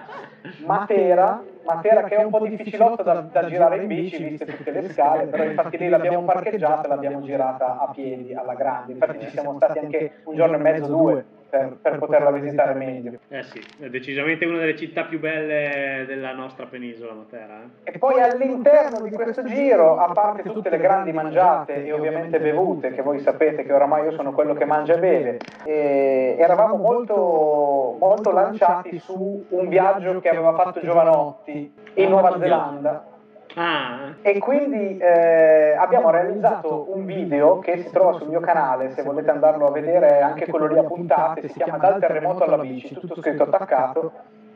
Matera, 0.64 1.42
Matera 1.64 2.04
che 2.04 2.16
è 2.16 2.22
un 2.22 2.30
po' 2.30 2.46
difficilotto 2.46 3.02
da, 3.02 3.20
da 3.20 3.46
girare 3.46 3.78
in 3.78 3.88
bici 3.88 4.22
viste 4.22 4.44
tutte 4.46 4.70
le 4.70 4.88
scale, 4.90 5.24
però 5.24 5.42
infatti 5.42 5.76
lì 5.76 5.88
l'abbiamo 5.88 6.22
parcheggiata 6.22 6.86
e 6.86 6.88
l'abbiamo 6.88 7.20
girata 7.22 7.78
a 7.80 7.90
piedi 7.92 8.32
alla 8.32 8.54
grande, 8.54 8.92
infatti 8.92 9.18
ci 9.20 9.30
siamo 9.30 9.54
stati 9.56 9.80
anche 9.80 10.12
un 10.24 10.36
giorno 10.36 10.56
e 10.56 10.60
mezzo, 10.60 10.86
due 10.86 11.24
per, 11.52 11.76
per 11.82 11.98
poterla 11.98 12.30
visitare 12.30 12.72
meglio. 12.72 13.18
Eh 13.28 13.42
sì, 13.42 13.62
è 13.78 13.90
decisamente 13.90 14.46
una 14.46 14.60
delle 14.60 14.74
città 14.74 15.04
più 15.04 15.20
belle 15.20 16.04
della 16.06 16.32
nostra 16.32 16.64
penisola 16.64 17.12
Matera. 17.12 17.60
Eh? 17.84 17.90
E 17.92 17.98
poi 17.98 18.22
all'interno 18.22 19.02
di 19.02 19.10
questo 19.10 19.44
giro, 19.44 19.98
a 19.98 20.10
parte 20.12 20.44
tutte 20.44 20.70
le 20.70 20.78
grandi 20.78 21.12
mangiate 21.12 21.84
e 21.84 21.92
ovviamente 21.92 22.40
bevute, 22.40 22.92
che 22.92 23.02
voi 23.02 23.20
sapete 23.20 23.64
che 23.64 23.72
oramai 23.72 24.04
io 24.04 24.12
sono 24.12 24.32
quello 24.32 24.54
che 24.54 24.64
mangia 24.64 24.94
e 24.94 24.98
beve, 24.98 25.38
e 25.64 26.36
eravamo 26.38 26.76
molto, 26.76 27.96
molto 27.98 28.32
lanciati 28.32 28.98
su 28.98 29.44
un 29.46 29.68
viaggio 29.68 30.20
che 30.20 30.30
aveva 30.30 30.54
fatto 30.54 30.80
Giovanotti 30.80 31.70
in 31.96 32.08
Nuova 32.08 32.38
Zelanda 32.38 33.10
Ah. 33.54 34.14
E 34.22 34.38
quindi 34.38 34.98
eh, 34.98 35.74
abbiamo 35.78 36.10
realizzato 36.10 36.86
un 36.88 37.04
video 37.04 37.58
che 37.58 37.82
si 37.82 37.90
trova 37.90 38.12
sul 38.12 38.28
mio 38.28 38.40
canale, 38.40 38.92
se 38.92 39.02
volete 39.02 39.30
andarlo 39.30 39.66
a 39.66 39.70
vedere, 39.70 40.20
anche 40.20 40.46
quello 40.46 40.66
lì 40.66 40.78
a 40.78 40.84
puntate, 40.84 41.48
si 41.48 41.54
chiama 41.54 41.78
Dal 41.78 42.00
terremoto 42.00 42.44
alla 42.44 42.58
bici, 42.58 42.94
tutto 42.94 43.16
scritto 43.20 43.42
attaccato, 43.42 44.12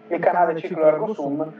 il 0.08 0.18
canale 0.18 0.56
Ciclo 0.56 0.86
Ergo 0.86 1.12
Sum, 1.12 1.52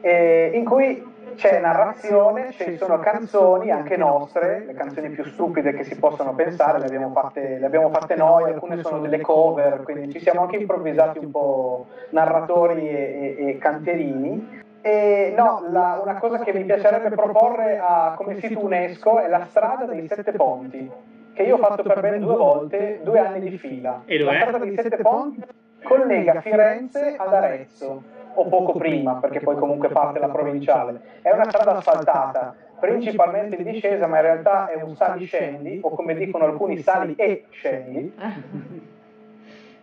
eh, 0.00 0.50
in 0.52 0.64
cui 0.64 1.10
c'è 1.34 1.60
narrazione, 1.60 2.52
ci 2.52 2.76
sono 2.76 2.98
canzoni 2.98 3.70
anche 3.70 3.96
nostre, 3.96 4.64
le 4.66 4.74
canzoni 4.74 5.08
più 5.10 5.24
stupide 5.24 5.72
che 5.72 5.84
si 5.84 5.96
possono 5.96 6.34
pensare, 6.34 6.78
le 6.78 6.86
abbiamo 6.86 7.10
fatte, 7.12 7.58
le 7.58 7.66
abbiamo 7.66 7.90
fatte 7.90 8.16
noi, 8.16 8.44
alcune 8.44 8.82
sono 8.82 9.00
delle 9.00 9.20
cover, 9.20 9.82
quindi 9.82 10.12
ci 10.12 10.20
siamo 10.20 10.42
anche 10.42 10.56
improvvisati 10.56 11.18
un 11.18 11.30
po' 11.30 11.86
narratori 12.10 12.88
e, 12.88 13.36
e, 13.38 13.48
e 13.48 13.58
canterini. 13.58 14.60
E 14.84 15.32
no, 15.36 15.64
la, 15.70 16.00
una 16.02 16.18
cosa 16.18 16.40
che 16.40 16.52
mi 16.52 16.64
piacerebbe 16.64 17.10
proporre 17.10 17.78
a, 17.78 18.14
come 18.16 18.40
sito 18.40 18.64
UNESCO 18.64 19.20
è 19.20 19.28
la 19.28 19.44
strada 19.44 19.84
dei 19.84 20.08
sette 20.08 20.32
ponti, 20.32 20.90
che 21.32 21.42
io 21.44 21.54
ho 21.54 21.58
fatto 21.58 21.84
per 21.84 22.00
ben 22.00 22.20
due 22.20 22.34
volte, 22.34 23.00
due 23.04 23.20
anni 23.20 23.48
di 23.48 23.56
fila. 23.58 24.02
E 24.06 24.18
la 24.18 24.34
strada 24.34 24.58
dei 24.58 24.74
sette 24.74 24.96
ponti 24.96 25.40
collega 25.84 26.40
Firenze 26.40 27.14
ad 27.16 27.32
Arezzo, 27.32 28.02
o 28.34 28.48
poco 28.48 28.72
prima, 28.72 29.14
perché 29.14 29.38
poi 29.40 29.56
comunque 29.56 29.88
parte 29.90 30.18
la 30.18 30.28
provinciale. 30.28 31.00
È 31.22 31.30
una 31.30 31.44
strada 31.44 31.76
asfaltata, 31.76 32.54
principalmente 32.80 33.54
in 33.56 33.62
discesa, 33.62 34.08
ma 34.08 34.16
in 34.16 34.22
realtà 34.22 34.68
è 34.68 34.82
un 34.82 34.96
sali-scendi, 34.96 35.80
o 35.82 35.90
come 35.90 36.14
dicono 36.16 36.44
alcuni 36.44 36.78
sali 36.78 37.14
e 37.14 37.44
scendi, 37.50 38.14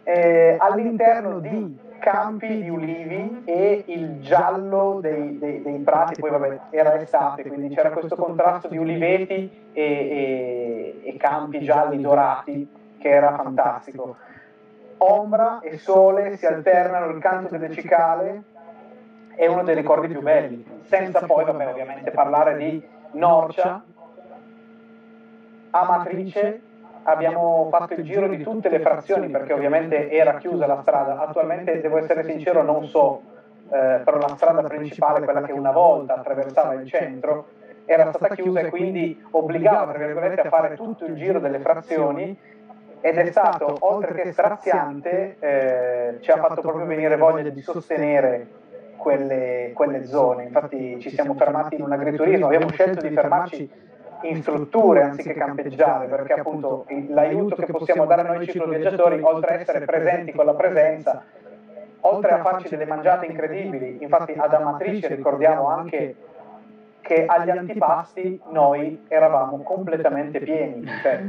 eh, 0.03 0.55
all'interno 0.59 1.39
di 1.39 1.88
campi 1.99 2.61
di 2.61 2.69
ulivi 2.69 3.43
e 3.45 3.84
il 3.88 4.21
giallo 4.21 4.99
dei, 5.01 5.38
dei, 5.38 5.61
dei 5.61 5.77
prati, 5.80 6.19
poi 6.19 6.31
vabbè 6.31 6.59
era 6.71 6.99
estate, 6.99 7.43
quindi 7.43 7.76
c'era 7.76 7.91
questo 7.91 8.15
contrasto 8.15 8.67
di 8.67 8.77
uliveti 8.77 9.69
e, 9.71 9.84
e, 9.84 11.01
e 11.03 11.17
campi 11.17 11.59
gialli 11.59 12.01
dorati 12.01 12.67
che 12.97 13.09
era 13.09 13.35
fantastico. 13.35 14.15
Ombra 14.97 15.59
e 15.59 15.77
sole 15.77 16.35
si 16.38 16.45
alternano, 16.45 17.11
il 17.11 17.21
canto 17.21 17.57
delle 17.57 17.73
cicale 17.73 18.43
è 19.35 19.45
uno 19.47 19.63
dei 19.63 19.76
ricordi 19.76 20.07
più 20.07 20.21
belli, 20.21 20.65
senza 20.85 21.21
poi 21.21 21.45
vabbè, 21.45 21.67
ovviamente 21.67 22.11
parlare 22.11 22.57
di 22.57 22.84
Norcia, 23.11 23.81
Amatrice 25.71 26.61
abbiamo 27.03 27.67
fatto 27.71 27.93
il 27.93 28.03
giro 28.03 28.27
di 28.27 28.41
tutte 28.43 28.69
le 28.69 28.80
frazioni 28.80 29.30
perché 29.30 29.53
ovviamente 29.53 30.09
era 30.09 30.38
chiusa 30.38 30.67
la 30.67 30.81
strada. 30.81 31.19
Attualmente, 31.19 31.81
devo 31.81 31.97
essere 31.97 32.23
sincero, 32.23 32.63
non 32.63 32.85
so, 32.85 33.21
eh, 33.71 34.01
però 34.03 34.17
la 34.17 34.35
strada 34.35 34.61
principale, 34.63 35.23
quella 35.23 35.41
che 35.41 35.51
una 35.51 35.71
volta 35.71 36.15
attraversava 36.15 36.73
il 36.73 36.88
centro, 36.88 37.47
era 37.85 38.11
stata 38.11 38.35
chiusa 38.35 38.59
e 38.59 38.69
quindi 38.69 39.19
obbligava, 39.31 39.93
a 39.93 40.49
fare 40.49 40.76
tutto 40.76 41.05
il 41.05 41.15
giro 41.15 41.39
delle 41.39 41.59
frazioni 41.59 42.38
ed 43.01 43.17
è 43.17 43.26
stato, 43.31 43.77
oltre 43.80 44.13
che 44.13 44.31
straziante, 44.31 45.38
eh, 45.39 46.17
ci 46.19 46.31
ha 46.31 46.38
fatto 46.38 46.61
proprio 46.61 46.85
venire 46.85 47.15
voglia 47.15 47.49
di 47.49 47.61
sostenere 47.61 48.47
quelle, 48.97 49.71
quelle 49.73 50.05
zone. 50.05 50.43
Infatti 50.43 50.99
ci 50.99 51.09
siamo 51.09 51.34
fermati 51.34 51.76
in 51.76 51.84
un 51.84 51.91
agriturismo, 51.91 52.45
abbiamo 52.45 52.69
scelto 52.69 53.01
di 53.01 53.13
fermarci 53.13 53.71
in 54.23 54.41
strutture 54.41 55.01
anziché 55.03 55.33
campeggiare, 55.33 56.07
perché 56.07 56.33
appunto 56.33 56.85
l'aiuto 57.09 57.55
che 57.55 57.71
possiamo 57.71 58.05
dare 58.05 58.23
noi 58.23 58.47
cicloviaggiatori, 58.47 59.21
oltre 59.21 59.55
a 59.55 59.59
essere 59.59 59.85
presenti 59.85 60.31
con 60.31 60.45
la 60.45 60.53
presenza, 60.53 61.23
oltre 62.01 62.31
a 62.31 62.41
farci 62.41 62.69
delle 62.69 62.85
mangiate 62.85 63.25
incredibili, 63.25 63.97
infatti 64.01 64.33
ad 64.37 64.53
Amatrice 64.53 65.15
ricordiamo 65.15 65.67
anche 65.67 66.15
che 67.01 67.25
agli 67.25 67.49
antipasti 67.49 68.39
noi 68.51 69.05
eravamo 69.07 69.61
completamente 69.63 70.39
pieni. 70.39 70.85
Cioè, 71.01 71.23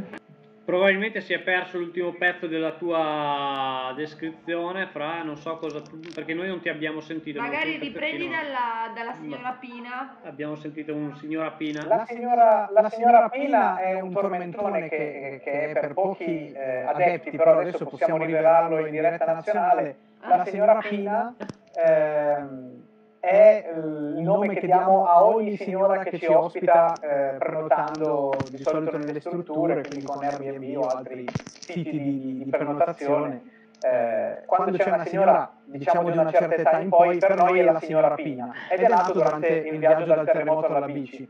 Probabilmente 0.71 1.21
si 1.21 1.33
è 1.33 1.41
perso 1.41 1.79
l'ultimo 1.79 2.13
pezzo 2.13 2.47
della 2.47 2.71
tua 2.71 3.93
descrizione, 3.97 4.87
Fra, 4.87 5.21
non 5.25 5.37
so 5.37 5.57
cosa 5.57 5.83
tu, 5.83 5.99
perché 6.15 6.33
noi 6.33 6.47
non 6.47 6.61
ti 6.61 6.69
abbiamo 6.69 7.01
sentito. 7.01 7.41
Magari 7.41 7.77
riprendi 7.77 8.29
dalla, 8.29 8.93
dalla, 8.95 9.13
signora 9.15 9.57
Pina. 9.59 10.19
Abbiamo 10.23 10.55
sentito 10.55 10.95
un 10.95 11.17
signora 11.17 11.51
Pina. 11.51 11.85
La 11.87 12.05
signora, 12.07 12.71
la 12.73 12.89
signora 12.89 13.29
Pina 13.29 13.79
è 13.81 14.01
un 14.01 14.13
tormentone 14.13 14.89
che, 14.89 15.41
che 15.43 15.71
è 15.71 15.73
per 15.73 15.93
pochi 15.93 16.53
eh, 16.53 16.83
adepti, 16.83 17.37
però 17.37 17.59
adesso 17.59 17.85
possiamo 17.87 18.25
rivelarlo 18.25 18.87
in 18.87 18.93
diretta 18.93 19.25
nazionale. 19.25 19.97
La 20.21 20.45
signora 20.45 20.79
Pina... 20.79 21.35
Eh, 21.75 22.89
è 23.21 23.71
il 23.77 24.23
nome 24.23 24.55
che 24.55 24.65
diamo 24.65 25.07
a 25.07 25.25
ogni 25.25 25.57
signora 25.57 26.03
che 26.03 26.19
ci 26.19 26.27
ospita 26.27 26.99
eh, 27.01 27.37
prenotando 27.37 28.47
di 28.49 28.59
solito 28.63 28.97
nelle 28.97 29.21
strutture, 29.21 29.83
quindi 29.83 30.03
con 30.03 30.23
Airbnb 30.25 30.77
o 30.79 30.89
altri 30.89 31.27
siti 31.59 31.91
di, 31.91 32.43
di 32.45 32.51
prenotazione. 32.51 33.59
Eh, 33.83 34.43
quando 34.47 34.77
c'è 34.77 34.91
una 34.91 35.05
signora, 35.05 35.51
diciamo 35.65 36.11
di 36.11 36.19
una 36.19 36.31
certa 36.31 36.55
età 36.55 36.79
in 36.81 36.89
poi, 36.89 37.19
per 37.19 37.37
noi 37.37 37.59
è 37.59 37.63
la 37.63 37.79
signora 37.79 38.15
Pina 38.15 38.53
ed 38.71 38.81
è 38.81 38.89
nato 38.89 39.13
durante 39.13 39.49
il 39.49 39.79
viaggio 39.79 40.07
dal 40.07 40.25
terremoto 40.25 40.75
alla 40.75 40.87
bici. 40.87 41.29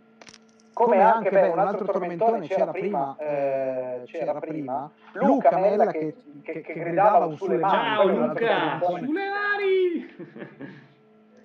Come 0.73 1.03
anche 1.03 1.29
beh, 1.29 1.49
un 1.49 1.59
altro 1.59 1.85
tormentone 1.85 2.47
c'era 2.47 2.71
prima, 2.71 3.15
eh, 3.19 4.03
c'era 4.07 4.35
prima 4.35 4.91
Luca 5.13 5.59
Mella 5.59 5.87
che, 5.91 6.15
che, 6.43 6.61
che 6.61 6.73
gridava 6.73 7.31
sulle 7.35 7.59
mani. 7.59 7.73
Ciao 7.73 8.07
Luca, 8.07 8.81
sulle 8.81 9.09
mani! 9.09 10.89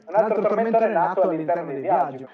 Un 0.08 0.16
altro 0.16 0.42
tormentone 0.42 0.88
nato 0.90 1.22
all'interno 1.22 1.72
del 1.72 1.82
viaggio. 1.82 2.30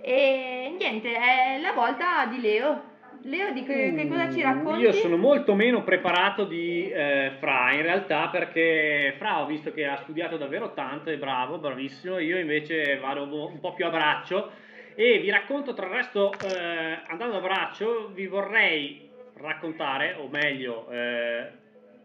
E 0.00 0.74
niente, 0.78 1.12
è 1.12 1.58
la 1.60 1.72
volta 1.72 2.26
di 2.26 2.40
Leo. 2.40 2.94
Leo, 3.22 3.52
di 3.52 3.64
che, 3.64 3.92
che 3.92 4.06
cosa 4.06 4.30
ci 4.30 4.40
racconti? 4.40 4.82
Io 4.82 4.92
sono 4.92 5.16
molto 5.16 5.54
meno 5.54 5.82
preparato 5.82 6.44
di 6.44 6.88
eh, 6.88 7.32
Fra 7.40 7.72
in 7.72 7.82
realtà 7.82 8.28
perché 8.28 9.14
Fra 9.18 9.42
ho 9.42 9.46
visto 9.46 9.72
che 9.72 9.84
ha 9.84 9.96
studiato 9.96 10.36
davvero 10.36 10.74
tanto, 10.74 11.10
è 11.10 11.16
bravo, 11.16 11.58
bravissimo, 11.58 12.18
io 12.18 12.38
invece 12.38 12.98
vado 12.98 13.24
un 13.24 13.58
po' 13.58 13.74
più 13.74 13.84
a 13.84 13.90
braccio 13.90 14.50
e 14.94 15.18
vi 15.18 15.30
racconto 15.30 15.74
tra 15.74 15.86
il 15.86 15.92
resto, 15.92 16.32
eh, 16.32 17.00
andando 17.08 17.38
a 17.38 17.40
braccio, 17.40 18.10
vi 18.14 18.26
vorrei 18.26 19.10
raccontare, 19.38 20.14
o 20.14 20.28
meglio, 20.28 20.88
eh, 20.90 21.50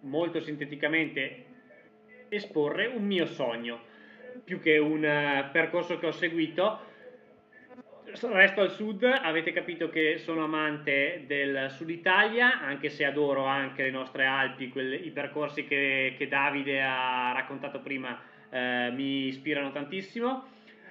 molto 0.02 0.42
sinteticamente, 0.42 1.46
esporre 2.30 2.88
un 2.88 3.04
mio 3.04 3.28
sogno 3.28 3.90
più 4.44 4.60
che 4.60 4.78
un 4.78 5.04
uh, 5.04 5.52
percorso 5.52 5.98
che 5.98 6.08
ho 6.08 6.12
seguito. 6.12 6.90
Resto 8.14 8.62
al 8.62 8.72
sud, 8.72 9.04
avete 9.04 9.54
capito 9.54 9.90
che 9.90 10.18
sono 10.18 10.44
amante 10.44 11.24
del 11.28 11.68
sud 11.70 11.90
Italia, 11.90 12.60
anche 12.60 12.90
se 12.90 13.06
adoro 13.06 13.46
anche 13.46 13.84
le 13.84 13.92
nostre 13.92 14.26
Alpi, 14.26 14.68
quelli, 14.68 15.06
i 15.06 15.12
percorsi 15.12 15.66
che, 15.66 16.16
che, 16.18 16.28
Davide 16.28 16.82
ha 16.82 17.32
raccontato 17.32 17.80
prima 17.80 18.20
eh, 18.50 18.92
mi 18.92 19.28
ispirano 19.28 19.72
tantissimo. 19.72 20.46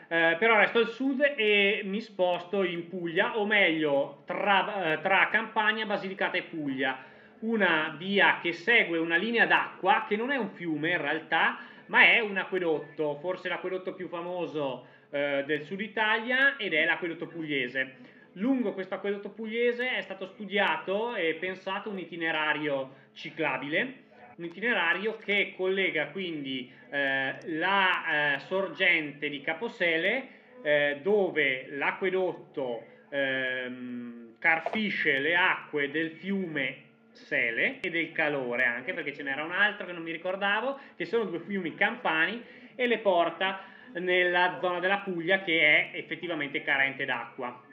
Eh, 0.08 0.36
però 0.40 0.56
resto 0.56 0.78
al 0.78 0.88
sud 0.88 1.20
e 1.36 1.82
mi 1.84 2.00
sposto 2.00 2.64
in 2.64 2.88
Puglia, 2.88 3.38
o 3.38 3.46
meglio 3.46 4.22
tra, 4.26 4.94
eh, 4.94 5.00
tra 5.00 5.28
Campania, 5.30 5.86
Basilicata 5.86 6.36
e 6.36 6.42
Puglia. 6.42 7.04
Una 7.40 7.94
via 7.96 8.38
che 8.42 8.52
segue 8.52 8.98
una 8.98 9.16
linea 9.16 9.46
d'acqua 9.46 10.06
che 10.08 10.16
non 10.16 10.30
è 10.30 10.36
un 10.36 10.50
fiume 10.50 10.90
in 10.90 11.00
realtà, 11.00 11.58
ma 11.90 12.04
è 12.04 12.20
un 12.20 12.36
acquedotto, 12.36 13.16
forse 13.16 13.48
l'acquedotto 13.48 13.94
più 13.94 14.08
famoso 14.08 14.86
eh, 15.10 15.42
del 15.44 15.62
sud 15.62 15.80
Italia 15.80 16.56
ed 16.56 16.72
è 16.72 16.84
l'acquedotto 16.84 17.26
pugliese. 17.26 18.18
Lungo 18.34 18.72
questo 18.72 18.94
acquedotto 18.94 19.30
pugliese 19.30 19.96
è 19.96 20.00
stato 20.02 20.26
studiato 20.26 21.16
e 21.16 21.34
pensato 21.34 21.90
un 21.90 21.98
itinerario 21.98 22.94
ciclabile, 23.12 24.04
un 24.36 24.44
itinerario 24.44 25.16
che 25.16 25.52
collega 25.56 26.06
quindi 26.06 26.72
eh, 26.90 27.34
la 27.58 28.34
eh, 28.34 28.38
sorgente 28.38 29.28
di 29.28 29.40
Caposele 29.40 30.28
eh, 30.62 31.00
dove 31.02 31.66
l'acquedotto 31.70 32.84
ehm, 33.08 34.36
carpisce 34.38 35.18
le 35.18 35.34
acque 35.34 35.90
del 35.90 36.12
fiume 36.12 36.88
Sele 37.12 37.80
e 37.80 37.90
del 37.90 38.12
Calore 38.12 38.64
anche 38.64 38.92
perché 38.92 39.14
ce 39.14 39.22
n'era 39.22 39.44
un 39.44 39.52
altro 39.52 39.86
che 39.86 39.92
non 39.92 40.02
mi 40.02 40.12
ricordavo 40.12 40.78
che 40.96 41.04
sono 41.04 41.24
due 41.24 41.40
fiumi 41.40 41.74
campani 41.74 42.42
e 42.74 42.86
le 42.86 42.98
porta 42.98 43.60
nella 43.94 44.58
zona 44.60 44.78
della 44.78 44.98
Puglia 44.98 45.42
che 45.42 45.60
è 45.60 45.96
effettivamente 45.96 46.62
carente 46.62 47.04
d'acqua 47.04 47.68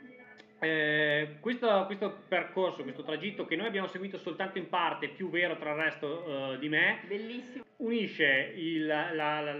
eh, 0.60 1.36
questo, 1.40 1.86
questo, 1.86 2.24
percorso, 2.28 2.82
questo 2.82 3.04
tragitto 3.04 3.46
che 3.46 3.56
noi 3.56 3.68
abbiamo 3.68 3.88
seguito 3.88 4.18
soltanto 4.18 4.58
in 4.58 4.70
parte, 4.70 5.10
più 5.10 5.30
vero 5.30 5.56
tra 5.58 5.72
il 5.72 5.78
resto 5.78 6.24
uh, 6.26 6.58
di 6.58 6.68
me, 6.68 7.00
Bellissimo. 7.06 7.64
unisce 7.78 8.54
il, 8.56 8.88
la, 8.88 9.14
la, 9.14 9.42
la, 9.42 9.54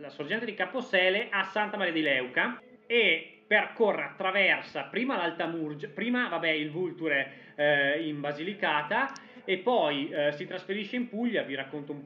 la, 0.00 0.10
sorgente 0.10 0.44
di 0.44 0.54
Caposele 0.54 1.28
a 1.30 1.44
Santa 1.44 1.76
Maria 1.76 1.92
di 1.92 2.02
Leuca 2.02 2.60
e 2.86 3.31
percorre, 3.52 4.04
attraversa 4.04 4.84
prima 4.84 5.14
l'Alta 5.14 5.46
Murgia, 5.46 5.86
prima 5.86 6.26
vabbè, 6.26 6.48
il 6.48 6.70
Vulture 6.70 7.52
eh, 7.54 8.08
in 8.08 8.18
Basilicata 8.18 9.12
e 9.44 9.58
poi 9.58 10.08
eh, 10.08 10.32
si 10.32 10.46
trasferisce 10.46 10.96
in 10.96 11.10
Puglia, 11.10 11.42
vi 11.42 11.54
racconto 11.54 11.92
un, 11.92 12.00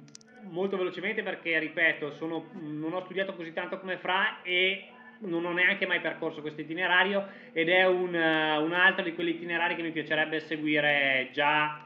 molto 0.50 0.76
velocemente 0.76 1.22
perché, 1.22 1.56
ripeto, 1.60 2.10
sono, 2.10 2.50
non 2.54 2.92
ho 2.92 3.04
studiato 3.04 3.34
così 3.34 3.52
tanto 3.52 3.78
come 3.78 3.96
Fra 3.96 4.42
e 4.42 4.88
non 5.20 5.44
ho 5.44 5.52
neanche 5.52 5.86
mai 5.86 6.00
percorso 6.00 6.40
questo 6.40 6.62
itinerario 6.62 7.28
ed 7.52 7.68
è 7.68 7.86
un, 7.86 8.12
uh, 8.12 8.64
un, 8.64 8.72
altro 8.72 9.04
di 9.04 9.14
quegli 9.14 9.28
itinerari 9.28 9.76
che 9.76 9.82
mi 9.82 9.92
piacerebbe 9.92 10.40
seguire 10.40 11.28
già 11.30 11.80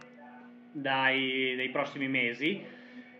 dai, 0.72 1.52
dai 1.54 1.68
prossimi 1.68 2.08
mesi. 2.08 2.64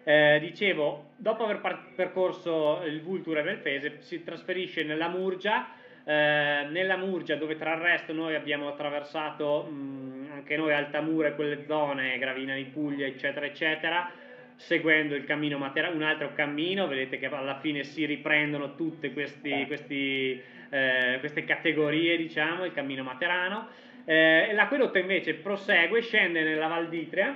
Eh, 0.04 0.38
dicevo, 0.40 1.10
dopo 1.16 1.44
aver 1.44 1.60
percorso 1.94 2.82
il 2.86 3.02
Vulture 3.02 3.40
e 3.40 3.42
Belfese, 3.42 4.00
si 4.00 4.24
trasferisce 4.24 4.84
nella 4.84 5.08
Murgia. 5.08 5.74
Eh, 6.10 6.66
nella 6.70 6.96
Murgia, 6.96 7.36
dove 7.36 7.56
tra 7.56 7.74
il 7.74 7.80
resto 7.82 8.12
noi 8.12 8.34
abbiamo 8.34 8.66
attraversato 8.66 9.62
mh, 9.62 10.30
anche 10.32 10.56
noi 10.56 10.72
Altamura 10.72 11.28
e 11.28 11.34
quelle 11.36 11.64
zone, 11.66 12.18
Gravina 12.18 12.56
di 12.56 12.64
Puglia, 12.64 13.06
eccetera, 13.06 13.46
eccetera 13.46 14.10
seguendo 14.56 15.14
il 15.14 15.24
cammino 15.24 15.56
Materano, 15.56 15.94
un 15.94 16.02
altro 16.02 16.32
cammino, 16.34 16.88
vedete 16.88 17.18
che 17.18 17.26
alla 17.26 17.60
fine 17.60 17.84
si 17.84 18.04
riprendono 18.06 18.74
tutte 18.74 19.12
questi, 19.12 19.64
questi, 19.66 20.42
eh, 20.68 21.16
queste 21.20 21.44
categorie, 21.44 22.16
diciamo, 22.16 22.64
il 22.64 22.72
cammino 22.72 23.04
Materano. 23.04 23.68
Eh, 24.04 24.50
l'acquedotto 24.52 24.98
invece 24.98 25.34
prosegue, 25.34 26.02
scende 26.02 26.42
nella 26.42 26.66
Val 26.66 26.88
d'Itria, 26.88 27.34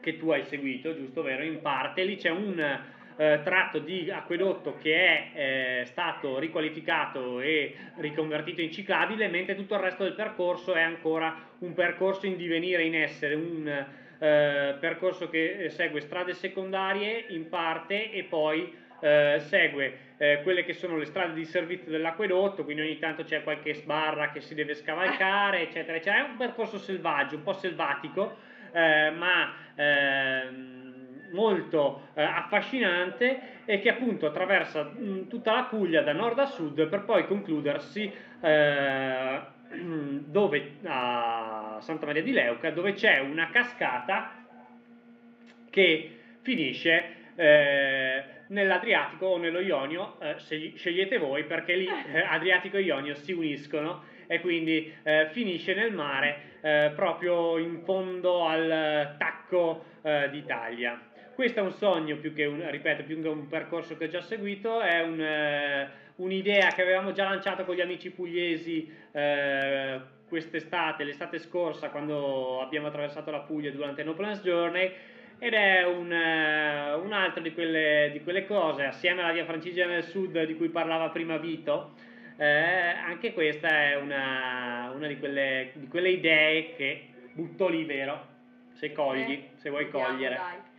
che 0.00 0.16
tu 0.16 0.30
hai 0.30 0.44
seguito, 0.44 0.94
giusto, 0.94 1.22
vero? 1.22 1.42
In 1.42 1.60
parte, 1.60 2.04
lì 2.04 2.16
c'è 2.16 2.30
un 2.30 2.80
eh, 3.20 3.40
tratto 3.44 3.80
di 3.80 4.10
acquedotto 4.10 4.78
che 4.78 4.94
è 4.94 5.30
eh, 5.34 5.84
stato 5.84 6.38
riqualificato 6.38 7.40
e 7.40 7.74
riconvertito 7.96 8.62
in 8.62 8.72
ciclabile, 8.72 9.28
mentre 9.28 9.54
tutto 9.54 9.74
il 9.74 9.80
resto 9.80 10.04
del 10.04 10.14
percorso 10.14 10.72
è 10.72 10.80
ancora 10.80 11.36
un 11.58 11.74
percorso 11.74 12.24
in 12.24 12.38
divenire, 12.38 12.82
in 12.82 12.94
essere, 12.94 13.34
un 13.34 13.68
eh, 13.68 14.76
percorso 14.80 15.28
che 15.28 15.64
eh, 15.64 15.68
segue 15.68 16.00
strade 16.00 16.32
secondarie 16.32 17.26
in 17.28 17.50
parte 17.50 18.10
e 18.10 18.24
poi 18.24 18.74
eh, 19.02 19.36
segue 19.38 19.98
eh, 20.16 20.40
quelle 20.42 20.64
che 20.64 20.72
sono 20.72 20.96
le 20.96 21.04
strade 21.04 21.34
di 21.34 21.44
servizio 21.44 21.90
dell'acquedotto, 21.90 22.64
quindi 22.64 22.80
ogni 22.80 22.98
tanto 22.98 23.22
c'è 23.24 23.42
qualche 23.42 23.74
sbarra 23.74 24.30
che 24.30 24.40
si 24.40 24.54
deve 24.54 24.72
scavalcare, 24.72 25.60
eccetera, 25.60 25.98
eccetera. 25.98 26.24
È 26.24 26.30
un 26.30 26.38
percorso 26.38 26.78
selvaggio, 26.78 27.36
un 27.36 27.42
po' 27.42 27.52
selvatico, 27.52 28.48
ma 28.72 29.52
ehm, 29.74 30.79
molto 31.32 32.08
eh, 32.14 32.22
affascinante 32.22 33.64
e 33.64 33.80
che 33.80 33.90
appunto 33.90 34.26
attraversa 34.26 34.82
mh, 34.82 35.28
tutta 35.28 35.52
la 35.52 35.62
Puglia 35.64 36.02
da 36.02 36.12
nord 36.12 36.38
a 36.38 36.46
sud 36.46 36.86
per 36.86 37.04
poi 37.04 37.26
concludersi 37.26 38.10
eh, 38.40 39.40
dove, 39.70 40.76
a 40.84 41.78
Santa 41.80 42.06
Maria 42.06 42.22
di 42.22 42.32
Leuca 42.32 42.70
dove 42.70 42.92
c'è 42.92 43.18
una 43.20 43.50
cascata 43.50 44.44
che 45.70 46.18
finisce 46.42 47.18
eh, 47.36 48.24
nell'Adriatico 48.48 49.26
o 49.26 49.38
nello 49.38 49.60
Ionio, 49.60 50.18
eh, 50.20 50.34
scegliete 50.38 51.18
voi 51.18 51.44
perché 51.44 51.74
lì 51.76 51.86
eh, 51.86 52.20
Adriatico 52.20 52.76
e 52.76 52.82
Ionio 52.82 53.14
si 53.14 53.32
uniscono 53.32 54.02
e 54.26 54.40
quindi 54.40 54.92
eh, 55.02 55.28
finisce 55.32 55.74
nel 55.74 55.92
mare 55.92 56.58
eh, 56.60 56.92
proprio 56.94 57.58
in 57.58 57.82
fondo 57.84 58.46
al 58.46 59.16
tacco 59.18 59.84
eh, 60.02 60.28
d'Italia. 60.30 61.00
Questo 61.40 61.60
è 61.60 61.62
un 61.62 61.72
sogno 61.72 62.18
più 62.18 62.34
che 62.34 62.44
un, 62.44 62.70
ripeto, 62.70 63.02
più 63.04 63.22
che 63.22 63.28
un 63.28 63.48
percorso 63.48 63.96
che 63.96 64.04
ho 64.04 64.08
già 64.08 64.20
seguito, 64.20 64.82
è 64.82 65.00
un 65.00 65.88
un'idea 66.16 66.68
che 66.68 66.82
avevamo 66.82 67.12
già 67.12 67.24
lanciato 67.24 67.64
con 67.64 67.74
gli 67.74 67.80
amici 67.80 68.10
pugliesi 68.10 68.94
eh, 69.10 70.00
quest'estate, 70.28 71.02
l'estate 71.02 71.38
scorsa, 71.38 71.88
quando 71.88 72.60
abbiamo 72.60 72.88
attraversato 72.88 73.30
la 73.30 73.38
Puglia 73.38 73.70
durante 73.70 74.04
No 74.04 74.12
Plans 74.12 74.42
Journey. 74.42 74.92
Ed 75.38 75.54
è 75.54 75.82
un, 75.86 76.10
uh, 76.10 77.02
un'altra 77.02 77.40
di 77.40 77.54
quelle, 77.54 78.10
di 78.12 78.22
quelle, 78.22 78.44
cose, 78.44 78.84
assieme 78.84 79.22
alla 79.22 79.32
via 79.32 79.46
Francigena 79.46 79.94
del 79.94 80.04
Sud 80.04 80.44
di 80.44 80.56
cui 80.56 80.68
parlava 80.68 81.08
prima 81.08 81.38
Vito, 81.38 81.94
eh, 82.36 82.44
anche 82.44 83.32
questa 83.32 83.68
è 83.68 83.96
una, 83.96 84.92
una 84.94 85.06
di, 85.06 85.18
quelle, 85.18 85.70
di, 85.72 85.88
quelle, 85.88 86.10
idee 86.10 86.74
che 86.76 87.06
butto 87.32 87.66
lì, 87.66 87.86
vero? 87.86 88.29
Se 88.80 88.92
cogli, 88.94 89.32
eh, 89.32 89.50
se 89.58 89.68
vuoi 89.68 89.90
cogliere. 89.90 90.36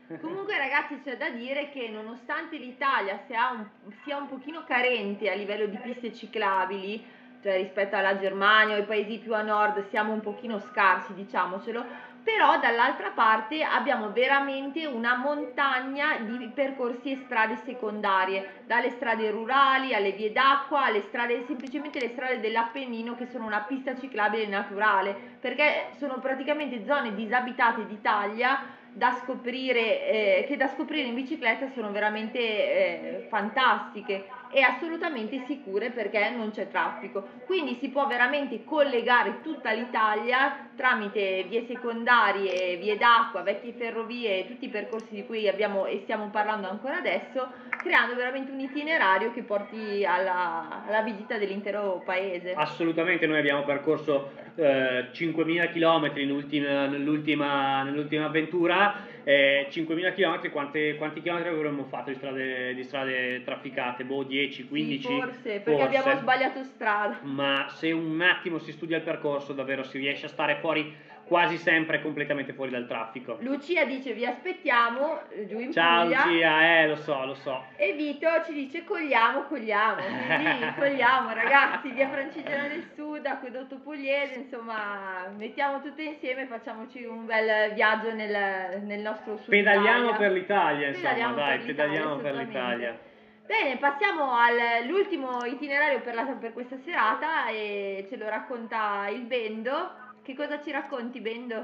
Dai. 0.07 0.19
Comunque 0.19 0.57
ragazzi 0.57 0.99
c'è 1.03 1.17
da 1.17 1.29
dire 1.29 1.69
che 1.69 1.87
nonostante 1.87 2.57
l'Italia 2.57 3.19
sia 3.27 3.51
un, 3.51 3.65
sia 4.03 4.17
un 4.17 4.27
pochino 4.27 4.63
carente 4.65 5.29
a 5.29 5.35
livello 5.35 5.67
di 5.67 5.77
piste 5.77 6.11
ciclabili, 6.11 7.01
cioè 7.43 7.57
rispetto 7.57 7.95
alla 7.95 8.17
Germania 8.17 8.75
o 8.75 8.79
ai 8.79 8.85
paesi 8.85 9.19
più 9.19 9.35
a 9.35 9.43
nord 9.43 9.87
siamo 9.89 10.13
un 10.13 10.19
pochino 10.19 10.59
scarsi 10.59 11.13
diciamocelo, 11.13 11.85
però 12.23 12.59
dall'altra 12.59 13.11
parte 13.11 13.63
abbiamo 13.63 14.11
veramente 14.11 14.85
una 14.85 15.15
montagna 15.15 16.17
di 16.19 16.51
percorsi 16.53 17.11
e 17.11 17.21
strade 17.25 17.57
secondarie, 17.65 18.63
dalle 18.65 18.91
strade 18.91 19.29
rurali 19.31 19.93
alle 19.93 20.11
vie 20.11 20.31
d'acqua, 20.31 20.85
alle 20.85 21.01
strade, 21.01 21.43
semplicemente 21.45 21.99
le 21.99 22.09
strade 22.09 22.39
dell'Appennino 22.39 23.15
che 23.15 23.27
sono 23.27 23.45
una 23.45 23.61
pista 23.61 23.95
ciclabile 23.97 24.47
naturale, 24.47 25.15
perché 25.39 25.89
sono 25.97 26.19
praticamente 26.19 26.85
zone 26.85 27.15
disabitate 27.15 27.85
d'Italia 27.87 28.79
da 28.93 29.11
scoprire, 29.23 30.07
eh, 30.07 30.45
che 30.47 30.57
da 30.57 30.67
scoprire 30.67 31.07
in 31.07 31.15
bicicletta 31.15 31.69
sono 31.69 31.91
veramente 31.91 32.39
eh, 32.39 33.27
fantastiche 33.29 34.40
e 34.51 34.61
assolutamente 34.61 35.43
sicure 35.47 35.91
perché 35.91 36.29
non 36.29 36.51
c'è 36.51 36.69
traffico. 36.69 37.27
Quindi 37.45 37.77
si 37.79 37.89
può 37.89 38.07
veramente 38.07 38.63
collegare 38.63 39.41
tutta 39.41 39.71
l'Italia 39.71 40.69
tramite 40.75 41.45
vie 41.47 41.65
secondarie, 41.67 42.77
vie 42.77 42.97
d'acqua, 42.97 43.41
vecchie 43.41 43.73
ferrovie, 43.73 44.47
tutti 44.47 44.65
i 44.65 44.69
percorsi 44.69 45.13
di 45.13 45.25
cui 45.25 45.47
abbiamo 45.47 45.85
e 45.85 46.01
stiamo 46.03 46.29
parlando 46.29 46.67
ancora 46.67 46.97
adesso, 46.97 47.47
creando 47.77 48.15
veramente 48.15 48.51
un 48.51 48.59
itinerario 48.59 49.31
che 49.33 49.43
porti 49.43 50.03
alla, 50.05 50.83
alla 50.87 51.01
visita 51.01 51.37
dell'intero 51.37 52.01
paese. 52.03 52.53
Assolutamente, 52.53 53.27
noi 53.27 53.39
abbiamo 53.39 53.63
percorso 53.63 54.31
eh, 54.55 55.09
5.000 55.11 55.71
km 55.71 56.11
nell'ultima, 56.15 56.87
nell'ultima, 56.87 57.83
nell'ultima 57.83 58.25
avventura 58.25 59.19
eh, 59.23 59.67
5.000 59.69 60.13
km, 60.13 60.51
quanti, 60.51 60.95
quanti 60.97 61.21
chilometri 61.21 61.49
avremmo 61.49 61.85
fatto 61.85 62.09
di 62.09 62.15
strade, 62.15 62.73
di 62.73 62.83
strade 62.83 63.43
trafficate? 63.43 64.03
Boh, 64.03 64.23
10, 64.23 64.67
15? 64.67 65.01
Sì, 65.01 65.07
forse, 65.07 65.41
perché 65.41 65.61
forse. 65.61 65.83
abbiamo 65.83 66.15
sbagliato 66.17 66.63
strada. 66.63 67.19
Ma 67.21 67.67
se 67.69 67.91
un 67.91 68.21
attimo 68.21 68.59
si 68.59 68.71
studia 68.71 68.97
il 68.97 69.03
percorso, 69.03 69.53
davvero 69.53 69.83
si 69.83 69.97
riesce 69.97 70.25
a 70.25 70.29
stare 70.29 70.55
fuori 70.55 71.09
quasi 71.31 71.55
sempre 71.55 72.01
completamente 72.01 72.51
fuori 72.51 72.71
dal 72.71 72.85
traffico. 72.85 73.37
Lucia 73.39 73.85
dice 73.85 74.11
vi 74.11 74.25
aspettiamo 74.25 75.21
giù 75.47 75.59
in 75.59 75.71
Ciao 75.71 76.03
Puglia. 76.03 76.25
Lucia, 76.25 76.81
eh 76.81 76.87
lo 76.89 76.95
so, 76.97 77.25
lo 77.25 77.35
so. 77.35 77.63
E 77.77 77.93
Vito 77.93 78.27
ci 78.45 78.51
dice 78.51 78.83
cogliamo, 78.83 79.43
cogliamo. 79.43 80.01
Quindi 80.01 80.73
cogliamo 80.77 81.33
ragazzi, 81.33 81.89
via 81.91 82.09
Francigena 82.09 82.67
del 82.67 82.85
Sud, 82.95 83.25
Acquedotto 83.25 83.77
Pugliese, 83.77 84.39
insomma 84.39 85.31
mettiamo 85.37 85.81
tutte 85.81 86.03
insieme 86.03 86.41
e 86.41 86.45
facciamoci 86.47 87.05
un 87.05 87.25
bel 87.25 87.71
viaggio 87.75 88.13
nel, 88.13 88.81
nel 88.83 88.99
nostro 88.99 89.37
sud 89.37 89.51
Pedaliamo 89.51 90.17
per 90.17 90.33
l'Italia, 90.33 90.89
insomma, 90.89 91.13
pedaliamo 91.13 91.35
dai, 91.35 91.57
per 91.59 91.65
pedaliamo 91.65 92.15
per 92.17 92.35
l'Italia. 92.35 92.99
Bene, 93.45 93.77
passiamo 93.77 94.33
all'ultimo 94.35 95.45
itinerario 95.45 96.01
per, 96.01 96.13
la, 96.13 96.23
per 96.25 96.51
questa 96.51 96.75
serata 96.83 97.47
e 97.47 98.05
ce 98.09 98.17
lo 98.17 98.27
racconta 98.27 99.07
il 99.07 99.21
Bendo 99.21 100.09
che 100.21 100.35
cosa 100.35 100.61
ci 100.61 100.71
racconti, 100.71 101.19
Bendo? 101.19 101.55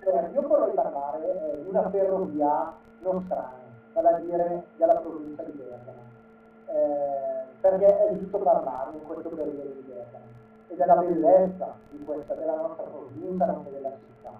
Eh, 0.00 0.30
io 0.32 0.46
vorrei 0.46 0.74
parlare 0.74 1.52
eh, 1.52 1.62
di 1.62 1.68
una 1.68 1.88
ferrovia 1.90 2.74
nostrana, 3.00 3.52
vale 3.94 4.08
a 4.08 4.18
dire 4.18 4.64
della 4.76 4.96
provincia 4.96 5.42
di 5.42 5.52
Bergamo, 5.52 6.02
eh, 6.66 7.44
perché 7.60 8.08
è 8.08 8.16
giusto 8.18 8.38
parlare 8.38 8.96
in 8.96 9.02
questo 9.04 9.30
periodo 9.30 9.62
di 9.62 9.84
Bergamo 9.86 10.24
e 10.68 10.76
della 10.76 10.96
bellezza 10.96 11.74
di 11.90 12.04
questa, 12.04 12.34
della 12.34 12.56
nostra 12.56 12.84
provincia, 12.84 13.46
nonché 13.46 13.70
della 13.70 13.92
città. 13.96 14.32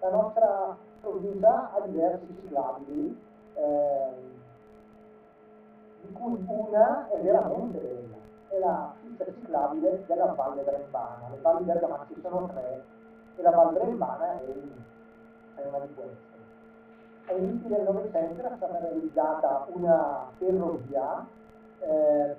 La 0.00 0.10
nostra 0.10 0.76
provincia 1.00 1.72
ha 1.72 1.80
diversi 1.80 2.36
ciclabili, 2.40 3.20
eh, 3.54 4.34
di 6.02 6.12
cui 6.12 6.44
una 6.46 7.08
è 7.10 7.20
veramente 7.20 7.78
bella 7.78 8.25
è 8.56 8.58
la 8.58 8.94
pista 9.00 9.24
ciclabile 9.24 10.04
della 10.06 10.32
Valle 10.32 10.62
Brembana. 10.62 11.28
Le 11.30 11.38
valli 11.40 11.64
bergamasche 11.64 12.14
sono 12.22 12.48
tre 12.48 12.84
e 13.36 13.42
la 13.42 13.50
Valle 13.50 13.78
Brembana 13.78 14.40
è, 14.40 14.44
è 15.56 15.66
una 15.66 15.78
di 15.80 15.94
queste. 15.94 16.34
All'inizio 17.28 17.68
del 17.68 17.82
Novecento 17.82 18.40
era 18.40 18.56
stata 18.56 18.78
realizzata 18.78 19.66
una 19.72 20.30
ferrovia 20.38 21.26
eh, 21.80 22.36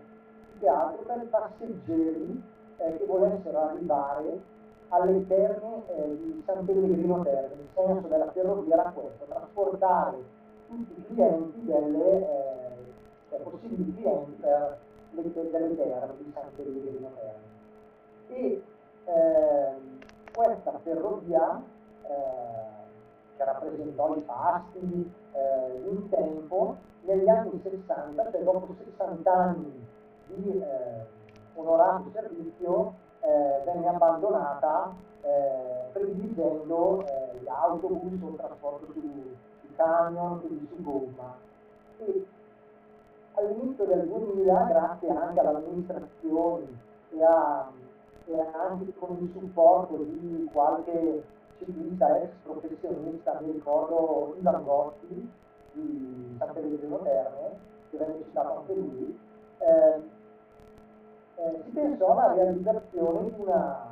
che 0.59 0.67
altro 0.67 1.03
per 1.03 1.27
passeggeri 1.29 2.43
eh, 2.77 2.97
che 2.97 3.05
volessero 3.05 3.59
arrivare 3.59 4.55
alle 4.89 5.27
terme 5.27 5.83
eh, 5.87 6.17
di 6.17 6.43
San 6.45 6.65
Pellegrino 6.65 7.21
Terme. 7.23 7.61
Il 7.61 7.67
senso 7.75 8.07
della 8.07 8.31
ferrovia 8.31 8.73
era 8.75 8.91
questo, 8.91 9.25
trasportare 9.25 10.23
tutti 10.67 10.99
i 10.99 11.05
clienti 11.07 11.65
delle, 11.65 12.19
eh, 12.21 12.93
cioè 13.29 13.39
possibili 13.39 13.93
clienti 13.93 14.31
per 14.39 14.77
le, 15.21 15.49
delle 15.51 15.75
terme 15.75 16.15
di 16.17 16.33
Terme. 16.33 17.45
E 18.29 18.63
ehm, 19.05 19.99
questa 20.33 20.79
ferrovia 20.83 21.61
eh, 22.03 22.67
che 23.37 23.43
rappresentò 23.43 24.15
i 24.15 24.21
fasti 24.21 25.11
eh, 25.33 25.89
in 25.89 26.09
tempo, 26.09 26.77
negli 27.01 27.29
anni 27.29 27.59
60, 27.63 28.31
cioè 28.31 28.43
dopo 28.43 28.75
60 28.77 29.33
anni 29.33 29.87
di 30.27 30.61
eh, 30.61 31.05
onorato 31.55 32.09
servizio, 32.13 32.93
eh, 33.21 33.61
venne 33.65 33.87
abbandonata 33.87 34.93
eh, 35.21 35.89
prediligendo 35.93 37.05
eh, 37.05 37.37
gli 37.39 37.47
autobus 37.47 38.21
o 38.21 38.27
il 38.29 38.35
trasporto 38.35 38.91
su, 38.91 39.01
su 39.01 39.75
camion, 39.75 40.41
quindi 40.41 40.67
su 40.67 40.81
gomma. 40.81 41.35
E 41.99 42.25
all'inizio 43.37 43.85
del 43.85 44.07
2000, 44.07 44.63
grazie 44.65 45.09
anche 45.09 45.39
all'amministrazione 45.39 46.65
e, 47.11 47.23
a, 47.23 47.69
e 48.25 48.39
anche 48.39 48.93
con 48.97 49.17
il 49.19 49.31
supporto 49.31 49.97
di 49.97 50.49
qualche 50.51 51.23
ciclista 51.57 52.21
ex 52.21 52.29
professionista, 52.43 53.39
mi 53.41 53.51
ricordo 53.51 54.35
Ivan 54.39 54.63
Gotti 54.63 55.31
di 55.73 56.35
San 56.37 56.53
Pellegrino 56.53 56.99
Terme, 56.99 57.57
che 57.89 57.97
venne 57.97 58.23
citato 58.23 58.59
anche 58.59 58.73
lui, 58.73 59.19
eh, 59.59 60.01
eh, 61.35 61.61
si 61.63 61.69
pensò 61.71 62.11
alla 62.17 62.33
realizzazione 62.33 63.29
di 63.33 63.41
una, 63.41 63.85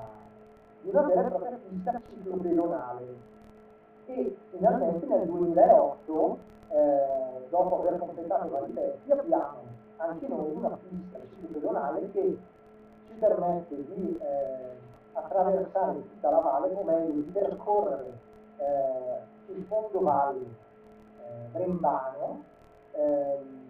di 0.82 0.90
una 0.90 1.02
vera 1.02 1.26
e 1.26 1.30
propria 1.30 1.60
pista 1.70 2.02
ciclopedonale. 2.10 3.34
E 4.08 4.38
finalmente 4.52 5.06
nel 5.08 5.26
2008, 5.26 6.38
eh, 6.70 7.48
dopo 7.50 7.80
aver 7.80 8.00
completato 8.00 8.50
vari 8.50 8.72
pezzi, 8.72 9.12
abbiamo 9.12 9.64
anche 9.98 10.28
noi 10.28 10.52
una 10.52 10.78
pista 10.78 11.20
ciclopedonale 11.30 12.12
che 12.12 12.38
ci 13.08 13.14
permette 13.20 13.76
di 13.76 14.18
eh, 14.22 14.78
attraversare 15.14 16.02
tutta 16.02 16.30
la 16.30 16.40
valle, 16.40 16.74
o 16.74 16.84
meglio 16.84 17.12
di 17.12 17.22
percorrere 17.32 18.18
eh, 18.58 19.54
il 19.54 19.64
fondo 19.66 20.02
valle 20.02 20.44
eh, 20.44 21.48
Brembano 21.52 22.44
ehm, 22.92 23.64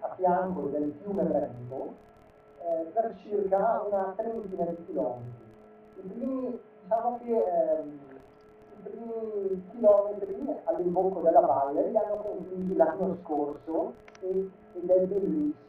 a 0.00 0.14
fianco 0.14 0.62
del 0.68 0.94
fiume 1.02 1.22
Brembo 1.22 1.94
eh, 2.60 2.90
per 2.92 3.16
circa 3.22 3.82
una 3.86 4.12
trentina 4.16 4.64
di 4.64 4.84
chilometri. 4.86 5.50
I 5.94 6.00
primi, 6.08 6.60
diciamo 6.82 7.18
che 7.22 7.44
ehm, 7.44 8.00
chilometri 9.70 10.60
all'imbocco 10.64 11.20
della 11.20 11.40
valle 11.40 11.88
li 11.88 11.96
hanno 11.96 12.16
conclusi 12.16 12.74
l'anno 12.74 13.16
scorso 13.22 13.94
e, 14.20 14.50
ed 14.74 14.90
è 14.90 15.00
bellissimo. 15.06 15.60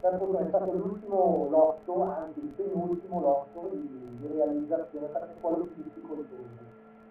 Fortuna 0.00 0.40
è 0.40 0.48
stato 0.48 0.72
l'ultimo 0.72 1.48
lotto, 1.50 2.02
anzi 2.02 2.40
il 2.40 2.48
penultimo 2.48 3.20
lotto 3.20 3.68
di, 3.72 4.16
di 4.20 4.26
realizzazione 4.32 5.06
perché 5.06 5.34
quello 5.40 5.64
più 5.64 5.82
difficoltoso. 5.82 6.66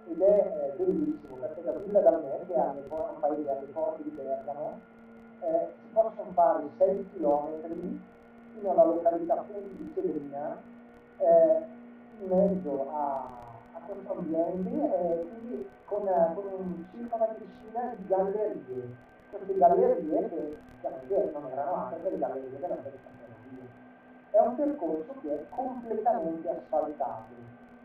Ed 0.09 0.21
è 0.21 0.73
eh, 0.77 0.83
bellissimo 0.83 1.35
perché 1.35 1.63
da 1.63 1.71
Villa 1.73 1.99
d'Almè, 1.99 2.45
che 2.47 2.53
è 2.53 2.59
un 2.59 3.19
paese 3.19 3.49
alle 3.49 3.65
porte 3.73 4.03
di 4.03 4.09
Bergamo, 4.09 4.79
eh, 5.41 5.67
si 5.81 5.87
possono 5.93 6.31
fare 6.33 6.63
6 6.77 7.09
km 7.13 7.99
fino 8.53 8.71
alla 8.71 8.85
località 8.85 9.35
Punti 9.35 9.75
di 9.75 9.91
Severina, 9.93 10.57
eh, 11.17 11.61
in 12.19 12.27
mezzo 12.29 12.87
a, 12.91 13.46
a 13.77 13.85
questo 13.85 14.11
ambiente, 14.11 14.69
eh, 14.69 15.27
quindi 15.29 15.69
con, 15.85 16.01
con 16.33 16.87
circa 16.91 17.15
una 17.15 17.35
decina 17.37 17.93
di 17.95 18.07
gallerie. 18.07 18.95
Queste 19.29 19.57
gallerie 19.57 20.29
che 20.29 20.57
chiaramente 20.81 21.31
non 21.33 21.51
erano 21.51 21.93
che 22.01 22.09
le 22.09 22.17
gallerie 22.17 22.59
della 22.59 22.75
ferrovia. 22.75 23.65
È 24.31 24.39
un 24.39 24.55
percorso 24.55 25.13
che 25.21 25.33
è 25.33 25.45
completamente 25.49 26.49
asfaltato, 26.49 27.33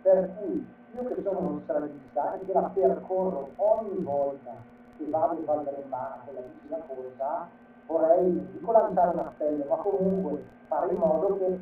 per 0.02 0.30
cui 0.36 0.66
io 0.94 1.04
che 1.04 1.22
sono 1.22 1.38
uno 1.38 1.60
stradista 1.64 2.34
e 2.34 2.44
che 2.44 2.52
la 2.52 2.70
percorro 2.72 3.50
ogni 3.56 4.02
volta 4.02 4.54
che 4.96 5.06
vado 5.08 5.38
in 5.38 5.44
Val 5.44 5.62
Brembana 5.62 6.22
con 6.24 6.34
la 6.34 6.40
bici 6.40 6.68
da 6.68 6.82
corsa, 6.86 7.48
vorrei, 7.86 8.48
dico 8.52 8.72
lanciare 8.72 9.10
un 9.10 9.18
appello, 9.20 9.64
ma 9.68 9.76
comunque 9.76 10.44
fare 10.68 10.92
in 10.92 10.98
modo 10.98 11.38
che 11.38 11.58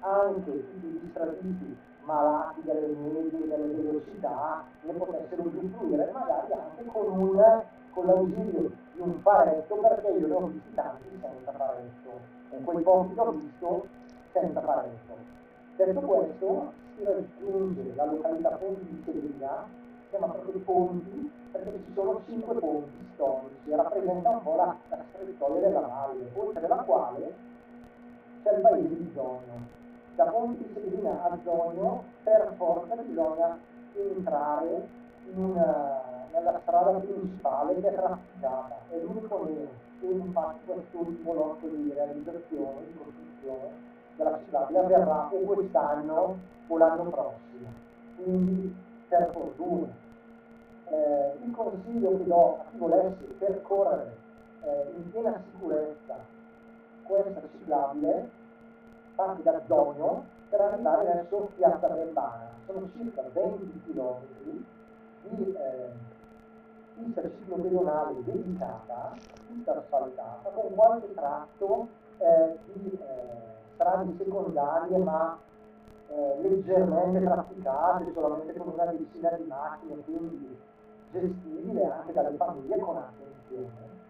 anche 0.00 0.50
tutti 0.50 0.86
gli 0.86 1.08
stratisti 1.10 1.76
malati 2.04 2.62
delle 2.62 2.86
medie, 2.86 3.46
delle 3.46 3.74
velocità, 3.74 4.64
ne 4.82 4.92
potessero 4.92 5.42
usufruire, 5.42 6.10
magari 6.12 6.52
anche 6.52 6.84
con, 6.86 7.18
un, 7.18 7.62
con 7.90 8.06
l'ausilio 8.06 8.70
di 8.92 9.00
un 9.00 9.22
paretto, 9.22 9.74
perché 9.76 10.08
io 10.08 10.26
ne 10.26 10.34
ho 10.34 10.46
visti 10.46 10.74
tanti 10.74 11.08
senza 11.20 11.50
paretto, 11.52 12.10
e 12.50 12.62
quei 12.62 12.82
pochi 12.82 13.14
che 13.14 13.20
ho 13.20 13.30
visto 13.32 13.86
senza 14.32 14.60
paretto. 14.60 15.16
Detto 15.76 16.00
questo, 16.00 16.72
si 16.96 17.04
raggiunge 17.04 17.94
la 17.94 18.04
località 18.04 18.50
Ponti 18.50 18.84
di 18.84 19.02
Segrina, 19.04 19.64
si 20.02 20.08
chiama 20.10 20.32
proprio 20.32 20.60
Ponti, 20.60 21.30
perché 21.52 21.82
ci 21.84 21.92
sono 21.94 22.20
cinque 22.26 22.54
ponti 22.54 23.08
storici, 23.14 23.70
rappresenta 23.70 24.30
un 24.30 24.42
po' 24.42 24.56
la, 24.56 24.76
la 24.88 24.98
della 25.60 25.80
valle, 25.80 26.30
oltre 26.34 26.66
la 26.66 26.76
quale 26.76 27.34
c'è 28.42 28.54
il 28.54 28.60
paese 28.60 28.88
di 28.88 29.10
Zogno. 29.14 29.80
Da 30.14 30.24
Ponti 30.24 30.62
di 30.62 30.72
Segrina 30.74 31.22
a 31.22 31.38
Zogno 31.42 32.04
per 32.22 32.52
forza 32.56 32.94
bisogna 32.96 33.58
entrare 33.94 34.86
una, 35.34 36.00
nella 36.32 36.60
strada 36.62 36.98
principale 36.98 37.80
che 37.80 37.88
è 37.88 37.94
trafficata, 37.94 38.76
è 38.90 38.98
l'unico 38.98 39.48
e 39.48 40.06
infatti 40.06 40.58
questo 40.66 40.98
ultimo 40.98 41.32
lotto 41.32 41.66
di 41.66 41.92
realizzazione, 41.94 42.86
di 42.86 42.96
costruzione 42.96 43.70
della 44.16 44.38
ciclabile 44.38 44.78
avverrà 44.80 45.28
o 45.32 45.38
quest'anno 45.38 46.38
o 46.66 46.76
l'anno 46.76 47.04
prossimo. 47.04 47.68
Quindi 48.16 48.74
per 49.08 49.30
fortuna. 49.32 50.00
Eh, 50.88 51.38
il 51.42 51.50
consiglio 51.52 52.18
che 52.18 52.24
do 52.24 52.58
a 52.58 52.64
chi 52.70 52.76
volesse 52.76 53.24
percorrere 53.38 54.16
eh, 54.62 54.92
in 54.94 55.10
piena 55.10 55.42
sicurezza 55.50 56.16
questa 57.04 57.40
ciclabile 57.50 58.40
parti 59.24 59.42
da 59.42 59.60
Zogno 59.66 60.24
per 60.48 60.60
arrivare 60.60 61.04
verso 61.04 61.50
Piazza 61.54 61.88
Verbana. 61.88 62.50
Sono 62.66 62.88
circa 62.96 63.22
20 63.32 63.82
km 63.86 64.16
di 65.22 65.54
eh, 65.54 65.90
pista 66.94 67.22
ciclopedonale 67.22 68.24
dedicata, 68.24 69.14
tutta 69.46 69.76
asfaltata, 69.76 70.50
con 70.50 70.74
qualche 70.74 71.14
tratto 71.14 71.88
eh, 72.18 72.58
di 72.72 72.90
eh, 72.90 73.74
strade 73.74 74.12
secondarie 74.18 74.98
ma 74.98 75.38
eh, 76.08 76.40
leggermente 76.42 77.22
trafficate, 77.22 78.12
solamente 78.12 78.52
con 78.54 78.72
una 78.72 78.86
decina 78.86 79.30
di 79.30 79.44
macchine, 79.44 80.02
quindi 80.04 80.58
gestibile 81.12 81.84
anche 81.84 82.12
dalle 82.12 82.36
famiglie 82.36 82.78
con 82.78 82.96
attenzione. 82.96 84.01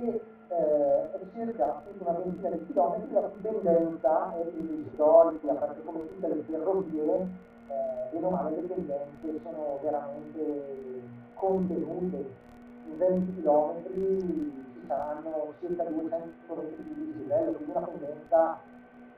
E 0.00 0.20
eh, 0.48 1.10
è 1.10 1.18
circa 1.34 1.82
una 1.98 2.12
ventina 2.20 2.50
di 2.50 2.66
chilometri 2.66 3.12
la 3.12 3.30
pendenza 3.42 4.32
e 4.36 4.48
i 4.48 4.90
storici, 4.94 5.46
perché 5.46 5.82
come 5.84 6.06
tutte 6.06 6.28
le 6.28 6.42
ferrovie, 6.42 7.26
eh, 7.66 8.20
le 8.20 8.60
pendenze 8.62 9.40
sono 9.42 9.78
veramente 9.82 11.02
contenute. 11.34 12.46
In 12.86 12.96
20 12.96 13.42
km 13.42 13.82
ci 13.92 14.84
saranno 14.86 15.52
circa 15.58 15.82
200 15.82 16.30
km 16.46 16.60
di 16.76 16.94
dislivello, 16.94 17.52
quindi 17.52 17.70
una 17.74 17.86
pendenza 17.86 18.58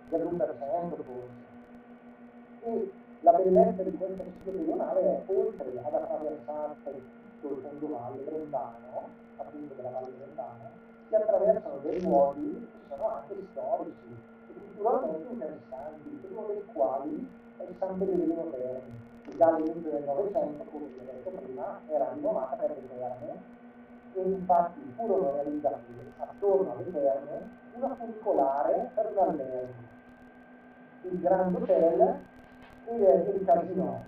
dell'1% 0.08 0.94
forse. 0.96 1.48
E 2.62 2.92
la 3.20 3.32
bellezza 3.32 3.82
di 3.82 3.96
questa 3.98 4.24
ciclo 4.24 4.52
pedonale 4.52 5.00
è 5.00 5.22
oltre 5.26 5.78
ad 5.82 5.94
attraversare 5.94 6.74
tutto 7.40 7.54
il 7.54 7.60
fondo 7.62 7.88
valle 7.88 8.22
brentano, 8.22 9.08
appunto 9.36 9.74
della 9.74 9.90
valle 9.90 10.10
brentana, 10.10 10.70
si 11.08 11.14
attraversano 11.14 11.78
dei 11.78 12.02
luoghi 12.02 12.68
che 12.70 12.78
sono 12.88 13.08
anche 13.08 13.36
storici 13.50 14.16
e 14.48 14.52
culturalmente 14.52 15.32
interessanti, 15.32 16.20
uno 16.30 16.46
dei 16.46 16.64
quali 16.72 17.30
è 17.56 17.62
il 17.62 17.76
San 17.78 17.98
Pellegrino 17.98 18.50
Terni, 18.50 19.00
che 19.22 19.36
già 19.36 19.46
all'inizio 19.54 19.90
del 19.90 20.04
Novecento, 20.04 20.64
come 20.70 20.86
vi 20.86 20.98
ho 20.98 21.12
detto 21.12 21.30
prima, 21.30 21.80
era 21.88 22.12
rinomata 22.12 22.56
per 22.56 22.76
le 22.76 22.88
terme 22.88 23.58
e 24.12 24.22
infatti 24.22 24.92
furono 24.96 25.32
realizzati 25.32 26.12
attorno 26.18 26.72
alle 26.72 26.90
terme 26.90 27.58
una 27.74 27.94
funicolare 27.94 28.90
per 28.94 29.12
un 29.12 29.18
albergo. 29.18 29.88
Il 31.02 31.20
Grand 31.20 31.54
Hotel 31.54 32.18
e 32.86 33.32
il 33.34 33.44
casino, 33.46 34.04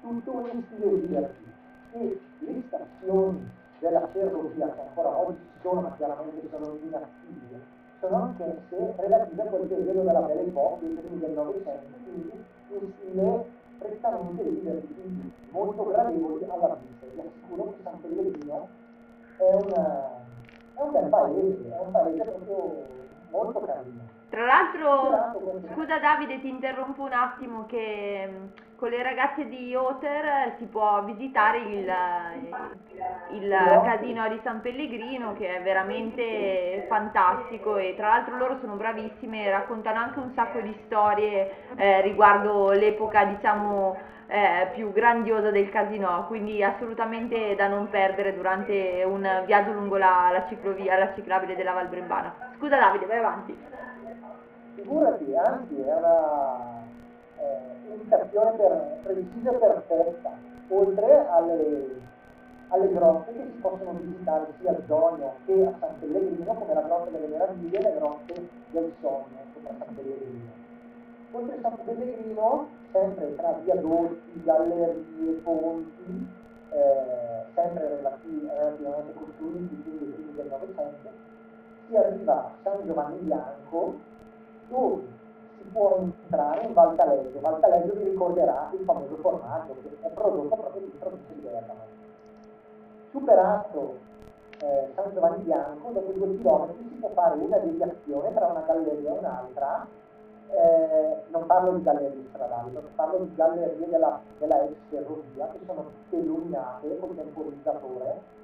tutto 0.00 0.48
in 0.50 0.64
stile 0.64 0.88
Virti 0.88 1.47
e 1.92 2.20
le 2.38 2.62
stazioni 2.66 3.50
della 3.78 4.06
ferrovia 4.08 4.72
che 4.72 4.80
ancora 4.80 5.16
oggi 5.16 5.38
ci 5.52 5.60
sono, 5.62 5.80
ma 5.82 5.94
chiaramente 5.96 6.48
sono 6.50 6.78
inattive, 6.82 7.60
sono 8.00 8.16
anch'esse 8.16 8.94
relative 8.96 9.42
a 9.42 9.46
quel 9.46 9.66
periodo 9.66 10.02
della 10.02 10.20
Belle 10.20 10.40
Époque, 10.42 10.86
dei 10.86 10.96
primi 10.96 11.18
del 11.20 11.30
Novecento, 11.30 11.98
quindi 12.04 12.44
in 12.68 12.92
stile 12.96 13.44
prettamente 13.78 14.42
divertitivo, 14.42 15.30
molto 15.50 15.84
gradevoli 15.86 16.44
alla 16.48 16.76
vista. 16.80 17.06
Vi 17.12 17.20
assicuro 17.20 17.74
che 17.76 17.82
San 17.82 18.00
Pellegrino 18.00 18.68
è 19.38 19.54
un, 19.54 19.72
è 20.74 20.82
un 20.82 20.92
bel 20.92 21.08
paese, 21.08 21.70
è 21.70 21.80
un 21.80 21.90
paese 21.92 22.22
proprio 22.24 22.86
molto 23.30 23.60
carino. 23.60 24.16
Tra 24.28 24.44
l'altro, 24.44 25.70
scusa 25.72 25.98
Davide, 25.98 26.40
ti 26.40 26.48
interrompo 26.48 27.02
un 27.02 27.12
attimo 27.12 27.64
che 27.66 28.28
con 28.78 28.90
le 28.90 29.02
ragazze 29.02 29.48
di 29.48 29.74
Oter 29.74 30.54
si 30.58 30.66
può 30.66 31.02
visitare 31.02 31.58
il, 31.58 31.92
il 33.32 33.80
casino 33.82 34.28
di 34.28 34.40
San 34.44 34.60
Pellegrino 34.60 35.34
che 35.34 35.56
è 35.56 35.62
veramente 35.62 36.86
fantastico. 36.88 37.76
E 37.76 37.94
tra 37.96 38.08
l'altro 38.08 38.36
loro 38.36 38.58
sono 38.60 38.76
bravissime, 38.76 39.50
raccontano 39.50 39.98
anche 39.98 40.20
un 40.20 40.32
sacco 40.34 40.60
di 40.60 40.74
storie 40.86 41.74
eh, 41.76 42.00
riguardo 42.02 42.70
l'epoca 42.70 43.24
diciamo 43.24 43.96
eh, 44.28 44.68
più 44.74 44.92
grandiosa 44.92 45.50
del 45.50 45.70
casino, 45.70 46.26
quindi 46.28 46.62
assolutamente 46.62 47.56
da 47.56 47.66
non 47.66 47.88
perdere 47.88 48.36
durante 48.36 49.02
un 49.04 49.42
viaggio 49.44 49.72
lungo 49.72 49.96
la, 49.96 50.28
la 50.30 50.46
ciclovia, 50.46 50.96
la 50.96 51.14
ciclabile 51.14 51.56
della 51.56 51.72
Val 51.72 51.88
Brembana. 51.88 52.32
Scusa 52.56 52.78
Davide, 52.78 53.06
vai 53.06 53.18
avanti. 53.18 53.58
Figurati, 54.76 55.34
anzi 55.34 55.74
una 55.74 56.86
eh, 57.40 57.92
indicazione 57.92 58.50
per, 58.52 58.98
precisa 59.02 59.50
e 59.50 59.56
perfetta, 59.56 60.30
oltre 60.68 61.28
alle, 61.28 62.00
alle 62.68 62.92
grotte 62.92 63.32
che 63.32 63.44
si 63.52 63.58
possono 63.60 63.92
visitare 63.92 64.52
sia 64.60 64.72
a 64.72 64.76
Zonio 64.86 65.34
che 65.46 65.66
a 65.66 65.74
San 65.78 65.98
Pellegrino, 66.00 66.54
come 66.54 66.74
la 66.74 66.82
grotta 66.82 67.10
delle 67.10 67.26
meraviglie 67.26 67.78
e 67.78 67.82
le 67.82 67.94
grotte 67.98 68.48
del 68.70 68.92
sogno, 69.00 69.38
sopra 69.54 69.74
San 69.78 69.94
Pellegrino. 69.94 70.50
Oltre 71.32 71.56
a 71.56 71.60
San 71.60 71.78
Pellegrino, 71.84 72.68
sempre 72.92 73.36
tra 73.36 73.52
viadotti, 73.62 74.42
gallerie, 74.42 75.32
ponti, 75.42 76.26
eh, 76.70 77.44
sempre 77.54 77.88
relativamente 77.88 79.12
costruiti, 79.14 79.82
quindi 79.82 80.04
i 80.04 80.12
primi 80.12 80.34
del 80.34 80.46
Novecento, 80.48 81.10
si 81.88 81.96
arriva 81.96 82.34
a 82.34 82.52
San 82.62 82.86
Giovanni 82.86 83.18
Bianco, 83.18 83.98
dove 84.68 85.17
può 85.72 85.96
entrare 85.98 86.66
in 86.66 86.72
Valtaleggio. 86.72 87.40
Valtaleggio 87.40 87.94
vi 87.94 88.04
ricorderà 88.04 88.70
il 88.72 88.84
famoso 88.84 89.16
formaggio 89.16 89.74
che 89.82 89.96
è 90.00 90.10
prodotto 90.10 90.56
proprio 90.56 90.82
di 90.82 90.92
provincia 90.98 91.32
di 91.32 91.40
Bergamo. 91.40 91.86
Superato 93.10 93.98
eh, 94.60 94.90
San 94.94 95.12
Giovanni 95.12 95.42
Bianco, 95.42 95.90
dopo 95.90 96.12
due 96.12 96.36
chilometri 96.36 96.88
si 96.88 96.94
può 96.96 97.10
fare 97.10 97.34
una 97.36 97.58
deviazione 97.58 98.34
tra 98.34 98.46
una 98.46 98.64
galleria 98.66 99.14
e 99.14 99.18
un'altra. 99.18 99.86
Eh, 100.50 101.22
non 101.28 101.44
parlo 101.44 101.72
di 101.72 101.82
gallerie 101.82 102.24
stradali, 102.30 102.78
parlo 102.94 103.18
di 103.18 103.34
gallerie 103.34 103.86
della, 103.86 104.18
della 104.38 104.62
ex 104.64 104.76
ferrovia 104.88 105.46
che 105.52 105.58
sono 105.66 105.84
tutte 105.84 106.16
illuminate 106.16 106.98
con 106.98 107.14
temporizzatore 107.14 108.36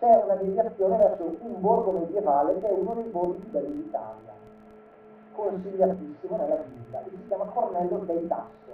c'è 0.00 0.22
una 0.24 0.34
deviazione 0.34 0.96
verso 0.96 1.36
un 1.40 1.60
borgo 1.60 1.90
medievale 1.90 2.58
che 2.60 2.68
è 2.68 2.72
uno 2.72 2.94
dei 2.94 3.10
borghi 3.10 3.38
più 3.38 3.50
belli 3.50 3.82
d'Italia 3.82 4.32
consigliatissimo 5.38 6.36
nella 6.36 6.56
vita, 6.66 6.98
che 6.98 7.10
si 7.10 7.26
chiama 7.28 7.44
Cornello 7.44 7.98
dei 7.98 8.26
Tasso. 8.26 8.72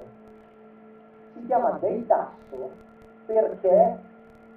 Si 1.35 1.45
chiama 1.45 1.73
dei 1.79 2.07
Tasso 2.07 2.71
perché 3.27 3.99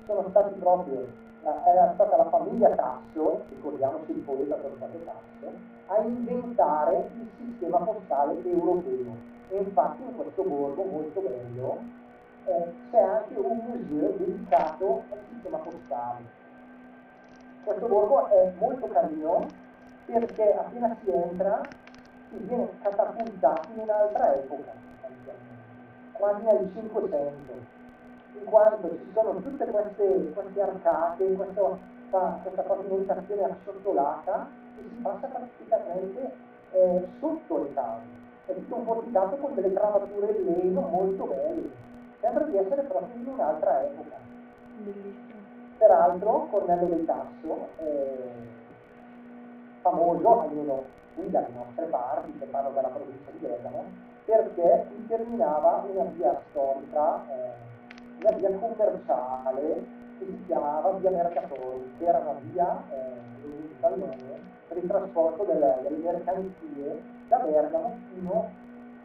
sono 0.05 0.25
stati 0.29 0.57
proprio, 0.57 1.05
era 1.43 1.91
stata 1.95 2.15
la 2.15 2.29
famiglia 2.29 2.69
Tasso, 2.69 3.43
ricordiamoci 3.49 4.11
il 4.11 4.19
poeta 4.19 4.55
Torquato 4.55 4.97
Tasso, 5.03 5.51
a 5.87 6.01
inventare 6.01 7.09
il 7.13 7.29
sistema 7.37 7.79
postale 7.79 8.41
europeo. 8.43 9.35
E 9.49 9.57
infatti 9.57 10.01
in 10.01 10.15
questo 10.15 10.43
borgo 10.43 10.83
molto 10.83 11.21
bello 11.21 11.79
eh, 12.45 12.73
c'è 12.91 13.01
anche 13.01 13.33
un 13.35 13.61
museo 13.65 14.09
dedicato 14.17 15.03
al 15.09 15.19
sistema 15.31 15.57
postale. 15.57 16.35
Questo 17.63 17.87
borgo 17.87 18.27
è 18.27 18.53
molto 18.59 18.87
carino 18.87 19.45
perché 20.05 20.53
appena 20.53 20.95
si 21.01 21.11
entra 21.11 21.61
si 22.29 22.37
viene 22.37 22.69
catapultati 22.81 23.71
in 23.73 23.79
un'altra 23.79 24.35
epoca, 24.35 24.71
quasi 26.13 26.43
nel 26.43 26.71
500, 26.73 27.53
in 28.39 28.45
quanto 28.45 28.89
ci 28.89 29.11
sono 29.13 29.41
tutte 29.41 29.65
queste, 29.65 30.31
queste 30.33 30.61
arcate, 30.61 31.33
questo, 31.33 31.79
questa 32.09 32.61
pavimentazione 32.61 33.43
assotolata 33.43 34.47
e 34.77 34.81
si 34.81 35.01
passa 35.01 35.27
praticamente 35.27 36.31
eh, 36.71 37.07
sotto 37.19 37.63
le 37.63 37.73
case. 37.73 38.25
È 38.45 38.53
tutto 38.53 38.75
un 38.75 38.85
porticato 38.85 39.35
con 39.37 39.55
delle 39.55 39.73
travature 39.73 40.31
in 40.31 40.45
legno 40.45 40.81
molto 40.81 41.25
belle. 41.25 41.69
Sembra 42.19 42.45
di 42.45 42.57
essere 42.57 42.83
proprio 42.83 43.15
in 43.15 43.27
un'altra 43.27 43.83
epoca. 43.83 44.15
Bellissimo. 44.77 45.35
Peraltro 45.77 46.47
Cornello 46.49 46.85
del 46.87 47.05
Tasso, 47.05 47.67
eh, 47.77 48.31
famoso, 49.81 50.41
almeno 50.41 50.83
qui 51.17 51.29
dalle 51.31 51.49
nostre 51.53 51.85
parti, 51.85 52.37
che 52.37 52.45
parlo 52.45 52.69
della 52.69 52.89
provincia 52.89 53.31
di 53.31 53.39
Bergamo, 53.39 53.83
perché 54.25 54.85
si 54.89 55.07
terminava 55.07 55.83
una 55.89 56.03
via 56.11 56.39
storica, 56.49 57.23
eh, 57.27 58.21
una 58.21 58.37
via 58.37 58.57
commerciale 58.57 59.85
che 60.19 60.25
si 60.25 60.43
chiamava 60.45 60.91
Via 60.91 61.11
Mercatori, 61.11 61.91
che 61.97 62.05
era 62.05 62.19
una 62.19 62.39
via 62.41 62.83
eh, 62.91 63.17
nome 63.81 64.15
per 64.67 64.77
il 64.77 64.87
trasporto 64.87 65.43
delle, 65.43 65.77
delle 65.81 65.97
mercanzie 65.97 67.01
da 67.27 67.37
Bergamo 67.37 67.97
fino, 68.13 68.49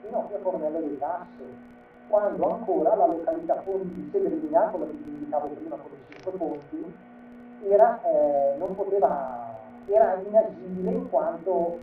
fino 0.03 0.19
a 0.19 0.39
Cornello 0.43 0.81
dei 0.81 0.99
Tasso, 0.99 1.71
quando 2.09 2.51
ancora 2.51 2.95
la 2.95 3.07
località 3.07 3.55
Ponti 3.55 3.95
di 3.95 4.09
Severina, 4.13 4.71
che 4.71 4.79
vi 4.79 5.11
indicavo 5.11 5.49
prima 5.49 5.77
con 5.77 5.91
i 5.93 6.15
cinque 6.15 6.33
ponti, 6.33 6.95
era, 7.69 8.01
eh, 8.03 8.57
non 8.59 8.75
poteva, 8.75 9.55
era 9.87 10.21
inagibile 10.27 10.91
in 10.91 11.09
quanto 11.09 11.79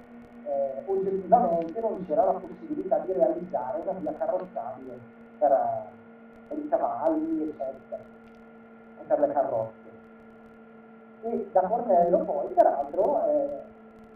eh, 0.50 0.84
oggettivamente 0.86 1.80
non 1.80 2.04
c'era 2.06 2.26
la 2.26 2.32
possibilità 2.34 2.98
di 3.00 3.14
realizzare 3.14 3.82
una 3.86 4.00
via 4.00 4.14
carrozzabile 4.18 5.00
per, 5.38 5.58
per 6.48 6.58
i 6.58 6.68
cavalli, 6.68 7.50
eccetera, 7.50 8.02
e 9.00 9.04
per 9.06 9.20
le 9.20 9.34
carrozze. 9.34 9.78
E 11.22 11.50
da 11.52 11.62
Cornello 11.62 12.20
poi, 12.20 12.48
peraltro, 12.54 13.26
eh, 13.28 13.60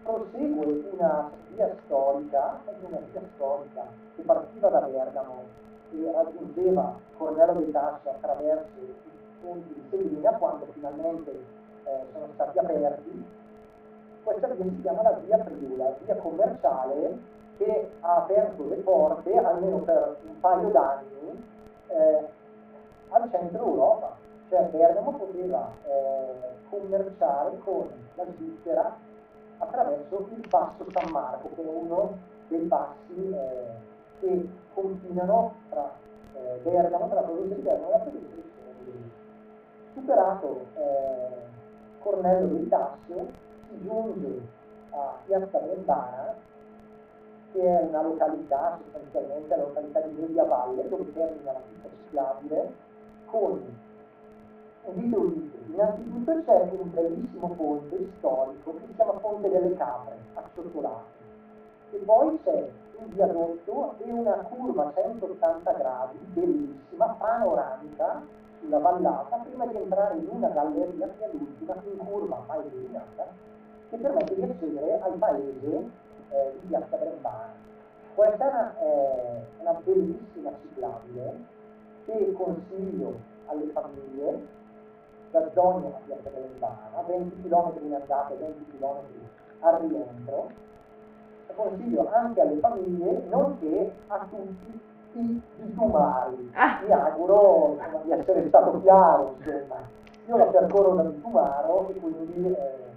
prosegue 0.04 0.90
una 0.92 1.30
via 1.50 1.70
storica, 1.86 2.60
una 2.82 3.00
via 3.12 3.22
storica 3.36 3.86
che 4.16 4.22
partiva 4.24 4.70
da 4.70 4.80
Bergamo 4.82 5.44
e 5.92 6.12
raggiungeva 6.12 6.98
Cornello 7.18 7.62
di 7.62 7.72
Tasso 7.72 8.10
attraverso 8.10 8.80
i 8.80 8.94
punti 9.42 9.74
di 9.74 9.84
Selina 9.90 10.32
quando 10.32 10.66
finalmente 10.74 11.32
eh, 11.32 12.06
sono 12.12 12.28
stati 12.34 12.58
aperti 12.58 13.42
questa 14.24 14.48
via 14.48 14.64
si 14.64 14.82
chiama 14.82 15.02
la 15.04 15.12
via 15.12 15.38
Friula, 15.44 15.96
via 16.04 16.16
commerciale 16.16 17.18
che 17.58 17.92
ha 18.00 18.16
aperto 18.16 18.68
le 18.68 18.76
porte, 18.78 19.38
almeno 19.38 19.78
per 19.80 20.18
un 20.26 20.40
paio 20.40 20.70
d'anni, 20.70 21.46
eh, 21.88 22.28
al 23.10 23.30
centro 23.30 23.66
Europa. 23.66 24.16
Cioè 24.50 24.64
Bergamo 24.70 25.14
poteva 25.14 25.72
eh, 25.86 26.34
commerciare 26.70 27.58
con 27.64 27.88
la 28.16 28.26
Svizzera 28.36 28.96
attraverso 29.58 30.28
il 30.36 30.48
passo 30.50 30.86
San 30.92 31.12
Marco, 31.12 31.50
che 31.56 31.64
è 31.64 31.68
uno 31.68 32.18
dei 32.48 32.66
passi 32.66 33.32
eh, 33.32 33.66
che 34.20 34.50
confinano 34.74 35.54
tra 35.70 35.92
eh, 36.36 36.60
Bergamo, 36.64 37.08
tra 37.08 37.22
la 37.22 37.28
provincia 37.28 37.56
di 37.56 37.62
Bergamo 37.62 37.88
e 37.88 37.92
la 37.92 38.00
provincia 38.00 38.36
di 38.36 38.42
Sicilia. 38.42 39.12
Superato 39.94 40.66
eh, 40.76 41.28
Cornello 42.00 42.48
del 42.48 42.68
Tasso, 42.68 42.98
si 43.06 43.43
giunge 43.82 44.42
a 44.92 45.18
Piazza 45.26 45.58
Brembana, 45.60 46.36
che 47.52 47.62
è 47.62 47.82
una 47.84 48.02
località, 48.02 48.80
sostanzialmente 48.84 49.56
la 49.56 49.64
località 49.64 50.00
di 50.02 50.20
Media 50.20 50.44
Valle, 50.44 50.88
dove 50.90 51.14
termina 51.14 51.52
la 51.52 51.60
pista 51.60 51.90
ciclabile, 52.04 52.74
con 53.26 53.62
un 54.86 54.94
video 54.96 55.52
Innanzitutto 55.74 56.44
c'è 56.46 56.70
un 56.78 56.92
bellissimo 56.92 57.50
ponte 57.50 58.10
storico 58.18 58.74
che 58.76 58.86
si 58.86 58.94
chiama 58.96 59.14
Ponte 59.14 59.50
delle 59.50 59.74
Capre, 59.76 60.18
assotolato. 60.36 61.22
E 61.92 61.98
poi 61.98 62.40
c'è 62.44 62.70
un 62.98 63.10
viadotto 63.10 63.96
e 63.98 64.12
una 64.12 64.34
curva 64.34 64.86
a 64.86 64.94
180 64.94 65.72
gradi, 65.72 66.18
bellissima, 66.34 67.16
panoramica, 67.18 68.22
sulla 68.60 68.78
vallata, 68.78 69.38
prima 69.38 69.66
di 69.66 69.78
entrare 69.78 70.18
in 70.18 70.28
una 70.30 70.50
galleria 70.50 71.10
che 71.18 71.26
è 71.26 71.30
l'ultima, 71.32 71.76
in 71.84 71.98
curva 71.98 72.44
mai 72.46 72.66
illuminata, 72.68 73.28
che 73.94 74.00
permette 74.00 74.34
di 74.34 74.42
accedere 74.42 75.00
al 75.02 75.14
paese 75.14 75.90
eh, 76.30 76.58
di 76.60 76.68
Piazza 76.68 76.98
Brembana. 76.98 77.54
Questa 78.16 78.76
è 78.80 79.42
una 79.60 79.74
bellissima 79.84 80.52
ciclabile 80.62 81.36
che 82.06 82.34
consiglio 82.34 83.20
alle 83.46 83.66
famiglie 83.72 84.48
da 85.30 85.48
Zogno 85.54 85.94
a 85.96 86.00
Piazza 86.06 86.30
Brembana, 86.32 87.04
20 87.06 87.42
km 87.44 87.74
in 87.84 87.94
andata 87.94 88.34
e 88.34 88.38
20 88.38 88.78
km 88.78 88.98
al 89.60 89.80
rientro, 89.82 90.50
consiglio 91.56 92.10
anche 92.12 92.42
alle 92.42 92.58
famiglie, 92.58 93.22
nonché 93.30 93.94
a 94.08 94.26
tutti 94.28 94.82
i 95.14 95.42
bitumari. 95.58 96.52
Ah. 96.56 96.82
Mi 96.84 96.92
auguro 96.92 97.78
insomma, 97.78 98.04
di 98.04 98.12
essere 98.12 98.48
stato 98.48 98.82
chiaro, 98.82 99.36
insomma. 99.38 100.02
Io 100.26 100.38
la 100.38 100.46
percorro 100.46 100.96
da 100.96 101.04
bitumaro 101.04 101.90
e 101.90 101.94
quindi 102.00 102.56
eh, 102.56 102.93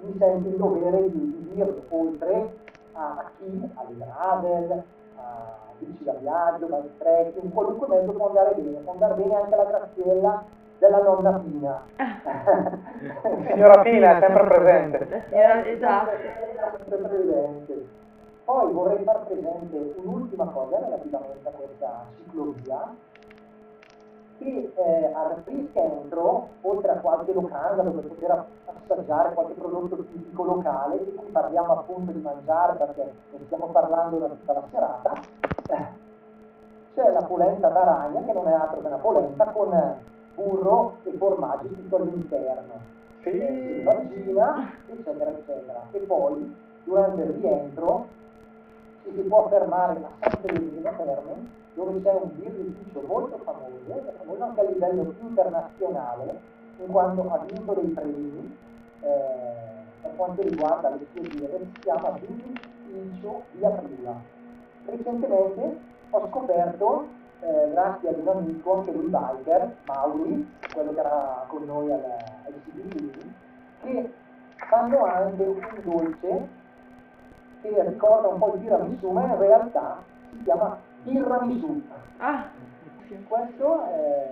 mi 0.00 0.14
sento 0.18 0.48
in 0.48 0.56
dovere 0.56 1.10
di, 1.10 1.18
di 1.18 1.54
dirlo, 1.54 1.82
oltre 1.88 2.56
a, 2.92 3.16
a 3.18 3.30
chi, 3.36 3.70
alle 3.74 3.96
gravel, 3.96 4.82
a 5.16 5.56
bici 5.78 6.04
da 6.04 6.12
viaggio, 6.14 6.66
bike 6.66 6.90
trekking, 6.98 7.52
qualunque 7.52 7.88
mezzo 7.88 8.12
può 8.12 8.28
andare 8.28 8.54
bene, 8.54 8.78
può 8.78 8.92
andare 8.92 9.14
bene 9.14 9.34
anche 9.34 9.56
la 9.56 9.64
graziella 9.64 10.44
della 10.78 11.02
nonna 11.02 11.32
Pina. 11.38 11.82
Signora 13.48 13.82
Pina 13.82 14.16
è 14.16 14.20
sempre 14.20 14.46
presente. 14.46 15.24
Eh, 15.30 15.70
esatto. 15.72 16.10
Sempre 16.88 16.96
presente. 17.08 17.88
Poi 18.44 18.72
vorrei 18.72 19.02
far 19.02 19.26
presente 19.26 19.94
un'ultima 19.96 20.44
cosa 20.46 20.78
relativamente 20.78 21.48
a 21.48 21.50
questa 21.50 22.06
ciclovia, 22.16 22.94
che 24.38 24.72
eh, 24.74 25.12
al 25.12 25.42
riscentro, 25.44 26.48
oltre 26.62 26.92
a 26.92 26.96
qualche 26.96 27.32
locanda 27.32 27.82
dove 27.82 28.02
poter 28.02 28.44
assaggiare 28.66 29.32
qualche 29.34 29.54
prodotto 29.54 29.96
tipico 30.04 30.44
locale, 30.44 31.04
di 31.04 31.14
cui 31.14 31.30
parliamo 31.30 31.72
appunto 31.72 32.12
di 32.12 32.20
mangiare 32.20 32.74
perché 32.74 33.12
ne 33.30 33.38
stiamo 33.46 33.66
parlando 33.66 34.18
da 34.18 34.26
tutta 34.28 34.52
la 34.52 34.62
serata, 34.70 35.12
eh, 35.66 36.04
c'è 36.94 37.10
la 37.10 37.22
polenta 37.22 37.68
d'aragna 37.68 38.22
che 38.24 38.32
non 38.32 38.48
è 38.48 38.52
altro 38.52 38.80
che 38.80 38.86
una 38.86 38.96
polenta 38.96 39.44
con 39.46 39.94
burro 40.34 40.98
e 41.04 41.12
formaggi 41.12 41.68
tutto 41.68 41.96
all'interno 41.96 42.74
Sì. 43.22 43.82
vagina, 43.82 44.70
eccetera, 44.86 45.30
eccetera. 45.30 45.82
E 45.90 45.98
poi, 46.00 46.54
durante 46.84 47.22
il 47.22 47.30
rientro, 47.40 48.06
ci 49.06 49.12
si 49.14 49.22
può 49.22 49.48
fermare 49.48 50.00
a 50.18 50.28
San 50.28 50.40
Pellegrino 50.40 50.90
Terme, 50.96 51.48
dove 51.74 52.02
c'è 52.02 52.12
un 52.12 52.30
birrificio 52.34 53.02
molto 53.06 53.38
famoso, 53.44 54.02
famoso 54.18 54.42
anche 54.42 54.60
a 54.60 54.64
livello 54.64 55.14
internazionale, 55.20 56.40
in 56.78 56.90
quanto 56.90 57.30
ha 57.30 57.38
vinto 57.46 57.72
dei 57.74 57.90
premi 57.90 58.56
eh, 59.00 59.66
per 60.02 60.16
quanto 60.16 60.42
riguarda 60.42 60.90
le 60.90 61.06
sue 61.12 61.28
birre, 61.28 61.58
si 61.74 61.80
chiama 61.80 62.18
Birrificio 62.18 63.42
di 63.52 63.64
Aprila. 63.64 64.14
Recentemente 64.86 65.78
ho 66.10 66.28
scoperto, 66.28 67.06
eh, 67.40 67.70
grazie 67.70 68.08
ad 68.08 68.18
un 68.18 68.28
amico, 68.28 68.74
anche 68.74 68.92
lui 68.92 69.06
biker, 69.06 69.76
Mauri, 69.86 70.50
quello 70.72 70.92
che 70.92 71.00
era 71.00 71.44
con 71.46 71.64
noi 71.64 71.92
al, 71.92 72.02
CBD, 72.64 73.32
che 73.82 74.12
fanno 74.68 75.04
anche 75.04 75.42
un 75.44 75.80
dolce 75.84 76.64
che 77.74 77.88
ricorda 77.88 78.28
un 78.28 78.38
po' 78.38 78.54
il 78.54 78.60
tiramisù, 78.60 79.10
ma 79.10 79.24
in 79.24 79.38
realtà 79.38 80.02
si 80.30 80.42
chiama 80.44 80.78
tiramisù. 81.04 81.82
Ah, 82.18 82.48
Questo 83.28 83.84
è 83.84 84.30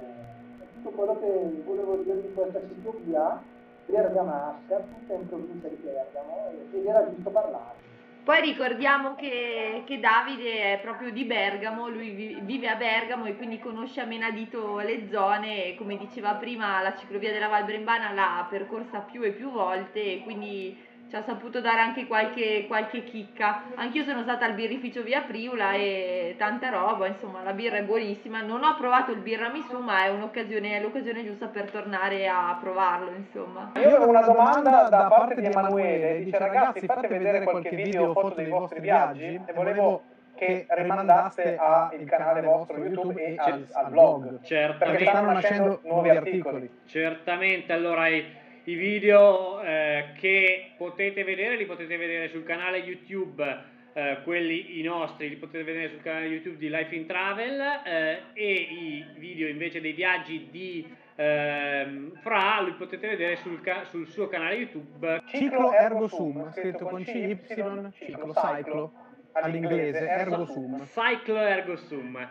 tutto 0.75 0.91
quello 0.91 1.19
che 1.21 1.63
volevo 1.65 1.97
dire 1.97 2.21
di 2.23 2.33
questa 2.35 2.61
ciclovia 2.61 3.43
bergamasca, 3.87 4.77
tutta 4.77 5.13
in 5.13 5.29
provincia 5.29 5.69
di 5.69 5.79
Bergamo, 5.83 6.51
ed 6.73 6.87
era 6.87 7.09
giusto 7.11 7.31
parlare. 7.31 7.83
Poi 8.25 8.41
ricordiamo 8.41 9.15
che, 9.17 9.83
che 9.85 10.01
Davide 10.01 10.73
è 10.73 10.81
proprio 10.81 11.11
di 11.11 11.25
Bergamo, 11.25 11.89
lui 11.89 12.09
vi- 12.11 12.39
vive 12.41 12.69
a 12.69 12.77
Bergamo 12.77 13.27
e 13.27 13.37
quindi 13.37 13.59
conosce 13.59 14.01
a 14.01 14.07
menadito 14.07 14.79
le 14.79 15.11
zone 15.11 15.67
e 15.67 15.75
come 15.75 15.99
diceva 15.99 16.33
prima 16.37 16.81
la 16.81 16.97
ciclovia 16.97 17.31
della 17.31 17.49
Val 17.49 17.67
Brembana 17.67 18.13
l'ha 18.13 18.47
percorsa 18.49 19.01
più 19.01 19.23
e 19.23 19.33
più 19.33 19.51
volte 19.51 20.01
e 20.01 20.23
quindi 20.23 20.75
ci 21.09 21.17
ha 21.17 21.23
saputo 21.23 21.61
dare 21.61 21.81
anche 21.81 22.07
qualche, 22.07 22.65
qualche 22.67 23.05
chicca. 23.05 23.65
Anch'io 23.75 24.05
sono 24.05 24.23
stata 24.23 24.45
al 24.45 24.55
birrificio 24.55 25.03
via 25.03 25.23
Priula 25.23 25.73
e 25.75 26.35
tanta 26.39 26.71
roba, 26.71 27.07
insomma 27.07 27.43
la 27.43 27.53
birra 27.53 27.77
è 27.77 27.83
buonissima. 27.83 28.41
Non 28.43 28.65
ho 28.65 28.77
provato 28.77 29.13
il 29.13 29.19
birramisù 29.19 29.79
ma 29.79 30.05
è 30.05 30.09
un'occasione, 30.11 30.77
è 30.77 30.81
l'occasione 30.81 31.25
giusta 31.25 31.47
per 31.47 31.71
tornare 31.71 32.29
a 32.29 32.59
provarlo 32.61 33.13
insomma. 33.17 33.73
Io 33.77 33.89
avevo 33.89 34.09
una 34.09 34.23
domanda 34.23 34.89
da 34.89 35.07
parte 35.07 35.41
di 35.41 35.47
Emanuele, 35.47 36.25
dice 36.25 36.39
ragazzi 36.39 36.87
fate 36.87 37.07
vedere 37.09 37.45
qualche 37.45 37.75
video 37.75 38.09
o 38.09 38.13
foto 38.13 38.35
dei 38.35 38.49
vostri 38.49 38.81
viaggi 38.81 39.41
e 39.45 39.53
volevo 39.53 40.03
che 40.35 40.67
rimandaste 40.69 41.57
al 41.57 42.05
canale 42.07 42.43
vostro 42.43 42.77
YouTube 42.77 43.25
e 43.25 43.37
al, 43.39 43.67
al 43.73 43.91
blog, 43.91 44.23
perché 44.31 44.47
Certamente, 44.47 45.05
stanno 45.07 45.33
nascendo 45.33 45.81
nuovi 45.85 46.11
articoli. 46.11 46.71
certamente. 46.87 47.73
Allora, 47.73 48.09
i, 48.09 48.25
i 48.65 48.75
video 48.75 49.61
eh, 49.63 50.13
che 50.19 50.73
potete 50.77 51.23
vedere 51.25 51.57
li 51.57 51.67
potete 51.67 51.97
vedere 51.97 52.29
sul 52.29 52.45
canale 52.45 52.79
YouTube, 52.79 53.63
eh, 53.93 54.19
quelli 54.25 54.79
i 54.81 54.83
nostri 54.83 55.29
li 55.29 55.37
potete 55.37 55.65
vedere 55.65 55.91
sul 55.91 56.03
canale 56.03 56.27
YouTube 56.27 56.57
di 56.57 56.69
Life 56.69 56.95
in 56.95 57.07
Travel 57.07 57.61
eh, 57.85 58.21
e 58.33 58.53
i 58.53 59.05
video 59.17 59.49
invece 59.49 59.81
dei 59.81 59.93
viaggi 59.93 60.49
di 60.51 60.87
ehm, 61.17 62.13
Fra 62.21 62.61
li 62.61 62.73
potete 62.73 63.07
vedere 63.09 63.37
sul, 63.37 63.61
ca- 63.61 63.85
sul 63.85 64.09
suo 64.09 64.29
canale 64.29 64.55
YouTube. 64.55 65.23
Ciclo 65.27 65.73
ergo 65.73 66.09
sum, 66.09 66.51
scritto 66.53 66.87
con 66.87 67.05
CY, 67.05 67.39
ciclo, 67.47 67.93
cyclo, 68.33 68.93
all'inglese, 69.33 70.09
ergo 70.09 70.47
sum. 70.47 70.83
Cyclo 70.87 71.39
Ergo 71.39 71.77
Sum. 71.77 72.29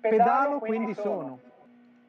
Pedalo 0.00 0.58
quindi 0.58 0.94
sono. 0.94 1.40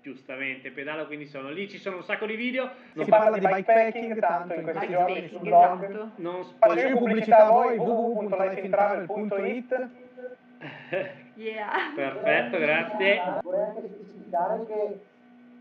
Giustamente, 0.01 0.71
pedalo 0.71 1.05
quindi 1.07 1.25
sono 1.25 1.49
lì, 1.49 1.67
ci 1.69 1.77
sono 1.77 1.97
un 1.97 2.03
sacco 2.03 2.25
di 2.25 2.35
video. 2.35 2.69
Si 2.93 3.03
parla 3.05 3.37
di 3.37 3.45
bikepacking 3.45 4.17
tanto 4.19 4.53
in 4.53 4.63
questi 4.63 4.87
giorni 4.87 5.27
sul 5.27 5.39
blog. 5.41 5.83
esatto. 5.83 6.11
Non 6.15 6.43
Faccio 6.57 6.77
spoil- 6.77 6.89
io 6.89 6.97
pubblicità 6.97 7.47
a 7.47 7.51
voi, 7.51 7.77
www.lifeintravel.it 7.83 9.87
Yeah. 11.35 11.91
Perfetto, 11.95 12.57
grazie. 12.57 13.21
Vorrei 13.43 13.63
anche 13.63 13.81
specificare 13.87 14.65
che 14.65 14.99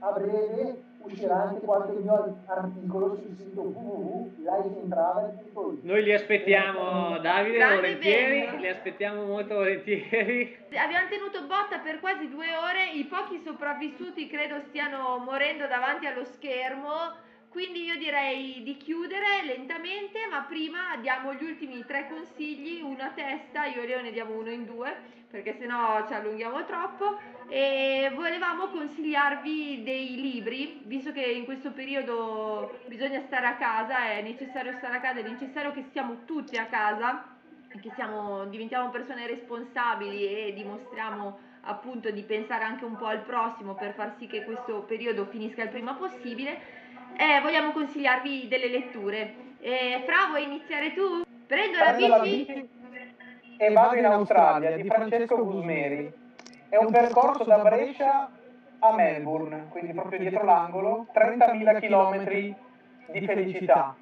a 0.01 0.11
breve 0.13 0.83
uscirà 1.01 1.43
anche 1.43 1.61
qualche 1.65 1.93
mio 1.93 2.37
articolo 2.47 3.15
sul 3.17 3.35
sito 3.37 3.61
www.lifeintravel.it 3.63 5.83
Noi 5.83 6.03
li 6.03 6.13
aspettiamo, 6.13 7.19
Davide, 7.19 7.57
Grande 7.59 7.77
volentieri, 7.77 8.41
bene. 8.47 8.59
li 8.59 8.69
aspettiamo 8.69 9.25
molto 9.25 9.55
volentieri. 9.55 10.57
Abbiamo 10.75 11.09
tenuto 11.09 11.47
botta 11.47 11.79
per 11.79 12.01
quasi 12.01 12.29
due 12.29 12.55
ore, 12.57 12.91
i 12.93 13.05
pochi 13.05 13.41
sopravvissuti 13.45 14.27
credo 14.29 14.61
stiano 14.69 15.19
morendo 15.19 15.67
davanti 15.67 16.07
allo 16.07 16.25
schermo, 16.25 17.13
quindi 17.49 17.85
io 17.85 17.97
direi 17.97 18.63
di 18.63 18.77
chiudere 18.77 19.43
lentamente, 19.45 20.27
ma 20.31 20.43
prima 20.43 20.97
diamo 21.01 21.33
gli 21.35 21.45
ultimi 21.45 21.85
tre 21.87 22.07
consigli, 22.09 22.81
uno 22.83 23.03
a 23.03 23.11
testa, 23.11 23.65
io 23.65 23.83
e 23.83 23.87
Leo 23.87 24.01
ne 24.01 24.11
diamo 24.13 24.35
uno 24.35 24.51
in 24.51 24.65
due, 24.65 24.95
perché 25.31 25.57
sennò 25.59 26.07
ci 26.07 26.13
allunghiamo 26.13 26.65
troppo, 26.65 27.17
e 27.49 28.11
volevamo 28.15 28.69
consigliarvi 28.69 29.83
dei 29.83 30.21
libri, 30.21 30.81
visto 30.85 31.11
che 31.13 31.23
in 31.23 31.45
questo 31.45 31.73
periodo 31.73 32.81
bisogna 32.87 33.21
stare 33.27 33.47
a 33.47 33.55
casa, 33.57 34.05
è 34.05 34.21
necessario 34.21 34.75
stare 34.77 34.97
a 34.97 35.01
casa, 35.01 35.21
è 35.21 35.23
necessario 35.23 35.73
che 35.73 35.85
stiamo 35.89 36.25
tutti 36.27 36.57
a 36.57 36.67
casa, 36.67 37.37
che 37.69 37.91
siamo, 37.95 38.45
diventiamo 38.47 38.91
persone 38.91 39.27
responsabili 39.27 40.27
e 40.27 40.53
dimostriamo 40.55 41.47
appunto 41.63 42.11
di 42.11 42.23
pensare 42.23 42.65
anche 42.65 42.85
un 42.85 42.97
po' 42.97 43.07
al 43.07 43.21
prossimo 43.21 43.75
per 43.75 43.93
far 43.93 44.15
sì 44.19 44.27
che 44.27 44.45
questo 44.45 44.83
periodo 44.83 45.27
finisca 45.27 45.63
il 45.63 45.69
prima 45.69 45.95
possibile, 45.95 46.78
eh, 47.19 47.41
vogliamo 47.43 47.73
consigliarvi 47.73 48.47
delle 48.49 48.69
letture. 48.69 49.35
Eh, 49.61 50.03
Fra, 50.07 50.29
vuoi 50.29 50.45
iniziare 50.45 50.95
tu? 50.95 51.25
Prendo 51.47 51.79
la 51.79 51.85
Prendo 51.93 52.07
la 52.07 52.19
bici. 52.21 52.53
bici 52.53 52.69
e 53.61 53.73
vado 53.73 53.97
in 53.97 54.05
Australia 54.05 54.71
di 54.77 54.89
Francesco 54.89 55.45
Gusmeri. 55.45 56.13
È 56.69 56.77
un 56.77 56.93
percorso 56.93 57.43
da 57.43 57.59
Brescia 57.59 58.31
a 58.79 58.95
Melbourne, 58.95 59.67
quindi 59.71 59.93
proprio 59.93 60.21
dietro 60.21 60.45
l'angolo, 60.45 61.09
30.000 61.13 61.81
km 61.81 62.57
di 63.11 63.27
felicità. 63.27 63.97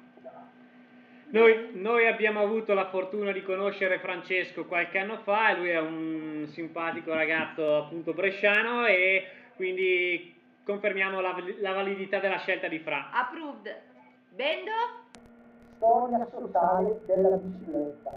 Noi, 1.29 1.71
noi 1.73 2.07
abbiamo 2.07 2.41
avuto 2.41 2.73
la 2.73 2.87
fortuna 2.87 3.31
di 3.31 3.41
conoscere 3.41 3.99
Francesco 3.99 4.65
qualche 4.65 4.99
anno 4.99 5.17
fa 5.23 5.49
e 5.49 5.55
lui 5.57 5.69
è 5.69 5.79
un 5.79 6.45
simpatico 6.51 7.13
ragazzo 7.13 7.77
appunto 7.77 8.13
bresciano 8.13 8.85
e 8.85 9.25
quindi 9.55 10.36
confermiamo 10.67 11.21
la, 11.21 11.33
la 11.61 11.71
validità 11.71 12.19
della 12.19 12.39
scelta 12.39 12.67
di 12.67 12.79
Fra. 12.79 13.09
Approved. 13.13 13.73
Bendo? 14.35 14.71
Storia 15.77 16.27
sociale 16.29 16.99
della 17.05 17.37
bicicletta 17.37 18.11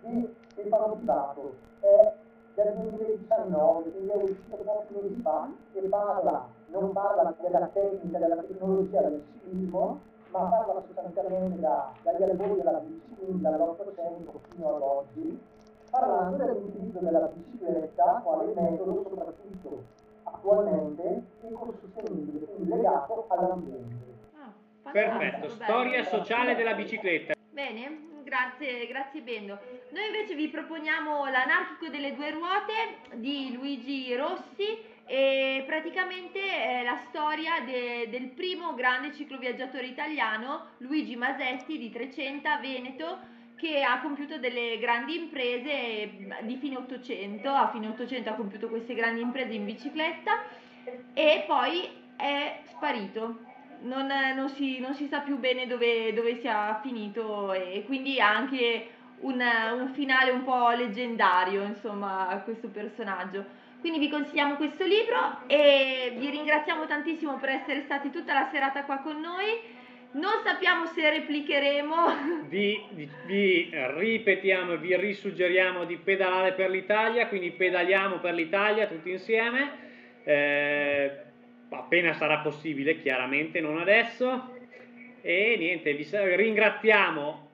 di 0.00 0.34
Stefano 0.48 0.94
Pivato 0.96 1.54
è 1.80 2.12
del 2.54 2.74
2019 2.74 3.90
quindi 3.92 4.10
è 4.10 4.16
uscito 4.16 4.56
pochi 4.56 4.94
mesi 4.94 5.20
fa 5.22 5.48
e 5.74 5.80
parla, 5.82 6.48
non 6.66 6.92
parla 6.92 7.32
della 7.40 7.68
tecnica, 7.72 8.18
della 8.18 8.42
tecnologia 8.42 9.00
del 9.02 9.22
ciclismo 9.32 10.00
ma 10.30 10.40
parla 10.40 10.82
sostanzialmente 10.84 11.60
da, 11.60 11.92
dagli 12.02 12.22
albori 12.22 12.56
della 12.56 12.80
bici, 12.80 13.14
quindi 13.14 13.42
dall'Ottocento 13.42 14.40
fino 14.50 14.74
ad 14.74 14.82
oggi 14.82 15.40
parlando 15.90 16.44
dell'utilizzo 16.44 16.98
della 16.98 17.30
bicicletta 17.32 18.20
quale 18.24 18.52
metodo 18.54 19.04
soprattutto 19.08 20.06
attualmente 20.32 21.22
ecosostenibile, 21.42 22.46
quindi 22.46 22.70
legato 22.70 23.26
all'ambiente. 23.28 24.06
Ah, 24.36 24.90
Perfetto, 24.90 25.38
bello. 25.46 25.48
storia 25.50 26.04
sociale 26.04 26.54
della 26.54 26.74
bicicletta. 26.74 27.34
Bene, 27.50 28.22
grazie, 28.22 28.86
grazie 28.86 29.20
Bendo. 29.20 29.58
Noi 29.90 30.06
invece 30.06 30.34
vi 30.34 30.48
proponiamo 30.48 31.24
L'anarchico 31.26 31.88
delle 31.90 32.14
due 32.14 32.30
ruote 32.30 33.16
di 33.16 33.52
Luigi 33.54 34.14
Rossi 34.14 34.96
e 35.06 35.64
praticamente 35.66 36.38
è 36.40 36.84
la 36.84 36.96
storia 37.08 37.60
de- 37.64 38.08
del 38.10 38.28
primo 38.28 38.74
grande 38.74 39.12
cicloviaggiatore 39.12 39.86
italiano, 39.86 40.66
Luigi 40.78 41.16
Masetti 41.16 41.78
di 41.78 41.90
Trecenta, 41.90 42.58
Veneto, 42.58 43.18
che 43.58 43.82
ha 43.82 44.00
compiuto 44.00 44.38
delle 44.38 44.78
grandi 44.78 45.16
imprese 45.16 46.10
di 46.42 46.56
fine 46.56 46.76
800, 46.76 47.48
a 47.50 47.70
fine 47.70 47.88
800 47.88 48.30
ha 48.30 48.34
compiuto 48.34 48.68
queste 48.68 48.94
grandi 48.94 49.20
imprese 49.20 49.52
in 49.52 49.64
bicicletta 49.64 50.42
e 51.12 51.44
poi 51.46 51.88
è 52.16 52.60
sparito 52.66 53.46
non, 53.80 54.06
non, 54.34 54.48
si, 54.48 54.78
non, 54.80 54.94
si, 54.94 55.06
sa 55.06 55.20
più 55.20 55.38
bene 55.38 55.66
dove, 55.66 56.12
dove, 56.12 56.40
sia 56.40 56.80
finito 56.82 57.52
e 57.52 57.84
quindi 57.86 58.20
ha 58.20 58.34
anche 58.34 58.90
un, 59.20 59.40
un, 59.40 59.88
finale 59.92 60.30
un 60.30 60.42
po' 60.42 60.70
leggendario, 60.70 61.62
insomma, 61.62 62.28
a 62.28 62.38
questo 62.38 62.68
personaggio. 62.68 63.66
Quindi 63.80 64.00
vi 64.00 64.08
consigliamo 64.08 64.56
questo 64.56 64.84
libro 64.84 65.42
e 65.46 66.16
vi 66.18 66.28
ringraziamo 66.30 66.86
tantissimo 66.86 67.36
per 67.36 67.50
essere 67.50 67.82
stati 67.82 68.10
tutta 68.10 68.34
la 68.34 68.48
serata 68.50 68.82
qua 68.82 68.98
con 68.98 69.20
noi. 69.20 69.76
Non 70.10 70.40
sappiamo 70.42 70.86
se 70.86 71.10
replicheremo. 71.10 71.96
Vi, 72.48 72.82
vi, 72.92 73.10
vi 73.26 73.70
ripetiamo 73.72 74.72
e 74.72 74.78
vi 74.78 74.96
risuggeriamo 74.96 75.84
di 75.84 75.98
pedalare 75.98 76.52
per 76.52 76.70
l'Italia, 76.70 77.28
quindi 77.28 77.50
pedaliamo 77.50 78.18
per 78.20 78.32
l'Italia 78.32 78.86
tutti 78.86 79.10
insieme. 79.10 79.86
Eh, 80.24 81.12
appena 81.68 82.14
sarà 82.14 82.38
possibile, 82.38 83.00
chiaramente 83.02 83.60
non 83.60 83.78
adesso. 83.78 84.56
E 85.20 85.56
niente, 85.58 85.92
vi 85.92 86.08
ringraziamo 86.10 87.48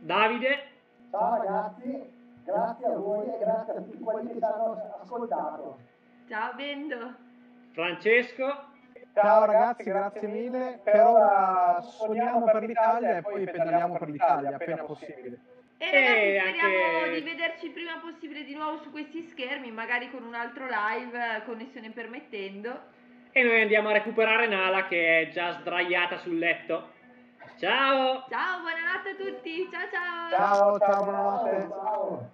Davide. 0.00 0.70
Ciao 1.12 1.36
ragazzi, 1.36 2.00
grazie 2.44 2.86
a 2.86 2.96
voi 2.96 3.26
e 3.26 3.38
grazie 3.38 3.72
a 3.74 3.76
tutti 3.76 3.98
quelli 3.98 4.28
che 4.32 4.38
ci 4.38 4.44
hanno 4.44 4.98
ascoltato. 5.00 5.78
Ciao 6.28 6.54
Bendo. 6.54 7.14
Francesco. 7.72 8.70
Ciao 9.14 9.44
ragazzi, 9.44 9.82
grazie 9.84 10.28
mille. 10.28 10.80
Per 10.82 11.00
ora 11.00 11.80
sogniamo 11.80 12.44
per 12.44 12.64
l'Italia 12.64 13.18
e 13.18 13.22
poi 13.22 13.44
pedaliamo 13.44 13.98
per 13.98 14.08
l'Italia 14.08 14.54
appena 14.54 14.84
possibile. 14.84 15.38
E 15.78 16.38
ragazzi, 16.38 16.58
speriamo 16.58 16.98
anche... 16.98 17.14
di 17.14 17.20
vederci 17.20 17.66
il 17.66 17.72
prima 17.72 17.98
possibile 18.00 18.44
di 18.44 18.54
nuovo 18.54 18.78
su 18.82 18.90
questi 18.90 19.28
schermi, 19.32 19.70
magari 19.70 20.10
con 20.10 20.22
un 20.22 20.34
altro 20.34 20.66
live, 20.66 21.42
connessione 21.44 21.90
permettendo 21.90 23.00
e 23.34 23.42
noi 23.42 23.62
andiamo 23.62 23.88
a 23.88 23.92
recuperare 23.92 24.46
Nala 24.46 24.86
che 24.86 25.22
è 25.22 25.28
già 25.30 25.52
sdraiata 25.52 26.18
sul 26.18 26.38
letto. 26.38 26.90
Ciao! 27.58 28.26
Ciao, 28.28 28.60
buonanotte 28.60 29.08
a 29.08 29.14
tutti! 29.14 29.68
Ciao 29.70 29.88
ciao! 29.90 30.30
Ciao, 30.30 30.78
ciao, 30.78 31.04
buonanotte! 31.04 31.68
Ciao. 31.68 32.30